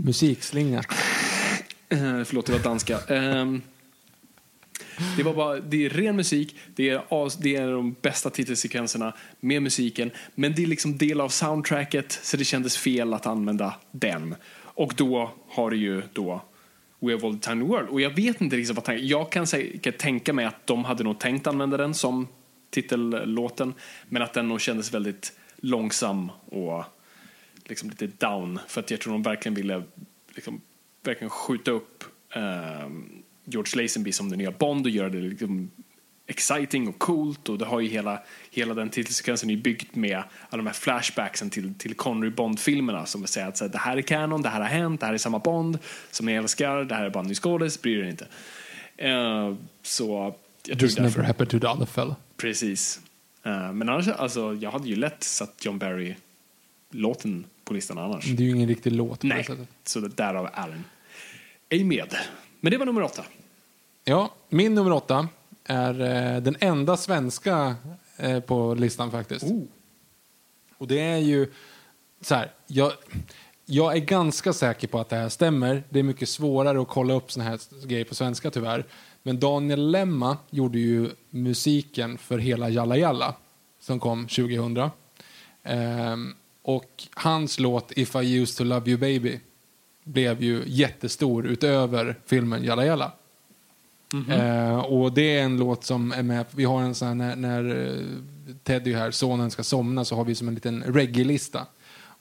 Musikslinga. 0.04 0.84
Eh, 1.89 2.24
förlåt, 2.24 2.46
det 2.46 2.52
var 2.52 2.60
danska. 2.60 3.00
Ehm, 3.00 3.62
det, 5.18 5.24
var 5.24 5.34
bara, 5.34 5.60
det 5.60 5.86
är 5.86 5.89
ren 5.89 6.16
musik, 6.16 6.56
det 6.76 6.89
är, 6.89 7.41
det 7.41 7.56
är 7.56 7.72
de 7.72 7.96
bästa 8.02 8.30
titelsekvenserna 8.30 9.14
med 9.39 9.62
musiken. 9.62 10.12
Men 10.36 10.56
det 10.56 10.64
är 10.64 10.68
liksom 10.68 10.98
del 10.98 11.22
av 11.22 11.30
soundtracket, 11.30 12.12
så 12.12 12.38
det 12.38 12.46
kändes 12.46 12.78
fel 12.78 13.14
att 13.14 13.26
använda 13.26 13.76
den. 13.91 14.36
Och 14.64 14.94
då 14.98 15.32
har 15.48 15.70
du 15.70 15.78
ju 15.78 16.02
då 16.14 16.41
We 17.04 17.12
have 17.12 17.28
all 17.28 17.34
the 17.34 17.39
time 17.39 17.62
in 17.62 17.68
the 17.68 17.72
world. 17.72 17.89
Och 17.89 18.02
jag 18.02 18.10
vet 18.10 18.41
inte 18.41 18.56
liksom 18.56 18.76
vad 18.76 18.84
tanken... 18.84 19.08
Jag 19.08 19.32
kan 19.32 19.48
säkert 19.48 19.98
tänka 19.98 20.34
mig 20.34 20.46
att 20.46 20.68
de 20.68 20.86
hade 20.86 21.04
nog 21.04 21.20
tänkt 21.20 21.48
använda 21.48 21.78
den 21.78 21.94
som 21.94 22.28
titellåten. 22.70 23.74
Men 24.10 24.22
att 24.22 24.34
den 24.34 24.48
nog 24.48 24.62
kändes 24.62 24.94
väldigt 24.94 25.34
långsam 25.56 26.32
och 26.46 26.84
liksom 27.66 27.89
lite 27.89 28.08
down. 28.08 28.60
För 28.68 28.82
att 28.82 28.91
jag 28.91 29.00
tror 29.00 29.14
de 29.14 29.24
verkligen 29.24 29.56
ville 29.56 29.84
liksom, 30.36 30.62
verkligen 31.04 31.30
skjuta 31.30 31.72
upp 31.72 32.04
eh, 32.36 32.89
George 33.46 33.82
Lazenby 33.82 34.12
som 34.12 34.30
den 34.30 34.39
nya 34.39 34.52
Bond 34.52 34.86
och 34.86 34.91
göra 34.91 35.10
det 35.10 35.18
liksom 35.18 35.72
exciting 36.28 36.88
och 36.88 37.00
coolt 37.00 37.50
och 37.50 37.58
det 37.58 37.66
har 37.66 37.80
ju 37.80 37.89
hela, 37.89 38.20
hela 38.52 38.74
den 38.74 38.89
titelsekvensen 38.89 39.50
är 39.50 39.58
byggt 39.58 39.96
med 39.96 40.24
alla 40.50 40.58
de 40.58 40.68
här 40.68 40.74
flashbacksen 40.74 41.50
till, 41.50 41.74
till 41.74 41.96
Connery 41.96 42.30
Bond-filmerna 42.30 43.06
som 43.06 43.28
säger 43.28 43.48
att 43.48 43.58
så 43.58 43.64
här, 43.66 43.72
det 43.72 43.78
här 43.78 43.98
är 43.98 44.02
canon, 44.02 44.41
det 44.41 44.50
här 44.50 44.62
har 44.62 44.68
hänt, 44.68 45.00
det 45.00 45.06
här 45.06 45.14
är 45.14 45.18
samma 45.18 45.39
Bond 45.39 45.80
som 46.12 46.26
ni 46.26 46.34
älskar, 46.34 46.84
det 46.84 46.96
här 46.96 47.06
är 47.06 47.10
bara 47.10 47.20
en 47.20 47.28
ny 47.28 47.36
skådis, 47.36 47.82
bryr 47.82 48.04
er 48.04 48.10
inte. 48.10 48.28
Eh, 48.98 49.56
så 49.82 50.36
jag 50.66 50.82
Just 50.82 50.98
därför, 50.98 51.10
never 51.20 51.24
happened 51.24 51.50
to 51.50 51.60
the 51.60 51.68
other 51.68 51.86
fella. 51.86 52.16
precis. 52.38 53.02
Eh, 53.44 53.74
men 53.74 53.89
annars, 53.89 54.08
alltså, 54.08 54.54
jag 54.54 54.72
hade 54.72 54.88
ju 54.88 54.96
lätt 54.96 55.24
satt 55.24 55.66
John 55.66 55.80
Barry-låten 55.80 57.46
på 57.64 57.74
listan 57.74 57.98
annars. 57.98 58.26
Det 58.26 58.44
är 58.44 58.46
ju 58.46 58.52
ingen 58.52 58.70
riktig 58.70 58.91
låt 58.91 59.24
Nej, 59.24 59.48
så 59.84 60.00
därav 60.00 60.50
är 60.54 60.70
den 60.70 60.84
ej 61.70 61.84
med. 61.84 62.16
Men 62.64 62.72
det 62.72 62.78
var 62.78 62.86
nummer 62.86 63.01
åtta. 63.01 63.26
Ja, 64.03 64.34
min 64.49 64.76
nummer 64.76 64.91
åtta 64.91 65.28
är 65.64 66.01
eh, 66.01 66.41
den 66.41 66.55
enda 66.59 66.97
svenska 66.97 67.76
eh, 68.18 68.39
på 68.39 68.74
listan 68.74 69.11
faktiskt. 69.11 69.45
Och 70.78 70.88
det 70.88 70.99
är 70.99 71.18
ju 71.18 71.51
så 72.22 72.36
här, 72.36 72.51
jag, 72.68 72.91
jag 73.66 73.95
är 73.95 73.99
ganska 73.99 74.53
säker 74.53 74.88
på 74.88 74.99
att 74.99 75.09
det 75.09 75.16
här 75.16 75.30
stämmer. 75.30 75.84
Det 75.89 75.99
är 75.99 76.03
mycket 76.03 76.30
svårare 76.30 76.82
att 76.82 76.88
kolla 76.88 77.14
upp 77.14 77.32
såna 77.32 77.45
här 77.45 77.86
grejer 77.88 78.05
på 78.05 78.16
svenska 78.16 78.51
tyvärr. 78.51 78.86
Men 79.24 79.39
Daniel 79.39 79.91
Lemma 79.91 80.38
gjorde 80.49 80.80
ju 80.80 81.09
musiken 81.30 82.18
för 82.18 82.38
hela 82.38 82.70
Jalla 82.70 82.97
Jalla 82.97 83.36
som 83.80 83.99
kom 83.99 84.28
2000. 84.28 84.89
Ehm, 85.64 86.36
och 86.61 87.03
hans 87.14 87.59
låt 87.59 87.91
If 87.91 88.16
I 88.16 88.41
used 88.41 88.57
to 88.57 88.64
love 88.64 88.89
you 88.89 88.99
baby 88.99 89.39
blev 90.04 90.43
ju 90.43 90.64
jättestor 90.66 91.47
utöver 91.47 92.20
filmen 92.26 92.64
Jalla 92.64 92.86
Jalla. 92.86 93.12
Eh, 94.30 94.80
och 94.80 95.14
det 95.14 95.38
är 95.38 95.43
en 95.43 95.58
låt 95.58 95.84
som 95.84 96.12
är 96.12 96.24
med, 96.24 96.45
vi 96.51 96.64
har 96.64 96.82
en 96.82 96.95
sån 96.95 97.08
här 97.08 97.16
när, 97.16 97.36
när 97.36 97.88
eh, 97.88 98.06
Teddy 98.64 98.93
här, 98.93 99.12
sonen 99.12 99.51
ska 99.51 99.64
somna 99.64 100.06
så 100.06 100.16
har 100.16 100.26
vi 100.26 100.36
som 100.36 100.47
en 100.47 100.54
liten 100.54 100.84
reggae-lista. 100.84 101.66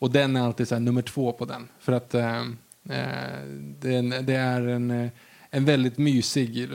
Och 0.03 0.11
den 0.11 0.37
är 0.37 0.41
alltid 0.41 0.69
så 0.69 0.79
nummer 0.79 1.03
två 1.03 1.33
på 1.33 1.45
den. 1.45 1.69
För 1.79 1.93
att 1.93 2.15
eh, 2.15 2.41
eh, 2.89 3.47
den, 3.81 4.11
det 4.11 4.35
är 4.35 4.67
en, 4.67 4.91
eh, 4.91 5.11
en 5.51 5.65
väldigt 5.65 5.99
mysig 5.99 6.69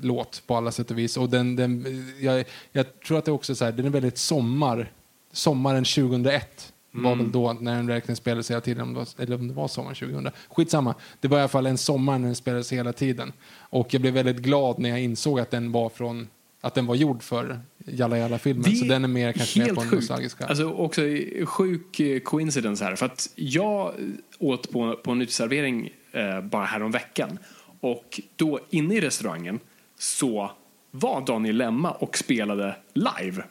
låt 0.00 0.42
på 0.46 0.56
alla 0.56 0.72
sätt 0.72 0.90
och 0.90 0.98
vis. 0.98 1.16
Och 1.16 1.28
den, 1.28 1.56
den, 1.56 1.84
jag, 2.20 2.44
jag 2.72 3.00
tror 3.00 3.18
att 3.18 3.24
det 3.24 3.32
också 3.32 3.52
är 3.52 3.54
så 3.54 3.64
här, 3.64 3.72
den 3.72 3.86
är 3.86 3.90
väldigt 3.90 4.18
sommar, 4.18 4.92
sommaren 5.32 5.84
2001 5.84 6.73
var 7.02 7.16
väl 7.16 7.32
då 7.32 7.52
när 7.52 7.76
den 7.76 7.86
verkligen 7.86 8.16
spelades 8.16 8.50
hela 8.50 8.60
tiden, 8.60 8.82
om 8.82 8.92
det 8.92 8.98
var, 8.98 9.08
eller 9.18 9.36
om 9.36 9.48
det 9.48 9.54
var 9.54 9.68
sommaren 9.68 9.94
2000. 9.94 10.30
Skitsamma, 10.48 10.94
det 11.20 11.28
var 11.28 11.38
i 11.38 11.40
alla 11.40 11.48
fall 11.48 11.66
en 11.66 11.78
sommar 11.78 12.18
när 12.18 12.26
den 12.26 12.34
spelades 12.34 12.72
hela 12.72 12.92
tiden. 12.92 13.32
Och 13.58 13.94
jag 13.94 14.00
blev 14.02 14.14
väldigt 14.14 14.36
glad 14.36 14.78
när 14.78 14.88
jag 14.88 15.00
insåg 15.00 15.40
att 15.40 15.50
den 15.50 15.72
var 15.72 15.88
från 15.88 16.28
att 16.60 16.74
den 16.74 16.86
var 16.86 16.94
gjord 16.94 17.22
för 17.22 17.60
Jalla 17.86 18.18
Jalla-filmen. 18.18 18.76
Så 18.76 18.84
den 18.84 19.04
är 19.04 19.08
mer 19.08 19.32
kanske 19.32 19.60
mer 19.60 19.74
på 19.74 19.80
en 19.80 19.88
sjukt. 19.88 20.00
nostalgiska. 20.02 20.46
Alltså 20.46 20.70
också 20.70 21.00
sjuk 21.44 22.00
eh, 22.00 22.20
coincidence 22.20 22.84
här. 22.84 22.96
För 22.96 23.06
att 23.06 23.30
jag 23.34 23.94
åt 24.38 24.70
på, 24.70 24.96
på 24.96 25.10
en 25.10 25.22
uteservering 25.22 25.90
eh, 26.12 26.40
bara 26.40 26.64
härom 26.64 26.90
veckan 26.90 27.38
Och 27.80 28.20
då 28.36 28.60
inne 28.70 28.94
i 28.94 29.00
restaurangen 29.00 29.60
så 29.98 30.50
var 30.90 31.26
Daniel 31.26 31.56
Lemma 31.56 31.90
och 31.90 32.18
spelade 32.18 32.76
live. 32.94 33.44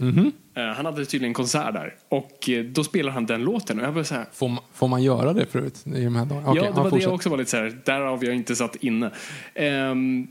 Eh, 0.00 0.62
Han 0.76 0.86
hade 0.86 1.04
tydligen 1.04 1.30
en 1.30 1.34
konsert 1.34 1.74
där. 1.74 1.94
Och 2.08 2.48
eh, 2.48 2.64
då 2.64 2.84
spelade 2.84 3.12
han 3.14 3.26
den 3.26 3.42
låten. 3.44 3.80
Och 3.80 3.86
jag 3.86 3.92
var 3.92 4.02
så 4.02 4.14
här, 4.14 4.26
Får, 4.32 4.48
ma- 4.48 4.62
får 4.74 4.88
man 4.88 5.02
göra 5.02 5.32
det 5.32 5.46
förut 5.46 5.82
i 5.86 6.04
de 6.04 6.16
här 6.16 6.24
dagarna? 6.26 6.50
Okej, 6.50 6.62
ja, 6.64 6.68
det 6.70 6.76
var 6.76 6.84
det 6.84 6.90
fortsätt. 6.90 7.04
jag 7.06 7.14
också 7.14 7.28
var 7.28 7.36
lite 7.36 7.50
så 7.50 7.56
här, 7.56 7.78
därav 7.84 8.24
jag 8.24 8.34
inte 8.34 8.56
satt 8.56 8.76
inne. 8.76 9.10
Ehm, 9.54 10.26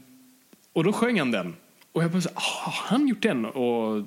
och 0.73 0.83
då 0.83 0.93
sjöng 0.93 1.19
han 1.19 1.31
den. 1.31 1.53
Och 1.91 2.03
jag 2.03 2.11
bara 2.11 2.21
så 2.21 2.29
här, 2.29 2.37
"Ah, 2.37 2.69
har 2.69 2.97
han 2.97 3.07
gjort 3.07 3.21
den? 3.21 3.45
Och 3.45 4.03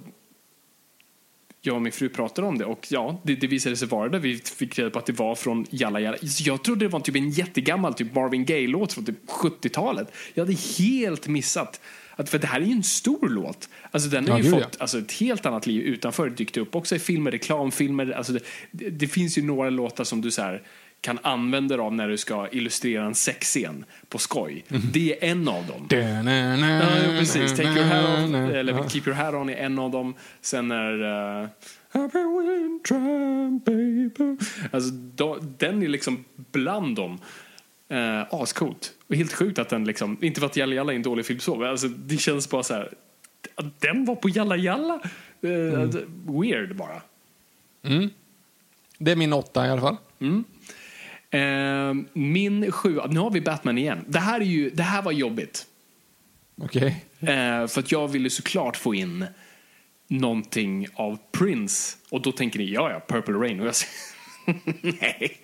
jag 1.61 1.75
och 1.77 1.83
min 1.83 1.93
fru 1.93 2.09
pratade 2.09 2.49
om 2.49 2.59
det 2.59 2.65
och 2.65 2.87
ja, 2.91 3.21
det, 3.23 3.35
det 3.35 3.47
visade 3.47 3.77
sig 3.77 3.89
vara 3.89 4.09
det. 4.09 4.19
Vi 4.19 4.37
fick 4.39 4.79
reda 4.79 4.91
på 4.91 4.99
att 4.99 5.07
det 5.07 5.13
var 5.13 5.35
från 5.35 5.67
Jalla 5.71 6.01
Jalla. 6.01 6.17
Så 6.19 6.43
Jag 6.49 6.65
trodde 6.65 6.85
det 6.85 6.89
var 6.89 7.01
typ 7.01 7.17
en 7.17 7.31
jättegammal 7.31 7.95
typ 7.95 8.15
Marvin 8.15 8.45
Gaye-låt 8.45 8.93
från 8.93 9.05
typ 9.05 9.29
70-talet. 9.31 10.13
Jag 10.35 10.45
hade 10.45 10.57
helt 10.79 11.27
missat. 11.29 11.81
Att, 12.19 12.29
för 12.29 12.39
det 12.39 12.47
här 12.47 12.61
är 12.61 12.65
ju 12.65 12.73
en 12.73 12.83
stor 12.83 13.29
låt. 13.29 13.69
Alltså 13.91 14.09
den 14.09 14.29
har 14.29 14.39
Ja, 14.39 14.45
ju 14.45 14.51
fått 14.51 14.61
ja. 14.61 14.69
alltså, 14.79 14.99
ett 14.99 15.13
helt 15.13 15.47
annat 15.47 15.67
liv 15.67 15.83
utanför. 15.83 16.31
Dykt 16.31 16.57
upp 16.57 16.75
också 16.77 16.97
i 16.97 16.99
filmer, 16.99 17.31
reklamfilmer. 17.31 18.11
Alltså 18.11 18.33
det, 18.33 18.41
det, 18.71 18.91
det 18.91 19.07
finns 19.09 19.39
ju 19.39 19.43
några 19.43 19.71
låtar 19.71 20.05
som 20.05 20.21
du 20.21 20.31
så 20.31 20.43
här, 20.43 20.63
kan 21.01 21.19
använda 21.23 21.77
dig 21.77 21.85
av 21.87 21.95
när 21.95 22.09
du 22.09 22.17
ska 22.17 22.49
illustrera 22.53 23.05
en 23.05 23.15
sexscen 23.15 23.85
på 24.09 24.19
skoj. 24.19 24.65
Mhm. 24.69 24.83
Det 24.93 25.25
är 25.25 25.31
en 25.31 25.49
av 25.49 25.67
dem. 25.67 25.87
Ja, 26.81 27.19
precis. 27.19 27.51
Take 27.51 27.69
your 27.69 27.85
hat 27.85 28.19
on, 28.25 28.35
eller. 28.35 28.89
Keep 28.89 29.03
your 29.07 29.17
hat 29.17 29.35
on 29.35 29.51
är 29.51 29.57
en 29.57 29.79
av 29.79 29.91
dem. 29.91 30.15
Sen 30.41 30.71
är 30.71 31.03
uh, 31.43 31.49
Happy 31.93 32.19
winter, 32.19 33.59
baby. 33.65 34.37
Alltså, 34.73 34.91
då, 34.91 35.39
den 35.59 35.83
är 35.83 35.89
liksom 35.89 36.25
bland 36.53 36.97
dem. 36.97 37.19
Uh, 37.93 38.35
ascoolt. 38.35 38.93
Och 39.07 39.15
helt 39.15 39.33
sjukt 39.33 39.59
att 39.59 39.69
den 39.69 39.85
liksom, 39.85 40.19
inte 40.21 40.41
för 40.41 40.47
att 40.47 40.57
Jalla 40.57 40.75
Jalla 40.75 40.93
är 40.93 40.97
en 40.97 41.03
dålig 41.03 41.27
film 41.27 41.41
så, 41.41 41.57
men 41.57 41.71
alltså, 41.71 41.89
det 41.89 42.17
känns 42.17 42.51
bara 42.51 42.63
så 42.63 42.75
här. 42.75 42.93
att 43.55 43.81
Den 43.81 44.05
var 44.05 44.15
på 44.15 44.29
Jalla 44.29 44.57
Jalla. 44.57 45.01
Uh, 45.45 45.91
Weird 46.27 46.77
bara. 46.77 47.03
Det 48.99 49.13
är 49.13 49.17
min 49.17 49.33
åtta 49.33 49.67
i 49.67 49.71
alla 49.71 49.81
fall. 49.81 49.97
Eh, 51.31 51.95
min 52.13 52.73
sjua, 52.73 53.07
nu 53.07 53.21
har 53.21 53.31
vi 53.31 53.41
Batman 53.41 53.79
igen. 53.79 54.05
Det 54.09 54.19
här, 54.19 54.41
är 54.41 54.45
ju, 54.45 54.71
det 54.71 54.83
här 54.83 55.03
var 55.03 55.13
jobbigt. 55.13 55.67
Okej. 56.63 57.05
Eh, 57.21 57.67
för 57.67 57.79
att 57.79 57.93
jag 57.93 58.09
ville 58.09 58.31
såklart 58.31 58.77
få 58.77 58.95
in 58.95 59.27
någonting 60.09 60.87
av 60.95 61.19
Prince. 61.33 61.97
Och 62.11 62.23
då 62.23 62.33
tänker 62.33 62.59
ni, 62.59 62.73
ja 62.73 62.91
ja, 62.91 63.01
Purple 63.09 63.35
Rain. 63.35 63.61
Och 63.61 63.67
jag 63.67 63.75
säger, 63.75 63.95
nej. 65.01 65.39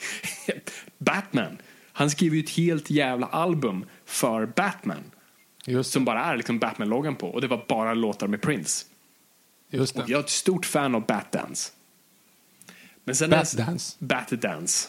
Batman. 0.99 1.59
Han 1.97 2.11
skriver 2.11 2.37
ju 2.37 2.43
ett 2.43 2.51
helt 2.51 2.91
jävla 2.91 3.27
album 3.27 3.85
för 4.05 4.47
Batman. 4.47 5.03
Just, 5.67 5.93
Som 5.93 6.05
bara 6.05 6.25
är 6.25 6.37
liksom 6.37 6.59
Batman-loggan 6.59 7.15
på. 7.17 7.29
Och 7.29 7.41
det 7.41 7.47
var 7.47 7.65
bara 7.69 7.95
låtar 7.95 8.27
med 8.27 8.43
Prince. 8.43 8.87
just 9.71 9.97
Och 9.97 10.07
det. 10.07 10.13
jag 10.13 10.19
är 10.19 10.25
ett 10.25 10.31
stort 10.31 10.67
fan 10.67 10.95
av 10.95 11.07
Batdance. 11.07 11.73
Men 13.05 13.15
sen 13.17 13.31
Batdance? 13.31 13.97
Batdance. 13.99 14.89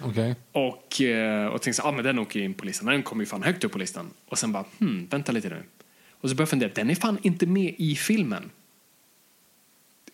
Okej. 0.00 0.34
Och, 0.52 1.00
eh, 1.00 1.46
och 1.46 1.62
tänkte 1.62 1.82
så, 1.82 1.88
ah, 1.88 1.92
men 1.92 2.04
den 2.04 2.18
åker 2.18 2.40
in 2.40 2.54
på 2.54 2.64
listan. 2.64 2.86
Den 2.86 3.02
kommer 3.02 3.22
ju 3.22 3.26
fan 3.26 3.42
högt 3.42 3.64
upp 3.64 3.72
på 3.72 3.78
listan. 3.78 4.10
Och 4.28 4.38
sen 4.38 4.52
bara, 4.52 4.64
hmm, 4.78 5.06
vänta 5.10 5.32
lite 5.32 5.48
nu. 5.48 5.62
Och 6.20 6.30
så 6.30 6.36
började 6.36 6.42
jag 6.42 6.48
fundera, 6.48 6.70
den 6.74 6.90
är 6.90 6.94
fan 6.94 7.18
inte 7.22 7.46
med 7.46 7.74
i 7.78 7.96
filmen. 7.96 8.50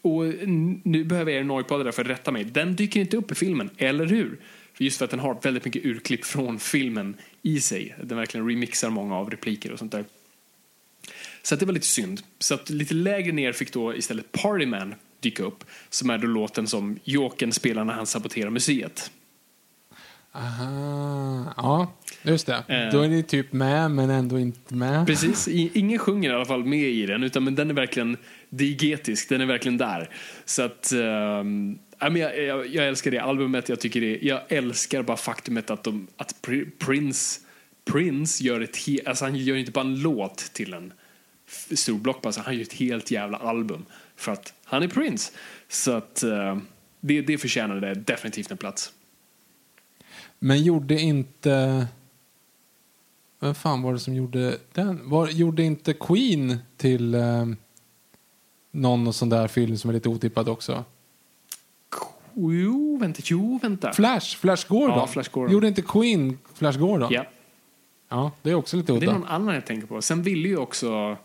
Och 0.02 0.24
nu 0.82 1.04
behöver 1.04 1.32
jag 1.32 1.40
er 1.40 1.44
Norrpoddare 1.44 1.92
för 1.92 2.02
att 2.02 2.08
rätta 2.10 2.30
mig. 2.30 2.44
Den 2.44 2.76
dyker 2.76 3.00
inte 3.00 3.16
upp 3.16 3.32
i 3.32 3.34
filmen, 3.34 3.70
eller 3.76 4.06
hur? 4.06 4.38
Just 4.78 4.98
för 4.98 5.04
att 5.04 5.10
den 5.10 5.20
har 5.20 5.38
väldigt 5.42 5.64
mycket 5.64 5.84
urklipp 5.84 6.24
från 6.24 6.58
filmen 6.58 7.16
i 7.42 7.60
sig. 7.60 7.94
Den 8.02 8.18
verkligen 8.18 8.48
remixar 8.48 8.90
många 8.90 9.16
av 9.16 9.30
repliker 9.30 9.72
och 9.72 9.78
sånt 9.78 9.92
där. 9.92 10.04
Så 11.42 11.54
att 11.54 11.60
det 11.60 11.66
var 11.66 11.72
lite 11.72 11.86
synd. 11.86 12.20
Så 12.38 12.54
att 12.54 12.70
lite 12.70 12.94
lägre 12.94 13.32
ner 13.32 13.52
fick 13.52 13.72
då 13.72 13.94
istället 13.94 14.32
Partyman 14.32 14.94
dyka 15.20 15.42
upp. 15.42 15.64
Som 15.90 16.10
är 16.10 16.18
då 16.18 16.26
låten 16.26 16.66
som 16.66 16.98
Jokern 17.04 17.52
spelar 17.52 17.84
när 17.84 17.94
han 17.94 18.06
saboterar 18.06 18.50
museet. 18.50 19.10
Aha. 20.36 21.54
Ja, 21.56 21.92
just 22.22 22.46
det. 22.46 22.64
Eh. 22.68 22.92
Då 22.92 23.00
är 23.00 23.08
det 23.08 23.22
typ 23.22 23.52
med, 23.52 23.90
men 23.90 24.10
ändå 24.10 24.38
inte 24.38 24.74
med. 24.74 25.06
Precis, 25.06 25.48
ingen 25.48 25.98
sjunger 25.98 26.30
i 26.30 26.34
alla 26.34 26.44
fall 26.44 26.64
med 26.64 26.88
i 26.88 27.06
den, 27.06 27.22
utan 27.22 27.44
men 27.44 27.54
den 27.54 27.70
är 27.70 27.74
verkligen 27.74 28.16
diegetisk, 28.48 29.28
den 29.28 29.40
är 29.40 29.46
verkligen 29.46 29.78
där. 29.78 30.10
Så 30.44 30.62
att, 30.62 30.92
ja, 30.92 31.44
men 32.10 32.22
jag, 32.22 32.42
jag, 32.42 32.66
jag 32.66 32.88
älskar 32.88 33.10
det 33.10 33.18
albumet, 33.18 33.68
jag 33.68 33.80
tycker 33.80 34.00
det, 34.00 34.18
jag 34.22 34.40
älskar 34.48 35.02
bara 35.02 35.16
faktumet 35.16 35.70
att, 35.70 35.84
de, 35.84 36.06
att 36.16 36.34
Prince, 36.78 37.40
Prince 37.84 38.44
gör 38.44 38.60
ett 38.60 38.76
he, 38.76 38.98
alltså 39.06 39.24
han 39.24 39.36
gör 39.36 39.56
inte 39.56 39.72
bara 39.72 39.84
en 39.84 40.00
låt 40.00 40.38
till 40.38 40.74
en 40.74 40.92
stor 41.76 41.98
blockbuster, 41.98 42.42
han 42.42 42.54
gör 42.54 42.62
ett 42.62 42.72
helt 42.72 43.10
jävla 43.10 43.38
album 43.38 43.84
för 44.16 44.32
att 44.32 44.54
han 44.64 44.82
är 44.82 44.88
Prince. 44.88 45.32
Så 45.68 45.92
att 45.92 46.22
eh, 46.22 46.58
det, 47.00 47.20
det 47.20 47.38
förtjänade 47.38 47.94
definitivt 47.94 48.50
en 48.50 48.56
plats. 48.56 48.92
Men 50.38 50.62
gjorde 50.62 51.00
inte... 51.00 51.86
Vem 53.40 53.54
fan 53.54 53.82
var 53.82 53.92
det 53.92 53.98
som 53.98 54.14
gjorde 54.14 54.58
den? 54.72 55.10
Var, 55.10 55.28
gjorde 55.28 55.62
inte 55.62 55.92
Queen 55.92 56.58
till 56.76 57.14
eh, 57.14 57.46
någon 58.70 59.12
sån 59.12 59.28
där 59.28 59.48
film 59.48 59.76
som 59.76 59.90
är 59.90 59.94
lite 59.94 60.08
otippad 60.08 60.48
också? 60.48 60.84
Jo, 62.36 62.96
vänta, 63.00 63.20
jo, 63.24 63.58
vänta. 63.62 63.92
Flash, 63.92 64.36
Flash 64.38 64.68
Gordon. 64.68 64.98
Ja, 64.98 65.06
Flash 65.06 65.30
Gordon. 65.30 65.52
Gjorde 65.52 65.68
inte 65.68 65.82
Queen 65.82 66.38
Flash 66.54 66.78
Gordon? 66.78 67.12
Ja. 67.12 67.24
Ja, 68.08 68.32
det 68.42 68.50
är 68.50 68.54
också 68.54 68.76
lite 68.76 68.92
Det 68.92 68.96
är 68.98 69.02
udda. 69.02 69.12
någon 69.12 69.24
annan 69.28 69.54
jag 69.54 69.66
tänker 69.66 69.86
på. 69.86 70.02
Sen 70.02 70.22
ville 70.22 70.48
ju 70.48 70.56
också 70.56 71.16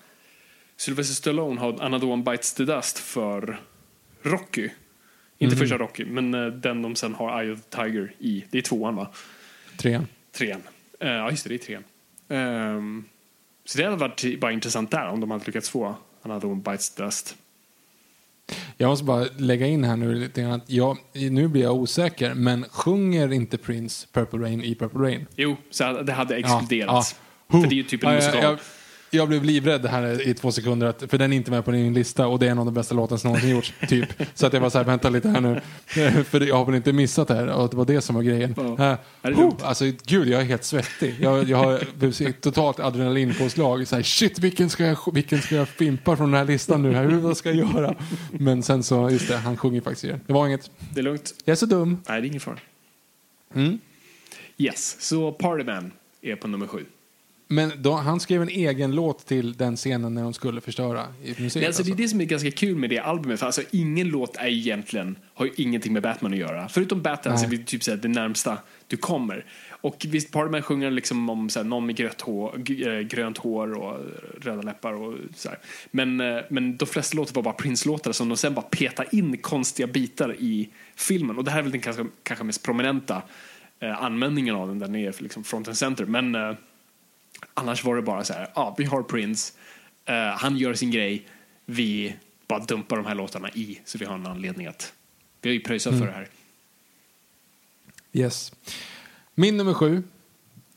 Sylvester 0.77 1.15
Stallone 1.15 1.59
ha 1.61 1.77
Another 1.81 2.07
One 2.07 2.23
Bites 2.23 2.53
the 2.53 2.63
Dust 2.65 2.99
för 2.99 3.59
Rocky. 4.21 4.69
Inte 5.37 5.55
Mhm. 5.55 5.59
första 5.59 5.77
Rocky, 5.77 6.05
men 6.05 6.33
eh, 6.33 6.45
den 6.47 6.81
de 6.81 6.95
sen 6.95 7.13
har 7.15 7.41
Eye 7.43 7.53
of 7.53 7.59
the 7.61 7.77
Tiger 7.83 8.15
i. 8.19 8.45
Det 8.49 8.57
är 8.57 8.61
tvåan 8.61 8.95
va? 8.95 9.07
Trean. 9.77 10.07
Trean. 10.31 10.61
Eh, 10.99 11.09
Ja, 11.11 11.31
just 11.31 11.43
det, 11.43 11.49
det 11.49 11.55
är 11.55 11.57
trean. 11.57 11.83
Ehm, 12.29 13.05
så 13.65 13.77
det 13.77 13.83
hade 13.83 13.95
varit 13.97 14.39
bara 14.39 14.51
intressant 14.51 14.91
där 14.91 15.07
om 15.07 15.19
de 15.19 15.31
hade 15.31 15.45
lyckats 15.45 15.69
få 15.69 15.95
Another 16.21 16.47
One 16.49 16.61
Bites 16.61 16.89
the 16.89 17.03
Dust. 17.03 17.35
Jag 18.77 18.87
måste 18.89 19.05
bara 19.05 19.25
lägga 19.37 19.67
in 19.67 19.83
här 19.83 19.95
nu 19.97 20.15
lite 20.15 20.41
grann 20.41 20.51
att 20.51 20.69
jag, 20.69 20.97
nu 21.13 21.47
blir 21.47 21.61
jag 21.61 21.75
osäker, 21.75 22.33
men 22.33 22.65
sjunger 22.71 23.33
inte 23.33 23.57
Prince 23.57 24.07
Purple 24.13 24.39
Rain 24.39 24.63
i 24.63 24.75
Purple 24.75 24.99
Rain? 24.99 25.25
Jo, 25.35 25.55
så 25.69 26.01
det 26.01 26.13
hade 26.13 26.35
exkluderats. 26.35 27.15
Ja. 27.51 27.61
För 27.61 27.67
det 27.67 27.73
är 27.73 27.77
ju 27.77 27.83
typ 27.83 28.03
en 28.03 28.09
Ja, 28.09 28.15
musikal. 28.15 28.43
jag, 28.43 28.57
jag, 29.09 29.27
blev 29.27 29.43
livrädd 29.43 29.85
här 29.85 30.27
i 30.27 30.33
två 30.33 30.51
sekunder, 30.51 30.87
att, 30.87 31.03
för 31.07 31.17
den 31.17 31.33
är 31.33 31.37
inte 31.37 31.51
med 31.51 31.65
på 31.65 31.71
din 31.71 31.93
lista 31.93 32.27
och 32.27 32.39
det 32.39 32.47
är 32.47 32.51
en 32.51 32.59
av 32.59 32.65
de 32.65 32.73
bästa 32.73 32.95
låtarna 32.95 33.19
som 33.19 33.27
någonsin 33.27 33.49
gjorts. 33.49 33.73
Typ. 33.89 34.09
Så 34.33 34.45
att 34.45 34.53
jag 34.53 34.61
var 34.61 34.69
så 34.69 34.77
här, 34.77 34.85
vänta 34.85 35.09
lite 35.09 35.29
här 35.29 35.41
nu. 35.41 35.61
För 36.23 36.41
jag 36.41 36.55
har 36.55 36.65
väl 36.65 36.75
inte 36.75 36.93
missat 36.93 37.27
det 37.27 37.35
här 37.35 37.47
och 37.47 37.69
det 37.69 37.77
var 37.77 37.85
det 37.85 38.01
som 38.01 38.15
var 38.15 38.23
grejen. 38.23 38.55
Ja. 38.57 38.97
Uh, 39.29 39.39
oh, 39.39 39.55
alltså 39.61 39.85
gud, 40.05 40.27
jag 40.27 40.41
är 40.41 40.45
helt 40.45 40.63
svettig. 40.63 41.15
Jag, 41.19 41.49
jag 41.49 41.57
har 41.57 42.31
totalt 42.41 42.79
adrenalinpåslag. 42.79 43.87
Så 43.87 43.95
här, 43.95 44.03
shit, 44.03 44.39
vilken 44.39 44.69
ska, 44.69 44.85
jag, 44.85 44.97
vilken 45.13 45.41
ska 45.41 45.55
jag 45.55 45.67
fimpa 45.67 46.15
från 46.15 46.31
den 46.31 46.37
här 46.37 46.45
listan 46.45 46.81
nu? 46.81 46.93
Här, 46.93 47.05
vad 47.05 47.37
ska 47.37 47.51
jag 47.51 47.73
göra? 47.73 47.95
Men 48.31 48.63
sen 48.63 48.83
så, 48.83 49.09
just 49.09 49.27
det, 49.27 49.37
han 49.37 49.57
sjunger 49.57 49.81
faktiskt 49.81 50.03
i 50.03 50.07
den. 50.07 50.21
Det 50.27 50.33
var 50.33 50.47
inget. 50.47 50.71
Det 50.93 50.99
är 50.99 51.03
lugnt. 51.03 51.33
Jag 51.45 51.51
är 51.51 51.55
så 51.55 51.65
dum. 51.65 51.97
Nej, 52.09 52.21
det 52.21 52.27
är 52.27 52.29
ingen 52.29 52.39
fara. 52.39 52.57
Mm. 53.53 53.79
Yes, 54.57 54.97
så 54.99 55.31
Partyman 55.31 55.91
är 56.21 56.35
på 56.35 56.47
nummer 56.47 56.67
sju. 56.67 56.85
Men 57.51 57.71
då, 57.77 57.93
han 57.93 58.19
skrev 58.19 58.41
en 58.41 58.49
egen 58.49 58.95
låt 58.95 59.25
till 59.25 59.53
den 59.53 59.75
scenen 59.75 60.13
när 60.13 60.23
de 60.23 60.33
skulle 60.33 60.61
förstöra 60.61 61.07
i 61.23 61.27
museet. 61.27 61.37
Det, 61.37 61.45
alltså, 61.45 61.59
det 61.59 61.65
är 61.65 61.67
alltså. 61.67 61.93
det 61.93 62.07
som 62.07 62.21
är 62.21 62.25
ganska 62.25 62.51
kul 62.51 62.75
med 62.75 62.89
det 62.89 62.99
albumet. 62.99 63.39
För 63.39 63.45
alltså, 63.45 63.61
ingen 63.71 64.07
låt 64.07 64.37
är 64.37 64.47
egentligen, 64.47 65.17
har 65.33 65.45
ju 65.45 65.51
ingenting 65.55 65.93
med 65.93 66.03
Batman 66.03 66.33
att 66.33 66.39
göra. 66.39 66.69
Förutom 66.69 67.01
Batman 67.01 67.39
så 67.39 67.45
är 67.45 67.49
det 67.49 67.65
typ 67.65 67.83
så 67.83 67.91
här, 67.91 67.97
det 67.97 68.07
närmsta 68.07 68.57
du 68.87 68.97
kommer. 68.97 69.45
Och 69.81 70.05
visst, 70.09 70.31
Partyman 70.31 70.61
sjunger 70.61 70.91
liksom 70.91 71.29
om 71.29 71.49
så 71.49 71.59
här, 71.59 71.63
någon 71.63 71.85
med 71.85 71.95
grönt 71.95 72.21
hår, 72.21 72.55
eh, 72.87 72.99
grönt 72.99 73.37
hår 73.37 73.73
och 73.73 73.97
röda 74.41 74.61
läppar 74.61 74.93
och 74.93 75.17
så 75.35 75.49
här. 75.49 75.57
Men, 75.91 76.21
eh, 76.21 76.37
men 76.49 76.77
de 76.77 76.85
flesta 76.85 77.17
låtar 77.17 77.33
var 77.33 77.43
bara 77.43 77.53
Prince-låtar 77.53 78.11
som 78.11 78.29
de 78.29 78.37
sen 78.37 78.53
bara 78.53 78.65
petar 78.65 79.07
in 79.11 79.37
konstiga 79.37 79.87
bitar 79.87 80.35
i 80.39 80.69
filmen. 80.95 81.37
Och 81.37 81.43
det 81.43 81.51
här 81.51 81.59
är 81.59 81.63
väl 81.63 81.71
den 81.71 81.81
kanske, 81.81 82.05
kanske 82.23 82.45
mest 82.45 82.63
prominenta 82.63 83.21
eh, 83.79 84.03
användningen 84.03 84.55
av 84.55 84.67
den. 84.67 84.79
Den 84.79 84.95
är 84.95 85.15
liksom 85.17 85.43
front 85.43 85.67
and 85.67 85.77
center. 85.77 86.05
Men 86.05 86.35
eh, 86.35 86.53
Annars 87.53 87.83
var 87.83 87.95
det 87.95 88.01
bara 88.01 88.23
så 88.23 88.33
här, 88.33 88.51
ja, 88.55 88.75
vi 88.77 88.83
har 88.83 89.03
Prince, 89.03 89.53
eh, 90.05 90.15
han 90.15 90.57
gör 90.57 90.73
sin 90.73 90.91
grej, 90.91 91.27
vi 91.65 92.15
bara 92.47 92.59
dumpar 92.59 92.97
de 92.97 93.05
här 93.05 93.15
låtarna 93.15 93.49
i, 93.49 93.81
så 93.85 93.97
vi 93.97 94.05
har 94.05 94.15
en 94.15 94.27
anledning 94.27 94.67
att, 94.67 94.93
vi 95.41 95.49
har 95.49 95.53
ju 95.53 95.59
pröjsat 95.59 95.99
för 95.99 96.05
det 96.05 96.11
här. 96.11 96.27
Yes. 98.13 98.53
Min 99.35 99.57
nummer 99.57 99.73
sju. 99.73 100.03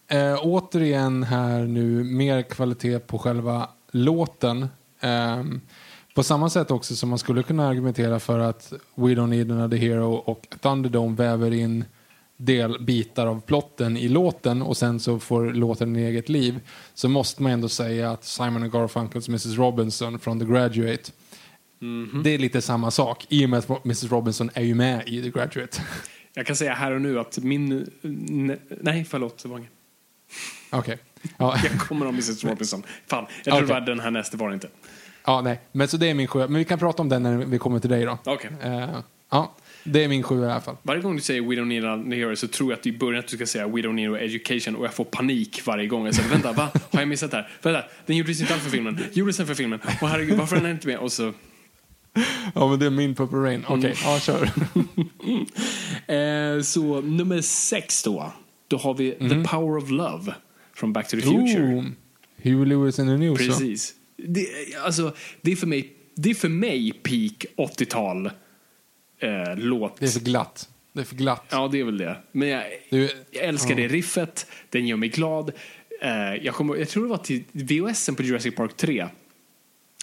Eh, 0.08 0.38
återigen 0.42 1.22
här 1.22 1.62
nu 1.64 2.04
mer 2.04 2.42
kvalitet 2.42 2.98
på 2.98 3.18
själva 3.18 3.68
låten. 3.90 4.68
Ehm, 5.00 5.60
på 6.14 6.22
samma 6.22 6.50
sätt 6.50 6.70
också 6.70 6.96
som 6.96 7.08
man 7.08 7.18
skulle 7.18 7.42
kunna 7.42 7.68
argumentera 7.68 8.20
för 8.20 8.38
att 8.38 8.72
We 8.94 9.08
Don't 9.08 9.26
Need 9.26 9.52
Another 9.52 9.76
Hero 9.76 10.12
och 10.12 10.56
Thunderdome 10.60 11.16
väver 11.16 11.52
in 11.52 11.84
del, 12.44 12.84
bitar 12.84 13.26
av 13.26 13.40
plotten 13.40 13.96
i 13.96 14.08
låten 14.08 14.62
och 14.62 14.76
sen 14.76 15.00
så 15.00 15.18
får 15.18 15.52
låten 15.52 15.96
en 15.96 16.02
eget 16.02 16.28
liv 16.28 16.60
så 16.94 17.08
måste 17.08 17.42
man 17.42 17.52
ändå 17.52 17.68
säga 17.68 18.10
att 18.10 18.24
Simon 18.24 18.70
Garfunkels 18.70 19.28
Mrs 19.28 19.46
Robinson 19.56 20.18
från 20.18 20.38
The 20.40 20.46
Graduate 20.46 21.12
det 22.24 22.30
är 22.30 22.38
lite 22.38 22.62
samma 22.62 22.90
sak 22.90 23.26
i 23.28 23.46
och 23.46 23.50
med 23.50 23.58
att 23.58 23.84
Mrs 23.84 24.04
Robinson 24.04 24.50
är 24.54 24.62
ju 24.62 24.74
med 24.74 25.08
i 25.08 25.22
The 25.22 25.30
Graduate. 25.30 25.82
Jag 26.34 26.46
kan 26.46 26.56
säga 26.56 26.74
här 26.74 26.92
och 26.92 27.00
nu 27.00 27.18
att 27.20 27.38
min... 27.38 27.86
ne- 28.02 28.58
Nej, 28.80 29.04
förlåt. 29.04 29.44
Okej. 30.70 30.98
Ja. 31.38 31.56
Jag 31.64 31.80
kommer 31.80 32.06
om 32.06 32.14
Mrs 32.14 32.44
Robinson. 32.44 32.82
Fan, 33.06 33.26
jag 33.36 33.44
tror 33.44 33.64
Okej. 33.64 33.74
var 33.74 33.80
den 33.80 34.00
här 34.00 34.10
nästa 34.10 34.36
var 34.36 34.48
det 34.48 34.54
inte. 34.54 34.68
ja, 35.26 35.40
nej. 35.40 35.60
Men 35.72 35.88
så 35.88 35.96
det 35.96 36.10
är 36.10 36.14
min 36.14 36.26
sjua. 36.26 36.48
Men 36.48 36.58
vi 36.58 36.64
kan 36.64 36.78
prata 36.78 37.02
om 37.02 37.08
den 37.08 37.22
när 37.22 37.36
vi 37.36 37.58
kommer 37.58 37.78
till 37.78 37.90
dig 37.90 38.04
då. 38.04 38.18
Okej. 38.24 38.50
Eh, 38.62 38.98
ja, 39.30 39.54
det 39.84 40.04
är 40.04 40.08
min 40.08 40.22
sjua 40.22 40.46
i 40.48 40.50
alla 40.50 40.60
fall. 40.60 40.76
Varje 40.82 41.02
gång 41.02 41.16
du 41.16 41.22
säger 41.22 41.40
We 41.42 41.54
don't 41.54 41.64
need 41.64 41.84
an 41.84 42.12
hero 42.12 42.36
så 42.36 42.48
tror 42.48 42.70
jag 42.72 42.76
att 42.76 42.82
du 42.82 42.90
i 42.90 42.98
början 42.98 43.18
att 43.20 43.28
du 43.28 43.36
ska 43.36 43.46
säga 43.46 43.66
We 43.68 43.80
don't 43.80 43.92
need 43.92 44.10
no 44.10 44.16
education 44.16 44.76
och 44.76 44.84
jag 44.84 44.94
får 44.94 45.04
panik 45.04 45.66
varje 45.66 45.86
gång. 45.86 46.06
Jag 46.06 46.14
säger 46.14 46.28
vänta, 46.30 46.52
va? 46.52 46.68
Har 46.92 47.00
jag 47.00 47.08
missat 47.08 47.30
det 47.30 47.36
här? 47.36 47.48
Vänta, 47.62 47.84
den 48.06 48.16
gjordes 48.16 48.40
inte 48.40 48.54
alls 48.54 48.62
för 48.62 48.70
filmen. 48.70 48.98
Gjordes 49.12 49.36
den 49.36 49.46
för 49.46 49.54
filmen? 49.54 49.80
Och 50.00 50.08
herregud, 50.08 50.38
varför 50.38 50.56
är 50.56 50.60
den 50.60 50.70
inte 50.70 50.86
med? 50.86 50.98
Och 50.98 51.12
så... 51.12 51.32
Ja, 52.54 52.68
men 52.68 52.78
det 52.78 52.86
är 52.86 52.90
min 52.90 53.14
Purple 53.14 53.38
Rain. 53.38 53.64
Okej, 53.68 53.84
Mm. 53.84 53.96
ja, 54.04 54.20
kör. 54.20 54.50
Eh, 56.06 56.60
så 56.62 57.00
nummer 57.00 57.40
sex 57.40 58.02
då. 58.02 58.32
Då 58.68 58.76
har 58.76 58.94
vi 58.94 59.10
The 59.12 59.44
Power 59.50 59.76
of 59.76 59.90
Love 59.90 60.34
från 60.74 60.92
Back 60.92 61.08
to 61.08 61.16
the 61.16 61.22
Future. 61.22 61.74
Oh, 61.74 61.84
Huey 62.42 62.64
Lewis 62.64 62.98
in 62.98 63.06
the 63.06 63.16
News. 63.16 63.38
Precis. 63.38 63.94
Det, 64.16 64.46
alltså, 64.84 65.14
det, 65.40 65.52
är 65.52 65.56
för 65.56 65.66
mig, 65.66 65.92
det 66.16 66.30
är 66.30 66.34
för 66.34 66.48
mig 66.48 66.92
peak 66.92 67.46
80-tal 67.70 68.30
eh, 69.22 69.56
låt. 69.56 69.96
Det 70.00 70.06
är 70.06 70.10
för 70.10 70.20
glatt. 70.20 70.68
Det 70.92 71.00
är 71.00 71.04
för 71.04 71.16
glatt. 71.16 71.44
Ja, 71.50 71.68
det 71.68 71.80
är 71.80 71.84
väl 71.84 71.98
det. 71.98 72.16
Men 72.32 72.48
jag, 72.48 72.64
Du- 72.90 73.10
jag 73.30 73.44
älskar 73.44 73.74
det 73.74 73.88
riffet. 73.88 74.46
Den 74.70 74.86
gör 74.86 74.96
mig 74.96 75.08
glad. 75.08 75.52
Eh, 76.00 76.34
jag, 76.34 76.54
kommer, 76.54 76.76
jag 76.76 76.88
tror 76.88 77.02
det 77.02 77.08
var 77.10 77.16
till 77.18 77.44
VHSen 77.52 78.14
på 78.14 78.22
Jurassic 78.22 78.54
Park 78.54 78.76
3. 78.76 79.08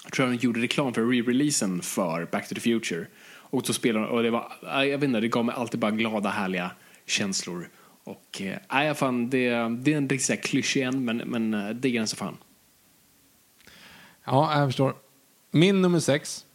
Jag 0.04 0.12
tror 0.14 0.28
de 0.28 0.36
gjorde 0.36 0.62
reklam 0.62 0.94
för 0.94 1.02
re-releasen 1.02 1.82
för 1.82 2.26
Back 2.32 2.48
to 2.50 2.56
the 2.56 2.62
Future. 2.62 3.06
Och 3.52 3.64
då 3.64 3.74
spelade 3.74 4.06
de, 4.06 4.12
och 4.12 4.24
det 4.24 4.30
var, 4.32 4.52
jag 4.64 4.98
vet 4.98 5.04
inte, 5.04 5.20
det 5.20 5.28
gav 5.28 5.46
mig 5.46 5.56
alltid 5.56 5.80
bara 5.80 5.92
glada, 5.92 6.30
härliga 6.30 6.72
känslor. 7.06 7.70
Och 8.04 8.42
eh, 8.42 8.86
jag 8.86 8.98
fan, 8.98 9.30
det, 9.30 9.50
det 9.50 9.94
är 9.94 9.98
en 9.98 10.10
riktigt 10.10 10.22
så 10.26 10.34
här 10.34 10.42
klyschig 10.42 10.82
en, 10.82 11.06
men, 11.06 11.18
men 11.18 11.54
eh, 11.54 11.70
det 11.70 11.88
är 11.90 11.94
den 11.94 12.08
så 12.08 12.16
fan. 12.16 12.38
Ja, 14.26 14.60
jag 14.60 14.68
förstår. 14.68 14.96
Min 15.52 15.82
nummer 15.82 16.00
sex. 16.00 16.46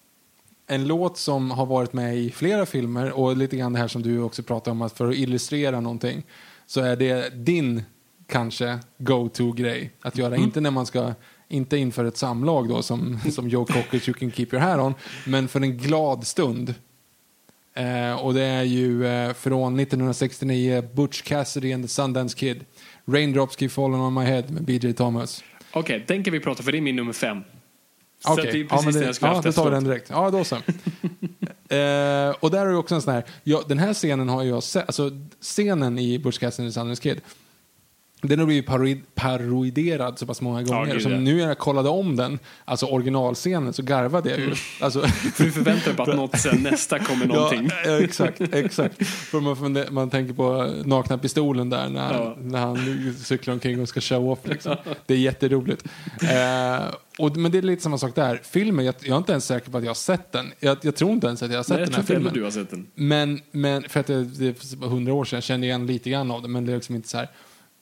En 0.66 0.86
låt 0.86 1.18
som 1.18 1.50
har 1.50 1.66
varit 1.66 1.92
med 1.92 2.16
i 2.16 2.30
flera 2.30 2.66
filmer 2.66 3.10
och 3.12 3.36
lite 3.36 3.56
grann 3.56 3.72
det 3.72 3.78
här 3.78 3.88
som 3.88 4.02
du 4.02 4.20
också 4.20 4.42
pratar 4.42 4.72
om 4.72 4.82
att 4.82 4.92
för 4.92 5.08
att 5.08 5.14
illustrera 5.14 5.80
någonting 5.80 6.22
så 6.66 6.80
är 6.80 6.96
det 6.96 7.44
din 7.44 7.82
kanske 8.26 8.78
go-to-grej 8.98 9.90
att 10.00 10.18
göra. 10.18 10.36
Inte 10.36 10.60
när 10.60 10.70
man 10.70 10.86
ska, 10.86 11.14
inte 11.48 11.76
inför 11.76 12.04
ett 12.04 12.16
samlag 12.16 12.68
då 12.68 12.82
som, 12.82 13.20
som 13.32 13.48
Joe 13.48 13.64
Cockers 13.64 14.08
You 14.08 14.14
can 14.14 14.30
keep 14.32 14.48
your 14.52 14.60
hair 14.60 14.80
on, 14.80 14.94
men 15.26 15.48
för 15.48 15.60
en 15.60 15.78
glad 15.78 16.26
stund. 16.26 16.74
Eh, 17.74 18.24
och 18.24 18.34
det 18.34 18.44
är 18.44 18.62
ju 18.62 19.06
eh, 19.06 19.32
från 19.32 19.80
1969 19.80 20.88
Butch 20.94 21.22
Cassidy 21.22 21.72
and 21.72 21.84
the 21.84 21.88
Sundance 21.88 22.36
Kid. 22.38 22.64
Raindrops 23.04 23.56
keep 23.56 23.68
falling 23.68 24.00
on 24.00 24.14
my 24.14 24.24
head 24.24 24.44
med 24.48 24.62
BJ 24.62 24.92
Thomas. 24.92 25.44
Okej, 25.72 26.04
den 26.06 26.24
kan 26.24 26.32
vi 26.32 26.40
prata 26.40 26.62
för 26.62 26.72
det 26.72 26.78
är 26.78 26.82
min 26.82 26.96
nummer 26.96 27.12
fem. 27.12 27.38
Så 28.24 28.36
det 28.36 28.42
är 28.42 28.56
ja, 28.56 28.66
precis 28.68 28.84
men 28.84 28.94
det 28.94 29.00
det, 29.00 29.06
jag 29.06 29.14
skulle 29.14 29.30
ja, 29.30 29.34
haft 29.34 29.46
då 29.46 29.52
tar 29.52 29.64
vi 29.64 29.70
den 29.70 29.84
direkt. 29.84 30.10
Ja, 30.10 30.30
då 30.30 30.44
så. 30.44 30.54
eh, 31.74 32.34
och 32.40 32.50
där 32.50 32.66
är 32.66 32.70
det 32.70 32.76
också 32.76 32.94
en 32.94 33.02
sån 33.02 33.14
här, 33.14 33.24
ja, 33.42 33.62
den 33.68 33.78
här 33.78 33.94
scenen 33.94 34.28
har 34.28 34.42
jag 34.42 34.62
sett, 34.62 34.86
alltså 34.86 35.10
scenen 35.40 35.98
i 35.98 36.18
Butch 36.18 36.38
Cassidy 36.38 36.66
and 36.66 36.72
the 36.72 36.80
Sundance 36.80 37.02
Kid, 37.02 37.20
den 38.22 38.38
har 38.38 38.46
blivit 38.46 38.66
parodi- 38.66 40.16
så 40.16 40.26
pass 40.26 40.40
många 40.40 40.62
gånger. 40.62 40.92
gud, 40.94 41.02
ja. 41.02 41.08
nu 41.18 41.34
när 41.36 41.48
jag 41.48 41.58
kollade 41.58 41.88
om 41.88 42.16
den, 42.16 42.38
alltså 42.64 42.86
originalscenen, 42.86 43.72
så 43.72 43.82
garvade 43.82 44.30
jag 44.30 44.38
ju. 44.38 44.54
Alltså, 44.80 45.00
För 45.34 45.44
du 45.44 45.50
förväntar 45.52 45.86
dig 45.86 45.94
på 45.96 46.02
att 46.02 46.16
något 46.16 46.38
sen 46.40 46.62
nästa 46.62 46.98
kommer 46.98 47.26
någonting. 47.34 47.70
Ja, 47.84 47.90
ja, 47.90 48.00
exakt, 48.00 48.40
exakt. 48.40 49.06
För 49.06 49.40
man, 49.40 49.84
man 49.94 50.10
tänker 50.10 50.34
på 50.34 50.72
nakna 50.84 51.18
pistolen 51.18 51.70
där 51.70 51.88
när, 51.88 52.12
Ja. 52.14 52.36
när 52.40 52.58
han 52.58 53.14
cyklar 53.18 53.54
omkring 53.54 53.80
och 53.80 53.88
ska 53.88 54.00
show 54.00 54.30
off. 54.30 54.38
Liksom. 54.44 54.76
Det 55.06 55.14
är 55.14 55.18
jätteroligt. 55.18 55.84
Eh, 56.22 56.94
och, 57.18 57.36
men 57.36 57.52
det 57.52 57.58
är 57.58 57.62
lite 57.62 57.82
samma 57.82 57.98
sak 57.98 58.14
där. 58.14 58.40
Filmen, 58.44 58.84
jag, 58.84 58.94
jag 59.00 59.14
är 59.14 59.18
inte 59.18 59.32
ens 59.32 59.44
säker 59.46 59.70
på 59.70 59.78
att 59.78 59.84
jag 59.84 59.90
har 59.90 59.94
sett 59.94 60.32
den. 60.32 60.52
Jag, 60.60 60.78
jag 60.82 60.96
tror 60.96 61.10
inte 61.12 61.26
ens 61.26 61.42
att 61.42 61.50
jag 61.50 61.58
har 61.58 61.64
sett 61.64 61.76
Nej, 61.76 61.84
den 61.86 61.94
här 61.94 62.02
filmen. 62.02 62.32
du 62.34 62.42
har 62.42 62.50
sett 62.50 62.70
den. 62.70 62.86
Men, 62.94 63.40
men 63.50 63.82
för 63.88 64.00
att 64.00 64.06
det, 64.06 64.24
det 64.24 64.46
är 64.46 64.86
hundra 64.88 65.12
år 65.14 65.24
sedan, 65.24 65.36
jag 65.36 65.44
kände 65.44 65.66
igen 65.66 65.86
lite 65.86 66.10
grann 66.10 66.30
av 66.30 66.42
det, 66.42 66.48
men 66.48 66.66
det 66.66 66.72
är 66.72 66.76
liksom 66.76 66.94
inte 66.94 67.08
så 67.08 67.16
här. 67.16 67.28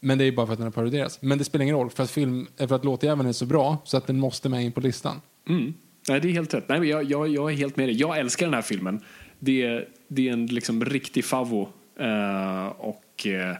Men 0.05 0.19
det 0.19 0.25
är 0.25 0.33
bara 0.33 0.47
för 0.47 0.53
att 0.53 0.59
den 0.59 0.67
har 0.67 0.73
parodierats. 0.73 1.23
Men 1.23 1.39
det 1.39 1.45
spelar 1.45 1.63
ingen 1.63 1.77
roll, 1.77 1.91
för 1.91 2.03
att, 2.03 2.11
film, 2.11 2.47
för 2.57 2.75
att 2.75 2.85
låtjäveln 2.85 3.29
är 3.29 3.33
så 3.33 3.47
bra 3.47 3.83
så 3.85 3.97
att 3.97 4.07
den 4.07 4.19
måste 4.19 4.49
med 4.49 4.65
in 4.65 4.73
på 4.73 4.81
listan. 4.81 5.21
Mm. 5.49 5.75
Nej, 6.09 6.21
det 6.21 6.29
är 6.29 6.33
helt 6.33 6.55
rätt. 6.55 6.69
Nej, 6.69 6.81
men 6.81 6.89
jag, 6.89 7.05
jag, 7.05 7.29
jag 7.29 7.53
är 7.53 7.57
helt 7.57 7.77
med 7.77 7.89
dig. 7.89 7.97
Jag 7.97 8.19
älskar 8.19 8.47
den 8.47 8.55
här 8.55 8.63
filmen. 8.63 9.01
Det 9.39 9.63
är, 9.63 9.89
det 10.09 10.29
är 10.29 10.33
en 10.33 10.47
liksom 10.47 10.85
riktig 10.85 11.25
favvo. 11.25 11.69
Eh, 12.01 12.67
och 12.67 13.27
eh, 13.27 13.57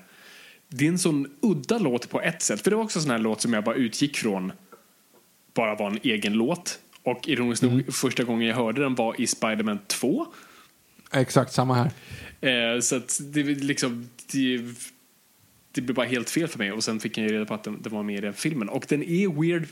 det 0.69 0.85
är 0.85 0.89
en 0.89 0.99
sån 0.99 1.27
udda 1.41 1.79
låt 1.79 2.11
på 2.11 2.21
ett 2.21 2.43
sätt. 2.43 2.61
För 2.61 2.71
det 2.71 2.77
var 2.77 2.85
också 2.85 2.99
en 2.99 3.03
sån 3.03 3.11
här 3.11 3.19
låt 3.19 3.41
som 3.41 3.53
jag 3.53 3.65
bara 3.65 3.75
utgick 3.75 4.17
från 4.17 4.53
bara 5.55 5.75
var 5.75 5.91
en 5.91 5.99
egen 6.03 6.33
låt. 6.33 6.79
Och 7.03 7.29
ironiskt 7.29 7.63
nog, 7.63 7.95
första 7.95 8.25
gången 8.25 8.49
jag 8.49 8.57
hörde 8.57 8.83
den 8.83 8.95
var 8.95 9.21
i 9.21 9.27
Spider-Man 9.27 9.79
2. 9.87 10.27
Exakt 11.13 11.53
samma 11.53 11.75
här. 11.75 11.91
Eh, 12.75 12.81
så 12.81 12.97
att 12.97 13.21
det 13.23 13.41
är 13.41 13.45
liksom... 13.45 14.09
Det, 14.33 14.61
det 15.73 15.81
blev 15.81 15.95
bara 15.95 16.07
helt 16.07 16.31
fel 16.31 16.49
för 16.49 16.59
mig 16.59 16.73
och 16.73 16.85
sen 16.85 17.01
fick 17.01 17.19
jag 17.19 17.33
reda 17.33 17.45
på 17.45 17.55
att 17.55 17.65
den, 17.65 17.83
den 17.83 17.93
var 17.93 18.03
med 18.03 18.19
i 18.19 18.21
den 18.21 18.35
filmen. 18.35 18.69
Och 18.69 18.85
den 18.89 19.03
är 19.03 19.41
weird, 19.41 19.67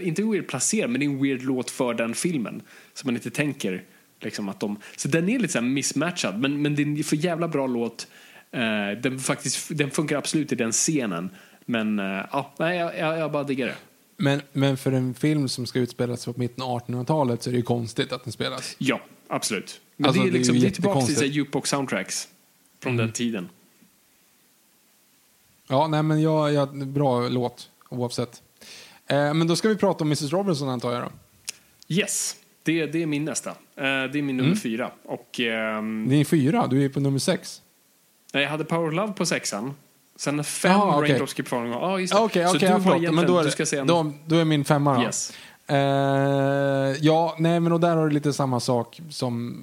inte 0.00 0.22
weird 0.22 0.48
placerad, 0.48 0.90
men 0.90 1.00
det 1.00 1.06
är 1.06 1.10
en 1.10 1.22
weird 1.22 1.42
låt 1.42 1.70
för 1.70 1.94
den 1.94 2.14
filmen. 2.14 2.62
Så 2.94 3.06
man 3.06 3.14
inte 3.14 3.30
tänker 3.30 3.82
liksom 4.20 4.48
att 4.48 4.60
de... 4.60 4.76
Så 4.96 5.08
den 5.08 5.28
är 5.28 5.38
lite 5.38 5.52
så 5.52 5.60
mismatchad, 5.60 6.40
men, 6.40 6.62
men 6.62 6.74
det 6.74 6.82
är 6.82 6.86
en 6.86 7.04
för 7.04 7.16
jävla 7.16 7.48
bra 7.48 7.66
låt. 7.66 8.06
Eh, 8.50 9.00
den, 9.02 9.18
faktiskt, 9.18 9.78
den 9.78 9.90
funkar 9.90 10.16
absolut 10.18 10.52
i 10.52 10.54
den 10.54 10.72
scenen. 10.72 11.30
Men 11.64 11.98
eh, 11.98 12.24
ja, 12.32 12.54
nej, 12.58 12.78
jag, 12.78 12.98
jag, 12.98 13.18
jag 13.18 13.32
bara 13.32 13.44
diggar 13.44 13.66
det. 13.66 13.76
Men, 14.16 14.42
men 14.52 14.76
för 14.76 14.92
en 14.92 15.14
film 15.14 15.48
som 15.48 15.66
ska 15.66 15.78
utspelas 15.78 16.24
på 16.24 16.34
mitten 16.36 16.64
av 16.64 16.80
1800-talet 16.80 17.42
så 17.42 17.50
är 17.50 17.52
det 17.52 17.58
ju 17.58 17.62
konstigt 17.62 18.12
att 18.12 18.24
den 18.24 18.32
spelas. 18.32 18.76
Ja, 18.78 19.00
absolut. 19.28 19.80
Men 19.96 20.06
Alltså, 20.06 20.22
det 20.22 20.28
är, 20.28 20.30
det 20.32 20.36
är 20.36 20.38
liksom, 20.38 20.60
det 20.60 20.66
är 20.66 20.70
tillbaka 20.70 21.00
till 21.00 21.14
så 21.14 21.20
här 21.20 21.26
jättekonstigt. 21.26 21.36
jukebox 21.36 21.70
soundtracks 21.70 22.28
från 22.82 22.96
den 22.96 23.12
tiden. 23.12 23.48
Ja, 25.68 25.86
nej 25.86 26.02
men 26.02 26.22
jag, 26.22 26.52
jag, 26.52 26.86
bra 26.86 27.28
låt 27.28 27.68
oavsett. 27.88 28.42
Eh, 29.06 29.34
men 29.34 29.46
då 29.46 29.56
ska 29.56 29.68
vi 29.68 29.76
prata 29.76 30.04
om 30.04 30.08
Mrs 30.08 30.32
Robinson 30.32 30.68
antar 30.68 30.92
jag 30.92 31.02
då. 31.02 31.08
Yes, 31.88 32.36
det, 32.62 32.86
det 32.86 33.02
är 33.02 33.06
min 33.06 33.24
nästa. 33.24 33.50
Eh, 33.50 33.54
det 33.76 34.18
är 34.18 34.22
min 34.22 34.36
nummer 34.36 34.54
fyra. 34.56 34.90
Och, 35.04 35.40
ehm, 35.40 36.06
Det 36.08 36.16
är 36.16 36.24
fyra, 36.24 36.66
du 36.66 36.84
är 36.84 36.88
på 36.88 37.00
nummer 37.00 37.18
sex. 37.18 37.62
nej, 38.32 38.42
jag 38.42 38.50
hade 38.50 38.64
Power 38.64 38.88
of 38.88 38.94
Love 38.94 39.12
på 39.12 39.26
sexan. 39.26 39.74
Sen 40.16 40.44
fem 40.44 40.72
Jaha, 40.72 40.98
okej. 40.98 41.08
Raindrops 41.10 41.34
Keep 41.34 41.44
Falling. 41.48 41.72
Ja, 41.72 42.00
just 42.00 42.12
det. 42.14 42.20
Okej, 42.20 42.44
Så 42.44 42.56
okej, 42.56 42.60
du 42.60 42.66
ja, 42.66 42.72
har 42.72 42.90
egentligen, 42.90 43.14
Men 43.14 43.26
då 43.26 43.38
är, 43.38 43.44
du 43.44 43.50
ska 43.50 43.66
säga 43.66 43.80
en, 43.82 43.86
då, 43.86 44.12
då 44.26 44.36
är 44.36 44.44
min 44.44 44.64
femma 44.64 44.96
då. 44.96 45.02
Yes. 45.02 45.32
Eh, 45.66 45.76
ja, 47.00 47.36
nej 47.38 47.60
men 47.60 47.72
och 47.72 47.80
där 47.80 47.96
har 47.96 48.04
du 48.08 48.10
lite 48.14 48.32
samma 48.32 48.60
sak 48.60 49.00
som 49.10 49.56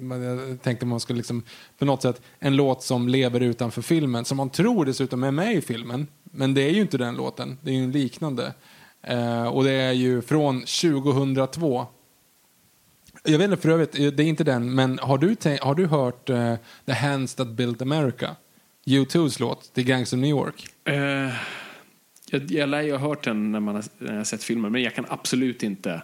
men 0.00 0.22
jag 0.22 0.62
tänkte 0.62 0.86
man 0.86 1.00
skulle 1.00 1.16
liksom 1.16 1.42
på 1.78 1.84
något 1.84 2.02
sätt 2.02 2.22
en 2.38 2.56
låt 2.56 2.82
som 2.82 3.08
lever 3.08 3.40
utanför 3.40 3.82
filmen 3.82 4.24
som 4.24 4.36
man 4.36 4.50
tror 4.50 4.84
dessutom 4.84 5.24
är 5.24 5.30
med 5.30 5.54
i 5.54 5.60
filmen. 5.60 6.06
Men 6.22 6.54
det 6.54 6.62
är 6.62 6.70
ju 6.70 6.80
inte 6.80 6.98
den 6.98 7.14
låten, 7.14 7.58
det 7.62 7.70
är 7.70 7.74
ju 7.74 7.84
en 7.84 7.92
liknande. 7.92 8.54
Eh, 9.02 9.46
och 9.46 9.64
det 9.64 9.72
är 9.72 9.92
ju 9.92 10.22
från 10.22 10.60
2002. 10.60 11.86
Jag 13.24 13.38
vet 13.38 13.50
inte 13.50 13.62
för 13.62 13.68
övrigt, 13.68 13.98
eh, 13.98 14.06
det 14.06 14.22
är 14.22 14.26
inte 14.26 14.44
den, 14.44 14.74
men 14.74 14.98
har 14.98 15.18
du, 15.18 15.36
har 15.60 15.74
du 15.74 15.86
hört 15.86 16.30
eh, 16.30 16.54
The 16.86 16.92
Hands 16.92 17.34
That 17.34 17.48
Built 17.48 17.82
America? 17.82 18.36
U2s 18.86 19.40
låt, 19.40 19.74
The 19.74 19.82
Gangs 19.82 20.12
of 20.12 20.18
New 20.18 20.30
York. 20.30 20.66
Uh, 20.88 21.34
jag, 22.30 22.50
jag 22.50 22.68
lär 22.68 22.82
ju 22.82 22.92
ha 22.92 22.98
hört 22.98 23.24
den 23.24 23.52
när 23.52 23.60
man 23.60 23.74
har, 23.74 23.84
när 23.98 24.10
jag 24.10 24.16
har 24.16 24.24
sett 24.24 24.42
filmen, 24.42 24.72
men 24.72 24.82
jag 24.82 24.94
kan 24.94 25.06
absolut 25.08 25.62
inte. 25.62 26.02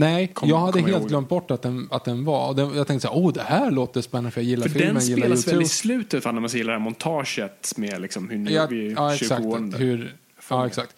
Nej, 0.00 0.26
Kom- 0.28 0.48
jag 0.48 0.58
hade 0.58 0.78
jag 0.78 0.86
helt 0.86 1.00
ihåg. 1.00 1.08
glömt 1.08 1.28
bort 1.28 1.50
att 1.50 1.62
den, 1.62 1.88
att 1.90 2.04
den 2.04 2.24
var. 2.24 2.54
Den, 2.54 2.76
jag 2.76 2.86
tänkte 2.86 3.08
så 3.08 3.14
här, 3.14 3.20
oh 3.20 3.32
det 3.32 3.42
här 3.42 3.70
låter 3.70 4.00
spännande 4.00 4.30
för 4.30 4.40
jag 4.40 4.48
gillar 4.48 4.68
För 4.68 4.78
filmen, 4.78 4.94
den 4.94 5.04
gillar 5.04 5.22
spelas 5.36 5.48
väl 5.48 5.62
i 5.62 5.68
slutet, 5.68 6.24
när 6.24 6.32
man 6.32 6.50
hela 6.50 6.72
det 6.72 6.78
här 6.78 6.84
montaget 6.84 7.72
med 7.76 8.00
liksom 8.00 8.30
hur 8.30 8.38
nu 8.38 8.50
Ja, 8.50 8.66
vi 8.70 8.92
ja, 8.92 9.14
exakt. 9.14 9.42
20 9.42 9.48
år. 9.48 9.78
Hur, 9.78 10.14
ja, 10.50 10.66
exakt. 10.66 10.96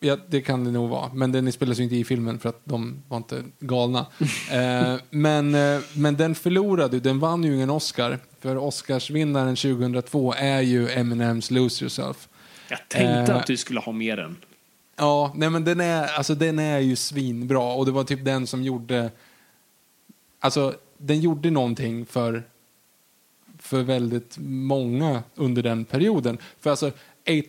Ja, 0.00 0.16
det 0.28 0.40
kan 0.40 0.64
det 0.64 0.70
nog 0.70 0.90
vara. 0.90 1.10
Men 1.14 1.32
den 1.32 1.52
spelas 1.52 1.78
ju 1.78 1.82
inte 1.82 1.96
i 1.96 2.04
filmen 2.04 2.38
för 2.38 2.48
att 2.48 2.60
de 2.64 3.02
var 3.08 3.16
inte 3.16 3.42
galna. 3.60 4.06
eh, 4.52 4.94
men, 5.10 5.54
eh, 5.54 5.80
men 5.92 6.16
den 6.16 6.34
förlorade 6.34 7.00
den 7.00 7.18
vann 7.20 7.44
ju 7.44 7.54
ingen 7.54 7.70
Oscar. 7.70 8.18
För 8.40 8.56
Oscarsvinnaren 8.56 9.56
2002 9.56 10.34
är 10.36 10.60
ju 10.60 10.88
Eminems 10.90 11.50
Lose 11.50 11.84
Yourself. 11.84 12.28
Jag 12.68 12.78
tänkte 12.88 13.32
Eh, 13.32 13.38
att 13.38 13.46
du 13.46 13.56
skulle 13.56 13.80
ha 13.80 13.92
med 13.92 14.18
den. 14.18 14.36
Ja, 14.96 15.32
nej 15.34 15.50
men 15.50 15.64
den 15.64 15.80
är, 15.80 16.06
alltså 16.06 16.34
den 16.34 16.58
är 16.58 16.78
ju 16.78 16.96
svinbra 16.96 17.72
och 17.72 17.86
det 17.86 17.92
var 17.92 18.04
typ 18.04 18.24
den 18.24 18.46
som 18.46 18.62
gjorde, 18.62 19.10
alltså 20.40 20.74
den 20.98 21.20
gjorde 21.20 21.50
någonting 21.50 22.06
för, 22.06 22.42
för 23.58 23.82
väldigt 23.82 24.38
många 24.38 25.22
under 25.34 25.62
den 25.62 25.84
perioden. 25.84 26.38
För 26.60 26.70
alltså, 26.70 26.86
8 26.86 26.94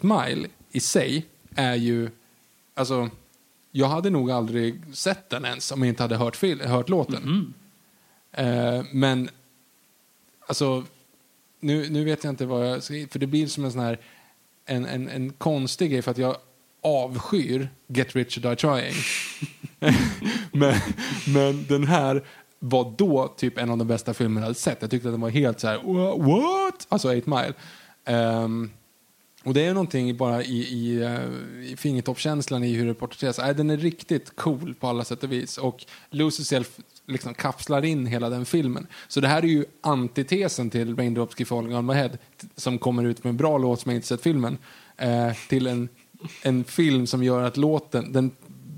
Mile 0.01 0.47
i 0.71 0.79
sig 0.79 1.25
är 1.55 1.75
ju, 1.75 2.09
alltså, 2.73 3.09
jag 3.71 3.87
hade 3.87 4.09
nog 4.09 4.31
aldrig 4.31 4.95
sett 4.95 5.29
den 5.29 5.45
ens 5.45 5.71
om 5.71 5.81
jag 5.81 5.89
inte 5.89 6.03
hade 6.03 6.15
hört, 6.15 6.41
hört 6.61 6.89
låten. 6.89 7.53
Eh, 8.31 8.83
men, 8.91 9.29
alltså, 10.47 10.83
nu, 11.59 11.89
nu 11.89 12.03
vet 12.03 12.23
jag 12.23 12.31
inte 12.31 12.45
vad 12.45 12.67
jag 12.67 12.83
ska 12.83 12.93
för 12.93 13.19
det 13.19 13.27
blir 13.27 13.47
som 13.47 13.65
en 13.65 13.71
sån 13.71 13.81
här, 13.81 13.99
en, 14.65 14.85
en, 14.85 15.09
en 15.09 15.33
konstig 15.33 15.91
grej 15.91 16.01
för 16.01 16.11
att 16.11 16.17
jag 16.17 16.37
avskyr 16.85 17.69
Get 17.87 18.15
Rich 18.15 18.37
or 18.37 18.41
Die 18.41 18.55
Trying. 18.55 18.95
men, 20.51 20.75
men 21.27 21.65
den 21.67 21.83
här 21.83 22.23
var 22.59 22.93
då 22.97 23.33
typ 23.37 23.57
en 23.57 23.69
av 23.69 23.77
de 23.77 23.87
bästa 23.87 24.13
filmerna 24.13 24.39
jag 24.39 24.45
hade 24.45 24.59
sett. 24.59 24.77
Jag 24.81 24.91
tyckte 24.91 25.07
att 25.07 25.13
den 25.13 25.21
var 25.21 25.29
helt 25.29 25.59
så 25.59 25.67
här, 25.67 25.77
what? 26.17 26.87
Alltså 26.89 27.17
8 27.17 27.21
Mile. 27.25 27.53
Um, 28.19 28.71
och 29.43 29.53
det 29.53 29.65
är 29.65 29.73
någonting 29.73 30.17
bara 30.17 30.43
i, 30.43 30.57
i, 30.57 31.03
eh, 31.03 31.71
i 31.71 31.75
fingertoppskänslan 31.77 32.63
i 32.63 32.73
hur 32.73 32.87
det 32.87 32.93
porträtteras. 32.93 33.39
Äh, 33.39 33.55
den 33.55 33.69
är 33.69 33.77
riktigt 33.77 34.35
cool 34.35 34.75
på 34.79 34.87
alla 34.87 35.03
sätt 35.03 35.23
och 35.23 35.31
vis. 35.31 35.57
Och 35.57 35.85
Lose 36.09 36.41
Yourself 36.41 36.79
liksom 37.07 37.33
kapslar 37.33 37.85
in 37.85 38.05
hela 38.05 38.29
den 38.29 38.45
filmen. 38.45 38.87
Så 39.07 39.19
det 39.19 39.27
här 39.27 39.43
är 39.43 39.47
ju 39.47 39.65
antitesen 39.81 40.69
till 40.69 40.95
Raindrops 40.95 41.37
Keep 41.37 41.45
Falling 41.45 41.75
On 41.75 41.85
My 41.85 41.93
Head 41.93 42.11
som 42.55 42.77
kommer 42.77 43.03
ut 43.03 43.23
med 43.23 43.29
en 43.29 43.37
bra 43.37 43.57
låt 43.57 43.79
som 43.79 43.91
jag 43.91 43.97
inte 43.97 44.07
sett 44.07 44.21
filmen. 44.21 44.57
Eh, 44.97 45.33
till 45.49 45.67
en, 45.67 45.89
en 46.41 46.63
film 46.63 47.07
som 47.07 47.23
gör 47.23 47.41
att 47.43 47.57
låten, 47.57 48.11
den 48.11 48.31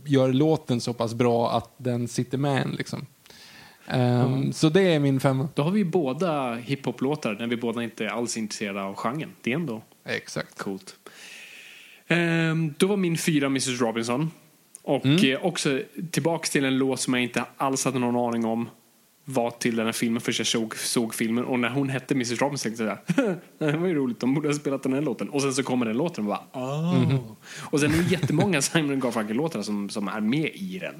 gör 0.05 0.33
låten 0.33 0.81
så 0.81 0.93
pass 0.93 1.13
bra 1.13 1.51
att 1.57 1.73
den 1.77 2.07
sitter 2.07 2.37
med 2.37 2.61
en. 2.61 2.71
Liksom. 2.71 3.05
Ehm, 3.87 4.53
Så 4.53 4.69
det 4.69 4.81
är 4.81 4.99
min 4.99 5.19
femma. 5.19 5.47
Då 5.55 5.63
har 5.63 5.71
vi 5.71 5.85
båda 5.85 6.55
hiphop-låtar 6.55 7.35
när 7.39 7.47
vi 7.47 7.57
båda 7.57 7.83
inte 7.83 8.11
alls 8.11 8.35
är 8.37 8.41
intresserade 8.41 8.81
av 8.83 8.95
genren. 8.95 9.29
Det 9.41 9.51
är 9.51 9.55
ändå 9.55 9.81
Exakt. 10.05 10.57
coolt. 10.57 10.95
Ehm, 12.07 12.73
då 12.77 12.87
var 12.87 12.97
min 12.97 13.17
fyra 13.17 13.45
Mrs 13.45 13.81
Robinson. 13.81 14.31
Och 14.83 15.05
Mm. 15.05 15.31
eh, 15.33 15.45
också 15.45 15.81
tillbaks 16.11 16.49
till 16.49 16.65
en 16.65 16.77
låt 16.77 16.99
som 16.99 17.13
jag 17.13 17.23
inte 17.23 17.43
alls 17.57 17.85
hade 17.85 17.99
någon 17.99 18.15
aning 18.29 18.45
om 18.45 18.69
var 19.29 19.51
till 19.51 19.75
den 19.75 19.85
här 19.85 19.93
filmen 19.93 20.21
först 20.21 20.39
jag 20.39 20.47
såg, 20.47 20.77
såg 20.77 21.15
filmen. 21.15 21.45
Och 21.45 21.59
när 21.59 21.69
hon 21.69 21.89
hette 21.89 22.13
Mrs 22.13 22.41
Robinson 22.41 22.71
tänkte 22.71 22.83
jag 22.83 22.97
det 23.71 23.77
var 23.77 23.87
ju 23.87 23.93
roligt, 23.93 24.19
de 24.19 24.33
borde 24.33 24.47
ha 24.47 24.53
spelat 24.53 24.83
den 24.83 24.93
här 24.93 25.01
låten. 25.01 25.29
Och 25.29 25.41
sen 25.41 25.53
så 25.53 25.63
kommer 25.63 25.85
den 25.85 25.97
låten 25.97 26.23
och 26.23 26.27
bara, 26.29 26.63
oh. 26.63 27.03
Mhm. 27.03 27.19
Och 27.59 27.79
sen 27.79 27.93
är 27.93 27.97
det 27.97 28.11
jättemånga 28.11 28.61
Simon 28.61 28.99
Garfunkel-låtar 28.99 29.61
som, 29.61 29.89
som 29.89 30.07
är 30.07 30.21
med 30.21 30.51
i 30.53 30.79
den. 30.79 30.95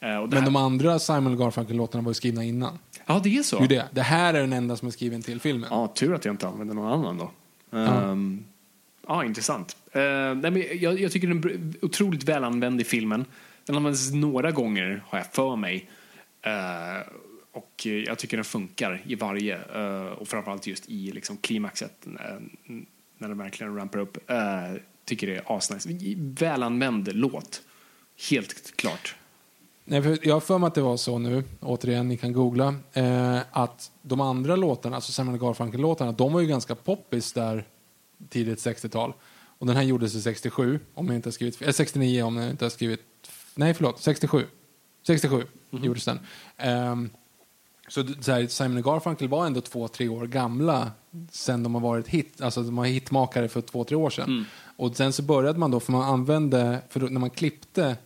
Eh, 0.00 0.26
Men 0.26 0.32
här, 0.32 0.44
de 0.44 0.56
andra 0.56 0.98
Simon 0.98 1.36
Garfunkel-låtarna 1.36 2.04
var 2.04 2.10
ju 2.10 2.14
skrivna 2.14 2.44
innan. 2.44 2.78
ja, 3.06 3.20
det 3.24 3.38
är 3.38 3.42
så? 3.42 3.58
Det, 3.58 3.66
det. 3.66 3.88
det 3.92 4.02
här 4.02 4.34
är 4.34 4.40
den 4.40 4.52
enda 4.52 4.76
som 4.76 4.88
är 4.88 4.92
skriven 4.92 5.22
till 5.22 5.40
filmen. 5.40 5.68
Ja, 5.70 5.92
tur 5.96 6.14
att 6.14 6.24
jag 6.24 6.32
inte 6.32 6.48
använder 6.48 6.74
någon 6.74 6.92
annan 6.92 7.18
då. 7.18 7.30
Ehm, 7.78 8.44
ja, 9.06 9.24
intressant. 9.24 9.76
Uh, 9.96 10.02
nej, 10.02 10.50
men 10.50 10.64
jag, 10.80 11.00
jag 11.00 11.12
tycker 11.12 11.28
den 11.28 11.38
är 11.44 11.84
otroligt 11.84 12.24
välanvänd 12.24 12.80
i 12.80 12.84
filmen. 12.84 13.24
Den 13.66 13.76
används 13.76 14.12
några 14.12 14.50
gånger, 14.50 15.02
har 15.06 15.18
jag 15.18 15.26
för 15.32 15.56
mig. 15.56 15.90
Eh, 16.42 16.52
och 17.58 17.86
eh, 17.86 17.92
jag 17.92 18.18
tycker 18.18 18.36
den 18.36 18.44
funkar 18.44 19.02
i 19.06 19.14
varje, 19.14 19.58
eh, 19.74 20.12
och 20.12 20.28
framförallt 20.28 20.66
just 20.66 20.88
i 20.88 21.12
liksom, 21.12 21.36
klimaxet, 21.36 22.06
eh, 22.06 22.12
när 23.18 23.28
den 23.28 23.38
verkligen 23.38 23.76
rampar 23.76 23.98
upp. 23.98 24.18
Tycker 25.04 25.26
det 25.26 25.36
är 25.36 25.56
asnice. 25.56 25.88
Välanvänd 26.16 27.08
låt, 27.14 27.62
helt 28.30 28.76
klart. 28.76 29.14
Nej, 29.90 30.02
för 30.02 30.18
jag 30.22 30.34
har 30.34 30.40
för 30.40 30.58
mig 30.58 30.66
att 30.66 30.74
det 30.74 30.80
var 30.80 30.96
så 30.96 31.18
nu, 31.18 31.44
återigen, 31.60 32.08
ni 32.08 32.16
kan 32.16 32.32
googla, 32.32 32.74
eh, 32.92 33.38
att 33.50 33.90
de 34.02 34.20
andra 34.20 34.56
låtarna, 34.56 34.96
alltså 34.96 35.12
Simon 35.12 35.38
Garfunkel-låtarna, 35.38 36.12
de 36.12 36.32
var 36.32 36.40
ju 36.40 36.46
ganska 36.46 36.74
poppis 36.74 37.32
där 37.32 37.64
tidigt 38.28 38.58
60-tal. 38.58 39.12
Och 39.58 39.66
den 39.66 39.76
här 39.76 39.82
gjordes 39.82 40.14
i 40.14 40.22
67, 40.22 40.80
om 40.94 41.06
jag 41.06 41.16
inte 41.16 41.26
har 41.26 41.32
skrivit 41.32 41.62
eh, 41.62 41.70
69 41.70 42.22
om 42.22 42.36
jag 42.36 42.50
inte 42.50 42.64
har 42.64 42.70
skrivit, 42.70 43.00
nej 43.54 43.74
förlåt, 43.74 44.00
67. 44.00 44.46
67 45.06 45.46
gjordes 45.70 46.04
den. 46.04 46.18
Ehm, 46.56 47.10
så, 47.88 48.04
så 48.20 48.32
här, 48.32 48.46
Simon 48.46 48.82
Garfunkel 48.82 49.28
var 49.28 49.46
ändå 49.46 49.60
två, 49.60 49.88
tre 49.88 50.08
år 50.08 50.26
gamla 50.26 50.90
sen 51.30 51.62
de 51.62 51.74
har 51.74 51.82
varit 51.82 52.08
hit, 52.08 52.40
alltså 52.40 52.62
de 52.62 52.76
var 52.76 52.84
hitmakare 52.84 53.48
för 53.48 53.60
två, 53.60 53.84
tre 53.84 53.96
år 53.96 54.10
sedan. 54.10 54.46
Och 54.76 54.96
sen 54.96 55.12
så 55.12 55.22
började 55.22 55.58
man 55.58 55.70
då, 55.70 55.80
för 55.80 55.92
man 55.92 56.02
använde, 56.02 56.78
för 56.88 57.00
då, 57.00 57.06
när 57.06 57.20
man 57.20 57.30
klippte 57.30 57.96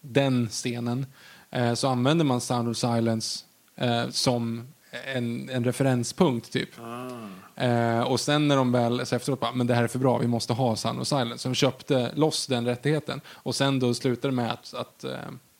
den 0.00 0.48
scenen 0.48 1.06
eh, 1.50 1.74
så 1.74 1.88
använde 1.88 2.24
man 2.24 2.40
Sound 2.40 2.68
of 2.68 2.76
Silence 2.76 3.44
eh, 3.76 4.08
som 4.08 4.68
en, 5.14 5.48
en 5.48 5.64
referenspunkt 5.64 6.52
typ. 6.52 6.70
Eh, 7.56 8.00
och 8.00 8.20
sen 8.20 8.48
när 8.48 8.56
de 8.56 8.72
väl, 8.72 9.06
så 9.06 9.16
efteråt 9.16 9.40
bara, 9.40 9.52
men 9.52 9.66
det 9.66 9.74
här 9.74 9.84
är 9.84 9.88
för 9.88 9.98
bra, 9.98 10.18
vi 10.18 10.26
måste 10.26 10.52
ha 10.52 10.76
Sound 10.76 11.00
of 11.00 11.08
Silence. 11.08 11.38
Så 11.38 11.48
de 11.48 11.54
köpte 11.54 12.12
loss 12.14 12.46
den 12.46 12.64
rättigheten. 12.64 13.20
Och 13.28 13.54
sen 13.54 13.78
då 13.78 13.94
slutade 13.94 14.28
det 14.28 14.36
med 14.36 14.52
att, 14.52 14.74
att 14.74 15.04
eh, 15.04 15.10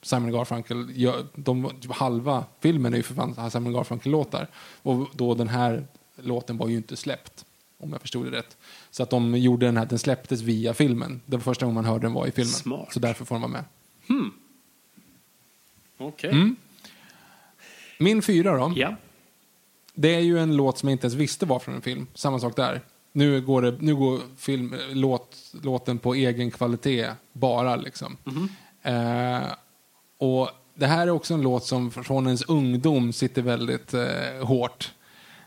Simon 0.09 0.33
Garfunkel, 0.33 0.91
gör, 0.95 1.27
de, 1.35 1.71
halva 1.91 2.45
filmen 2.61 2.93
är 2.93 2.97
ju 2.97 3.03
för 3.03 3.15
fan 3.15 3.51
Simon 3.51 3.73
Garfunkel-låtar. 3.73 4.49
Och 4.83 5.09
då 5.13 5.35
den 5.35 5.49
här 5.49 5.87
låten 6.17 6.57
var 6.57 6.69
ju 6.69 6.77
inte 6.77 6.97
släppt, 6.97 7.45
om 7.79 7.93
jag 7.93 8.01
förstod 8.01 8.27
det 8.27 8.39
rätt. 8.39 8.57
Så 8.91 9.03
att 9.03 9.11
de 9.11 9.37
gjorde 9.37 9.67
den 9.67 9.77
här, 9.77 9.87
den 9.87 9.99
släpptes 9.99 10.41
via 10.41 10.75
filmen. 10.75 11.21
Det 11.27 11.37
var 11.37 11.43
första 11.43 11.67
gången 11.67 11.75
man 11.75 11.85
hörde 11.85 12.07
den 12.07 12.13
var 12.13 12.27
i 12.27 12.31
filmen. 12.31 12.53
Smart. 12.53 12.93
Så 12.93 13.01
därför 13.01 13.25
får 13.25 13.35
den 13.35 13.43
vara 13.43 13.53
med. 13.53 13.65
Okej. 15.99 16.31
Mm. 16.31 16.57
Min 17.99 18.23
fyra 18.23 18.57
då. 18.57 18.73
Ja. 18.77 18.97
Det 19.95 20.15
är 20.15 20.21
ju 20.21 20.39
en 20.39 20.57
låt 20.57 20.79
som 20.79 20.89
jag 20.89 20.95
inte 20.95 21.07
ens 21.07 21.15
visste 21.15 21.47
var 21.47 21.59
från 21.59 21.75
en 21.75 21.83
film. 21.83 22.07
Samma 22.15 22.39
sak 22.39 22.57
där. 22.57 22.81
Nu 23.13 23.41
går, 23.41 23.63
det, 23.63 23.77
nu 23.81 23.97
går 23.97 24.21
film, 24.37 24.75
låt, 24.91 25.37
låten 25.63 25.99
på 25.99 26.15
egen 26.15 26.51
kvalitet 26.51 27.11
bara 27.33 27.77
liksom. 27.77 28.17
Eh, 28.83 29.43
och 30.19 30.51
det 30.75 30.87
här 30.87 31.07
är 31.07 31.11
också 31.11 31.35
en 31.35 31.43
låt 31.43 31.65
som 31.65 31.91
från 31.91 32.27
ens 32.27 32.43
ungdom 32.43 33.13
sitter 33.13 33.43
väldigt 33.43 33.95
eh, 33.95 34.47
hårt. 34.47 34.93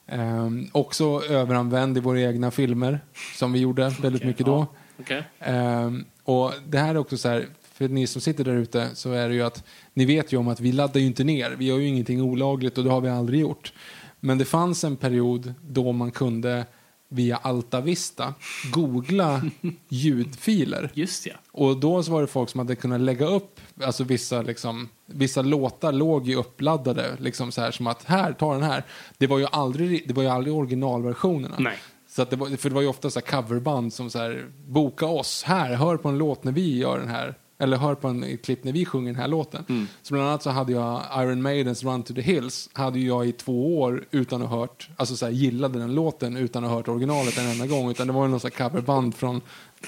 Eh, 0.08 0.50
också 0.72 1.22
överanvänd 1.30 1.98
i 1.98 2.00
våra 2.00 2.22
egna 2.22 2.52
filmer 2.52 3.00
som 3.36 3.54
vi 3.54 3.60
gjorde 3.60 3.90
väldigt 4.02 4.24
mycket 4.24 4.46
då. 4.46 4.68
Okej. 5.00 5.24
Ehm, 5.40 6.06
och 6.24 6.54
det 6.68 6.78
här 6.78 6.90
är 6.90 6.98
också 6.98 7.18
så 7.18 7.30
här, 7.30 7.48
för 7.74 7.88
ni 7.88 8.08
som 8.08 8.22
sitter 8.22 8.44
där 8.44 8.56
ute 8.56 8.90
så 8.94 9.12
är 9.12 9.30
det 9.30 9.36
ju 9.36 9.42
att 9.42 9.64
ni 9.94 10.06
vet 10.06 10.34
ju 10.34 10.38
om 10.38 10.48
att 10.48 10.60
vi 10.60 10.72
laddar 10.72 11.00
ju 11.00 11.06
inte 11.06 11.24
ner. 11.24 11.52
Vi 11.52 11.66
gör 11.66 11.78
ju 11.78 11.88
ingenting 11.88 12.22
olagligt 12.22 12.78
och 12.78 12.84
det 12.84 12.90
har 12.90 13.02
vi 13.02 13.10
aldrig 13.10 13.40
gjort. 13.40 13.74
Men 14.20 14.38
det 14.38 14.46
fanns 14.46 14.84
en 14.84 14.96
period 14.96 15.54
då 15.62 15.92
man 15.92 16.12
kunde 16.12 16.66
via 17.14 17.38
Alta 17.38 17.82
Vista 17.82 18.34
googla 18.74 19.42
ljudfiler. 19.90 20.92
Just 20.94 21.26
ja. 21.26 21.34
Och 21.52 21.80
då 21.80 22.04
så 22.04 22.12
var 22.12 22.22
det 22.22 22.28
folk 22.28 22.50
som 22.50 22.60
hade 22.60 22.76
kunnat 22.76 23.02
lägga 23.02 23.26
upp, 23.26 23.60
alltså 23.84 24.04
vissa, 24.04 24.42
liksom, 24.42 24.90
vissa 25.06 25.42
låtar 25.42 25.92
låg 25.92 26.28
ju 26.28 26.36
uppladdade, 26.36 27.18
liksom 27.20 27.52
så 27.52 27.62
här 27.62 27.72
som 27.72 27.88
att 27.88 28.04
här, 28.04 28.34
ta 28.34 28.54
den 28.54 28.64
här. 28.64 28.84
Det 29.18 29.28
var 29.28 29.40
ju 29.40 29.48
aldrig, 29.52 30.08
det 30.08 30.14
var 30.14 30.24
ju 30.24 30.30
aldrig 30.30 30.56
originalversionerna. 30.56 31.56
Nej. 31.60 31.78
Så 32.08 32.22
att 32.22 32.30
det 32.30 32.36
var, 32.36 32.58
för 32.58 32.70
det 32.70 32.76
var 32.76 32.82
ju 32.82 32.88
ofta 32.88 33.10
så 33.10 33.20
här 33.20 33.42
coverband 33.42 33.94
som 33.94 34.10
så 34.10 34.20
här, 34.20 34.46
boka 34.68 35.06
oss 35.06 35.44
här, 35.44 35.76
hör 35.76 35.98
på 35.98 36.10
en 36.10 36.18
låt 36.18 36.44
när 36.44 36.52
vi 36.52 36.78
gör 36.78 37.00
den 37.00 37.10
här. 37.10 37.36
Eller 37.62 37.78
hör 37.78 37.96
på 37.96 38.08
en 38.08 38.38
klipp 38.44 38.64
när 38.64 38.72
vi 38.72 38.86
sjunger 38.86 39.12
den 39.12 39.22
här 39.22 39.28
låten. 39.28 39.88
Så 40.02 40.14
bland 40.14 40.28
annat 40.30 40.44
så 40.44 40.50
hade 40.50 40.72
jag 40.72 41.02
Iron 41.18 41.42
Maidens 41.42 41.84
Run 41.84 42.04
to 42.04 42.14
the 42.14 42.22
Hills, 42.22 42.70
hade 42.74 43.00
jag 43.00 43.28
i 43.28 43.32
två 43.32 43.80
år 43.80 44.04
utan 44.12 44.42
att 44.42 44.50
ha 44.50 44.60
hört, 44.60 44.90
alltså 44.98 45.16
så 45.16 45.26
här, 45.26 45.34
gillade 45.34 45.80
den 45.80 45.96
låten 45.96 46.38
utan 46.38 46.64
att 46.64 46.70
ha 46.70 46.78
hört 46.78 46.88
originalet 46.88 47.38
en 47.38 47.46
enda 47.46 47.68
gång. 47.68 47.92
Utan 47.92 48.08
det 48.08 48.14
var 48.14 48.24
ju 48.26 48.32
någon 48.32 48.40
så 48.40 48.48
här 48.48 48.70
coverband 48.70 49.16
från 49.16 49.42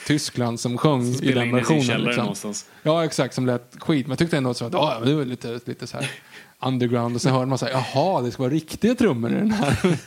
Tyskland 0.07 0.59
som 0.59 0.77
sjöng 0.77 1.05
i 1.05 1.05
den 1.05 1.21
in 1.21 1.25
i 1.27 1.33
sin 1.43 1.51
versionen. 1.51 1.83
källare 1.83 2.27
Liksom. 2.27 2.53
Ja, 2.83 3.05
exakt, 3.05 3.35
som 3.35 3.45
lät 3.45 3.75
skit. 3.79 4.07
Men 4.07 4.11
jag 4.11 4.19
tyckte 4.19 4.37
ändå 4.37 4.49
att 4.49 4.57
så 4.57 4.65
att, 4.65 4.73
ja, 4.73 4.99
det 5.05 5.13
var 5.13 5.25
lite, 5.25 5.59
lite 5.65 5.87
så 5.87 5.97
här 5.97 6.11
underground. 6.59 7.15
Och 7.15 7.21
sen 7.21 7.33
hörde 7.33 7.45
man 7.45 7.57
så 7.57 7.65
här, 7.65 7.73
jaha, 7.73 8.21
det 8.21 8.31
ska 8.31 8.43
vara 8.43 8.53
riktiga 8.53 8.95
trummor 8.95 9.31
i 9.31 9.35
den 9.35 9.51
här. 9.51 9.97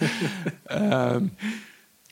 Ehm, 0.70 1.30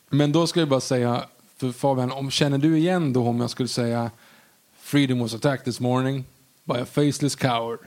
men 0.09 0.31
då 0.31 0.47
ska 0.47 0.59
jag 0.59 0.69
bara 0.69 0.81
säga, 0.81 1.23
för 1.57 1.71
Fabian, 1.71 2.11
om, 2.11 2.31
känner 2.31 2.57
du 2.57 2.77
igen 2.77 3.13
då 3.13 3.27
om 3.27 3.41
jag 3.41 3.49
skulle 3.49 3.69
säga 3.69 4.11
Freedom 4.95 5.19
was 5.19 5.33
attacked 5.33 5.65
this 5.65 5.79
morning 5.79 6.25
by 6.63 6.73
a 6.79 6.85
faceless 6.85 7.35
coward? 7.35 7.79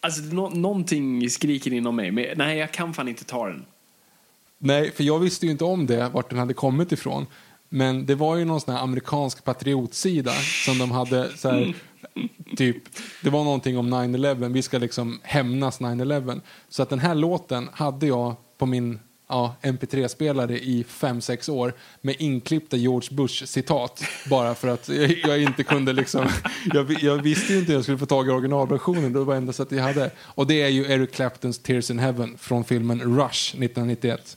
Alltså, 0.00 0.22
nå- 0.22 0.50
någonting 0.50 1.30
skriker 1.30 1.72
inom 1.72 1.96
mig, 1.96 2.10
men 2.10 2.24
nej, 2.36 2.58
jag 2.58 2.72
kan 2.72 2.94
fan 2.94 3.08
inte 3.08 3.24
ta 3.24 3.48
den. 3.48 3.64
Nej, 4.58 4.90
för 4.90 5.04
jag 5.04 5.18
visste 5.18 5.46
ju 5.46 5.52
inte 5.52 5.64
om 5.64 5.86
det, 5.86 6.08
vart 6.08 6.30
den 6.30 6.38
hade 6.38 6.54
kommit 6.54 6.92
ifrån. 6.92 7.26
Men 7.68 8.06
det 8.06 8.14
var 8.14 8.36
ju 8.36 8.44
någon 8.44 8.60
sån 8.60 8.74
här 8.74 8.82
amerikansk 8.82 9.44
patriotsida 9.44 10.32
som 10.64 10.78
de 10.78 10.90
hade 10.90 11.36
så 11.36 11.50
här, 11.50 11.74
typ, 12.56 12.82
det 13.22 13.30
var 13.30 13.44
någonting 13.44 13.78
om 13.78 13.94
9-11, 13.94 14.52
vi 14.52 14.62
ska 14.62 14.78
liksom 14.78 15.20
hämnas 15.22 15.80
9-11. 15.80 16.40
Så 16.68 16.82
att 16.82 16.90
den 16.90 16.98
här 16.98 17.14
låten 17.14 17.68
hade 17.72 18.06
jag 18.06 18.34
på 18.58 18.66
min 18.66 18.98
ja, 19.28 19.56
mp3-spelare 19.62 20.58
i 20.58 20.84
5-6 20.88 21.50
år 21.50 21.72
med 22.00 22.16
inklippta 22.18 22.76
George 22.76 23.08
Bush-citat. 23.10 24.04
Bara 24.30 24.54
för 24.54 24.68
att 24.68 24.88
jag, 24.88 25.10
jag 25.10 25.42
inte 25.42 25.62
kunde 25.62 25.92
liksom... 25.92 26.28
Jag, 26.74 27.02
jag 27.02 27.22
visste 27.22 27.52
ju 27.52 27.58
inte 27.58 27.72
hur 27.72 27.78
jag 27.78 27.84
skulle 27.84 27.98
få 27.98 28.06
tag 28.06 28.28
i 28.28 28.30
originalversionen. 28.30 29.12
Det 29.12 29.24
var 29.24 29.34
enda 29.34 29.52
sättet 29.52 29.78
jag 29.78 29.84
hade. 29.84 30.10
Och 30.20 30.46
det 30.46 30.62
är 30.62 30.68
ju 30.68 30.92
Eric 30.92 31.12
Claptons 31.12 31.58
Tears 31.58 31.90
in 31.90 31.98
Heaven 31.98 32.38
från 32.38 32.64
filmen 32.64 33.00
Rush 33.00 33.54
1991. 33.54 34.36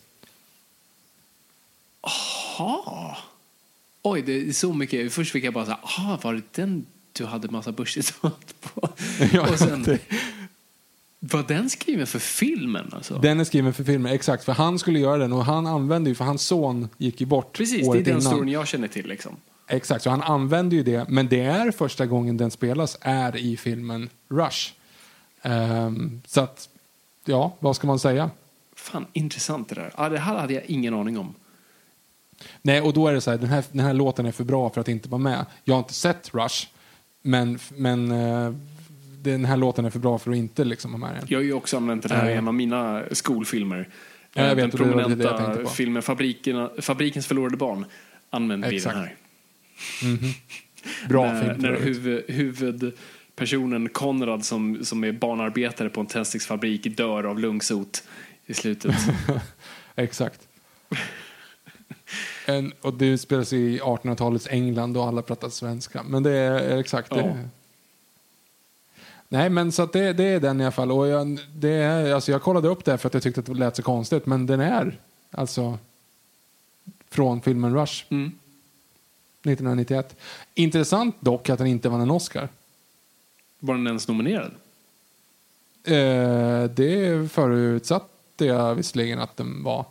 Ha. 2.57 3.17
Oj, 4.01 4.21
det 4.21 4.49
är 4.49 4.51
så 4.51 4.73
mycket. 4.73 5.13
Först 5.13 5.31
fick 5.31 5.43
jag 5.43 5.53
bara 5.53 5.65
så 5.65 5.71
här, 5.71 5.79
aha, 5.83 6.19
var 6.23 6.33
det 6.33 6.41
den 6.51 6.85
du 7.13 7.25
hade 7.25 7.47
massa 7.47 7.71
Bush-citat 7.71 8.55
på? 8.61 8.81
Och 9.51 9.59
sen, 9.59 9.99
var 11.19 11.43
den 11.47 11.69
skriven 11.69 12.07
för 12.07 12.19
filmen 12.19 12.89
alltså? 12.93 13.19
Den 13.19 13.39
är 13.39 13.43
skriven 13.43 13.73
för 13.73 13.83
filmen, 13.83 14.13
exakt. 14.13 14.43
För 14.43 14.53
han 14.53 14.79
skulle 14.79 14.99
göra 14.99 15.17
den 15.17 15.33
och 15.33 15.45
han 15.45 15.67
använde 15.67 16.09
ju, 16.09 16.15
för 16.15 16.25
hans 16.25 16.41
son 16.41 16.89
gick 16.97 17.21
ju 17.21 17.25
bort 17.27 17.57
Precis, 17.57 17.77
det 17.77 17.85
är 17.85 17.89
året 17.89 18.05
den 18.05 18.11
innan. 18.17 18.21
storyn 18.21 18.49
jag 18.49 18.67
känner 18.67 18.87
till 18.87 19.07
liksom. 19.07 19.35
Exakt, 19.67 20.03
så 20.03 20.09
han 20.09 20.21
använder 20.21 20.77
ju 20.77 20.83
det. 20.83 21.05
Men 21.09 21.27
det 21.27 21.41
är 21.41 21.71
första 21.71 22.05
gången 22.05 22.37
den 22.37 22.51
spelas 22.51 22.97
är 23.01 23.37
i 23.37 23.57
filmen 23.57 24.09
Rush. 24.29 24.71
Ehm, 25.41 26.21
så 26.27 26.41
att, 26.41 26.69
ja, 27.25 27.55
vad 27.59 27.75
ska 27.75 27.87
man 27.87 27.99
säga? 27.99 28.29
Fan, 28.75 29.05
intressant 29.13 29.69
det 29.69 29.75
där. 29.75 29.93
Ja, 29.97 30.09
det 30.09 30.19
här 30.19 30.35
hade 30.35 30.53
jag 30.53 30.65
ingen 30.65 30.93
aning 30.93 31.17
om. 31.17 31.33
Nej, 32.61 32.81
och 32.81 32.93
då 32.93 33.07
är 33.07 33.13
det 33.13 33.21
så 33.21 33.31
här, 33.31 33.37
den 33.37 33.49
här, 33.49 33.63
den 33.71 33.85
här 33.85 33.93
låten 33.93 34.25
är 34.25 34.31
för 34.31 34.43
bra 34.43 34.69
för 34.69 34.81
att 34.81 34.87
inte 34.87 35.09
vara 35.09 35.21
med. 35.21 35.45
Jag 35.63 35.73
har 35.75 35.79
inte 35.79 35.93
sett 35.93 36.33
Rush, 36.33 36.67
men, 37.21 37.59
men 37.69 38.11
eh, 38.11 38.53
den 39.21 39.45
här 39.45 39.57
låten 39.57 39.85
är 39.85 39.89
för 39.89 39.99
bra 39.99 40.17
för 40.17 40.31
att 40.31 40.37
inte 40.37 40.63
liksom 40.63 40.91
vara 40.91 41.11
med 41.11 41.15
den. 41.15 41.25
Jag 41.27 41.37
har 41.37 41.43
ju 41.43 41.53
också 41.53 41.77
använt 41.77 42.03
den 42.03 42.11
här 42.11 42.29
i 42.29 42.31
Eh. 42.31 42.37
en 42.37 42.47
av 42.47 42.53
mina 42.53 43.03
skolfilmer. 43.11 43.89
Ja, 44.33 44.41
jag 44.41 44.51
Eh, 44.51 44.55
vet, 44.55 44.57
den 44.57 44.69
det 44.71 44.77
det 44.77 44.83
jag 44.83 45.07
prominenta 45.07 45.37
tänkte 45.37 45.63
på. 45.63 45.69
filmen 45.69 46.01
Fabriken, 46.03 46.69
Fabrikens 46.79 47.27
förlorade 47.27 47.57
barn 47.57 47.85
använde 48.29 48.69
vi 48.69 48.79
den 48.79 48.95
här. 48.95 49.15
Bra 51.09 51.33
när, 51.33 51.41
film 51.41 51.55
för 51.55 51.61
när 51.61 51.79
huvud, 51.79 52.23
huvudpersonen 52.27 53.89
Konrad 53.89 54.45
som, 54.45 54.85
som 54.85 55.03
är 55.03 55.11
barnarbetare 55.11 55.89
på 55.89 55.99
en 56.01 56.07
tändsticksfabrik 56.07 56.97
dör 56.97 57.23
av 57.23 57.39
lungsot 57.39 58.03
i 58.45 58.53
slutet. 58.53 58.95
Exakt. 59.95 60.47
En, 62.45 62.73
och 62.81 62.93
det 62.93 63.17
spelas 63.17 63.53
i 63.53 63.79
1800-talets 63.79 64.47
England 64.51 64.97
och 64.97 65.05
alla 65.05 65.21
pratar 65.21 65.49
svenska. 65.49 66.03
Men 66.03 66.23
det 66.23 66.31
är 66.31 66.77
exakt 66.79 67.09
det. 67.09 67.49
Nej, 69.29 69.49
men 69.49 69.71
så 69.71 69.85
det, 69.85 70.13
det 70.13 70.23
är 70.23 70.39
den 70.39 70.61
i 70.61 70.63
alla 70.63 70.71
fall. 70.71 70.91
Och 70.91 71.07
jag, 71.07 71.39
det 71.55 71.69
är, 71.69 72.13
alltså 72.13 72.31
jag 72.31 72.41
kollade 72.41 72.67
upp 72.67 72.85
det 72.85 72.97
för 72.97 73.07
att 73.07 73.13
jag 73.13 73.23
tyckte 73.23 73.39
att 73.39 73.45
det 73.45 73.53
lät 73.53 73.75
så 73.75 73.83
konstigt. 73.83 74.25
Men 74.25 74.45
den 74.45 74.59
är 74.59 74.99
alltså 75.31 75.77
från 77.09 77.41
filmen 77.41 77.75
Rush 77.75 78.05
Mm. 78.09 78.31
1991. 79.43 80.15
Intressant 80.53 81.15
dock 81.19 81.49
att 81.49 81.57
den 81.57 81.67
inte 81.67 81.89
vann 81.89 82.01
en 82.01 82.11
Oscar. 82.11 82.49
Var 83.59 83.75
den 83.75 83.87
ens 83.87 84.07
nominerad? 84.07 84.51
Eh, 85.83 86.63
det 86.63 87.31
förutsatte 87.31 88.45
jag 88.45 88.75
visserligen 88.75 89.19
att 89.19 89.37
den 89.37 89.63
var. 89.63 89.85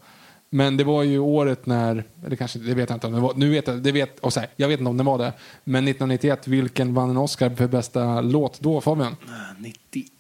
Men 0.56 0.76
det 0.76 0.84
var 0.84 1.02
ju 1.02 1.18
året 1.18 1.66
när, 1.66 2.04
eller 2.24 2.36
kanske, 2.36 2.58
det 2.58 2.74
vet 2.74 2.90
jag 2.90 2.96
inte 2.96 3.06
om 3.06 3.12
det 3.12 3.20
var, 3.20 3.34
nu 3.34 3.50
vet 3.50 3.66
jag, 3.66 3.82
det 3.82 3.92
vet, 3.92 4.18
och 4.18 4.32
så 4.32 4.40
här, 4.40 4.48
jag 4.56 4.68
vet 4.68 4.80
inte 4.80 4.90
om 4.90 4.96
det 4.96 5.04
var 5.04 5.18
det. 5.18 5.32
Men 5.64 5.88
1991, 5.88 6.48
vilken 6.48 6.94
vann 6.94 7.10
en 7.10 7.16
Oscar 7.16 7.50
för 7.50 7.66
bästa 7.66 8.20
låt 8.20 8.60
då, 8.60 8.80
Fabian? 8.80 9.16
Ah, 9.28 9.54
91? 9.58 10.10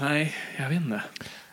Nej, 0.00 0.34
jag 0.58 0.68
vet 0.68 0.76
inte. 0.76 1.02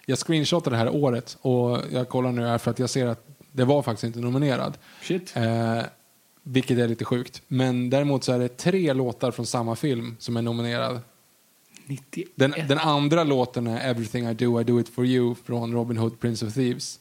Jag 0.06 0.18
screenshotade 0.18 0.76
det 0.76 0.78
här 0.78 0.96
året 0.96 1.38
och 1.42 1.80
jag 1.92 2.10
kollar 2.10 2.32
nu 2.32 2.46
här 2.46 2.58
för 2.58 2.72
att 2.72 2.80
jag 2.80 2.90
ser 2.90 3.08
att 3.08 3.28
det 3.52 3.66
var 3.66 3.82
faktiskt 3.82 4.04
inte 4.04 4.20
nominerad. 4.20 4.78
Shit. 5.02 5.34
Eh, 5.36 5.82
vilket 6.44 6.78
är 6.78 6.88
lite 6.88 7.06
sjukt. 7.06 7.42
Men 7.48 7.90
däremot 7.90 8.24
så 8.24 8.32
är 8.32 8.40
det 8.40 8.58
tre 8.58 8.94
låtar 8.94 9.32
från 9.32 9.46
samma 9.46 9.76
film 9.76 10.16
som 10.20 10.38
är 10.38 10.42
nominerad. 10.42 11.02
91? 11.88 12.28
Den, 12.36 12.54
den 12.68 12.78
andra 12.78 13.24
låten 13.24 13.68
är 13.68 13.90
Everything 13.90 14.28
I 14.28 14.34
Do, 14.34 14.62
I 14.62 14.64
Do 14.64 14.80
It 14.80 14.90
For 14.90 15.06
You 15.06 15.36
från 15.46 15.74
Robin 15.74 15.98
Hood, 15.98 16.20
Prince 16.20 16.46
of 16.46 16.54
Thieves. 16.54 17.00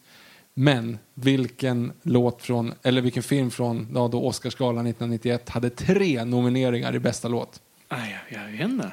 Men 0.55 0.99
vilken 1.15 1.93
låt 2.03 2.43
från, 2.43 2.75
eller 2.83 3.01
vilken 3.01 3.23
film 3.23 3.51
från 3.51 3.89
ja, 3.95 4.09
då 4.09 4.25
Oscarsgalan 4.25 4.87
1991 4.87 5.49
hade 5.49 5.71
tre 5.71 6.25
nomineringar 6.25 6.95
i 6.95 6.99
bästa 6.99 7.29
låt? 7.29 7.61
Nej, 7.89 8.17
jag, 8.31 8.43
jag 8.43 8.53
vet 8.53 8.61
inte. 8.61 8.93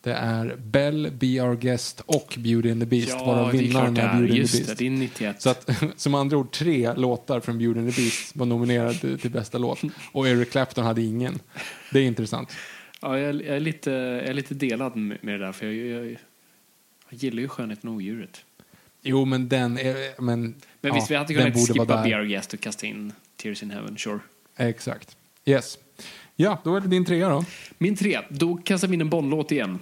Det 0.00 0.12
är 0.12 0.56
Bell, 0.56 1.10
Be 1.12 1.26
Our 1.26 1.56
Guest 1.56 2.00
och 2.06 2.34
Beauty 2.38 2.70
and 2.70 2.80
the 2.80 2.86
Beast. 2.86 3.08
Ja, 3.08 3.24
varav 3.24 3.52
det 3.52 3.58
är 3.58 3.62
vinnaren 3.62 3.94
det 3.94 4.00
är. 4.00 4.18
Beauty 4.18 4.40
and 4.40 4.48
the 4.50 4.56
det, 4.56 4.64
Beast. 4.64 4.78
det 4.78 4.86
är 4.86 4.90
91. 4.90 5.42
Så 5.42 5.50
att, 5.50 5.70
som 5.96 6.14
andra 6.14 6.36
ord, 6.36 6.52
tre 6.52 6.94
låtar 6.94 7.40
från 7.40 7.58
Beauty 7.58 7.80
and 7.80 7.94
the 7.94 8.02
Beast 8.02 8.36
var 8.36 8.46
nominerade 8.46 8.94
till, 8.94 9.18
till 9.18 9.30
bästa 9.30 9.58
låt. 9.58 9.78
Och 10.12 10.28
Eric 10.28 10.50
Clapton 10.50 10.84
hade 10.84 11.02
ingen. 11.02 11.38
Det 11.92 11.98
är 11.98 12.04
intressant. 12.04 12.48
Ja, 13.00 13.18
jag, 13.18 13.40
är 13.40 13.60
lite, 13.60 13.90
jag 13.90 14.28
är 14.28 14.34
lite 14.34 14.54
delad 14.54 14.96
med, 14.96 15.18
det 15.22 15.38
där, 15.38 15.52
för 15.52 15.66
jag, 15.66 15.74
jag, 15.74 16.10
jag 16.10 16.18
gillar 17.10 17.42
ju 17.42 17.48
Skönheten 17.48 17.90
och 17.90 17.96
odjuret. 17.96 18.44
Jo, 19.02 19.24
men 19.24 19.48
den 19.48 19.78
är... 19.78 20.20
Men, 20.22 20.40
Men 20.42 20.54
ja, 20.80 20.94
visst, 20.94 21.10
vi 21.10 21.14
hade 21.14 21.34
kunnat 21.34 21.68
skippa. 21.68 22.02
Be 22.02 22.18
Our 22.18 22.24
Guest 22.24 22.54
och 22.54 22.60
kasta 22.60 22.86
in 22.86 23.12
Tears 23.36 23.62
in 23.62 23.70
Heaven, 23.70 23.98
sure. 23.98 24.20
Exakt. 24.56 25.16
Yes. 25.44 25.78
Ja, 26.36 26.60
då 26.64 26.76
är 26.76 26.80
det 26.80 26.88
din 26.88 27.04
trea 27.04 27.28
då. 27.28 27.44
Min 27.78 27.96
tre, 27.96 28.20
då 28.28 28.56
kastar 28.56 28.88
vi 28.88 28.94
in 28.94 29.00
en 29.00 29.10
Bondlåt 29.10 29.52
igen. 29.52 29.78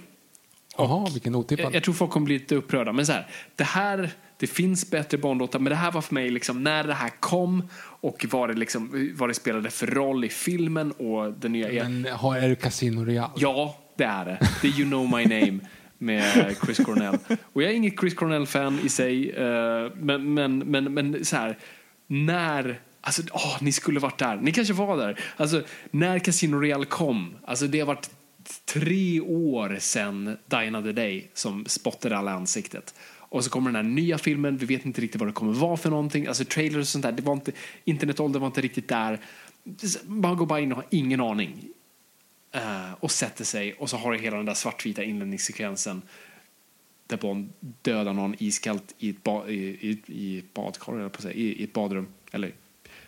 Jaha, 0.77 1.09
vilken 1.13 1.35
otippad. 1.35 1.65
Jag, 1.65 1.75
jag 1.75 1.83
tror 1.83 1.93
folk 1.93 2.11
kommer 2.11 2.25
bli 2.25 2.39
lite 2.39 2.55
upprörda, 2.55 2.93
men 2.93 3.05
så 3.05 3.11
här, 3.11 3.27
det 3.55 3.63
här, 3.63 4.11
det 4.39 4.47
finns 4.47 4.89
bättre 4.89 5.17
Bondlåtar, 5.17 5.59
men 5.59 5.69
det 5.69 5.75
här 5.75 5.91
var 5.91 6.01
för 6.01 6.13
mig 6.13 6.29
liksom, 6.29 6.63
när 6.63 6.83
det 6.83 6.93
här 6.93 7.11
kom 7.19 7.69
och 7.79 8.25
vad 8.29 8.49
det, 8.49 8.55
liksom, 8.55 9.11
vad 9.15 9.29
det 9.29 9.33
spelade 9.33 9.69
för 9.69 9.87
roll 9.87 10.25
i 10.25 10.29
filmen 10.29 10.91
och 10.91 11.33
den 11.33 11.51
nya... 11.51 11.83
Men 11.83 12.05
har, 12.05 12.37
är 12.37 12.49
det 12.49 12.55
Casino 12.55 13.05
Real? 13.05 13.29
Ja, 13.35 13.77
det 13.97 14.03
är 14.03 14.25
det. 14.25 14.39
Det 14.61 14.67
är 14.67 14.79
You 14.79 14.89
know 14.89 15.17
my 15.17 15.25
name 15.25 15.59
med 15.97 16.55
Chris 16.65 16.77
Cornell. 16.77 17.17
Och 17.53 17.63
jag 17.63 17.71
är 17.71 17.75
inget 17.75 17.99
Chris 17.99 18.13
Cornell-fan 18.13 18.79
i 18.83 18.89
sig, 18.89 19.31
eh, 19.31 19.91
men, 19.95 20.33
men, 20.33 20.59
men, 20.59 20.93
men 20.93 21.25
så 21.25 21.35
här, 21.35 21.57
när... 22.07 22.79
Alltså, 23.01 23.21
åh, 23.31 23.57
ni 23.61 23.71
skulle 23.71 23.99
varit 23.99 24.17
där. 24.17 24.35
Ni 24.35 24.51
kanske 24.51 24.73
var 24.73 24.97
där. 24.97 25.19
Alltså, 25.37 25.61
när 25.91 26.19
Casino 26.19 26.59
Real 26.59 26.85
kom, 26.85 27.35
alltså 27.45 27.67
det 27.67 27.79
har 27.79 27.87
varit 27.87 28.09
tre 28.73 29.21
år 29.21 29.77
sedan 29.79 30.37
Die 30.45 30.67
Another 30.67 30.93
Day 30.93 31.31
som 31.33 31.65
spottade 31.65 32.17
alla 32.17 32.31
ansiktet. 32.31 32.93
Och 33.29 33.43
så 33.43 33.49
kommer 33.49 33.71
den 33.71 33.75
här 33.85 33.93
nya 33.93 34.17
filmen, 34.17 34.57
vi 34.57 34.65
vet 34.65 34.85
inte 34.85 35.01
riktigt 35.01 35.19
vad 35.21 35.29
det 35.29 35.33
kommer 35.33 35.53
vara 35.53 35.77
för 35.77 35.89
någonting. 35.89 36.27
Alltså 36.27 36.45
trailers 36.45 36.81
och 36.81 36.87
sånt 36.87 37.03
där, 37.03 37.11
det 37.11 37.21
var 37.21 37.33
inte, 37.33 37.51
internetåldern 37.85 38.41
var 38.41 38.47
inte 38.47 38.61
riktigt 38.61 38.87
där. 38.87 39.19
Man 40.05 40.37
går 40.37 40.45
bara 40.45 40.59
in 40.59 40.71
och 40.71 40.75
har 40.77 40.85
ingen 40.89 41.21
aning. 41.21 41.67
Eh, 42.51 42.93
och 42.99 43.11
sätter 43.11 43.43
sig 43.43 43.73
och 43.73 43.89
så 43.89 43.97
har 43.97 44.11
du 44.11 44.17
hela 44.19 44.37
den 44.37 44.45
där 44.45 44.53
svartvita 44.53 45.03
inledningssekvensen 45.03 46.01
där 47.07 47.17
Bond 47.17 47.49
dödar 47.81 48.13
någon 48.13 48.35
iskallt 48.39 48.95
i 48.99 49.09
ett, 49.09 49.23
ba- 49.23 49.47
i, 49.47 49.57
i, 49.57 49.89
i 50.07 50.43
badkar, 50.53 51.09
på 51.09 51.21
säga, 51.21 51.33
i, 51.33 51.61
i 51.61 51.63
ett 51.63 51.73
badrum 51.73 52.07
eller 52.31 52.51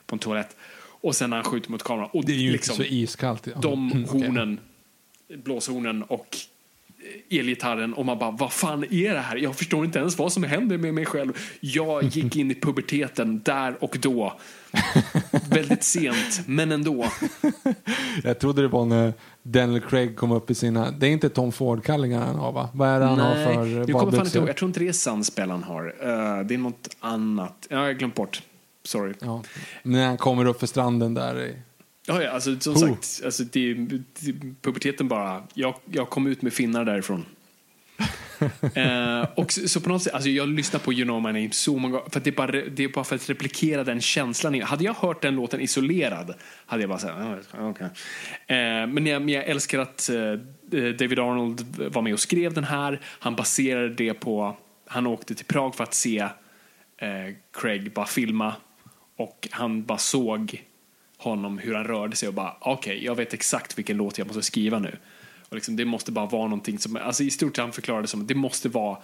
på 0.06 0.16
en 0.16 0.20
toalett. 0.20 0.56
Och 1.02 1.16
sen 1.16 1.30
när 1.30 1.38
han 1.38 1.44
skjuter 1.44 1.72
mot 1.72 1.84
kameran. 1.84 2.10
Och 2.14 2.26
Det 2.26 2.32
är 2.32 2.36
ju 2.38 2.52
liksom, 2.52 2.76
så 2.76 2.84
iskallt. 2.84 3.48
De 3.62 3.92
Mm, 3.92 4.04
hornen, 4.06 4.60
blåshornen 5.28 6.04
och 6.04 6.38
elgitarren 7.30 7.94
och 7.94 8.06
man 8.06 8.20
bara, 8.20 8.32
vad 8.32 8.54
fan 8.54 8.84
är 8.84 9.14
det 9.14 9.20
här? 9.20 9.36
Jag 9.38 9.56
förstår 9.56 9.86
inte 9.86 10.00
ens 10.00 10.18
vad 10.18 10.34
som 10.34 10.44
händer 10.44 10.78
med 10.78 10.94
mig 10.94 11.06
själv. 11.06 11.38
Jag 11.60 12.04
gick 12.04 12.36
in 12.36 12.52
i 12.52 12.56
puberteten 12.56 13.42
där 13.46 13.84
och 13.84 13.98
då. 14.02 14.34
Väldigt 15.50 15.84
sent, 15.84 16.42
men 16.46 16.72
ändå. 16.72 17.06
Jag 18.24 18.40
trodde 18.40 18.62
det 18.62 18.68
var 18.68 18.86
när 18.86 19.14
Daniel 19.44 19.82
Craig 19.82 20.16
kom 20.16 20.32
upp 20.32 20.50
i 20.50 20.56
sina... 20.56 20.92
Det 20.92 21.08
är 21.08 21.12
inte 21.12 21.30
Tom 21.30 21.52
Ford-kallingar 21.52 22.22
han 22.26 22.36
har 22.36 22.52
va? 22.52 22.70
Vad 22.74 22.90
är 22.90 23.00
det 23.00 23.06
han 23.06 23.20
har 23.20 23.36
för 23.36 23.66
nu 23.66 23.94
kommer 23.94 24.12
fan 24.12 24.26
inte 24.26 24.38
ihåg. 24.38 24.50
Jag 24.50 24.58
tror 24.58 24.70
inte 24.70 24.80
det 24.80 24.88
är 24.88 24.92
Sunspell 24.94 25.50
han 25.50 25.64
har. 25.64 25.96
Eh, 26.02 26.46
det 26.46 26.54
är 26.54 26.58
något 26.58 26.96
annat. 27.00 27.68
Ja, 27.70 27.78
jag 27.78 27.86
har 27.86 27.94
glömt 27.94 28.16
bort. 28.16 28.42
Sorry. 28.84 29.14
Ja. 29.20 29.44
När 29.84 30.08
han 30.08 30.18
kommer 30.18 30.46
upp 30.46 30.60
för 30.60 30.68
stranden 30.68 31.14
där. 31.14 31.54
Ja, 32.10 32.24
ja, 32.24 32.30
alltså, 32.30 32.60
som 32.60 32.74
Oh. 32.74 32.80
sagt, 32.80 33.26
alltså, 33.26 33.44
det, 33.44 33.74
det, 33.74 34.34
puberteten 34.62 35.08
bara, 35.08 35.44
jag, 35.54 35.76
jag 35.86 36.10
kom 36.10 36.28
ut 36.28 36.42
med 36.42 36.54
finnar 36.54 36.86
därifrån. 36.86 37.26
eh, 38.76 39.28
och 39.36 39.52
så, 39.52 39.68
så 39.68 39.82
på 39.82 39.90
något 39.90 40.04
sätt, 40.04 40.14
alltså 40.14 40.30
jag 40.30 40.50
lyssnar 40.50 40.80
på 40.80 40.94
You 40.94 41.04
know 41.04 41.22
my 41.22 41.28
name 41.28 41.52
så 41.52 41.78
många 41.78 42.00
för 42.10 42.20
att 42.20 42.24
det 42.24 42.30
är, 42.30 42.36
bara, 42.36 42.52
det 42.52 42.84
är 42.84 42.88
bara 42.88 43.04
för 43.04 43.16
att 43.16 43.30
replikera 43.30 43.84
den 43.84 44.02
känslan. 44.02 44.62
Hade 44.62 44.84
jag 44.84 44.94
hört 44.94 45.22
den 45.22 45.36
låten 45.36 45.62
isolerad 45.62 46.34
hade 46.66 46.84
jag 46.84 46.90
bara 46.90 47.00
sagt, 47.00 47.14
ah, 47.54 47.70
okej. 47.70 47.88
Eh, 48.48 48.88
men, 48.88 49.06
jag, 49.06 49.22
men 49.22 49.30
jag 49.30 49.44
älskar 49.44 49.80
att 49.80 50.10
eh, 50.10 50.34
David 50.92 51.20
Arnold 51.20 51.78
var 51.92 52.02
med 52.02 52.14
och 52.14 52.20
skrev 52.20 52.54
den 52.54 52.64
här. 52.64 53.00
Han 53.04 53.36
baserade 53.36 53.90
det 53.90 54.14
på, 54.14 54.58
han 54.88 55.08
åkte 55.08 55.36
till 55.36 55.46
Prag 55.46 55.76
för 55.76 55.84
att 55.84 55.94
se 55.94 56.20
eh, 56.98 57.34
Craig 57.54 57.94
bara 57.94 58.06
filma 58.06 58.54
och 59.16 59.48
han 59.52 59.84
bara 59.84 59.98
såg 59.98 60.64
honom 61.20 61.58
hur 61.58 61.74
han 61.76 61.84
rörde 61.84 62.16
sig 62.16 62.28
och 62.28 62.34
bara 62.34 62.56
okej, 62.60 63.06
jag 63.06 63.16
vet 63.16 63.34
exakt 63.34 63.78
vilken 63.78 63.98
låt 63.98 64.18
jag 64.18 64.28
måste 64.28 64.42
skriva 64.42 64.80
nu. 64.80 64.98
Och 65.50 65.56
liksom, 65.56 65.76
det 65.76 65.86
måste 65.86 66.12
bara 66.12 66.26
vara 66.26 66.44
någonting 66.44 66.80
som, 66.80 66.96
alltså 66.96 67.24
i 67.24 67.32
stort 67.32 67.56
sett 67.56 67.64
han 67.64 67.72
förklarade 67.72 68.04
det 68.04 68.08
som, 68.08 68.28
det 68.28 68.36
måste 68.36 68.70
vara 68.70 68.98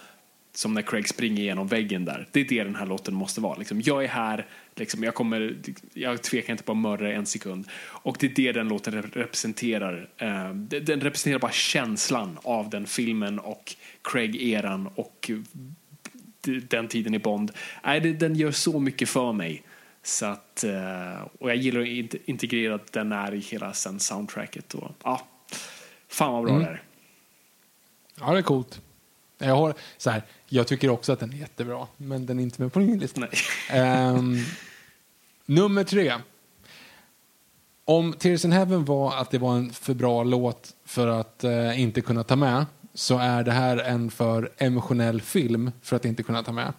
som 0.57 0.73
när 0.73 0.81
Craig 0.81 1.09
springer 1.09 1.41
igenom 1.41 1.67
väggen 1.67 2.05
där. 2.05 2.27
Det 2.31 2.39
är 2.39 2.45
det 2.45 2.63
den 2.63 2.75
här 2.75 2.85
låten 2.85 3.13
måste 3.13 3.41
vara. 3.41 3.57
Liksom, 3.57 3.81
jag 3.81 4.03
är 4.03 4.07
här, 4.07 4.45
liksom, 4.75 5.03
jag, 5.03 5.13
kommer, 5.13 5.55
jag 5.93 6.21
tvekar 6.21 6.53
inte 6.53 6.63
på 6.63 6.71
att 6.71 6.77
mörda 6.77 7.11
en 7.11 7.25
sekund. 7.25 7.67
Och 7.85 8.17
det 8.19 8.25
är 8.25 8.35
det 8.35 8.51
den 8.51 8.67
låten 8.67 9.01
representerar. 9.01 10.09
Eh, 10.17 10.53
den 10.53 11.01
representerar 11.01 11.39
bara 11.39 11.51
känslan 11.51 12.37
av 12.43 12.69
den 12.69 12.85
filmen 12.85 13.39
och 13.39 13.75
Craig-eran 14.01 14.89
och 14.95 15.31
den 16.69 16.87
tiden 16.87 17.13
i 17.13 17.19
Bond. 17.19 17.51
Nej, 17.85 17.99
den 17.99 18.35
gör 18.35 18.51
så 18.51 18.79
mycket 18.79 19.09
för 19.09 19.33
mig. 19.33 19.63
Så 20.05 20.25
att, 20.25 20.63
eh, 20.63 21.27
och 21.39 21.49
jag 21.49 21.55
gillar 21.55 21.79
hur 21.79 22.29
integrerat 22.29 22.91
den 22.91 23.11
är 23.11 23.33
i 23.33 23.39
hela 23.39 23.73
sen 23.73 23.99
soundtracket. 23.99 24.73
Och, 24.73 24.91
ja, 25.03 25.21
fan 26.07 26.33
vad 26.33 26.43
bra 26.43 26.53
mm. 26.53 26.63
det 26.63 26.69
är. 26.69 26.83
Ja, 28.19 28.31
det 28.31 28.37
är 28.37 28.41
coolt. 28.41 28.81
Jag, 29.37 29.55
har, 29.55 29.73
så 29.97 30.09
här, 30.09 30.23
jag 30.47 30.67
tycker 30.67 30.89
också 30.89 31.13
att 31.13 31.19
den 31.19 31.33
är 31.33 31.37
jättebra, 31.37 31.87
men 31.97 32.25
den 32.25 32.39
är 32.39 32.43
inte 32.43 32.61
med 32.61 32.73
på 32.73 32.79
min 32.79 32.99
lista. 32.99 33.27
Um, 33.75 34.37
nummer 35.45 35.83
tre. 35.83 36.13
Om 37.85 38.13
Tears 38.13 38.45
in 38.45 38.51
Heaven 38.51 38.85
var 38.85 39.15
att 39.15 39.31
det 39.31 39.37
var 39.37 39.55
en 39.55 39.73
för 39.73 39.93
bra 39.93 40.23
låt 40.23 40.75
för 40.85 41.07
att 41.07 41.43
uh, 41.43 41.81
inte 41.81 42.01
kunna 42.01 42.23
ta 42.23 42.35
med 42.35 42.65
så 42.93 43.17
är 43.17 43.43
det 43.43 43.51
här 43.51 43.77
en 43.77 44.11
för 44.11 44.51
emotionell 44.57 45.21
film 45.21 45.71
för 45.81 45.95
att 45.95 46.05
inte 46.05 46.23
kunna 46.23 46.43
ta 46.43 46.51
med. 46.51 46.73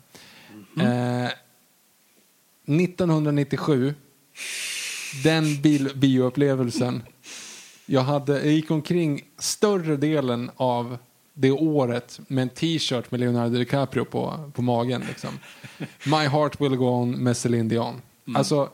Mm. 0.77 1.23
Uh, 1.25 1.31
1997, 2.67 3.95
den 5.25 5.63
bil, 5.63 5.91
bioupplevelsen. 5.95 7.03
Jag, 7.87 8.01
hade, 8.01 8.33
jag 8.33 8.53
gick 8.53 8.71
omkring 8.71 9.25
större 9.39 9.97
delen 9.97 10.51
av 10.57 10.99
det 11.35 11.51
året 11.51 12.21
med 12.29 12.43
en 12.43 12.49
t-shirt 12.49 13.11
med 13.11 13.21
Leonardo 13.21 13.59
DiCaprio 13.59 14.05
på, 14.05 14.51
på 14.55 14.63
magen. 14.63 15.05
Liksom. 15.09 15.31
My 16.05 16.27
heart 16.27 16.61
will 16.61 16.77
go 16.77 16.87
on 16.87 17.11
med 17.11 17.37
Celine 17.37 17.69
Dion. 17.69 17.95
Mm. 18.27 18.37
Alltså, 18.37 18.69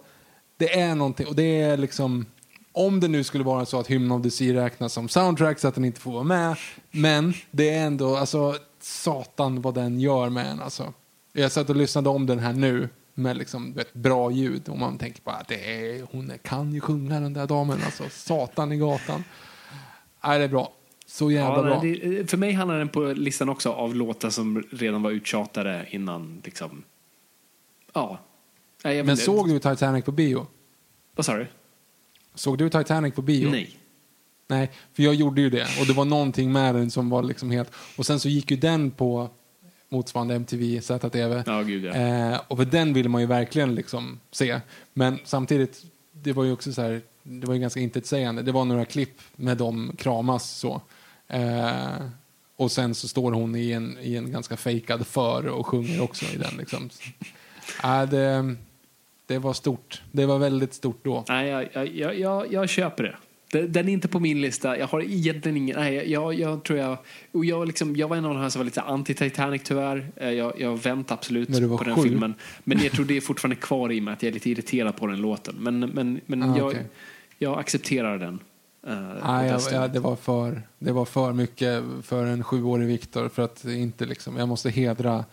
det 0.57 0.81
är 0.81 0.95
någonting, 0.95 1.27
och 1.27 1.35
det 1.35 1.61
är 1.61 1.77
liksom, 1.77 2.27
om 2.73 3.01
det 3.01 3.09
nu 3.09 3.25
skulle 3.25 3.45
vara 3.45 3.67
så 3.67 3.81
att 3.81 3.87
Hymn 3.87 4.13
of 4.13 4.23
the 4.23 4.31
Sea 4.31 4.65
räknas 4.65 4.93
som 4.93 5.09
soundtrack 5.09 5.59
så 5.59 5.69
att 5.69 5.75
den 5.75 5.85
inte 5.85 6.01
får 6.01 6.13
vara 6.13 6.25
med, 6.25 6.57
men 6.91 7.35
det 7.51 7.71
är 7.71 7.87
ändå, 7.87 8.17
alltså, 8.17 8.57
satan 8.81 9.63
vad 9.63 9.75
den 9.75 10.01
gör 10.01 10.29
med 10.29 10.47
en 10.47 10.61
alltså. 10.61 10.93
Jag 11.33 11.53
satt 11.53 11.71
och 11.71 11.77
lyssnade 11.77 12.09
om 12.09 12.27
den 12.27 12.39
här 12.39 12.53
nu 12.53 12.89
med 13.15 13.37
liksom, 13.37 13.73
vet, 13.73 13.95
bra 13.95 14.31
ljud 14.31 14.69
och 14.69 14.79
man 14.79 14.99
tänker 14.99 15.23
bara 15.23 15.43
det 15.49 15.75
är, 15.75 16.07
hon 16.11 16.33
kan 16.43 16.73
ju 16.73 16.81
sjunga 16.81 17.21
den 17.21 17.33
där 17.33 17.47
damen 17.47 17.79
alltså, 17.85 18.05
satan 18.11 18.73
i 18.73 18.77
gatan. 18.77 19.25
Nej, 20.25 20.39
det 20.39 20.45
är 20.45 20.49
bra. 20.49 20.73
Så 21.07 21.31
jävla 21.31 21.57
ja, 21.57 21.63
bra. 21.63 21.81
Det, 21.81 22.31
för 22.31 22.37
mig 22.37 22.53
handlar 22.53 22.79
den 22.79 22.89
på 22.89 23.01
listan 23.01 23.49
också 23.49 23.73
av 23.73 23.95
låtar 23.95 24.31
som 24.31 24.63
redan 24.71 25.03
var 25.03 25.11
uttjatade 25.11 25.87
innan 25.91 26.43
liksom, 26.45 26.83
ja. 27.93 28.19
Nej, 28.85 29.03
men 29.03 29.17
såg 29.17 29.49
du 29.49 29.59
Titanic 29.59 30.05
på 30.05 30.13
bio? 30.13 30.47
Vad 31.15 31.27
sa 31.27 31.37
du? 31.37 31.47
Såg 32.35 32.59
du 32.59 32.71
Titanic 32.71 33.15
på 33.15 33.23
bio? 33.23 33.51
Nej. 33.51 33.79
Nej, 34.49 34.71
för 34.93 35.03
jag 35.03 35.15
gjorde 35.15 35.41
ju 35.41 35.51
det. 35.51 35.67
Och 35.81 35.87
det 35.87 35.93
var 35.93 36.05
någonting 36.05 36.53
med 36.53 36.75
den 36.75 36.91
som 36.91 37.11
var 37.11 37.23
liksom 37.23 37.51
helt... 37.51 37.71
Och 37.97 38.07
sen 38.07 38.21
så 38.21 38.29
gick 38.29 38.51
ju 38.51 38.57
den 38.57 38.91
på 38.91 39.31
motsvarande 39.93 40.35
MTV, 40.35 40.81
ZTV. 40.81 41.43
Ja, 41.47 41.63
gud, 41.63 41.85
ja. 41.85 41.93
Eh, 41.93 42.41
och 42.49 42.59
för 42.59 42.65
den 42.65 42.93
ville 42.93 43.09
man 43.09 43.21
ju 43.21 43.27
verkligen 43.27 43.75
liksom 43.75 44.21
se. 44.31 44.61
Men 44.93 45.19
samtidigt, 45.25 45.83
det 46.13 46.33
var 46.33 46.45
ju 46.45 46.53
också 46.53 46.73
så 46.73 46.83
här, 46.83 47.01
det 47.23 47.47
var 47.47 47.55
ju 47.55 47.61
ganska 47.61 47.81
intetsägande. 47.81 48.43
Det 48.43 48.53
var 48.53 48.65
några 48.65 48.85
klipp 48.85 49.21
med 49.37 49.57
dem 49.57 49.93
kramas 49.99 50.51
så. 50.51 50.81
Eh, 51.29 52.07
och 52.57 52.73
sen 52.73 52.95
så 52.95 53.09
står 53.09 53.33
hon 53.33 53.57
i 53.57 53.71
en, 53.71 53.99
i 54.01 54.17
en 54.17 54.33
ganska 54.33 54.57
fejkad 54.57 55.07
för 55.07 55.47
och 55.47 55.67
sjunger 55.67 56.03
också 56.03 56.25
i 56.35 56.37
den. 56.37 56.57
Liksom. 56.59 56.91
Äh, 57.85 58.03
det, 58.03 58.55
det 59.27 59.39
var 59.39 59.53
stort. 59.53 60.03
Det 60.13 60.27
var 60.27 60.39
väldigt 60.39 60.75
stort 60.75 61.05
då. 61.05 61.25
Nej, 61.29 61.49
jag, 61.49 61.89
jag, 61.95 62.19
jag, 62.19 62.53
jag 62.53 62.69
köper 62.69 63.03
det. 63.03 63.17
Den 63.53 63.89
är 63.89 63.93
inte 63.93 64.09
på 64.09 64.21
min 64.21 64.41
lista. 64.41 64.79
Jag 64.79 64.87
har 64.87 65.03
egentligen 65.03 65.57
ingen... 65.57 65.77
Nej, 65.79 66.11
jag, 66.11 66.35
jag 66.35 66.65
tror 66.65 66.79
jag... 66.79 66.99
Och 67.33 67.45
jag, 67.45 67.67
liksom, 67.67 67.97
jag 67.97 68.09
var 68.09 68.17
en 68.17 68.25
av 68.25 68.35
de 68.35 68.41
här 68.41 68.49
som 68.49 68.61
var 68.61 68.65
lite 68.65 68.81
anti-Titanic 68.81 69.61
tyvärr. 69.65 70.07
Eh, 70.17 70.31
jag, 70.31 70.61
jag 70.61 70.83
vänt 70.83 71.13
absolut 71.13 71.49
på 71.49 71.85
den 71.85 71.97
sju. 71.97 72.03
filmen. 72.03 72.35
Men 72.65 72.79
jag 72.79 72.93
tror 72.93 73.05
det 73.05 73.17
är 73.17 73.21
fortfarande 73.21 73.57
kvar 73.57 73.93
i 73.93 74.01
mig 74.01 74.13
att 74.13 74.23
jag 74.23 74.31
är 74.31 74.35
lite 74.35 74.51
irriterad 74.51 74.97
på 74.97 75.07
den 75.07 75.21
låten. 75.21 75.55
Men, 75.59 75.81
men, 75.81 76.21
men 76.27 76.43
ah, 76.43 76.59
jag, 76.59 76.67
okay. 76.67 76.83
jag 77.39 77.59
accepterar 77.59 78.19
den. 78.19 78.41
Uh, 78.89 78.95
Nej, 79.27 79.51
jag, 79.51 79.61
jag, 79.73 79.93
det, 79.93 80.01
var 80.01 80.17
för, 80.17 80.63
det 80.79 80.93
var 80.93 81.05
för 81.05 81.33
mycket 81.33 81.85
för 82.03 82.27
en 82.27 82.45
sjuårig 82.45 82.87
Viktor 82.87 83.29
för 83.29 83.43
att 83.43 83.65
inte 83.65 84.07
liksom, 84.07 84.37
jag 84.37 84.49
måste 84.49 84.71
hedra 84.71 85.25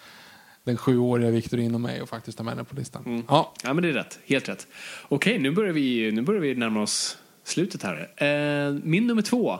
den 0.64 0.78
sjuåriga 0.78 1.30
Viktor 1.30 1.60
inom 1.60 1.82
mig 1.82 2.02
och 2.02 2.10
faktiskt 2.10 2.38
ta 2.38 2.44
med 2.44 2.58
den 2.58 2.66
på 2.66 2.76
listan. 2.76 3.04
Mm. 3.06 3.24
Ja. 3.28 3.54
ja, 3.64 3.74
men 3.74 3.84
det 3.84 3.90
är 3.90 3.94
rätt. 3.94 4.20
Helt 4.26 4.50
rätt. 4.50 4.68
Okej, 5.10 5.40
nu 5.40 5.52
börjar 5.52 5.74
vi, 5.74 6.12
nu 6.12 6.22
börjar 6.22 6.41
vi 6.41 6.56
närma 6.56 6.82
oss 6.82 7.18
slutet 7.50 7.84
här. 7.84 8.10
Uh, 8.22 8.80
min 8.84 9.08
nummer 9.08 9.22
två 9.22 9.60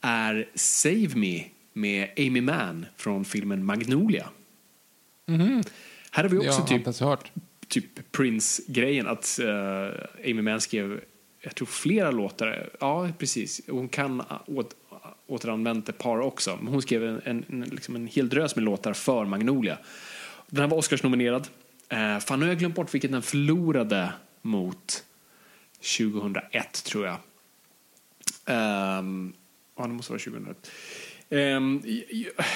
är 0.00 0.48
Save 0.54 1.08
Me 1.14 1.44
med 1.72 2.08
Amy 2.18 2.40
Mann 2.40 2.86
från 2.96 3.24
filmen 3.24 3.64
Magnolia. 3.64 4.28
Mm. 5.28 5.62
Här 6.10 6.22
har 6.22 6.30
vi 6.30 6.48
också 6.48 6.66
typ, 6.66 6.84
typ 7.68 8.12
Prince-grejen 8.12 9.06
att 9.06 9.40
uh, 9.42 10.30
Amy 10.30 10.42
Mann 10.42 10.60
skrev 10.60 11.00
jag 11.40 11.54
tror 11.54 11.66
flera 11.66 12.10
låtar. 12.10 12.70
Ja, 12.80 13.08
precis. 13.18 13.60
Hon 13.68 13.88
kan 13.88 14.22
åt, 14.46 14.76
återanvänt 15.26 15.88
ett 15.88 15.98
par 15.98 16.20
också. 16.20 16.58
Men 16.62 16.72
hon 16.72 16.82
skrev 16.82 17.04
en, 17.04 17.44
en, 17.48 17.60
liksom 17.62 17.96
en 17.96 18.06
hel 18.06 18.28
drös 18.28 18.56
med 18.56 18.64
låtar 18.64 18.92
för 18.92 19.24
Magnolia. 19.24 19.78
Den 20.46 20.60
här 20.60 20.70
var 20.70 20.78
Oscarsnominerad. 20.78 21.48
Eh, 21.88 22.18
fan, 22.18 22.38
nu 22.38 22.44
har 22.46 22.50
jag 22.50 22.58
glömt 22.58 22.74
bort 22.74 22.94
vilket 22.94 23.12
den 23.12 23.22
förlorade 23.22 24.12
mot 24.42 25.04
2001, 25.98 26.84
tror 26.84 27.06
jag. 27.06 27.16
Um, 28.48 29.32
ja, 29.76 29.86
det 29.86 29.88
måste 29.88 30.12
vara 30.12 30.20
2001. 30.20 30.70
Um, 31.28 31.38
ehm, 31.38 31.82
jag, 32.10 32.46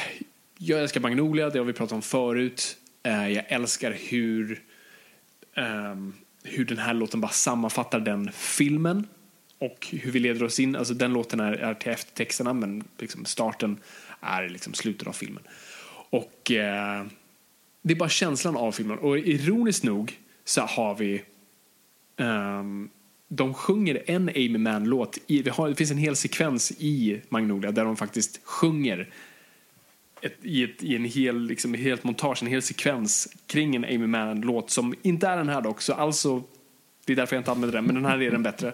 jag 0.58 0.80
älskar 0.80 1.00
Magnolia, 1.00 1.50
det 1.50 1.58
har 1.58 1.66
vi 1.66 1.72
pratat 1.72 1.92
om 1.92 2.02
förut. 2.02 2.76
Uh, 3.06 3.32
jag 3.32 3.44
älskar 3.48 3.96
hur 4.10 4.62
um, 5.56 6.14
hur 6.42 6.64
den 6.64 6.78
här 6.78 6.94
låten 6.94 7.20
bara 7.20 7.32
sammanfattar 7.32 8.00
den 8.00 8.32
filmen 8.32 9.06
och 9.58 9.88
hur 9.90 10.12
vi 10.12 10.18
leder 10.18 10.42
oss 10.42 10.60
in. 10.60 10.76
Alltså 10.76 10.94
den 10.94 11.12
låten 11.12 11.40
är, 11.40 11.52
är 11.52 11.74
till 11.74 11.92
eftertexterna 11.92 12.52
men 12.52 12.84
liksom 12.98 13.24
starten 13.24 13.76
är 14.20 14.48
liksom 14.48 14.74
slutet 14.74 15.08
av 15.08 15.12
filmen. 15.12 15.42
Och 16.10 16.50
uh, 16.50 17.06
det 17.82 17.92
är 17.92 17.98
bara 17.98 18.08
känslan 18.08 18.56
av 18.56 18.72
filmen. 18.72 18.98
Och 18.98 19.18
ironiskt 19.18 19.84
nog 19.84 20.18
så 20.44 20.60
har 20.60 20.94
vi 20.94 21.22
um, 22.16 22.90
de 23.34 23.54
sjunger 23.54 24.02
en 24.06 24.28
Amy 24.28 24.58
Mann-låt. 24.58 25.18
Det 25.26 25.76
finns 25.76 25.90
en 25.90 25.98
hel 25.98 26.16
sekvens 26.16 26.72
i 26.78 27.20
Magnolia 27.28 27.72
där 27.72 27.84
de 27.84 27.96
faktiskt 27.96 28.40
sjunger 28.44 29.08
ett, 30.20 30.36
i, 30.42 30.64
ett, 30.64 30.82
i 30.82 30.96
en 30.96 31.04
hel, 31.04 31.46
liksom, 31.46 31.74
helt 31.74 32.04
montage, 32.04 32.42
en 32.42 32.48
hel 32.48 32.62
sekvens 32.62 33.28
kring 33.46 33.76
en 33.76 33.84
Amy 33.84 34.06
Mann-låt 34.06 34.70
som 34.70 34.94
inte 35.02 35.26
är 35.26 35.36
den 35.36 35.48
här 35.48 35.62
dock, 35.62 35.82
så 35.82 35.92
alltså, 35.92 36.42
det 37.04 37.12
är 37.12 37.16
därför 37.16 37.36
jag 37.36 37.40
inte 37.40 37.50
använder 37.50 37.76
den, 37.76 37.84
men 37.84 37.94
den 37.94 38.04
här 38.04 38.22
är 38.22 38.30
den 38.30 38.42
bättre. 38.42 38.72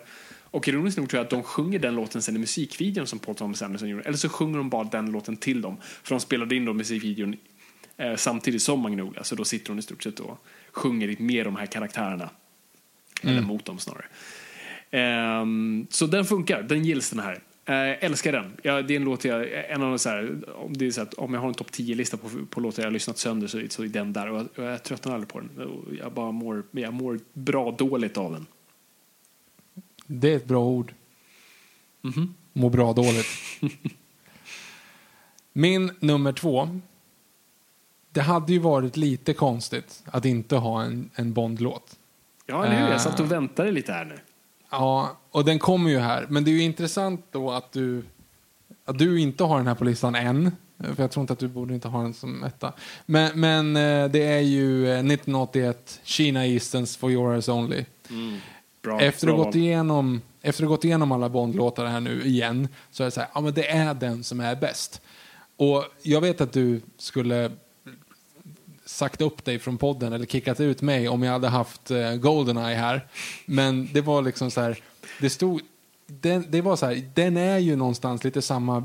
Och 0.50 0.68
ironiskt 0.68 0.98
nog 0.98 1.08
tror 1.08 1.18
jag 1.18 1.24
att 1.24 1.30
de 1.30 1.42
sjunger 1.42 1.78
den 1.78 1.94
låten 1.94 2.22
sen 2.22 2.36
i 2.36 2.38
musikvideon 2.38 3.06
som 3.06 3.18
Paul 3.18 3.34
Thomas 3.34 3.62
Anderson 3.62 3.88
gjorde, 3.88 4.02
eller 4.02 4.18
så 4.18 4.28
sjunger 4.28 4.58
de 4.58 4.70
bara 4.70 4.84
den 4.84 5.10
låten 5.10 5.36
till 5.36 5.60
dem, 5.60 5.76
för 6.02 6.14
de 6.14 6.20
spelade 6.20 6.56
in 6.56 6.64
då 6.64 6.72
musikvideon 6.72 7.36
eh, 7.96 8.16
samtidigt 8.16 8.62
som 8.62 8.80
Magnolia, 8.80 9.24
så 9.24 9.34
då 9.34 9.44
sitter 9.44 9.68
hon 9.68 9.78
i 9.78 9.82
stort 9.82 10.02
sett 10.02 10.20
och 10.20 10.44
sjunger 10.72 11.16
med 11.18 11.46
de 11.46 11.56
här 11.56 11.66
karaktärerna, 11.66 12.30
mm. 13.22 13.36
eller 13.36 13.46
mot 13.46 13.64
dem 13.64 13.78
snarare. 13.78 14.04
Um, 14.90 15.86
så 15.90 16.06
den 16.06 16.24
funkar, 16.24 16.62
den 16.62 16.84
gills 16.84 17.10
den 17.10 17.20
här. 17.20 17.42
Äh, 17.64 18.04
älskar 18.04 18.32
den. 18.32 18.56
Ja, 18.62 18.82
det 18.82 18.94
är 18.94 18.96
en 18.96 19.04
låt 19.04 19.24
jag, 19.24 19.70
en 19.70 19.82
av 19.82 19.98
så 19.98 20.08
här, 20.08 20.48
om, 20.56 20.76
det 20.76 20.86
är 20.86 20.90
så 20.90 21.02
att, 21.02 21.14
om 21.14 21.34
jag 21.34 21.40
har 21.40 21.48
en 21.48 21.54
topp 21.54 21.70
10-lista 21.70 22.16
på, 22.16 22.28
på 22.50 22.60
låtar 22.60 22.82
jag 22.82 22.86
har 22.86 22.92
lyssnat 22.92 23.18
sönder 23.18 23.46
så, 23.46 23.62
så 23.68 23.84
är 23.84 23.88
den 23.88 24.12
där. 24.12 24.30
Och 24.30 24.48
jag, 24.54 24.64
jag 24.64 24.82
tröttnar 24.82 25.14
aldrig 25.14 25.28
på 25.28 25.40
den. 25.40 25.50
Jag 26.00 26.12
bara 26.12 26.32
mår, 26.32 26.62
jag 26.70 26.94
mår 26.94 27.20
bra 27.32 27.70
dåligt 27.70 28.16
av 28.16 28.32
den. 28.32 28.46
Det 30.06 30.32
är 30.32 30.36
ett 30.36 30.44
bra 30.44 30.64
ord. 30.64 30.94
Mm 32.04 32.14
-hmm. 32.14 32.28
Må 32.52 32.68
bra 32.68 32.92
dåligt. 32.92 33.26
Min 35.52 35.90
nummer 36.00 36.32
två. 36.32 36.80
Det 38.10 38.20
hade 38.20 38.52
ju 38.52 38.58
varit 38.58 38.96
lite 38.96 39.34
konstigt 39.34 40.02
att 40.04 40.24
inte 40.24 40.56
ha 40.56 40.82
en, 40.82 41.10
en 41.14 41.32
Bond-låt. 41.32 41.96
Ja, 42.46 42.64
eller 42.64 42.80
hur? 42.80 42.88
Jag 42.88 43.00
satt 43.00 43.20
och 43.20 43.26
eh. 43.26 43.30
väntade 43.30 43.70
lite 43.70 43.92
här 43.92 44.04
nu. 44.04 44.18
Ja, 44.70 45.16
och 45.30 45.44
den 45.44 45.58
kommer 45.58 45.90
ju 45.90 45.98
här. 45.98 46.26
Men 46.28 46.44
det 46.44 46.50
är 46.50 46.52
ju 46.52 46.62
intressant 46.62 47.26
då 47.30 47.50
att 47.50 47.72
du, 47.72 48.02
att 48.84 48.98
du 48.98 49.20
inte 49.20 49.44
har 49.44 49.58
den 49.58 49.66
här 49.66 49.74
på 49.74 49.84
listan 49.84 50.14
än. 50.14 50.56
För 50.78 51.02
jag 51.02 51.10
tror 51.10 51.20
inte 51.20 51.32
att 51.32 51.38
du 51.38 51.48
borde 51.48 51.74
inte 51.74 51.88
ha 51.88 52.02
den 52.02 52.14
som 52.14 52.44
etta. 52.44 52.72
Men, 53.06 53.40
men 53.40 53.76
eh, 53.76 54.10
det 54.10 54.22
är 54.22 54.40
ju 54.40 54.84
1981, 54.86 55.76
eh, 55.76 56.06
Kina 56.06 56.46
Eastons 56.46 56.96
For 56.96 57.10
Your 57.10 57.32
Eyes 57.32 57.48
Only. 57.48 57.84
Mm. 58.10 58.38
Bra, 58.82 59.00
Efter 59.00 59.28
att 59.28 59.36
ha 59.36 59.44
gått 59.44 59.54
igenom 59.54 60.20
efter 60.42 60.64
att 60.64 60.68
ha 60.68 60.76
gått 60.76 60.84
igenom 60.84 61.12
alla 61.12 61.28
Bond-låtar 61.28 61.86
här 61.86 62.00
nu 62.00 62.22
igen 62.22 62.68
så 62.90 63.02
är 63.02 63.04
det 63.04 63.10
så 63.10 63.20
här, 63.20 63.28
ja 63.34 63.40
men 63.40 63.54
det 63.54 63.68
är 63.68 63.94
den 63.94 64.24
som 64.24 64.40
är 64.40 64.56
bäst. 64.56 65.00
Och 65.56 65.84
jag 66.02 66.20
vet 66.20 66.40
att 66.40 66.52
du 66.52 66.80
skulle 66.98 67.50
sagt 68.88 69.20
upp 69.20 69.44
dig 69.44 69.58
från 69.58 69.78
podden 69.78 70.12
eller 70.12 70.26
kickat 70.26 70.60
ut 70.60 70.82
mig 70.82 71.08
om 71.08 71.22
jag 71.22 71.32
hade 71.32 71.48
haft 71.48 71.90
uh, 71.90 72.14
Goldeneye 72.14 72.76
här. 72.76 73.06
Men 73.46 73.88
det 73.92 74.00
var 74.00 74.22
liksom 74.22 74.50
så 74.50 74.60
här, 74.60 74.78
det 75.20 75.30
stod, 75.30 75.60
den, 76.06 76.44
det 76.48 76.60
var 76.60 76.76
så 76.76 76.86
här, 76.86 77.02
den 77.14 77.36
är 77.36 77.58
ju 77.58 77.76
någonstans 77.76 78.24
lite 78.24 78.42
samma 78.42 78.80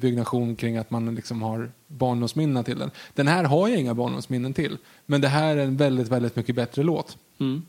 byggnation 0.00 0.56
kring 0.56 0.76
att 0.76 0.90
man 0.90 1.14
liksom 1.14 1.42
har 1.42 1.70
barndomsminnen 1.86 2.64
till 2.64 2.78
den. 2.78 2.90
Den 3.14 3.28
här 3.28 3.44
har 3.44 3.68
jag 3.68 3.80
inga 3.80 3.94
barndomsminnen 3.94 4.54
till, 4.54 4.78
men 5.06 5.20
det 5.20 5.28
här 5.28 5.56
är 5.56 5.64
en 5.64 5.76
väldigt, 5.76 6.08
väldigt 6.08 6.36
mycket 6.36 6.54
bättre 6.54 6.82
låt. 6.82 7.18
Mm. 7.40 7.62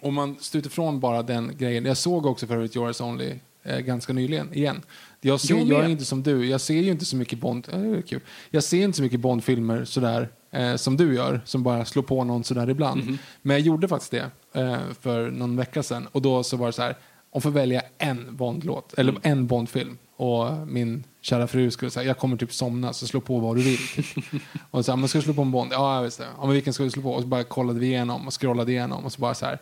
Om 0.00 0.14
man 0.14 0.36
slutar 0.40 0.70
ifrån 0.70 1.00
bara 1.00 1.22
den 1.22 1.56
grejen. 1.58 1.84
Jag 1.84 1.96
såg 1.96 2.26
också 2.26 2.46
för 2.46 2.54
övrigt 2.54 2.76
Yours 2.76 3.00
Only 3.00 3.34
eh, 3.62 3.78
ganska 3.78 4.12
nyligen 4.12 4.54
igen. 4.54 4.82
Jag, 5.20 5.40
ser, 5.40 5.54
Jag 5.54 5.66
jag, 5.66 5.84
är 5.84 5.88
inte 5.88 6.04
som 6.04 6.22
du. 6.22 6.46
Jag 6.46 6.60
ser 6.60 6.80
ju 6.80 6.90
inte 6.90 7.04
så 7.04 7.16
mycket 7.16 7.38
Bond. 7.38 7.68
Eh, 7.72 8.02
kul. 8.02 8.20
Jag 8.50 8.64
ser 8.64 8.82
inte 8.82 8.96
så 8.96 9.02
mycket 9.02 9.20
Bondfilmer 9.20 9.84
sådär 9.84 10.28
eh, 10.52 10.76
som 10.76 10.96
du 10.96 11.14
gör, 11.14 11.40
som 11.44 11.62
bara 11.62 11.84
slår 11.84 12.02
på 12.02 12.24
någon 12.24 12.44
sådär 12.44 12.70
ibland. 12.70 13.04
Mhm. 13.04 13.18
Men 13.42 13.56
jag 13.56 13.60
gjorde 13.66 13.88
faktiskt 13.88 14.10
det 14.10 14.30
eh, 14.60 14.78
för 15.00 15.30
någon 15.30 15.56
vecka 15.56 15.82
sedan. 15.82 16.08
Och 16.12 16.22
då 16.22 16.42
så 16.42 16.56
var 16.56 16.66
det 16.66 16.72
så 16.72 16.82
här, 16.82 16.96
om 17.30 17.42
får 17.42 17.50
välja 17.50 17.82
en 17.98 18.36
Bondlåt, 18.36 18.94
eller 18.96 19.10
Mm. 19.10 19.22
en 19.24 19.46
Bondfilm. 19.46 19.98
Och 20.16 20.68
min 20.68 21.04
kära 21.20 21.46
fru 21.46 21.70
skulle 21.70 21.90
säga, 21.90 22.06
jag 22.06 22.18
kommer 22.18 22.36
typ 22.36 22.52
somna, 22.52 22.92
så 22.92 23.06
slå 23.06 23.20
på 23.20 23.38
vad 23.38 23.56
du 23.56 23.62
vill. 23.62 23.78
och 24.70 24.84
så 24.84 24.92
här, 24.92 24.96
men 24.96 25.08
ska 25.08 25.18
du 25.18 25.22
slå 25.24 25.34
på 25.34 25.42
en 25.42 25.50
Bond? 25.50 25.72
Ja, 25.72 26.00
visst 26.00 26.18
det. 26.18 26.26
Ja, 26.38 26.44
men 26.46 26.54
vilken 26.54 26.72
ska 26.72 26.84
du 26.84 26.90
slå 26.90 27.02
på? 27.02 27.12
Och 27.12 27.22
så 27.22 27.26
bara 27.28 27.44
kollade 27.44 27.80
vi 27.80 27.86
igenom 27.86 28.26
och 28.26 28.40
scrollade 28.40 28.72
igenom 28.72 29.04
och 29.04 29.12
så 29.12 29.20
bara 29.20 29.34
så 29.34 29.46
här, 29.46 29.58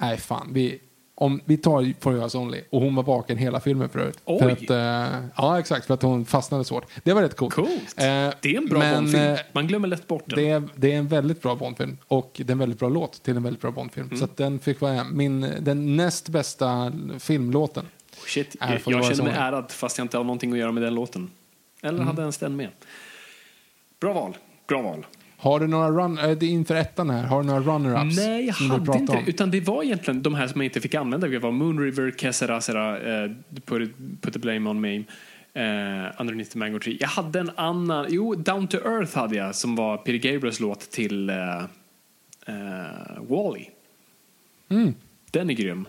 nej 0.00 0.16
fan, 0.16 0.48
vi, 0.52 0.78
om, 1.22 1.40
vi 1.44 1.56
tar 1.56 1.94
For 2.00 2.14
Us 2.14 2.34
Only. 2.34 2.60
Och 2.70 2.80
hon 2.80 2.94
var 2.94 3.02
vaken 3.02 3.38
hela 3.38 3.60
filmen 3.60 3.88
förut. 3.88 4.18
Oj. 4.24 4.38
För 4.38 4.50
att, 4.50 4.70
eh, 4.70 5.28
ja, 5.36 5.58
exakt, 5.58 5.86
för 5.86 5.94
att 5.94 6.02
hon 6.02 6.24
fastnade 6.24 6.64
svårt. 6.64 6.86
Det 7.04 7.12
var 7.12 7.22
rätt 7.22 7.36
coolt. 7.36 7.54
Coolt. 7.54 7.70
Eh, 7.96 8.04
det 8.04 8.44
är 8.44 8.56
en 8.56 8.66
bra 8.68 8.78
men, 8.78 8.94
Bondfilm. 8.94 9.22
eh, 9.24 9.38
Man 9.52 9.66
glömmer 9.66 9.88
lätt 9.88 10.06
bort 10.08 10.22
den. 10.26 10.38
det 10.38 10.48
är, 10.50 10.62
det 10.76 10.92
är 10.92 10.98
en 10.98 11.08
väldigt 11.08 11.42
bra 11.42 11.54
Bondfilm 11.54 11.98
och 12.08 12.30
det 12.34 12.50
är 12.50 12.52
en 12.52 12.58
väldigt 12.58 12.78
bra 12.78 12.88
låt 12.88 13.22
till 13.22 13.36
en 13.36 13.42
väldigt 13.42 13.62
bra 13.62 13.70
Bondfilm. 13.70 14.06
Mm. 14.06 14.18
Så 14.18 14.24
att 14.24 14.36
den 14.36 14.58
fick 14.58 14.80
vara 14.80 15.04
min, 15.04 15.40
den 15.60 15.96
näst 15.96 16.28
bästa 16.28 16.92
filmlåten. 17.18 17.84
Shit, 18.26 18.56
är 18.60 18.72
jag, 18.72 18.80
jag 18.86 18.92
Your 18.92 19.02
känner 19.14 19.24
mig 19.30 19.32
ärad 19.38 19.70
fast 19.70 19.98
jag 19.98 20.04
inte 20.04 20.16
har 20.16 20.24
någonting 20.24 20.52
att 20.52 20.58
göra 20.58 20.72
med 20.72 20.82
den 20.82 20.94
låten. 20.94 21.30
Eller 21.82 21.94
Mm. 21.98 22.06
hade 22.06 22.20
ens 22.22 22.38
den 22.38 22.56
med. 22.56 22.68
Bra 24.00 24.12
val. 24.12 24.36
Bra 24.68 24.82
val. 24.82 25.06
Har 25.42 25.60
du 25.60 25.66
några 25.66 25.90
run, 25.90 26.18
äh, 26.18 26.30
det 26.30 26.46
är 26.46 26.50
inför 26.50 26.74
ettan 26.74 27.10
här, 27.10 27.24
har 27.24 27.42
du 27.42 27.46
några 27.46 27.60
runner-ups? 27.60 28.16
Nej, 28.16 28.46
jag 28.46 28.54
hade 28.54 28.98
inte 28.98 29.12
det. 29.12 29.22
Utan 29.26 29.50
det 29.50 29.60
var 29.60 29.82
egentligen 29.82 30.22
de 30.22 30.34
här 30.34 30.46
som 30.46 30.60
jag 30.60 30.66
inte 30.66 30.80
fick 30.80 30.94
använda. 30.94 31.28
Det 31.28 31.38
var 31.38 31.50
Moon 31.50 31.80
River, 31.80 32.14
Kesera, 32.16 32.60
Sera, 32.60 33.24
eh, 33.24 33.30
put, 33.64 33.88
it, 33.88 33.96
put 34.20 34.32
the 34.32 34.38
blame 34.38 34.70
on 34.70 34.80
me, 34.80 34.96
eh, 34.96 36.20
Underneath 36.20 36.50
the 36.50 36.58
Mango 36.58 36.78
Tree. 36.78 36.96
Jag 37.00 37.08
hade 37.08 37.40
en 37.40 37.50
annan, 37.54 38.06
jo, 38.08 38.34
Down 38.34 38.68
to 38.68 38.76
Earth 38.76 39.18
hade 39.18 39.36
jag 39.36 39.54
som 39.54 39.76
var 39.76 39.96
Peter 39.96 40.30
Gabriels 40.32 40.60
låt 40.60 40.90
till 40.90 41.30
eh, 41.30 41.58
eh, 42.46 43.22
Wall-E. 43.28 43.70
Mm. 44.68 44.94
Den 45.30 45.50
är 45.50 45.54
grym. 45.54 45.86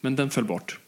Men 0.00 0.16
den 0.16 0.30
föll 0.30 0.44
bort. 0.44 0.78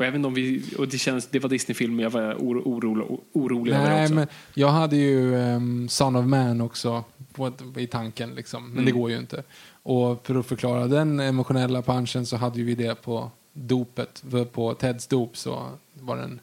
Och 0.00 0.06
även 0.06 0.24
om 0.24 0.34
vi, 0.34 0.62
och 0.78 0.88
det, 0.88 0.98
känns, 0.98 1.26
det 1.26 1.38
var 1.38 1.48
Disney-film, 1.50 2.00
jag 2.00 2.10
var 2.10 2.34
oro, 2.34 2.62
oro, 2.64 3.20
orolig 3.32 3.72
över 3.72 3.88
Nej, 3.88 4.02
också. 4.02 4.14
men 4.14 4.26
jag 4.54 4.68
hade 4.68 4.96
ju 4.96 5.34
um, 5.34 5.88
Son 5.88 6.16
of 6.16 6.26
Man 6.26 6.60
också 6.60 7.04
på 7.32 7.52
i 7.76 7.86
tanken, 7.86 8.34
liksom. 8.34 8.62
men 8.64 8.72
Mm. 8.72 8.84
det 8.84 8.90
går 8.90 9.10
ju 9.10 9.16
inte. 9.18 9.42
Och 9.82 10.26
för 10.26 10.34
att 10.34 10.46
förklara 10.46 10.86
den 10.86 11.20
emotionella 11.20 11.82
punchen 11.82 12.26
så 12.26 12.36
hade 12.36 12.62
vi 12.62 12.74
det 12.74 13.02
på 13.02 13.30
dopet. 13.52 14.22
På 14.52 14.74
Teds 14.74 15.06
dop 15.06 15.36
så 15.36 15.68
var 15.94 16.16
det 16.16 16.22
en 16.22 16.40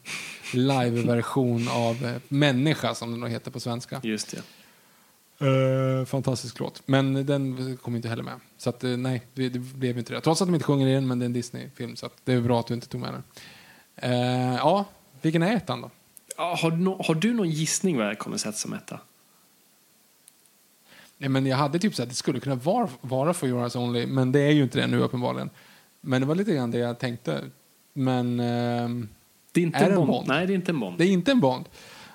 live-version 0.52 1.68
av 1.68 2.04
eh, 2.06 2.14
Människa, 2.28 2.94
som 2.94 3.10
den 3.10 3.20
då 3.20 3.26
heter 3.26 3.50
på 3.50 3.60
svenska. 3.60 4.00
Just 4.02 4.30
det. 4.30 4.42
Eh, 5.40 6.04
fantastisk 6.06 6.58
låt. 6.60 6.82
Men 6.86 7.26
den 7.26 7.76
kom 7.76 7.96
inte 7.96 8.08
heller 8.08 8.22
med. 8.22 8.40
Så 8.56 8.70
att, 8.70 8.84
eh, 8.84 8.90
nej, 8.90 9.22
det, 9.34 9.48
det 9.48 9.58
blev 9.58 9.98
inte 9.98 10.12
det. 10.14 10.20
Trots 10.20 10.42
att 10.42 10.48
de 10.48 10.54
inte 10.54 10.64
sjunger 10.66 10.86
i 10.86 10.92
den, 10.94 11.06
men 11.08 11.18
det 11.18 11.22
är 11.24 11.26
en 11.26 11.32
Disney-film. 11.32 11.96
Så 11.96 12.08
det 12.24 12.32
är 12.32 12.40
bra 12.40 12.60
att 12.60 12.66
du 12.66 12.74
inte 12.74 12.88
tog 12.88 13.00
med 13.00 13.12
den. 13.14 13.22
Eh, 13.96 14.54
ja, 14.56 14.84
vilken 15.22 15.42
är 15.42 15.56
ettan 15.56 15.80
då? 15.80 15.90
Ja, 16.36 16.56
har, 16.62 16.70
du 16.70 16.76
nå- 16.76 17.02
har 17.06 17.14
du 17.14 17.34
någon 17.34 17.50
gissning 17.50 17.96
vad 17.96 18.06
jag 18.06 18.18
kommer 18.18 18.36
sätta 18.36 18.52
som 18.52 18.72
etta? 18.72 19.00
Nej, 21.18 21.28
men 21.28 21.46
jag 21.46 21.56
hade 21.56 21.78
typ 21.78 21.94
så 21.94 22.02
att 22.02 22.08
det 22.08 22.14
skulle 22.14 22.40
kunna 22.40 22.54
vara, 22.54 22.88
vara 23.00 23.34
For 23.34 23.48
Your 23.48 23.60
Eyes 23.60 23.76
Only, 23.76 24.06
men 24.06 24.32
det 24.32 24.40
är 24.40 24.50
ju 24.50 24.62
inte 24.62 24.78
det 24.80 24.86
nu 24.86 24.98
uppenbarligen. 25.00 25.50
Men 26.00 26.20
det 26.20 26.26
var 26.26 26.34
lite 26.34 26.54
grann 26.54 26.70
det 26.70 26.78
jag 26.78 26.98
tänkte. 26.98 27.44
Men 27.92 28.40
ehm, 28.40 29.08
Det 29.52 29.60
är 29.60 29.64
inte 29.64 29.78
Är 29.78 29.90
en 29.90 29.96
Bond. 29.96 30.08
Bond? 30.08 30.28
Nej, 30.28 30.46
det 30.46 30.52
är 30.52 30.54
inte 30.54 30.70
en 30.72 30.80
Bond. 30.80 30.98
det 30.98 31.04
är 31.04 31.08
inte 31.10 31.30
en 31.30 31.40
Bond. 31.40 31.64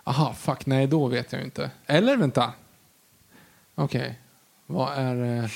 Aha, 0.03 0.33
fuck, 0.33 0.65
nej 0.65 0.87
då 0.87 1.07
vet 1.07 1.31
jag 1.33 1.41
inte. 1.43 1.71
Eller 1.85 2.17
vänta. 2.17 2.53
Okej, 3.75 4.19
vad 4.65 4.97
är... 4.97 5.43
Eh, 5.43 5.49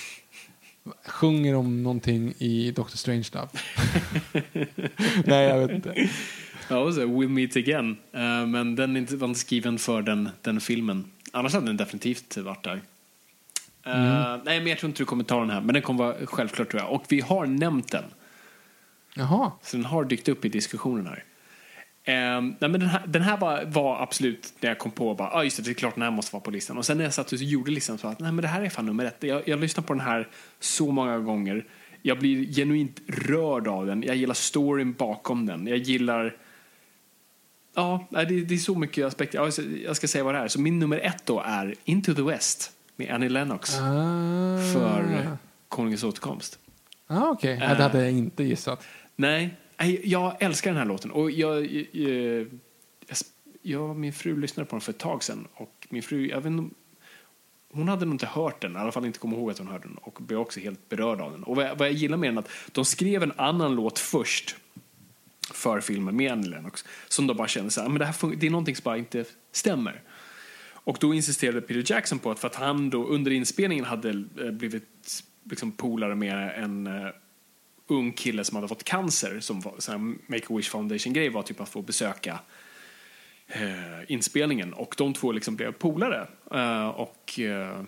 sjunger 1.05 1.55
om 1.55 1.83
någonting 1.83 2.33
i 2.37 2.71
Doctor 2.71 2.97
Strange 2.97 3.25
Love? 3.33 3.47
nej, 5.25 5.47
jag 5.47 5.59
vet 5.59 5.71
inte. 5.71 6.09
Ja, 6.69 6.77
och 6.77 6.93
så 6.93 7.01
We'll 7.01 7.27
Meet 7.27 7.55
Again. 7.55 7.97
Eh, 8.13 8.45
men 8.45 8.75
den 8.75 9.05
var 9.17 9.27
inte 9.27 9.39
skriven 9.39 9.79
för 9.79 10.01
den, 10.01 10.29
den 10.41 10.61
filmen. 10.61 11.11
Annars 11.31 11.53
hade 11.53 11.65
den 11.65 11.77
definitivt 11.77 12.37
varit 12.37 12.63
där. 12.63 12.81
Eh, 13.85 14.37
Nej, 14.45 14.59
men 14.59 14.67
jag 14.67 14.79
tror 14.79 14.89
inte 14.89 15.01
du 15.01 15.05
kommer 15.05 15.23
ta 15.23 15.39
den 15.39 15.49
här. 15.49 15.61
Men 15.61 15.73
den 15.73 15.83
kommer 15.83 16.03
vara 16.03 16.25
självklart 16.25 16.69
tror 16.69 16.81
jag. 16.81 16.91
Och 16.91 17.05
vi 17.09 17.21
har 17.21 17.45
nämnt 17.45 17.91
den. 17.91 18.03
Jaha. 19.15 19.51
Så 19.61 19.77
den 19.77 19.85
har 19.85 20.05
dykt 20.05 20.29
upp 20.29 20.45
i 20.45 20.49
diskussionen 20.49 21.07
här. 21.07 21.23
Eh, 22.07 22.41
nej, 22.41 22.55
men 22.59 22.71
den 22.71 22.89
här, 22.89 23.01
den 23.07 23.21
här 23.21 23.37
var, 23.37 23.65
var 23.65 24.01
absolut 24.03 24.53
när 24.59 24.69
jag 24.69 24.77
kom 24.79 24.91
på 24.91 25.13
bara, 25.13 25.29
ah, 25.31 25.43
just 25.43 25.57
det, 25.57 25.63
det 25.63 25.69
är 25.71 25.73
klart 25.73 25.93
den 25.95 26.03
här 26.03 26.11
måste 26.11 26.33
vara 26.35 26.43
på 26.43 26.51
listan. 26.51 26.77
Och 26.77 26.85
sen 26.85 26.97
när 26.97 27.03
jag 27.03 27.13
satt 27.13 27.31
och 27.31 27.37
gjorde 27.37 27.71
listan 27.71 27.97
så 27.97 28.07
att 28.07 28.19
nej 28.19 28.31
men 28.31 28.41
det 28.41 28.47
här 28.47 28.61
är 28.61 28.69
fan 28.69 28.85
nummer 28.85 29.05
ett. 29.05 29.17
Jag, 29.23 29.47
jag 29.47 29.59
lyssnar 29.59 29.83
på 29.83 29.93
den 29.93 30.01
här 30.01 30.27
så 30.59 30.91
många 30.91 31.19
gånger. 31.19 31.65
Jag 32.01 32.19
blir 32.19 32.53
genuint 32.53 32.99
rörd 33.07 33.67
av 33.67 33.85
den. 33.85 34.03
Jag 34.03 34.15
gillar 34.15 34.33
storyn 34.33 34.93
bakom 34.93 35.45
den. 35.45 35.67
Jag 35.67 35.77
gillar 35.77 36.35
Ja, 37.75 38.07
det, 38.11 38.23
det 38.25 38.53
är 38.55 38.57
så 38.57 38.75
mycket 38.75 39.05
aspekter. 39.05 39.51
Jag 39.85 39.95
ska 39.95 40.07
säga 40.07 40.23
vad 40.23 40.35
det 40.35 40.39
är. 40.39 40.47
Så 40.47 40.61
min 40.61 40.79
nummer 40.79 40.99
ett 40.99 41.25
då 41.25 41.39
är 41.45 41.75
Into 41.83 42.13
the 42.13 42.21
West 42.21 42.71
med 42.95 43.11
Annie 43.11 43.29
Lennox 43.29 43.77
Ah. 43.79 43.79
för 44.73 45.27
Konungens 45.69 46.03
återkomst. 46.03 46.59
Ah, 47.07 47.29
Okej, 47.29 47.57
Nej, 47.59 47.75
det 47.77 47.83
hade 47.83 48.03
jag 48.03 48.11
inte 48.11 48.43
gissat. 48.43 48.83
Nej, 49.15 49.55
jag 50.03 50.35
älskar 50.39 50.71
den 50.71 50.77
här 50.77 50.85
låten. 50.85 51.11
Och 51.11 51.31
jag, 51.31 51.57
eh, 51.57 51.71
eh, 51.71 51.87
jag, 51.93 52.47
jag, 53.07 53.17
jag, 53.61 53.95
min 53.95 54.13
fru 54.13 54.39
lyssnade 54.39 54.69
på 54.69 54.75
den 54.75 54.81
för 54.81 54.91
ett 54.91 54.97
tag 54.97 55.23
sedan. 55.23 55.47
Och 55.53 55.87
min 55.89 56.03
fru, 56.03 56.27
jag 56.27 56.37
vet 56.37 56.45
inte, 56.45 56.75
hon 57.71 57.87
hade 57.87 58.05
nog 58.05 58.13
inte 58.13 58.25
hört 58.25 58.61
den, 58.61 58.75
i 58.75 58.77
alla 58.77 58.91
fall 58.91 59.05
inte 59.05 59.19
kommit 59.19 59.37
ihåg 59.37 59.51
att 59.51 59.57
hon 59.57 59.67
hörde 59.67 59.87
den. 59.87 59.97
Och 59.97 60.17
blev 60.21 60.39
också 60.39 60.59
helt 60.59 60.89
berörd 60.89 61.21
av 61.21 61.31
den. 61.31 61.43
Och 61.43 61.55
vad 61.55 61.65
jag, 61.65 61.75
vad 61.75 61.87
jag 61.87 61.93
gillar 61.93 62.17
med 62.17 62.29
den 62.29 62.37
är 62.37 62.41
att 62.41 62.49
de 62.71 62.85
skrev 62.85 63.23
en 63.23 63.33
annan 63.37 63.75
låt 63.75 63.99
först 63.99 64.55
för 65.53 65.81
filmen 65.81 66.15
med 66.15 66.31
Annie 66.31 66.49
Lennox. 66.49 66.85
Som 67.07 67.27
de 67.27 67.37
bara 67.37 67.47
kände 67.47 67.71
så 67.71 67.81
här, 67.81 67.87
ah, 67.87 67.89
men 67.89 67.99
det, 67.99 68.05
här 68.05 68.35
det 68.35 68.47
är 68.47 68.51
någonting 68.51 68.75
som 68.75 68.83
bara 68.83 68.97
inte 68.97 69.25
stämmer. 69.51 70.01
Och 70.87 70.97
då 70.99 71.13
insisterade 71.13 71.61
Peter 71.61 71.93
Jackson 71.93 72.19
på 72.19 72.31
att 72.31 72.39
för 72.39 72.47
att 72.47 72.55
han 72.55 72.89
då 72.89 73.05
under 73.05 73.31
inspelningen 73.31 73.85
hade 73.85 74.09
eh, 74.09 74.51
blivit 74.51 75.23
liksom 75.43 75.71
polare 75.71 76.15
med 76.15 76.63
en 76.63 76.87
ung 77.87 78.13
kille 78.13 78.43
som 78.43 78.55
hade 78.55 78.67
fått 78.67 78.83
cancer 78.83 79.39
som 79.39 79.61
var 79.61 79.73
sån 79.77 79.91
här 79.91 80.15
Make-A-Wish 80.31 80.69
Foundation-grej 80.69 81.29
var 81.29 81.43
typ 81.43 81.61
att 81.61 81.69
få 81.69 81.81
besöka 81.81 82.39
eh, 83.47 84.11
inspelningen 84.11 84.73
och 84.73 84.95
de 84.97 85.13
två 85.13 85.31
liksom 85.31 85.55
blev 85.55 85.71
polare 85.71 86.27
eh, 86.51 86.87
och 86.87 87.39
eh, 87.39 87.81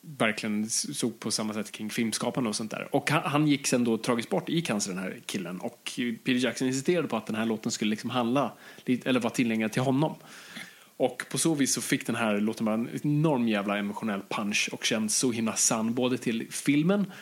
verkligen 0.00 0.70
såg 0.70 1.20
på 1.20 1.30
samma 1.30 1.54
sätt 1.54 1.72
kring 1.72 1.90
filmskapande 1.90 2.50
och 2.50 2.56
sånt 2.56 2.70
där. 2.70 2.88
Och 2.94 3.10
han, 3.10 3.22
han 3.22 3.48
gick 3.48 3.66
sen 3.66 3.84
då 3.84 3.98
tragiskt 3.98 4.30
bort 4.30 4.48
i 4.48 4.62
cancer 4.62 4.90
den 4.90 5.02
här 5.02 5.20
killen 5.26 5.60
och 5.60 5.92
Peter 6.24 6.44
Jackson 6.44 6.68
insisterade 6.68 7.08
på 7.08 7.16
att 7.16 7.26
den 7.26 7.36
här 7.36 7.46
låten 7.46 7.72
skulle 7.72 7.90
liksom 7.90 8.10
handla 8.10 8.52
eller 8.86 9.20
vara 9.20 9.32
tillgänglig 9.32 9.72
till 9.72 9.82
honom. 9.82 10.14
Och 10.96 11.24
på 11.30 11.38
så 11.38 11.54
vis 11.54 11.74
så 11.74 11.80
fick 11.80 12.06
den 12.06 12.16
här 12.16 12.40
låten 12.40 12.64
bara 12.64 12.74
en 12.74 12.88
enorm 13.02 13.48
jävla 13.48 13.78
emotionell 13.78 14.22
punch 14.28 14.68
och 14.72 14.84
känns 14.84 15.16
så 15.16 15.32
himla 15.32 15.56
sann 15.56 15.94
både 15.94 16.18
till 16.18 16.46
filmen 16.50 17.12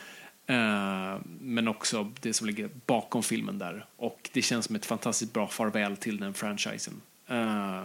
men 1.39 1.67
också 1.67 2.11
det 2.21 2.33
som 2.33 2.47
ligger 2.47 2.69
bakom 2.85 3.23
filmen 3.23 3.57
där. 3.57 3.85
Och 3.95 4.29
det 4.33 4.41
känns 4.41 4.65
som 4.65 4.75
ett 4.75 4.85
fantastiskt 4.85 5.33
bra 5.33 5.47
farväl 5.47 5.97
till 5.97 6.17
den 6.17 6.33
franchisen. 6.33 7.01
Eh, 7.27 7.83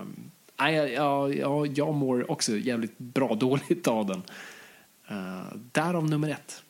nej, 0.58 0.74
ja, 0.74 0.88
ja, 0.88 1.28
ja, 1.28 1.66
jag 1.66 1.94
mår 1.94 2.30
också 2.30 2.56
jävligt 2.56 2.98
bra 2.98 3.34
dåligt 3.40 3.86
av 3.88 4.06
den. 4.06 4.22
Uh, 5.10 5.56
därav 5.72 6.10
nummer 6.10 6.28
ett. 6.30 6.62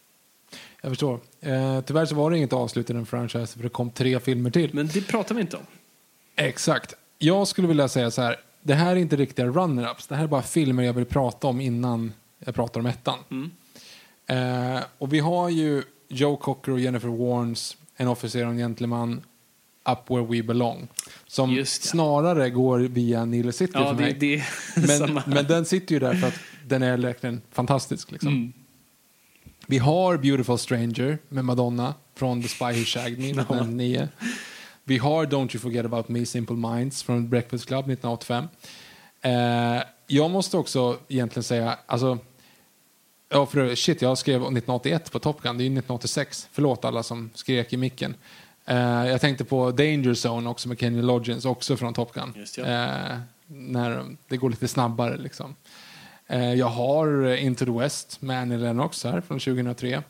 Jag 0.80 0.90
förstår. 0.90 1.20
Eh, 1.40 1.80
tyvärr 1.80 2.06
så 2.06 2.14
var 2.14 2.30
det 2.30 2.36
inget 2.36 2.52
avslut 2.52 2.90
i 2.90 2.92
den 2.92 3.06
franchise 3.06 3.56
för 3.56 3.62
det 3.62 3.68
kom 3.68 3.90
tre 3.90 4.20
filmer 4.20 4.50
till. 4.50 4.74
Men 4.74 4.86
det 4.86 5.08
pratar 5.08 5.34
vi 5.34 5.40
inte 5.40 5.56
om. 5.56 5.62
Exakt. 6.36 6.94
Jag 7.18 7.48
skulle 7.48 7.68
vilja 7.68 7.88
säga 7.88 8.10
så 8.10 8.22
här. 8.22 8.36
Det 8.62 8.74
här 8.74 8.90
är 8.90 8.96
inte 8.96 9.16
riktiga 9.16 9.46
runner-ups. 9.46 10.08
Det 10.08 10.14
här 10.14 10.24
är 10.24 10.28
bara 10.28 10.42
filmer 10.42 10.82
jag 10.82 10.92
vill 10.92 11.04
prata 11.04 11.46
om 11.46 11.60
innan 11.60 12.12
jag 12.38 12.54
pratar 12.54 12.80
om 12.80 12.86
ettan. 12.86 13.18
Eh, 14.26 14.78
och 14.98 15.12
vi 15.12 15.18
har 15.18 15.48
ju 15.48 15.82
Joe 16.08 16.36
Cocker 16.36 16.72
och 16.72 16.80
Jennifer 16.80 17.08
Warnes, 17.08 17.76
En 17.96 18.08
officer 18.08 18.44
och 18.44 18.50
en 18.50 18.58
gentleman 18.58 19.22
Up 19.88 20.10
Where 20.10 20.26
We 20.26 20.42
Belong. 20.42 20.88
Som 21.26 21.54
det. 21.54 21.66
snarare 21.68 22.50
går 22.50 22.78
via 22.78 23.24
Nile 23.24 23.52
City 23.52 23.72
Ja, 23.74 23.88
för 23.88 23.94
det, 23.94 24.00
mig. 24.02 24.14
det 24.14 24.34
är 24.34 24.98
men, 25.08 25.20
men 25.26 25.46
den 25.46 25.64
sitter 25.64 25.94
ju 25.94 25.98
där 25.98 26.14
för 26.14 26.28
att 26.28 26.40
den 26.66 26.82
är 26.82 26.96
verkligen 26.96 27.40
fantastisk. 27.52 28.12
Liksom. 28.12 28.28
Mm. 28.28 28.52
Vi 29.66 29.78
har 29.78 30.16
Beautiful 30.16 30.58
Stranger 30.58 31.18
med 31.28 31.44
Madonna 31.44 31.94
från 32.14 32.42
The 32.42 32.48
Spy 32.48 32.64
Who 32.64 32.84
Shagged 32.84 33.18
Me 33.18 33.30
1909. 33.30 34.08
Vi 34.84 34.98
har 34.98 35.26
Don't 35.26 35.54
You 35.54 35.60
Forget 35.60 35.84
About 35.84 36.08
Me, 36.08 36.26
Simple 36.26 36.56
Minds 36.56 37.02
från 37.02 37.28
Breakfast 37.28 37.66
Club 37.66 37.90
1985. 37.90 38.44
Eh, 39.22 39.82
jag 40.06 40.30
måste 40.30 40.56
också 40.56 40.98
egentligen 41.08 41.44
säga, 41.44 41.78
alltså, 41.86 42.18
ja 43.28 43.46
för 43.46 43.74
shit, 43.74 44.02
jag 44.02 44.18
skrev 44.18 44.36
1981 44.36 45.12
på 45.12 45.18
Top 45.18 45.42
Gun, 45.42 45.58
det 45.58 45.62
är 45.62 45.64
ju 45.64 45.68
1986. 45.68 46.48
Förlåt 46.52 46.84
alla 46.84 47.02
som 47.02 47.30
skrek 47.34 47.72
i 47.72 47.76
micken. 47.76 48.14
Eh, 48.64 49.06
jag 49.06 49.20
tänkte 49.20 49.44
på 49.44 49.70
Danger 49.70 50.28
Zone 50.28 50.50
också 50.50 50.68
med 50.68 50.80
Kenny 50.80 51.02
Loggins, 51.02 51.44
också 51.44 51.76
från 51.76 51.94
Top 51.94 52.12
Gun. 52.12 52.32
Just 52.36 52.58
ja. 52.58 52.64
eh, 52.64 53.18
när 53.46 54.16
det 54.28 54.36
går 54.36 54.50
lite 54.50 54.68
snabbare 54.68 55.16
liksom. 55.16 55.56
Eh, 56.28 56.54
jag 56.54 56.66
har 56.66 57.26
eh, 57.26 57.44
Into 57.44 57.64
the 57.64 57.70
West 57.70 58.22
med 58.22 58.40
Annie 58.40 58.56
Lennox 58.56 59.04
här 59.04 59.20
från 59.20 59.38
2003. 59.38 60.02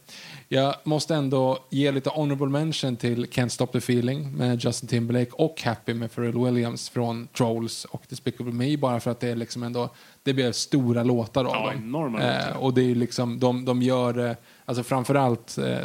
Jag 0.49 0.75
måste 0.85 1.15
ändå 1.15 1.59
ge 1.71 1.93
lite 1.93 2.11
honorable 2.11 2.47
mention 2.47 2.97
till 2.97 3.27
Can't 3.27 3.49
Stop 3.49 3.67
the 3.67 3.79
Feeling 3.79 4.37
med 4.37 4.65
Justin 4.65 4.89
Timberlake 4.89 5.31
och 5.33 5.63
Happy 5.63 5.95
med 5.95 6.15
Pharrell 6.15 6.45
Williams 6.45 6.89
från 6.89 7.27
Trolls 7.27 7.85
och 7.85 8.03
Despicable 8.09 8.53
Me 8.53 8.77
bara 8.77 9.01
för 9.01 9.11
att 9.11 9.21
det 9.21 9.29
är 9.29 9.37
liksom 9.37 9.63
ändå 9.63 9.91
det 10.23 10.35
blev 10.35 10.53
stora 10.53 11.03
låtar 11.03 11.45
av 11.45 11.55
Ja, 11.55 11.73
dem. 11.73 12.17
Eh, 12.17 12.57
och 12.57 12.75
det 12.75 12.83
är 12.91 12.95
liksom, 12.95 13.41
de, 13.41 13.65
de 13.65 13.83
gör 13.83 14.13
det, 14.13 14.37
alltså 14.65 14.83
framförallt 14.85 15.59
eh, 15.59 15.79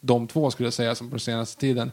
de 0.00 0.26
två 0.26 0.50
skulle 0.50 0.66
jag 0.66 0.74
säga 0.74 0.94
som 0.94 1.10
på 1.10 1.18
senaste 1.18 1.60
tiden. 1.60 1.90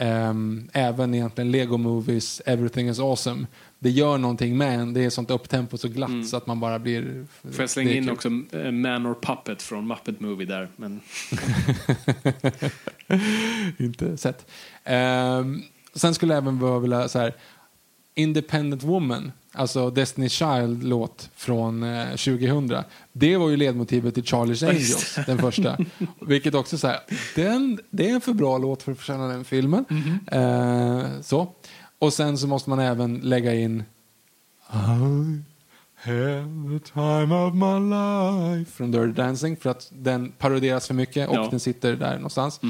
Ehm, 0.00 0.70
även 0.72 1.14
egentligen 1.14 1.50
Lego 1.50 1.76
Movies, 1.76 2.42
Everything 2.46 2.88
is 2.88 3.00
awesome. 3.00 3.46
Det 3.78 3.90
gör 3.90 4.18
någonting 4.18 4.56
med 4.56 4.80
en, 4.80 4.94
det 4.94 5.04
är 5.04 5.10
sånt 5.10 5.30
upptempo 5.30 5.78
så 5.78 5.88
glatt 5.88 6.28
så 6.28 6.36
att 6.36 6.46
man 6.46 6.60
bara 6.60 6.78
blir... 6.78 7.02
Mm. 7.02 7.28
Får 7.42 7.60
jag 7.60 7.70
slänga 7.70 7.90
in 7.90 8.04
kul. 8.04 8.12
också 8.12 8.28
eh, 8.28 8.70
Man 8.72 9.06
or 9.06 9.14
Puppet 9.14 9.62
från 9.62 9.86
Muppet 9.86 10.20
Movie 10.20 10.46
där. 10.46 10.68
Men 10.76 11.00
Inte 13.78 14.16
sett. 14.16 14.50
Ehm, 14.84 15.62
sen 15.94 16.14
skulle 16.14 16.34
jag 16.34 16.42
även 16.42 16.82
vilja 16.82 17.08
så 17.08 17.18
här, 17.18 17.34
Independent 18.14 18.82
Woman, 18.82 19.32
alltså 19.58 19.90
Destiny's 19.90 20.28
Child-låt 20.28 21.30
från 21.34 21.82
eh, 21.82 22.08
2000. 22.10 22.74
Det 23.12 23.36
var 23.36 23.48
ju 23.48 23.56
ledmotivet 23.56 24.14
till 24.14 24.22
Charlie's 24.24 24.68
Angels, 24.68 25.18
den 25.26 25.38
första. 25.38 25.78
Vilket 26.20 26.54
också 26.54 26.78
så 26.78 26.86
här, 26.86 26.98
den, 27.36 27.78
det 27.90 28.10
är 28.10 28.14
en 28.14 28.20
för 28.20 28.32
bra 28.32 28.58
låt 28.58 28.82
för 28.82 28.92
att 28.92 28.98
förtjäna 28.98 29.28
den 29.28 29.44
filmen. 29.44 29.84
Eh, 30.32 31.20
så. 31.20 31.52
Och 31.98 32.12
sen 32.12 32.38
så 32.38 32.46
måste 32.46 32.70
man 32.70 32.78
även 32.78 33.16
lägga 33.18 33.54
in 33.54 33.82
I 34.72 34.76
had 36.00 36.44
the 36.70 36.90
time 36.92 37.34
of 37.34 37.54
my 37.54 37.80
life 38.58 38.72
från 38.72 38.90
Dirty 38.90 39.12
Dancing 39.12 39.56
för 39.56 39.70
att 39.70 39.88
den 39.92 40.32
paroderas 40.38 40.86
för 40.86 40.94
mycket 40.94 41.28
och 41.28 41.34
Ja. 41.36 41.48
den 41.50 41.60
sitter 41.60 41.96
där 41.96 42.14
någonstans. 42.14 42.60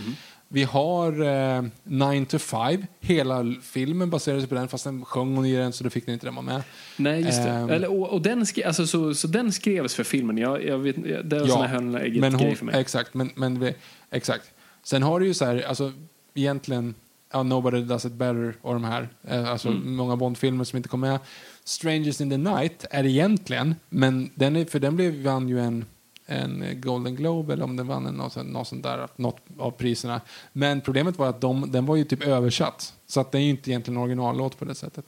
Vi 0.50 0.64
har 0.64 1.22
eh, 1.56 1.62
9 1.84 2.24
to 2.24 2.38
5. 2.38 2.84
Hela 3.00 3.54
filmen 3.62 4.10
baserar 4.10 4.38
sig 4.38 4.48
på 4.48 4.54
den 4.54 4.68
fast 4.68 4.84
den 4.84 5.04
sjöng 5.04 5.36
hon 5.36 5.46
i 5.46 5.56
den 5.56 5.72
så 5.72 5.84
då 5.84 5.90
fick 5.90 6.06
den 6.06 6.12
inte 6.12 6.26
den 6.26 6.34
vara 6.34 6.44
med. 6.46 6.62
nej, 6.96 7.20
just 7.20 7.42
det. 7.42 7.50
Ehm. 7.50 7.70
Eller, 7.70 7.90
och, 8.00 8.08
och 8.10 8.22
den 8.22 8.46
skri- 8.46 8.64
alltså, 8.66 8.86
så, 8.86 9.14
så 9.14 9.26
den 9.28 9.52
skrevs 9.52 9.94
för 9.94 10.04
filmen. 10.04 10.38
Jag, 10.38 10.64
jag 10.64 10.78
vet, 10.78 10.96
det 11.30 11.36
är 11.36 11.40
en 11.40 11.48
sån 11.48 11.60
här 11.62 11.68
höna 11.68 12.00
ägget 12.00 12.20
men 12.20 12.38
grej 12.38 12.54
för 12.54 12.64
mig. 12.64 12.80
Exakt, 12.80 13.14
men, 13.14 13.30
men 13.34 13.72
exakt. 14.10 14.44
Sen 14.82 15.02
har 15.02 15.20
du 15.20 15.26
ju 15.26 15.34
så 15.34 15.44
här, 15.44 15.62
alltså 15.68 15.92
egentligen, 16.34 16.94
ja, 17.32 17.42
Nobody 17.42 17.80
Does 17.80 18.04
It 18.04 18.12
Better 18.12 18.54
och 18.62 18.72
de 18.74 18.84
här, 18.84 19.08
eh, 19.28 19.48
alltså 19.50 19.68
Mm. 19.68 19.96
många 19.96 20.16
Bondfilmer 20.16 20.64
som 20.64 20.76
inte 20.76 20.88
kom 20.88 21.00
med. 21.00 21.18
Strangers 21.64 22.20
in 22.20 22.30
the 22.30 22.36
Night 22.36 22.84
är 22.90 23.06
egentligen, 23.06 23.74
men 23.88 24.30
den 24.34 24.56
är, 24.56 24.64
för 24.64 24.78
den 24.78 24.96
blev, 24.96 25.22
vann 25.22 25.48
ju 25.48 25.60
en, 25.60 25.84
en 26.28 26.80
Golden 26.80 27.16
Globe 27.16 27.52
eller 27.52 27.64
om 27.64 27.76
den 27.76 27.86
vann 27.86 28.06
en, 28.06 28.14
något 28.52 28.68
sånt 28.68 28.82
där, 28.82 29.08
något 29.16 29.40
av 29.58 29.70
priserna. 29.70 30.20
Men 30.52 30.80
problemet 30.80 31.18
var 31.18 31.28
att 31.28 31.40
de, 31.40 31.72
den 31.72 31.86
var 31.86 31.96
ju 31.96 32.04
typ 32.04 32.22
översatt, 32.22 32.94
så 33.06 33.20
att 33.20 33.32
den 33.32 33.40
är 33.40 33.44
ju 33.44 33.50
inte 33.50 33.70
egentligen 33.70 33.96
en 33.96 34.02
originallåt 34.02 34.58
på 34.58 34.64
det 34.64 34.74
sättet. 34.74 35.04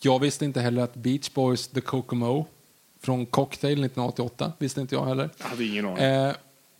Jag 0.00 0.18
visste 0.18 0.44
inte 0.44 0.60
heller 0.60 0.82
att 0.82 0.94
Beach 0.94 1.30
Boys 1.34 1.68
The 1.68 1.80
Kokomo 1.80 2.46
från 3.00 3.26
Cocktail 3.26 3.72
1988, 3.72 4.52
visste 4.58 4.80
inte 4.80 4.94
jag 4.94 5.04
heller. 5.04 5.30
Jag 5.38 5.46
hade 5.46 5.64
ingen 5.64 5.86
aning. 5.86 6.04
Eh, 6.04 6.34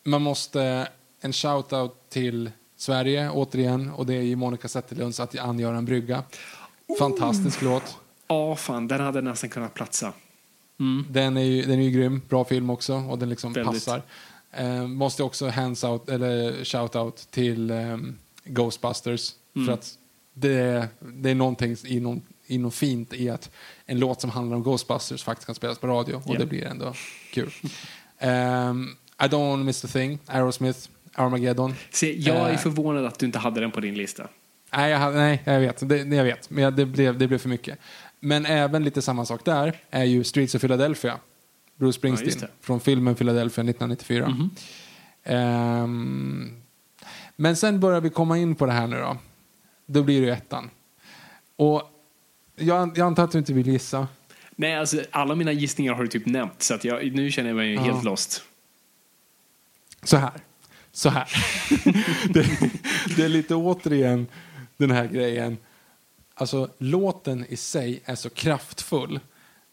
man 0.04 0.22
måste 0.22 0.88
en 1.20 1.32
shout-out 1.32 1.90
till 2.08 2.50
Sverige 2.76 3.30
återigen 3.30 3.90
och 3.90 4.06
det 4.06 4.14
är 4.14 4.22
ju 4.22 4.36
Monica 4.36 4.68
Zetterlunds 4.68 5.20
Att 5.20 5.38
angöra 5.38 5.76
en 5.76 5.84
brygga. 5.84 6.22
Fantastisk 6.98 7.62
låt. 7.62 7.96
Ja, 8.28 8.56
fan, 8.56 8.88
den 8.88 9.00
hade 9.00 9.20
nästan 9.20 9.50
kunnat 9.50 9.74
platsa. 9.74 10.12
Den 11.08 11.36
är 11.36 11.42
ju, 11.42 11.62
den 11.62 11.78
är 11.78 11.82
ju 11.82 11.90
grym, 11.90 12.20
bra 12.28 12.44
film 12.44 12.70
också 12.70 12.94
och 12.94 13.18
den 13.18 13.28
liksom 13.28 13.52
Väldigt. 13.52 13.72
passar. 13.86 14.02
Eh, 14.52 14.86
måste 14.86 15.22
också 15.22 15.48
hands 15.48 15.84
out, 15.84 16.08
eller 16.08 16.52
shout-out 16.64 17.30
till 17.30 17.70
ehm, 17.70 18.16
Ghostbusters 18.44 19.32
för 19.66 19.72
att 19.72 19.94
det, 20.34 20.88
det 21.00 21.30
är 21.30 21.34
någonting 21.34 21.76
i 21.84 22.00
någon, 22.00 22.22
i 22.46 22.70
fint 22.70 23.14
i 23.14 23.30
att 23.30 23.50
en 23.86 23.98
låt 23.98 24.20
som 24.20 24.30
handlar 24.30 24.56
om 24.56 24.62
Ghostbusters 24.62 25.22
faktiskt 25.24 25.46
kan 25.46 25.54
spelas 25.54 25.78
på 25.78 25.86
radio 25.86 26.14
och 26.14 26.22
Ja. 26.34 26.38
det 26.38 26.46
blir 26.46 26.64
ändå 26.64 26.94
kul. 27.32 27.50
Ehm, 28.18 28.88
I 29.22 29.24
don't 29.26 29.48
want 29.48 29.60
to 29.60 29.64
miss 29.64 29.80
the 29.80 29.88
thing, 29.88 30.18
Aerosmith, 30.26 30.78
Armageddon. 31.14 31.74
Se, 31.90 32.20
jag 32.20 32.36
är 32.48 32.52
Eh. 32.52 32.58
förvånad 32.58 33.04
att 33.06 33.18
du 33.18 33.26
inte 33.26 33.38
hade 33.38 33.60
den 33.60 33.70
på 33.70 33.80
din 33.80 33.94
lista. 33.94 34.28
Nej, 34.72 34.90
jag, 34.90 35.14
nej, 35.14 35.42
jag 35.44 35.60
vet. 35.60 35.88
Det, 35.88 35.96
jag 35.98 36.24
vet. 36.24 36.50
Men 36.50 36.76
det, 36.76 36.86
blev, 36.86 37.18
det 37.18 37.26
blev 37.28 37.38
för 37.38 37.48
mycket. 37.48 37.78
Men 38.20 38.46
även 38.46 38.84
lite 38.84 39.02
samma 39.02 39.24
sak 39.26 39.44
där 39.44 39.80
är 39.90 40.04
ju 40.04 40.24
Streets 40.24 40.54
of 40.54 40.60
Philadelphia. 40.60 41.18
Bruce 41.76 41.88
Ja, 41.88 41.92
Springsteen. 41.98 42.38
det. 42.40 42.48
från 42.60 42.80
filmen 42.80 43.14
Philadelphia 43.14 43.64
1994. 43.64 44.48
Ehm, 45.24 46.62
men 47.36 47.56
sen 47.56 47.80
börjar 47.80 48.00
vi 48.00 48.10
komma 48.10 48.38
in 48.38 48.54
på 48.54 48.66
det 48.66 48.72
här 48.72 48.86
nu 48.86 48.96
då. 48.96 49.16
Då 49.86 50.02
blir 50.02 50.20
det 50.20 50.26
ju 50.26 50.32
ettan. 50.32 50.70
Och 51.56 51.82
jag, 52.56 52.98
jag 52.98 53.06
antar 53.06 53.24
att 53.24 53.32
du 53.32 53.38
inte 53.38 53.52
vill 53.52 53.66
gissa. 53.66 54.08
Nej, 54.56 54.74
alltså 54.76 55.02
alla 55.10 55.34
mina 55.34 55.52
gissningar 55.52 55.94
har 55.94 56.02
du 56.02 56.08
typ 56.08 56.26
nämnt, 56.26 56.62
så 56.62 56.74
att 56.74 56.84
jag, 56.84 57.12
nu 57.14 57.30
känner 57.30 57.50
jag 57.50 57.56
mig 57.56 57.74
Ja. 57.74 57.80
helt 57.82 58.04
lost. 58.04 58.42
Så 60.02 60.16
här. 60.16 60.32
Så 60.92 61.08
här. 61.08 61.28
det, 62.32 62.46
det 63.16 63.22
är 63.24 63.28
lite 63.28 63.54
återigen 63.54 64.26
den 64.76 64.90
här 64.90 65.06
grejen. 65.06 65.56
Alltså 66.40 66.68
låten 66.78 67.44
i 67.48 67.56
sig 67.56 68.02
är 68.04 68.14
så 68.14 68.30
kraftfull 68.30 69.20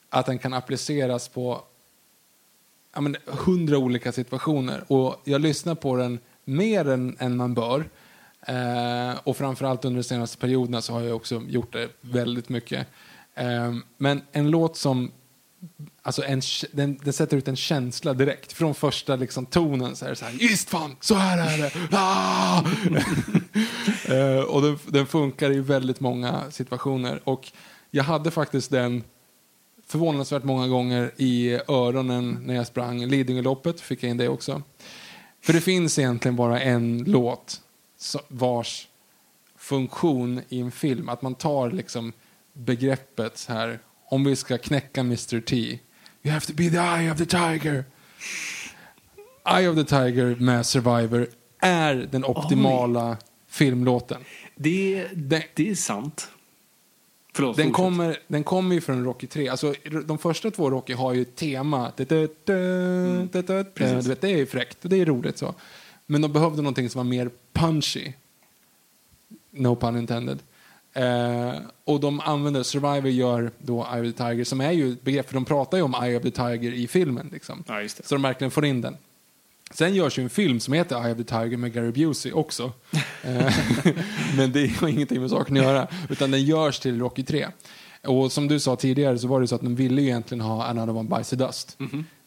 att 0.10 0.26
den 0.26 0.40
kan 0.40 0.54
appliceras 0.54 1.28
på 1.28 1.62
ja, 2.94 3.02
men, 3.02 3.16
hundra 3.26 3.78
olika 3.78 4.12
situationer. 4.12 4.84
Och 4.88 5.22
jag 5.24 5.42
lyssnar 5.42 5.76
på 5.76 5.96
den 5.96 6.20
mer 6.44 6.90
än, 6.90 7.18
än 7.20 7.38
man 7.38 7.54
bör. 7.54 7.90
Eh, 8.42 9.20
och 9.24 9.38
framförallt 9.38 9.86
under 9.86 9.98
de 9.98 10.04
senaste 10.04 10.38
perioderna 10.38 10.82
så 10.82 10.94
har 10.94 11.02
jag 11.02 11.16
också 11.16 11.44
gjort 11.48 11.74
det 11.74 11.90
väldigt 12.02 12.50
mycket. 12.50 12.88
Eh, 13.36 13.74
men 13.98 14.22
en 14.32 14.50
låt 14.52 14.78
som 14.78 15.12
Alltså 16.02 16.24
en, 16.24 16.42
den, 16.72 17.00
den 17.04 17.14
sätter 17.14 17.38
ut 17.38 17.48
en 17.48 17.56
känsla 17.56 18.14
direkt. 18.14 18.54
Från 18.54 18.76
första 18.76 19.16
liksom, 19.16 19.46
tonen 19.46 19.96
så 19.96 20.06
är 20.06 20.10
det 20.10 20.16
så 20.16 20.26
här, 20.26 20.34
just 20.34 20.70
fan, 20.70 20.96
så 21.00 21.16
här 21.16 21.54
är 21.54 21.58
det. 21.58 21.72
Ah! 21.92 22.64
uh, 24.10 24.44
och 24.50 24.62
den, 24.62 24.80
den 24.86 25.08
funkar 25.08 25.52
i 25.52 25.60
väldigt 25.60 26.00
många 26.00 26.52
situationer. 26.52 27.22
Och 27.24 27.52
jag 27.92 28.04
hade 28.04 28.32
faktiskt 28.32 28.72
den 28.72 29.04
förvånansvärt 29.88 30.44
många 30.44 30.68
gånger 30.68 31.12
i 31.18 31.60
öronen 31.68 32.40
när 32.46 32.56
jag 32.56 32.68
sprang 32.68 33.06
Lidingöloppet. 33.06 33.82
Fick 33.82 34.04
jag 34.04 34.10
in 34.10 34.18
det 34.18 34.28
också. 34.28 34.62
För 35.42 35.54
det 35.54 35.62
finns 35.62 36.00
egentligen 36.00 36.36
bara 36.36 36.62
en 36.62 37.04
låt 37.08 37.62
vars 38.28 38.88
funktion 39.58 40.42
i 40.50 40.60
en 40.60 40.72
film, 40.72 41.10
att 41.10 41.22
man 41.22 41.36
tar 41.36 41.72
liksom 41.72 42.14
begreppet 42.54 43.38
så 43.38 43.54
här, 43.54 43.80
om 44.10 44.24
vi 44.24 44.36
ska 44.36 44.58
knäcka 44.58 45.02
Mr 45.02 45.40
T, 45.42 45.56
you 46.24 46.34
have 46.34 46.46
to 46.46 46.54
be 46.54 46.70
the 46.70 46.78
eye 46.78 47.12
of 47.12 47.18
the 47.18 47.26
tiger. 47.26 47.86
Eye 49.58 49.70
of 49.70 49.76
the 49.76 49.84
Tiger 49.84 50.36
med 50.36 50.66
Survivor 50.66 51.28
är 51.60 51.96
den 52.12 52.26
optimala 52.26 53.18
filmlåten. 53.48 54.22
Det, 54.56 55.08
Den- 55.14 55.42
det 55.54 55.70
är 55.70 55.76
sant. 55.76 56.30
Förlåt, 57.34 57.58
Den 57.58 57.72
kommer, 57.72 58.20
den 58.28 58.44
kommer 58.44 58.76
ju 58.76 58.82
från 58.82 59.04
Rocky 59.06 59.28
3. 59.28 59.48
Alltså, 59.50 59.74
de 60.06 60.18
första 60.18 60.52
två 60.52 60.70
Rocky 60.70 60.94
har 60.94 61.14
ju 61.14 61.22
ett 61.22 61.36
tema. 61.36 61.92
Precis. 63.74 64.04
du 64.04 64.10
vet, 64.10 64.22
det 64.22 64.30
är 64.32 64.38
ju 64.38 64.46
fräckt 64.46 64.84
och 64.84 64.90
det 64.90 65.02
är 65.02 65.06
roligt. 65.06 65.38
så. 65.38 65.56
Men 66.06 66.22
de 66.22 66.34
behövde 66.34 66.62
någonting 66.62 66.90
som 66.90 67.00
var 67.00 67.04
mer 67.04 67.30
punchy. 67.54 68.14
No 69.52 69.76
pun 69.76 69.98
intended. 69.98 70.40
Eh, 70.98 71.54
och 71.86 72.00
de 72.00 72.20
använder, 72.20 72.64
Survivor 72.64 73.10
gör 73.10 73.52
då 73.58 73.88
Eye 73.94 74.02
of 74.10 74.16
the 74.16 74.24
Tiger, 74.24 74.44
som 74.44 74.62
är 74.62 74.72
ju 74.72 74.92
ett 74.94 75.04
begrepp, 75.04 75.28
för 75.28 75.34
de 75.34 75.46
pratar 75.46 75.78
ju 75.78 75.84
om 75.84 75.96
Eye 76.04 76.18
of 76.18 76.24
the 76.24 76.32
Tiger 76.32 76.74
i 76.74 76.88
filmen. 76.88 77.30
Liksom. 77.34 77.64
Ja. 77.68 77.88
Så 78.04 78.16
de 78.16 78.22
verkligen 78.22 78.52
får 78.52 78.66
in 78.66 78.82
den. 78.82 78.98
Sen 79.72 79.96
görs 79.96 80.20
ju 80.20 80.24
en 80.24 80.30
film 80.30 80.60
som 80.60 80.74
heter 80.74 81.04
Eye 81.06 81.12
of 81.12 81.18
the 81.18 81.24
Tiger 81.24 81.58
med 81.58 81.74
Gary 81.74 81.92
Busey 81.92 82.32
också. 82.32 82.72
Eh, 83.24 83.54
Men 84.38 84.52
det 84.52 84.68
har 84.68 84.88
ingenting 84.88 85.22
med 85.22 85.30
saken 85.30 85.58
att 85.58 85.64
göra. 85.64 85.88
Utan 86.10 86.32
den 86.32 86.44
görs 86.44 86.80
till 86.80 87.00
Rocky 87.00 87.24
3. 87.24 87.48
Och 88.04 88.32
som 88.32 88.48
du 88.48 88.60
sa 88.60 88.76
tidigare 88.76 89.20
så 89.20 89.28
var 89.28 89.42
det 89.42 89.48
så 89.48 89.56
att 89.56 89.62
de 89.62 89.76
ville 89.76 90.02
ju 90.02 90.08
egentligen 90.08 90.42
ha 90.42 90.66
Another 90.66 90.96
One 90.96 91.10
Bites 91.10 91.30
the 91.30 91.36
Dust. 91.36 91.78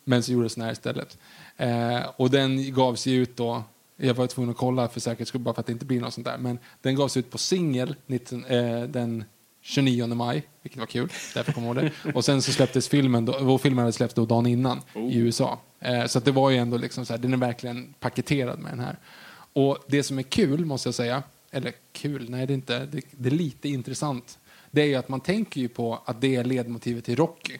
Men 0.04 0.22
så 0.22 0.32
gjordes 0.32 0.54
den 0.54 0.64
här 0.64 0.72
istället. 0.72 1.18
Eh, 1.56 2.00
och 2.16 2.30
den 2.30 2.74
gavs 2.74 3.06
ju 3.06 3.22
ut 3.22 3.36
då, 3.36 3.62
jag 4.00 4.14
var 4.14 4.26
tvungen 4.26 4.50
att 4.50 4.56
kolla 4.56 4.88
för 4.88 5.00
säkerhets 5.00 5.28
skull 5.28 5.40
bara 5.40 5.54
för 5.54 5.60
att 5.60 5.66
det 5.66 5.72
inte 5.72 5.84
blir 5.84 6.00
något 6.00 6.14
sånt 6.14 6.24
där. 6.26 6.38
Men 6.38 6.58
den 6.82 6.94
gavs 6.94 7.16
ut 7.16 7.30
på 7.30 7.38
singel 7.38 7.94
19 8.06 8.44
eh, 8.44 8.82
den 8.82 9.24
29 9.60 10.06
maj, 10.06 10.42
vilket 10.62 10.78
var 10.78 10.86
kul. 10.86 11.08
Därför 11.34 11.52
kommer 11.52 11.66
jag 11.66 11.76
ihåg 11.76 11.92
det. 12.04 12.12
Och 12.12 12.24
sen 12.24 12.42
så 12.42 12.52
släpptes 12.52 12.88
filmen, 12.88 13.24
då, 13.24 13.32
och 13.32 13.60
filmen 13.60 13.78
hade 13.78 13.92
släppts 13.92 14.14
då 14.14 14.26
dagen 14.26 14.46
innan 14.46 14.80
i 14.94 15.18
USA. 15.18 15.58
Eh, 15.80 16.06
så 16.06 16.18
att 16.18 16.24
det 16.24 16.32
var 16.32 16.50
ju 16.50 16.56
ändå 16.56 16.76
liksom 16.76 17.06
så 17.06 17.12
här, 17.12 17.18
den 17.18 17.32
är 17.32 17.36
verkligen 17.36 17.94
paketerad 18.00 18.58
med 18.58 18.72
den 18.72 18.80
här. 18.80 18.96
Och 19.52 19.78
det 19.86 20.02
som 20.02 20.18
är 20.18 20.22
kul, 20.22 20.64
måste 20.64 20.88
jag 20.88 20.94
säga, 20.94 21.22
eller 21.50 21.72
kul, 21.92 22.30
nej 22.30 22.46
det 22.46 22.52
är 22.52 22.54
inte, 22.54 22.86
det, 22.86 23.02
det 23.10 23.28
är 23.28 23.34
lite 23.34 23.68
intressant. 23.68 24.38
Det 24.70 24.82
är 24.82 24.86
ju 24.86 24.94
att 24.94 25.08
man 25.08 25.20
tänker 25.20 25.60
ju 25.60 25.68
på 25.68 26.02
att 26.04 26.20
det 26.20 26.36
är 26.36 26.44
ledmotivet 26.44 27.04
till 27.04 27.16
Rocky. 27.16 27.58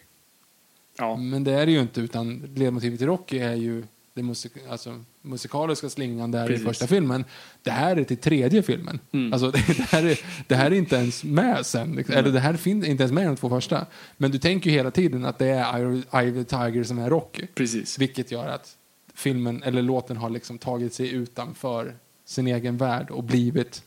Ja. 0.99 1.17
Men 1.17 1.45
det 1.45 1.53
är 1.53 1.67
det 1.67 1.73
ju 1.73 1.81
inte, 1.81 2.01
utan 2.01 2.53
ledmotivet 2.55 2.99
till 2.99 3.07
Rocky 3.07 3.39
är 3.39 3.55
ju 3.55 3.85
det 4.15 4.23
musik 4.23 4.53
alltså, 4.69 5.05
musikaliska 5.23 5.89
slingan 5.89 6.31
där 6.31 6.47
Precis. 6.47 6.63
i 6.63 6.67
första 6.67 6.87
filmen. 6.87 7.25
Det 7.63 7.71
här 7.71 7.97
är 7.97 8.05
till 8.05 8.17
tredje 8.17 8.63
filmen. 8.63 8.99
Alltså, 9.33 9.51
det, 9.77 9.87
här 9.91 10.07
är, 10.07 10.21
det 10.47 10.55
här 10.55 10.67
är 10.71 10.75
inte 10.75 10.97
ens 10.97 11.25
med 11.25 11.67
sen. 11.67 11.93
Liksom. 11.93 12.15
Eller 12.15 12.33
det 12.33 12.41
här 12.41 12.55
finns 12.55 12.87
inte 12.87 13.03
ens 13.03 13.13
med 13.13 13.23
i 13.23 13.27
de 13.27 13.37
två 13.37 13.49
första. 13.49 13.87
Men 14.17 14.31
du 14.31 14.39
tänker 14.39 14.71
ju 14.71 14.77
hela 14.77 14.91
tiden 14.91 15.25
att 15.25 15.39
det 15.39 15.47
är 15.47 16.33
the 16.33 16.45
Tiger 16.45 16.85
som 16.85 16.99
är 16.99 17.11
Rocky. 17.11 17.47
Precis. 17.55 17.99
Vilket 17.99 18.31
gör 18.31 18.49
att 18.49 18.77
filmen, 19.15 19.63
eller 19.63 19.83
låten 19.83 20.17
har 20.17 20.31
liksom 20.31 20.59
tagit 20.59 20.95
sig 20.95 21.11
utanför 21.11 21.95
sin 22.25 22.47
egen 22.47 22.77
värld 22.77 23.11
och 23.11 23.25
blivit 23.25 23.83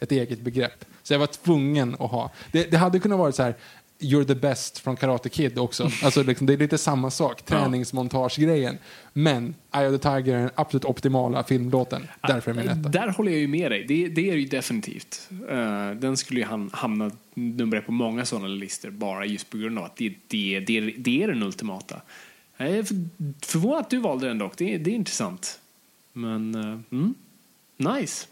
ett 0.00 0.12
eget 0.12 0.40
begrepp. 0.40 0.84
Så 1.02 1.14
jag 1.14 1.18
var 1.18 1.26
tvungen 1.26 1.94
att 1.94 2.10
ha. 2.10 2.30
Det, 2.52 2.70
det 2.70 2.76
hade 2.76 2.98
kunnat 2.98 3.18
vara 3.18 3.32
så 3.32 3.42
här, 3.42 3.54
You're 4.00 4.24
the 4.24 4.34
best 4.34 4.78
från 4.78 4.96
Karate 4.96 5.28
Kid 5.28 5.58
också. 5.58 5.90
Alltså 6.02 6.22
liksom, 6.22 6.46
det 6.46 6.52
är 6.52 6.56
lite 6.58 6.78
samma 6.78 7.10
sak, 7.10 7.42
träningsmontagegrejen. 7.42 8.78
Men 9.12 9.54
Eye 9.74 9.88
of 9.88 10.00
the 10.00 10.08
Tiger 10.08 10.34
är 10.34 10.40
den 10.40 10.50
absolut 10.54 10.84
optimala 10.84 11.44
filmlåten. 11.44 12.06
Därför 12.22 12.50
är 12.50 12.54
min 12.54 12.68
etta. 12.68 12.88
Där 12.88 13.08
håller 13.08 13.32
jag 13.32 13.40
ju 13.40 13.48
med 13.48 13.70
dig. 13.70 13.84
Det, 13.84 14.08
det 14.08 14.28
är 14.30 14.32
det 14.34 14.40
ju 14.40 14.46
definitivt. 14.46 15.28
Eh, 15.50 15.90
den 15.90 16.16
skulle 16.16 16.40
ju 16.40 16.46
ham- 16.46 16.70
hamna 16.72 17.10
nummer 17.34 17.76
ett 17.76 17.86
på 17.86 17.92
många 17.92 18.24
sådana 18.26 18.48
listor 18.48 18.90
bara 18.90 19.26
just 19.26 19.50
på 19.50 19.58
grund 19.58 19.78
av 19.78 19.84
att 19.84 19.96
det, 19.96 20.14
det, 20.28 20.60
det, 20.60 20.80
det 20.80 21.22
är 21.22 21.28
den 21.28 21.42
ultimata. 21.42 22.00
Jag 22.56 22.68
är 22.68 22.82
för- 22.82 23.08
förvånad 23.46 23.80
att 23.80 23.90
du 23.90 23.98
valde 23.98 24.28
den 24.28 24.38
dock. 24.38 24.52
Det, 24.56 24.78
det 24.78 24.90
är 24.90 24.94
intressant. 24.94 25.58
Men, 26.12 26.54
eh, 26.54 26.78
mm, 26.98 27.14
nice. 27.76 28.26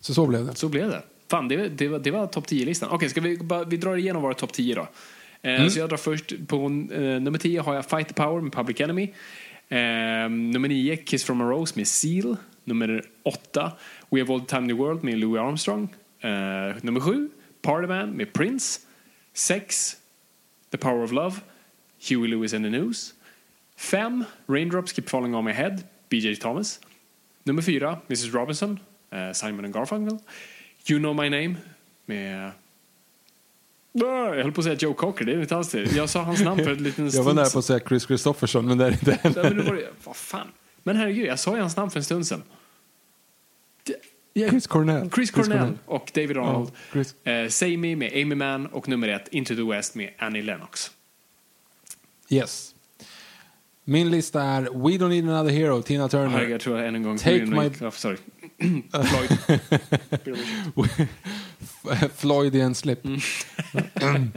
Så 0.00 0.14
så 0.14 0.26
blev 0.26 0.46
det. 0.46 0.54
Så 0.54 0.68
blev 0.68 0.88
det. 0.90 1.02
Fan, 1.32 1.48
det, 1.48 1.68
det 1.78 1.88
var, 1.88 1.98
det 1.98 2.10
var 2.10 2.26
topp 2.26 2.46
10-listan. 2.46 2.88
Okej, 2.92 3.08
ska 3.08 3.20
vi, 3.20 3.36
bara, 3.36 3.64
vi 3.64 3.76
drar 3.76 3.96
igenom 3.96 4.22
våra 4.22 4.34
topp 4.34 4.52
10 4.52 4.74
då. 4.74 4.86
Eh, 5.42 5.68
Så 5.68 5.78
jag 5.78 5.88
drar 5.88 5.96
först, 5.96 6.32
på 6.48 6.56
eh, 6.56 7.20
nummer 7.20 7.38
10 7.38 7.60
har 7.60 7.74
jag 7.74 7.86
Fight 7.90 8.08
the 8.08 8.14
Power 8.14 8.40
med 8.40 8.52
Public 8.52 8.80
Enemy. 8.80 9.02
Eh, 9.68 9.78
nummer 10.30 10.68
9, 10.68 10.96
Kiss 10.96 11.24
from 11.24 11.40
a 11.40 11.44
Rose 11.44 11.72
med 11.76 11.88
Seal. 11.88 12.36
Nummer 12.64 13.04
8, 13.22 13.72
We 14.10 14.20
have 14.20 14.34
all 14.34 14.40
the 14.40 14.46
time 14.46 14.62
in 14.62 14.68
the 14.68 14.74
world 14.84 15.02
med 15.04 15.18
Louis 15.18 15.40
Armstrong. 15.40 15.88
Eh, 16.20 16.76
nummer 16.82 17.00
7, 17.00 17.28
Party 17.62 17.86
Man 17.88 18.10
med 18.10 18.32
Prince. 18.32 18.80
6, 19.34 19.96
The 20.70 20.78
Power 20.78 21.02
of 21.02 21.12
Love, 21.12 21.32
Huey 22.08 22.28
Lewis 22.28 22.52
and 22.54 22.64
the 22.64 22.70
News. 22.70 23.14
5, 23.76 24.24
Raindrops 24.48 24.92
Keep 24.92 25.08
Falling 25.08 25.34
On 25.34 25.44
My 25.44 25.52
Head, 25.52 25.78
B.J. 26.08 26.36
Thomas. 26.36 26.80
Nummer 27.44 27.62
4, 27.62 27.96
Mrs. 28.08 28.34
Robinson, 28.34 28.78
eh, 29.12 29.32
Simon 29.32 29.64
and 29.64 29.74
Garfunkel. 29.74 30.18
You 30.88 30.98
know 30.98 31.14
my 31.16 31.30
name 31.30 31.54
med... 32.06 32.52
Jag 33.92 34.34
höll 34.34 34.52
på 34.52 34.60
att 34.60 34.64
säga 34.64 34.76
Joe 34.76 34.94
Cocker, 34.94 35.24
det 35.24 35.32
är 35.32 35.40
inte 35.40 35.56
alls 35.56 35.70
det. 35.70 35.92
Jag 35.96 36.08
sa 36.10 36.22
hans 36.22 36.40
namn 36.40 36.64
för 36.64 36.72
ett 36.72 36.80
liten 36.80 37.04
Jag 37.04 37.12
var 37.12 37.22
stund 37.22 37.36
nära 37.36 37.50
på 37.50 37.58
att 37.58 37.64
säga 37.64 37.80
Chris 37.88 38.06
Christopherson, 38.06 38.66
men 38.66 38.78
det 38.78 38.84
är 38.86 38.90
inte 38.92 39.18
Ja, 39.22 39.30
men 39.42 39.56
nu 39.56 39.62
var 39.62 39.74
det, 39.74 39.88
vad 40.04 40.16
fan. 40.16 40.46
Men 40.82 40.96
herregud, 40.96 41.26
jag 41.26 41.38
sa 41.38 41.54
ju 41.54 41.60
hans 41.60 41.76
namn 41.76 41.90
för 41.90 41.98
en 42.00 42.04
stund 42.04 42.26
sedan. 42.26 42.42
Det- 43.82 43.96
ja, 44.32 44.48
Chris 44.48 44.66
Cornell. 44.66 45.10
Chris 45.10 45.30
Cornell 45.30 45.72
och 45.86 46.10
David 46.14 46.36
Ja, 46.36 46.40
Arnold. 46.48 46.70
Chris. 46.92 47.14
Eh, 47.24 47.48
Say 47.48 47.76
Me 47.76 47.96
med 47.96 48.12
Amy 48.12 48.34
Mann 48.34 48.66
och 48.66 48.88
nummer 48.88 49.08
ett 49.08 49.28
Into 49.28 49.54
the 49.54 49.62
West 49.62 49.94
med 49.94 50.10
Annie 50.18 50.42
Lennox. 50.42 50.90
Yes. 52.28 52.74
Min 53.84 54.10
lista 54.10 54.42
är 54.42 54.62
We 54.62 54.68
Don't 55.04 55.08
Need 55.08 55.28
Another 55.28 55.50
Hero, 55.56 55.82
Tina 55.82 56.08
Turner. 56.08 56.28
Herregud, 56.28 56.52
jag 56.54 56.60
tror 56.60 56.78
jag 56.78 56.88
än 56.88 56.94
en 56.94 57.02
gång... 57.02 57.18
Take 57.18 57.44
my- 57.46 57.70
Oh, 57.86 57.90
sorry. 57.90 58.16
Floyd. 58.62 59.30
Floydian 62.16 62.74
slip. 62.74 63.04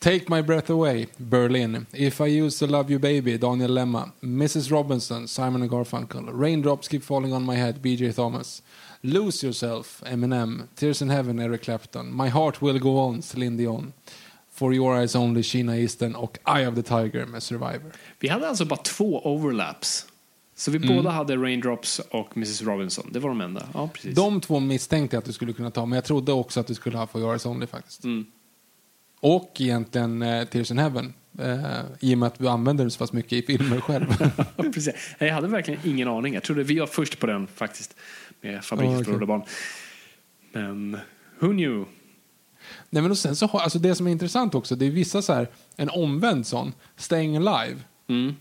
Take 0.00 0.28
My 0.28 0.42
Breath 0.42 0.70
Away, 0.70 1.08
Berlin. 1.18 1.86
If 1.92 2.20
I 2.20 2.26
Used 2.26 2.60
to 2.60 2.66
Love 2.68 2.88
You 2.88 3.00
Baby, 3.00 3.36
Daniel 3.36 3.70
Lemma. 3.70 4.12
Mrs 4.22 4.70
Robinson, 4.70 5.26
Simon 5.26 5.62
and 5.62 5.70
Garfunkel. 5.70 6.30
Raindrops 6.32 6.86
Keep 6.88 7.02
Falling 7.02 7.32
on 7.32 7.42
My 7.44 7.56
Head, 7.56 7.82
B.J. 7.82 8.12
Thomas. 8.12 8.62
Lose 9.02 9.42
Yourself, 9.42 10.02
Eminem. 10.06 10.68
Tears 10.76 11.02
in 11.02 11.10
Heaven, 11.10 11.40
Eric 11.40 11.62
Clapton. 11.62 12.12
My 12.12 12.28
Heart 12.28 12.62
Will 12.62 12.78
Go 12.78 12.98
On, 12.98 13.22
Celine 13.22 13.56
Dion. 13.56 13.92
For 14.50 14.72
Your 14.72 14.94
Eyes 14.94 15.16
Only, 15.16 15.42
Sheena 15.42 15.76
Easton. 15.76 16.14
Och 16.14 16.38
Eye 16.46 16.66
of 16.66 16.74
the 16.74 16.82
Tiger 16.82 17.26
med 17.26 17.42
Survivor. 17.42 17.92
Vi 18.20 18.28
hade 18.28 18.48
alltså 18.48 18.64
bara 18.64 18.80
två 18.80 19.20
overlaps. 19.24 20.06
Så 20.58 20.70
vi 20.70 20.78
båda 20.78 21.10
hade 21.10 21.36
Raindrops 21.36 22.00
och 22.10 22.36
Mrs 22.36 22.62
Robinson. 22.62 23.10
Det 23.12 23.18
var 23.18 23.28
de 23.28 23.40
enda. 23.40 23.68
Ja, 23.74 23.88
precis. 23.94 24.14
De 24.14 24.40
två 24.40 24.60
misstänkte 24.60 25.16
jag 25.16 25.18
att 25.18 25.24
du 25.24 25.32
skulle 25.32 25.52
kunna 25.52 25.70
ta, 25.70 25.86
men 25.86 25.96
jag 25.96 26.04
trodde 26.04 26.32
också 26.32 26.60
att 26.60 26.66
du 26.66 26.74
skulle 26.74 26.98
ha 26.98 27.06
For 27.06 27.20
Your 27.20 27.30
Eyes 27.30 27.46
Only 27.46 27.66
faktiskt. 27.66 28.04
Mm. 28.04 28.26
Och 29.20 29.56
egentligen 29.58 30.22
eh, 30.22 30.44
Tears 30.44 30.70
in 30.70 30.78
Heaven. 30.78 31.14
Eh, 31.38 31.80
I 32.00 32.14
och 32.14 32.18
med 32.18 32.26
att 32.26 32.38
du 32.38 32.48
använder 32.48 32.84
det 32.84 32.90
så 32.90 32.98
pass 32.98 33.12
mycket 33.12 33.32
i 33.32 33.42
filmer 33.42 33.80
själv. 33.80 34.06
Precis. 34.56 34.94
Jag 35.18 35.34
hade 35.34 35.48
verkligen 35.48 35.80
ingen 35.84 36.08
aning. 36.08 36.34
Jag 36.34 36.42
trodde 36.42 36.62
vi 36.62 36.78
var 36.78 36.86
först 36.86 37.18
på 37.18 37.26
den 37.26 37.46
faktiskt. 37.46 37.96
Med 38.40 38.64
Fabriken 38.64 38.92
Ja, 38.92 39.04
för 39.04 39.12
okej. 39.12 39.14
okay. 39.14 39.26
barn. 39.26 39.42
Men 40.52 40.98
who 41.38 41.48
knew? 41.48 41.84
Nej, 42.90 43.02
men 43.02 43.10
och 43.10 43.18
sen 43.18 43.36
så 43.36 43.46
alltså 43.46 43.78
det 43.78 43.94
som 43.94 44.06
är 44.06 44.10
intressant 44.10 44.54
också, 44.54 44.76
det 44.76 44.86
är 44.86 44.90
vissa 44.90 45.22
så 45.22 45.32
här, 45.32 45.48
en 45.76 45.90
omvänd 45.90 46.46
sån, 46.46 46.72
Staying 46.96 47.36
Alive. 47.36 47.80
Mm. 48.08 48.34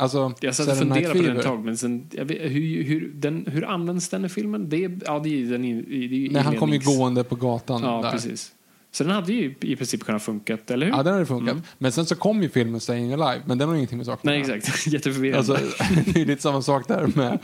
Alltså, 0.00 0.34
Jag 0.40 0.54
satt 0.54 0.68
och 0.68 0.76
funderade 0.76 1.18
på 1.20 1.26
den 1.26 1.36
ett 1.36 1.42
tag, 1.42 1.64
men 1.64 1.76
sen, 1.76 2.08
vet, 2.12 2.30
hur, 2.30 2.82
hur, 2.84 3.12
den, 3.14 3.46
hur 3.46 3.64
används 3.64 4.08
den 4.08 4.24
i 4.24 4.28
filmen? 4.28 4.68
Det 4.68 4.84
är, 4.84 4.98
ja, 5.06 5.18
det 5.18 5.28
är 5.28 5.44
den 5.50 5.62
det 5.62 6.26
är 6.26 6.30
Nej, 6.30 6.42
han 6.42 6.56
kom 6.56 6.72
ju 6.72 6.78
gående 6.78 7.24
på 7.24 7.34
gatan 7.36 7.82
Ja, 7.82 8.02
där. 8.02 8.10
precis. 8.10 8.52
Så 8.90 9.04
den 9.04 9.12
hade 9.12 9.32
ju 9.32 9.54
i 9.60 9.76
princip 9.76 10.04
kunnat 10.04 10.22
funka, 10.22 10.58
eller 10.66 10.86
hur? 10.86 10.92
Ja, 10.92 11.02
den 11.02 11.12
hade 11.12 11.26
funkat. 11.26 11.56
Men 11.78 11.92
sen 11.92 12.06
så 12.06 12.16
kom 12.16 12.42
ju 12.42 12.48
filmen 12.48 12.80
Staying 12.80 13.12
Alive, 13.12 13.42
men 13.46 13.58
den 13.58 13.68
har 13.68 13.76
ingenting 13.76 13.96
med 13.98 14.06
saken 14.06 14.20
Nej, 14.30 14.40
exakt. 14.56 14.86
Jätteförvirrande. 14.92 15.38
Alltså, 15.52 15.84
det 16.14 16.20
är 16.20 16.26
lite 16.26 16.42
samma 16.42 16.62
sak 16.62 16.88
där 16.88 17.06
med, 17.14 17.38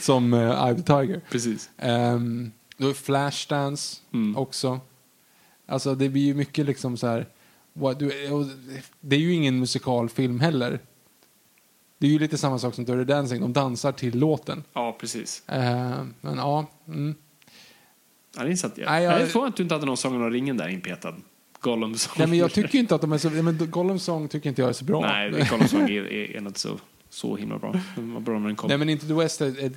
som 0.00 0.32
uh, 0.34 0.66
Eye 0.66 0.74
the 0.74 0.82
Tiger. 0.82 1.20
precis. 1.30 1.70
Um, 1.82 2.52
då 2.76 2.88
är 2.88 2.92
Flashdance 2.92 3.96
Mm. 4.12 4.36
också. 4.36 4.80
Alltså 5.66 5.94
det 5.94 6.08
blir 6.08 6.22
ju 6.22 6.34
mycket 6.34 6.66
liksom 6.66 6.96
så 6.96 7.06
här. 7.06 7.26
What, 7.72 7.98
du, 7.98 8.10
det 9.00 9.16
är 9.16 9.20
ju 9.20 9.32
ingen 9.32 9.58
musikalfilm 9.60 10.40
heller. 10.40 10.78
Det 12.00 12.06
är 12.06 12.10
ju 12.10 12.18
lite 12.18 12.38
samma 12.38 12.58
sak 12.58 12.74
som 12.74 12.84
Dirty 12.84 13.04
Dancing. 13.04 13.40
De 13.40 13.52
dansar 13.52 13.92
till 13.92 14.18
låten. 14.18 14.64
Ja, 14.72 14.96
precis. 15.00 15.42
Ehm, 15.46 16.14
men 16.20 16.36
ja. 16.36 16.66
Mm. 16.88 17.14
Ja, 18.36 18.44
det 18.44 18.64
är 18.64 18.70
ja. 18.76 18.90
Nej, 18.90 19.04
jag- 19.04 19.20
jag... 19.20 19.30
tror 19.30 19.46
att 19.46 19.56
du 19.56 19.62
inte 19.62 19.74
hade 19.74 19.86
någon 19.86 19.96
Sången 19.96 20.22
om 20.22 20.30
ringen 20.30 20.56
där 20.56 20.68
inpetad. 20.68 21.14
Gollum 21.60 21.94
sång. 21.94 22.14
Nej 22.18 22.26
men 22.26 22.38
jag 22.38 22.52
tycker 22.52 22.78
inte 22.78 22.94
att 22.94 23.00
de 23.00 23.12
är 23.12 23.18
så... 23.18 23.30
Men 23.30 23.70
Gollums 23.70 24.02
sång 24.04 24.28
tycker 24.28 24.48
inte 24.48 24.62
jag 24.62 24.68
är 24.68 24.72
så 24.72 24.84
bra. 24.84 25.00
Nej, 25.00 25.46
Gollums 25.50 25.70
sång 25.70 25.82
är, 25.82 25.90
är, 25.90 26.36
är 26.36 26.38
inte 26.38 26.60
så, 26.60 26.78
så 27.10 27.36
himla 27.36 27.58
bra. 27.58 27.74
Den 27.96 28.12
var 28.14 28.20
bra 28.20 28.38
när 28.38 28.46
den 28.46 28.56
kom. 28.56 28.68
Nej 28.68 28.78
men 28.78 28.88
Into 28.88 29.06
the 29.06 29.14
West 29.14 29.40
är, 29.40 29.64
är 29.64 29.72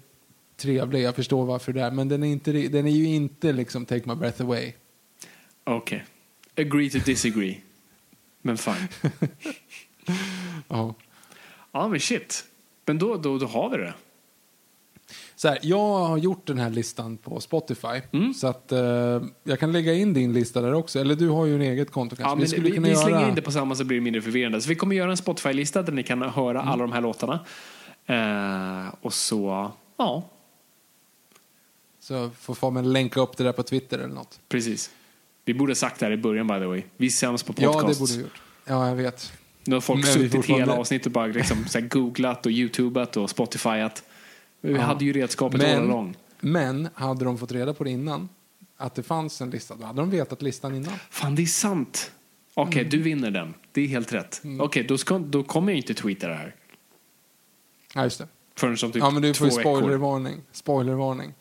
trevlig. 0.57 1.01
Jag 1.01 1.15
förstår 1.15 1.45
varför 1.45 1.73
det 1.73 1.81
är. 1.81 1.91
Men 1.91 2.09
den 2.09 2.23
är, 2.23 2.27
inte, 2.27 2.51
den 2.51 2.87
är 2.87 2.91
ju 2.91 3.05
inte 3.05 3.53
liksom 3.53 3.85
Take 3.85 4.09
My 4.09 4.15
Breath 4.15 4.41
Away. 4.41 4.73
Okej. 5.63 6.05
Agree 6.57 6.89
to 6.89 6.97
disagree. 7.05 7.61
Men 8.41 8.57
fine. 8.57 8.87
Ja. 10.67 10.95
Ja, 11.73 11.87
men 11.87 11.99
shit. 11.99 12.43
Men 12.85 12.97
då, 12.99 13.17
då, 13.17 13.37
då 13.37 13.45
har 13.45 13.69
vi 13.69 13.77
det. 13.77 13.93
Så 15.35 15.47
här, 15.47 15.59
jag 15.61 15.77
har 15.99 16.17
gjort 16.17 16.47
den 16.47 16.57
här 16.59 16.69
listan 16.69 17.17
på 17.17 17.39
Spotify. 17.39 18.01
Mm. 18.11 18.33
Så 18.33 18.47
att 18.47 18.71
eh, 18.71 19.21
jag 19.43 19.59
kan 19.59 19.71
lägga 19.71 19.93
in 19.93 20.13
din 20.13 20.33
lista 20.33 20.61
där 20.61 20.73
också. 20.73 20.99
Eller 20.99 21.15
du 21.15 21.29
har 21.29 21.45
ju 21.45 21.55
en 21.55 21.61
eget 21.61 21.91
konto 21.91 22.15
kanske. 22.15 22.31
Ja, 22.31 22.35
men 22.35 22.47
skulle 22.47 22.63
vi, 22.63 22.71
kunna 22.71 22.87
vi 22.87 22.93
göra... 22.93 23.03
slänger 23.03 23.29
in 23.29 23.35
det 23.35 23.41
på 23.41 23.51
samma 23.51 23.75
så 23.75 23.83
blir 23.83 23.97
det 23.97 24.03
mindre 24.03 24.21
förvirrande. 24.21 24.61
Så 24.61 24.69
vi 24.69 24.75
kommer 24.75 24.95
göra 24.95 25.11
en 25.11 25.17
Spotify-lista 25.17 25.81
där 25.81 25.93
ni 25.93 26.03
kan 26.03 26.21
höra 26.21 26.59
Mm. 26.61 26.71
alla 26.71 26.81
de 26.83 26.91
här 26.91 27.01
låtarna. 27.01 27.39
Eh, 28.05 28.93
och 29.01 29.13
så, 29.13 29.71
ja, 29.97 30.29
Så 31.99 32.29
får 32.39 32.53
Fabian 32.55 32.93
länka 32.93 33.19
upp 33.19 33.37
det 33.37 33.43
där 33.43 33.51
på 33.51 33.63
Twitter 33.63 33.99
eller 33.99 34.13
något. 34.15 34.39
precis. 34.49 34.91
Vi 35.45 35.53
borde 35.53 35.69
ha 35.71 35.75
sagt 35.75 35.99
det 35.99 36.05
här 36.05 36.13
i 36.13 36.17
början 36.17 36.47
by 36.47 36.53
the 36.53 36.65
way. 36.65 36.83
Vi 36.97 37.05
är 37.05 37.09
sämst 37.09 37.45
på 37.45 37.53
Ja, 37.57 37.73
podcast. 37.73 37.93
det 37.93 37.99
borde 37.99 38.13
vi 38.13 38.21
gjort. 38.21 38.41
Ja, 38.65 38.87
jag 38.87 38.95
vet. 38.95 39.33
Nu 39.65 39.75
har 39.75 39.81
folk 39.81 40.03
Men 40.05 40.13
suttit 40.13 40.45
hela 40.45 40.73
avsnittet 40.73 41.05
och 41.05 41.11
bara 41.11 41.27
liksom, 41.27 41.65
så 41.67 41.81
googlat 41.81 42.45
och 42.45 42.51
youtubat 42.51 43.17
och 43.17 43.29
spotifyat. 43.29 44.03
Vi 44.61 44.77
hade 44.77 45.05
ju 45.05 45.13
redskapet 45.13 45.61
all 45.61 45.67
Men, 45.67 45.81
along. 45.83 46.15
men 46.39 46.89
hade 46.93 47.25
de 47.25 47.37
fått 47.37 47.51
reda 47.51 47.73
på 47.73 47.83
det 47.83 47.89
innan, 47.89 48.29
att 48.77 48.95
det 48.95 49.03
fanns 49.03 49.41
en 49.41 49.49
lista, 49.49 49.75
då 49.75 49.85
hade 49.85 50.01
de 50.01 50.09
vetat 50.09 50.41
listan 50.41 50.75
innan. 50.75 50.93
Fan, 51.09 51.35
det 51.35 51.41
är 51.41 51.45
sant. 51.45 52.11
Okej, 52.53 52.79
Mm. 52.81 52.89
du 52.89 53.01
vinner 53.01 53.31
den. 53.31 53.53
Det 53.71 53.81
är 53.81 53.87
helt 53.87 54.13
rätt. 54.13 54.41
Okej, 54.59 54.83
då, 54.83 54.97
ska, 54.97 55.17
då 55.19 55.43
kommer 55.43 55.71
jag 55.71 55.77
inte 55.77 55.93
tweeta 55.93 56.27
det 56.27 56.35
här. 56.35 56.55
Ja, 57.95 58.03
just 58.03 58.17
det. 58.17 58.27
Förrän 58.57 58.77
som 58.77 58.91
typ 58.91 58.99
Ja, 59.03 59.09
men 59.09 59.21
du 59.21 59.33
får 59.33 59.49
två 59.49 59.55
ju 59.55 59.61
spoilervarning. 59.61 60.41
Spoilervarning. 60.51 61.33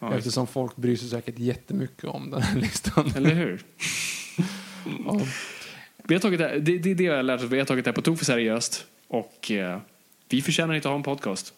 Ja, 0.00 0.14
Eftersom 0.14 0.46
folk 0.46 0.76
bryr 0.76 0.96
sig 0.96 1.08
säkert 1.08 1.38
jättemycket 1.38 2.04
om 2.04 2.30
den 2.30 2.42
här 2.42 2.60
listan. 2.60 3.12
Eller 3.16 3.34
hur? 3.34 3.62
Ja. 5.06 5.20
Vi 6.08 6.14
har 6.14 6.20
tagit 6.20 6.38
det, 6.38 6.48
här- 6.48 6.58
det, 6.58 6.78
det 6.78 6.90
är 6.90 6.94
det 6.94 7.04
jag 7.04 7.16
har 7.16 7.22
lärt 7.22 7.40
oss. 7.42 7.50
Vi 7.50 7.58
har 7.58 7.64
tagit 7.66 7.84
det 7.84 7.88
här 7.90 7.94
på 7.94 8.02
tok 8.02 8.18
för 8.18 8.24
seriöst. 8.24 8.86
Och 9.08 9.50
eh, 9.50 9.78
vi 10.28 10.42
förtjänar 10.42 10.74
inte 10.74 10.88
att 10.88 10.92
ha 10.92 10.96
en 10.96 11.02
podcast. 11.02 11.54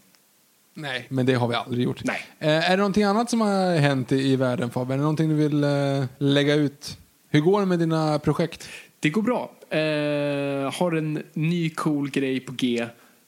Nej, 0.74 1.06
men 1.08 1.26
det 1.26 1.34
har 1.34 1.48
vi 1.48 1.54
aldrig 1.54 1.84
gjort. 1.84 2.04
Nej. 2.04 2.20
Eh, 2.38 2.48
är 2.66 2.70
det 2.70 2.76
någonting 2.76 3.02
annat 3.04 3.30
som 3.30 3.40
har 3.40 3.76
hänt 3.76 4.12
i, 4.12 4.16
i 4.32 4.36
världen, 4.36 4.70
Fabian? 4.70 4.90
Är 4.92 4.96
det 4.96 5.02
någonting 5.02 5.28
du 5.28 5.34
vill 5.34 5.64
eh, 5.64 6.04
lägga 6.18 6.54
ut? 6.54 6.98
Hur 7.28 7.40
går 7.40 7.60
det 7.60 7.66
med 7.66 7.78
dina 7.78 8.18
projekt? 8.18 8.68
Det 9.00 9.10
går 9.10 9.22
bra. 9.22 9.50
Eh, 9.70 10.72
har 10.74 10.92
en 10.96 11.22
ny 11.32 11.70
cool 11.70 12.10
grej 12.10 12.40
på 12.40 12.52
G 12.52 12.86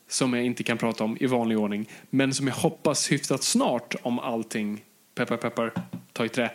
som 0.08 0.34
jag 0.34 0.44
inte 0.44 0.62
kan 0.62 0.78
prata 0.78 1.04
om 1.04 1.16
i 1.20 1.26
vanlig 1.26 1.58
ordning. 1.58 1.88
Men 2.10 2.34
som 2.34 2.46
jag 2.46 2.54
hoppas 2.54 3.12
hyfsat 3.12 3.42
snart 3.42 3.94
om 4.02 4.18
allting, 4.18 4.84
peppar 5.14 5.36
peppar, 5.36 5.72
ta 6.12 6.24
i 6.24 6.28
trä, 6.28 6.50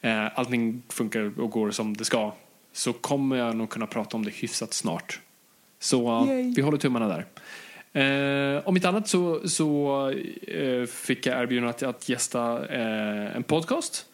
eh, 0.00 0.38
allting 0.38 0.82
funkar 0.88 1.40
och 1.40 1.50
går 1.50 1.70
som 1.70 1.96
det 1.96 2.04
ska. 2.04 2.32
Så 2.72 2.92
kommer 2.92 3.36
jag 3.36 3.56
nog 3.56 3.70
kunna 3.70 3.86
prata 3.86 4.16
om 4.16 4.24
det 4.24 4.30
hyfsat 4.30 4.74
snart. 4.74 5.20
Så 5.80 6.26
Yay. 6.28 6.52
vi 6.56 6.62
håller 6.62 6.78
tummarna 6.78 7.08
där. 7.08 7.26
Eh, 7.92 8.68
om 8.68 8.76
inte 8.76 8.88
annat 8.88 9.08
så, 9.08 9.48
så 9.48 10.08
eh, 10.48 10.86
fick 10.86 11.26
jag 11.26 11.42
erbjudandet 11.42 11.82
att, 11.82 11.96
att 11.96 12.08
gästa 12.08 12.68
eh, 12.68 13.36
en 13.36 13.42
podcast 13.42 14.06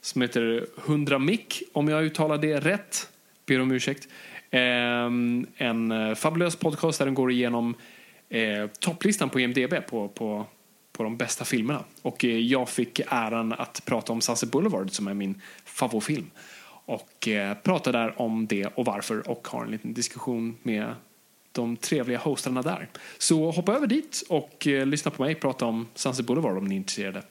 som 0.00 0.22
heter 0.22 0.66
100 0.86 1.18
mick, 1.18 1.62
om 1.72 1.88
jag 1.88 2.04
uttalar 2.04 2.38
det 2.38 2.60
rätt. 2.60 3.08
Ber 3.46 3.60
om 3.60 3.72
ursäkt. 3.72 4.08
Ehm, 4.50 5.46
en 5.56 5.92
eh, 5.92 6.14
fabulös 6.14 6.56
podcast 6.56 6.98
där 6.98 7.06
den 7.06 7.14
går 7.14 7.30
igenom 7.30 7.74
eh, 8.28 8.66
topplistan 8.78 9.30
på 9.30 9.40
IMDB 9.40 9.74
på, 9.90 10.08
på, 10.08 10.46
på 10.92 11.02
de 11.02 11.16
bästa 11.16 11.44
filmerna. 11.44 11.84
Och 12.02 12.24
eh, 12.24 12.38
jag 12.38 12.68
fick 12.68 13.00
äran 13.08 13.52
att 13.52 13.82
prata 13.84 14.12
om 14.12 14.20
Sunset 14.20 14.50
Boulevard 14.50 14.90
som 14.90 15.08
är 15.08 15.14
min 15.14 15.40
favoritfilm. 15.64 16.30
Och 16.92 17.28
eh, 17.28 17.54
prata 17.54 17.92
där 17.92 18.20
om 18.20 18.46
det 18.46 18.66
och 18.66 18.84
varför 18.84 19.30
och 19.30 19.48
har 19.48 19.64
en 19.64 19.70
liten 19.70 19.94
diskussion 19.94 20.56
med 20.62 20.94
de 21.52 21.76
trevliga 21.76 22.18
hosterna 22.18 22.62
där. 22.62 22.88
Så 23.18 23.50
hoppa 23.50 23.74
över 23.76 23.86
dit 23.86 24.22
och 24.28 24.66
eh, 24.66 24.86
lyssna 24.86 25.10
på 25.10 25.22
mig 25.22 25.34
prata 25.34 25.64
om 25.66 25.86
Sunset 25.94 26.26
Boulevard 26.26 26.58
om 26.58 26.64
ni 26.64 26.74
är 26.74 26.76
intresserade. 26.76 27.22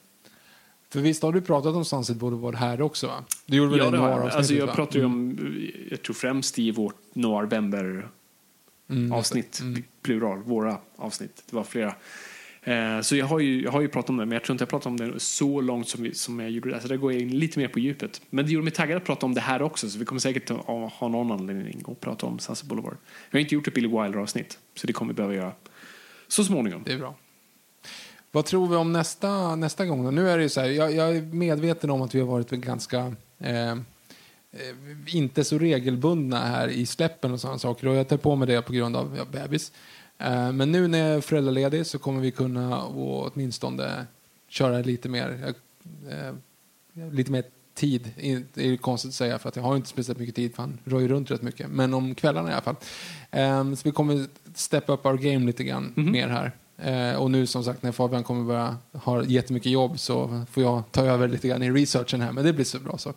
För 0.90 1.00
visst 1.00 1.22
har 1.22 1.32
du 1.32 1.40
pratat 1.40 1.74
om 1.74 1.84
Sunset 1.84 2.16
Boulevard 2.16 2.54
här 2.54 2.82
också, 2.82 3.06
va? 3.06 3.24
Du 3.46 3.56
gjorde 3.56 3.70
väl 3.70 3.78
Ja, 3.78 3.90
det 3.90 3.96
jag. 3.96 4.02
noir-avsnittet, 4.02 4.36
Alltså, 4.36 4.54
jag 4.54 4.72
pratar 4.74 4.98
ju 4.98 5.04
om, 5.04 5.38
jag 5.90 6.02
tror 6.02 6.14
främst 6.14 6.58
i 6.58 6.70
vårt 6.70 6.96
Noir 7.12 7.46
Bember 7.46 8.08
Mm, 8.90 9.12
avsnitt. 9.12 9.60
Mm. 9.60 9.82
plural, 10.02 10.38
våra 10.38 10.76
avsnitt. 10.96 11.42
Det 11.50 11.56
var 11.56 11.64
flera. 11.64 11.94
Eh, 12.64 13.00
så 13.00 13.16
jag 13.16 13.26
har, 13.26 13.38
ju, 13.38 13.62
jag 13.62 13.72
har 13.72 13.80
ju 13.80 13.88
pratat 13.88 14.10
om 14.10 14.16
det, 14.16 14.26
men 14.26 14.32
jag 14.32 14.44
tror 14.44 14.54
inte 14.54 14.62
jag 14.62 14.68
pratat 14.68 14.86
om 14.86 14.96
det 14.96 15.20
så 15.20 15.60
långt 15.60 15.88
som, 15.88 16.02
vi, 16.02 16.14
som 16.14 16.40
jag 16.40 16.50
gjorde 16.50 16.74
alltså, 16.74 16.88
det. 16.88 16.88
Så 16.88 16.94
där 16.94 16.96
går 16.96 17.12
jag 17.12 17.22
in 17.22 17.38
lite 17.38 17.58
mer 17.58 17.68
på 17.68 17.78
djupet. 17.78 18.20
Men 18.30 18.46
det 18.46 18.52
gjorde 18.52 18.64
mig 18.64 18.72
taggad 18.72 18.96
att 18.96 19.04
prata 19.04 19.26
om 19.26 19.34
det 19.34 19.40
här 19.40 19.62
också, 19.62 19.90
så 19.90 19.98
vi 19.98 20.04
kommer 20.04 20.20
säkert 20.20 20.48
ha, 20.48 20.86
ha 20.86 21.08
någon 21.08 21.32
anledning 21.32 21.84
att 21.88 22.00
prata 22.00 22.26
om 22.26 22.38
Sunset 22.38 22.68
Boulevard. 22.68 22.96
Jag 23.30 23.38
har 23.38 23.40
inte 23.40 23.54
gjort 23.54 23.68
ett 23.68 23.74
Billy 23.74 23.88
Wilder-avsnitt, 23.88 24.58
så 24.74 24.86
det 24.86 24.92
kommer 24.92 25.12
vi 25.12 25.16
behöva 25.16 25.34
göra 25.34 25.52
så 26.28 26.44
småningom. 26.44 26.82
Det 26.86 26.92
är 26.92 26.98
bra. 26.98 27.14
Vad 28.30 28.44
tror 28.44 28.68
vi 28.68 28.76
om 28.76 28.92
nästa, 28.92 29.56
nästa 29.56 29.86
gång? 29.86 30.04
då? 30.04 30.10
Nu 30.10 30.30
är 30.30 30.36
det 30.36 30.42
ju 30.42 30.48
så 30.48 30.60
här, 30.60 30.68
jag, 30.68 30.94
jag 30.94 31.16
är 31.16 31.22
medveten 31.22 31.90
om 31.90 32.02
att 32.02 32.14
vi 32.14 32.20
har 32.20 32.26
varit 32.26 32.50
ganska 32.50 33.14
eh, 33.38 33.70
eh, 33.70 33.76
inte 35.06 35.44
så 35.44 35.58
regelbundna 35.58 36.38
här 36.38 36.68
i 36.68 36.86
släppen 36.86 37.32
och 37.32 37.40
sådana 37.40 37.58
saker. 37.58 37.86
Och 37.86 37.94
jag 37.94 38.08
tar 38.08 38.16
på 38.16 38.36
mig 38.36 38.48
det 38.48 38.62
på 38.62 38.72
grund 38.72 38.96
av 38.96 39.14
ja, 39.18 39.24
bebis. 39.32 39.72
Eh, 40.24 40.52
men 40.52 40.72
nu 40.72 40.88
när 40.88 40.98
jag 40.98 41.16
är 41.16 41.20
föräldraledig 41.20 41.86
så 41.86 41.98
kommer 41.98 42.20
vi 42.20 42.30
kunna 42.30 42.86
åtminstone 42.86 44.06
köra 44.48 44.78
lite 44.78 45.08
mer, 45.08 45.54
eh, 46.10 46.34
lite 47.12 47.32
mer 47.32 47.44
tid. 47.74 48.10
Det 48.54 48.68
är 48.68 48.76
konstigt 48.76 49.08
att 49.08 49.14
säga 49.14 49.38
för 49.38 49.48
att 49.48 49.56
jag 49.56 49.62
har 49.62 49.76
inte 49.76 49.88
speciellt 49.88 50.18
mycket 50.18 50.34
tid 50.36 50.54
för 50.54 50.62
han 50.62 50.78
rör 50.84 51.00
ju 51.00 51.08
runt 51.08 51.30
rätt 51.30 51.42
mycket. 51.42 51.70
Men 51.70 51.94
om 51.94 52.14
kvällarna 52.14 52.50
i 52.50 52.52
alla 52.52 52.62
fall. 52.62 52.76
Eh, 53.30 53.74
så 53.74 53.80
vi 53.84 53.92
kommer 53.92 54.26
step 54.54 54.84
up 54.86 55.06
our 55.06 55.16
game 55.16 55.46
lite 55.46 55.64
grann 55.64 55.92
mer 55.96 56.28
här. 56.28 56.52
Eh, 56.76 57.16
och 57.16 57.30
nu 57.30 57.46
som 57.46 57.64
sagt 57.64 57.82
när 57.82 57.92
Fabian 57.92 58.24
kommer 58.24 58.44
börja 58.44 58.76
ha 58.92 59.24
jättemycket 59.24 59.72
jobb 59.72 59.98
så 59.98 60.44
får 60.50 60.62
jag 60.62 60.82
ta 60.90 61.04
över 61.04 61.28
lite 61.28 61.48
grann 61.48 61.62
i 61.62 61.70
researchen 61.70 62.20
här. 62.20 62.32
Men 62.32 62.44
det 62.44 62.52
blir 62.52 62.64
så 62.64 62.78
bra 62.78 62.98
så. 62.98 63.12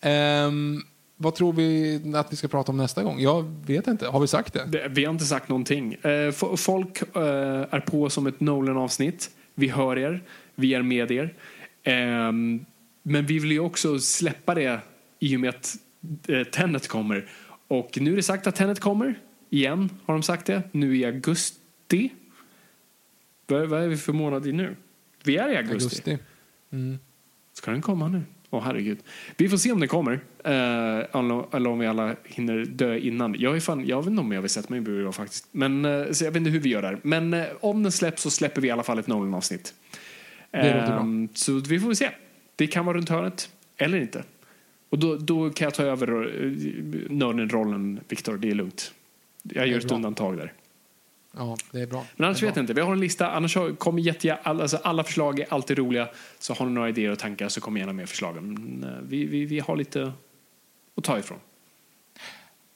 Ehm, 0.00 0.82
vad 1.20 1.34
tror 1.34 1.52
vi 1.52 2.00
att 2.14 2.32
vi 2.32 2.36
ska 2.36 2.48
prata 2.48 2.72
om 2.72 2.76
nästa 2.78 3.02
gång? 3.02 3.20
Jag 3.20 3.54
vet 3.66 3.86
inte. 3.86 4.06
Har 4.06 4.20
vi 4.20 4.26
sagt 4.26 4.52
det? 4.52 4.64
Det- 4.66 4.88
Vi 4.88 5.04
har 5.04 5.12
inte 5.12 5.24
sagt 5.24 5.48
någonting. 5.48 5.94
Eh, 5.94 6.30
Folk 6.56 7.02
eh, 7.16 7.22
är 7.70 7.80
på 7.80 8.10
som 8.10 8.26
ett 8.26 8.40
Nolan-avsnitt. 8.40 9.30
Vi 9.54 9.68
hör 9.68 9.98
er. 9.98 10.22
Vi 10.54 10.74
är 10.74 10.82
med 10.82 11.10
er. 11.10 11.34
Ehm, 11.82 12.64
Men 13.02 13.26
vi 13.26 13.38
vill 13.38 13.52
ju 13.52 13.60
också 13.60 13.98
släppa 13.98 14.54
det 14.54 14.80
i 15.18 15.36
och 15.36 15.40
med 15.40 15.50
att 15.50 15.76
eh, 16.28 16.42
Tenet 16.44 16.88
kommer. 16.88 17.30
Och 17.68 17.98
nu 18.00 18.12
är 18.12 18.16
det 18.16 18.22
sagt 18.22 18.46
att 18.46 18.56
Tenet 18.56 18.80
kommer. 18.80 19.14
Igen 19.50 19.90
har 20.06 20.14
de 20.14 20.22
sagt 20.22 20.46
det. 20.46 20.62
Nu 20.72 20.96
i 20.96 21.04
augusti. 21.04 22.10
Vad, 23.46 23.68
vad 23.68 23.82
är 23.82 23.88
vi 23.88 23.96
för 23.96 24.12
månad 24.12 24.46
i 24.46 24.52
nu? 24.52 24.76
Vi 25.24 25.36
är 25.36 25.48
i 25.48 25.56
augusti. 25.56 25.74
Augusti. 25.84 26.18
Mm. 26.72 26.98
Ska 27.52 27.70
den 27.70 27.82
komma 27.82 28.08
nu? 28.08 28.22
Åh 28.50 28.62
herregud. 28.64 28.98
Vi 29.36 29.48
får 29.48 29.56
se 29.56 29.72
om 29.72 29.80
den 29.80 29.88
kommer. 29.88 30.12
Eh, 30.44 31.18
eller, 31.52 31.66
om 31.66 31.78
vi 31.78 31.86
alla 31.86 32.16
hinner 32.24 32.64
dö 32.64 32.98
innan. 32.98 33.36
Jag, 33.38 33.56
är 33.56 33.60
fan, 33.60 33.86
jag 33.86 33.98
vet 33.98 34.10
inte 34.10 34.20
om 34.20 34.32
jag 34.32 34.40
vill 34.40 34.50
sätta 34.50 34.70
mig 34.70 34.78
i 34.78 34.80
bio 34.80 35.12
faktiskt. 35.12 35.48
Men, 35.52 35.84
eh, 35.84 36.10
så 36.10 36.24
jag 36.24 36.30
vet 36.30 36.40
inte 36.40 36.50
hur 36.50 36.60
vi 36.60 36.68
gör 36.68 36.82
där. 36.82 36.98
Men 37.02 37.34
eh, 37.34 37.46
om 37.60 37.82
den 37.82 37.92
släpps 37.92 38.22
så 38.22 38.30
släpper 38.30 38.60
vi 38.60 38.68
i 38.68 38.70
alla 38.70 38.82
fall 38.82 38.98
ett. 38.98 39.06
Det 40.50 40.86
bra. 40.86 41.00
Ehm, 41.00 41.28
Så 41.34 41.52
vi 41.52 41.80
får 41.80 41.94
se. 41.94 42.10
Det 42.56 42.66
kan 42.66 42.86
vara 42.86 42.96
runt 42.96 43.08
hörnet. 43.08 43.50
Eller 43.76 44.00
inte. 44.00 44.24
Och 44.90 44.98
då, 44.98 45.16
då 45.16 45.50
kan 45.50 45.64
jag 45.64 45.74
ta 45.74 45.82
över 45.82 46.12
uh, 46.12 46.56
nörden-rollen, 47.10 48.00
Viktor. 48.08 48.36
Det 48.36 48.50
är 48.50 48.54
lugnt. 48.54 48.92
Jag 49.42 49.66
gör 49.66 49.78
ett 49.78 49.88
bra. 49.88 49.96
undantag 49.96 50.36
där. 50.36 50.52
Ja, 51.38 51.56
det 51.70 51.80
är 51.80 51.86
bra. 51.86 52.04
Men 52.16 52.24
annars 52.24 52.42
vet 52.42 52.56
jag 52.56 52.62
inte. 52.62 52.72
Vi 52.72 52.80
har 52.80 52.92
en 52.92 53.00
lista. 53.00 53.30
Annars 53.30 53.56
kommer 53.78 54.02
jätte, 54.02 54.34
alla, 54.34 54.62
alltså 54.62 54.76
alla 54.76 55.04
förslag 55.04 55.40
är 55.40 55.46
alltid 55.48 55.78
roliga. 55.78 56.08
Så 56.38 56.54
har 56.54 56.66
ni 56.66 56.72
några 56.72 56.88
idéer 56.88 57.10
och 57.10 57.18
tankar 57.18 57.48
så 57.48 57.60
kom 57.60 57.76
gärna 57.76 57.92
med 57.92 58.08
förslagen. 58.08 58.84
Eh, 58.84 59.08
vi, 59.08 59.24
vi, 59.24 59.44
vi 59.44 59.60
har 59.60 59.76
lite 59.76 60.12
att 60.96 61.04
ta 61.04 61.18
ifrån. 61.18 61.38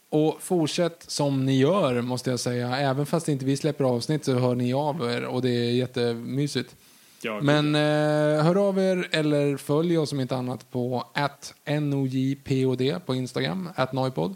Och 0.08 0.42
fortsätt 0.42 1.04
som 1.08 1.46
ni 1.46 1.58
gör, 1.58 2.00
måste 2.00 2.30
jag 2.30 2.40
säga. 2.40 2.76
Även 2.76 3.06
fast 3.06 3.28
inte 3.28 3.44
vi 3.44 3.56
släpper 3.56 3.84
avsnitt 3.84 4.24
så 4.24 4.34
hör 4.34 4.54
ni 4.54 4.74
av 4.74 5.10
er 5.10 5.24
och 5.24 5.42
det 5.42 5.50
är 5.50 5.70
jättemysigt. 5.70 6.76
Ja, 7.22 7.40
Men 7.40 7.74
eh, 7.74 8.44
hör 8.44 8.68
av 8.68 8.78
er 8.78 9.08
eller 9.10 9.56
följ 9.56 9.98
oss 9.98 10.12
om 10.12 10.20
inte 10.20 10.36
annat 10.36 10.70
på 10.70 11.06
NOJPOD 11.66 13.06
på 13.06 13.14
Instagram, 13.14 13.68
at 13.74 13.92
Noipod. 13.92 14.34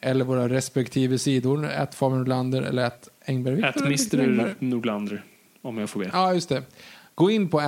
Eller 0.00 0.24
våra 0.24 0.48
respektive 0.48 1.18
sidor, 1.18 1.66
at 1.66 1.94
Fabian 1.94 2.54
eller 2.54 2.84
at 2.84 3.08
Engberg. 3.28 3.62
Att 3.62 3.80
Mr 3.80 4.54
Nordlander, 4.64 5.24
om 5.62 5.78
jag 5.78 5.90
får 5.90 6.00
be. 6.00 6.10
Ja, 6.12 6.34
just 6.34 6.48
det. 6.48 6.62
Gå 7.14 7.30
in 7.30 7.48
på 7.48 7.58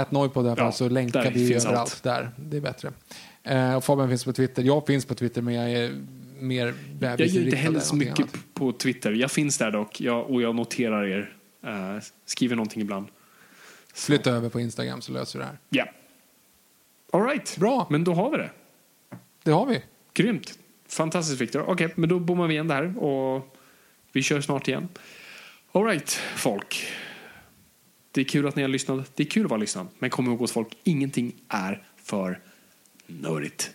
fall 0.57 0.67
Ja, 0.67 0.73
så 0.73 0.89
länkar 0.89 1.25
där 1.25 1.31
vi 1.31 1.55
överallt 1.55 1.79
allt. 1.79 2.03
där. 2.03 2.31
Det 2.37 2.57
är 2.57 2.61
bättre. 2.61 2.93
Eh, 3.43 3.75
och 3.75 3.85
Fabian 3.85 4.09
finns 4.09 4.25
på 4.25 4.33
Twitter. 4.33 4.63
Jag 4.63 4.87
finns 4.87 5.05
på 5.05 5.15
Twitter 5.15 5.43
men 5.43 5.55
jag 5.55 5.71
är 5.73 5.91
mer 6.39 6.67
Jag 6.67 6.67
gör 6.67 7.17
bebisinriktad 7.17 7.45
inte 7.47 7.57
heller 7.57 7.81
så 7.81 7.97
mycket 7.97 8.19
annat. 8.19 8.37
på 8.55 8.73
Twitter. 8.73 9.13
Jag 9.13 9.31
finns 9.31 9.59
där 9.59 9.71
dock. 9.71 10.01
Jag, 10.01 10.31
och 10.31 10.43
jag 10.43 10.55
noterar 10.55 11.07
er. 11.07 11.33
Eh, 11.67 12.03
skriver 12.27 12.57
någonting 12.57 12.83
ibland. 12.83 13.07
Flytta 13.95 14.31
över 14.31 14.49
på 14.49 14.61
Instagram 14.61 15.01
så 15.01 15.13
löser 15.13 15.39
vi 15.39 15.43
det 15.45 15.49
här. 15.49 15.59
Ja. 15.71 15.85
All 17.13 17.27
right. 17.27 17.57
Bra. 17.61 17.87
Men 17.91 18.05
då 18.05 18.15
har 18.15 18.31
vi 18.31 18.37
det. 18.37 18.51
Det 19.43 19.51
har 19.51 19.67
vi. 19.67 19.83
Grymt. 20.15 20.59
Fantastiskt 20.89 21.41
Viktor. 21.41 21.65
Okej, 21.71 21.93
men 21.97 22.09
då 22.09 22.19
bommar 22.19 22.47
vi 22.47 22.55
igen 22.55 22.69
det 22.69 22.75
här 22.75 22.99
och 23.05 23.57
vi 24.13 24.23
kör 24.23 24.41
snart 24.41 24.69
igen. 24.69 24.89
All 25.73 25.85
right, 25.85 26.11
folk. 26.37 26.87
Det 28.13 28.21
är 28.21 28.25
kul 28.25 28.49
att 28.49 28.57
ni 28.57 28.63
har 28.63 28.69
lyssnat. 28.69 29.17
Det 29.17 29.23
är 29.23 29.27
kul 29.27 29.45
att 29.45 29.51
vara 29.51 29.61
lyssnad. 29.61 29.89
Men 29.99 30.11
kom 30.11 30.27
ihåg 30.27 30.43
att 30.43 30.51
folk, 30.51 30.77
ingenting 30.85 31.33
är 31.49 31.87
för 31.97 32.41
nördigt. 33.07 33.75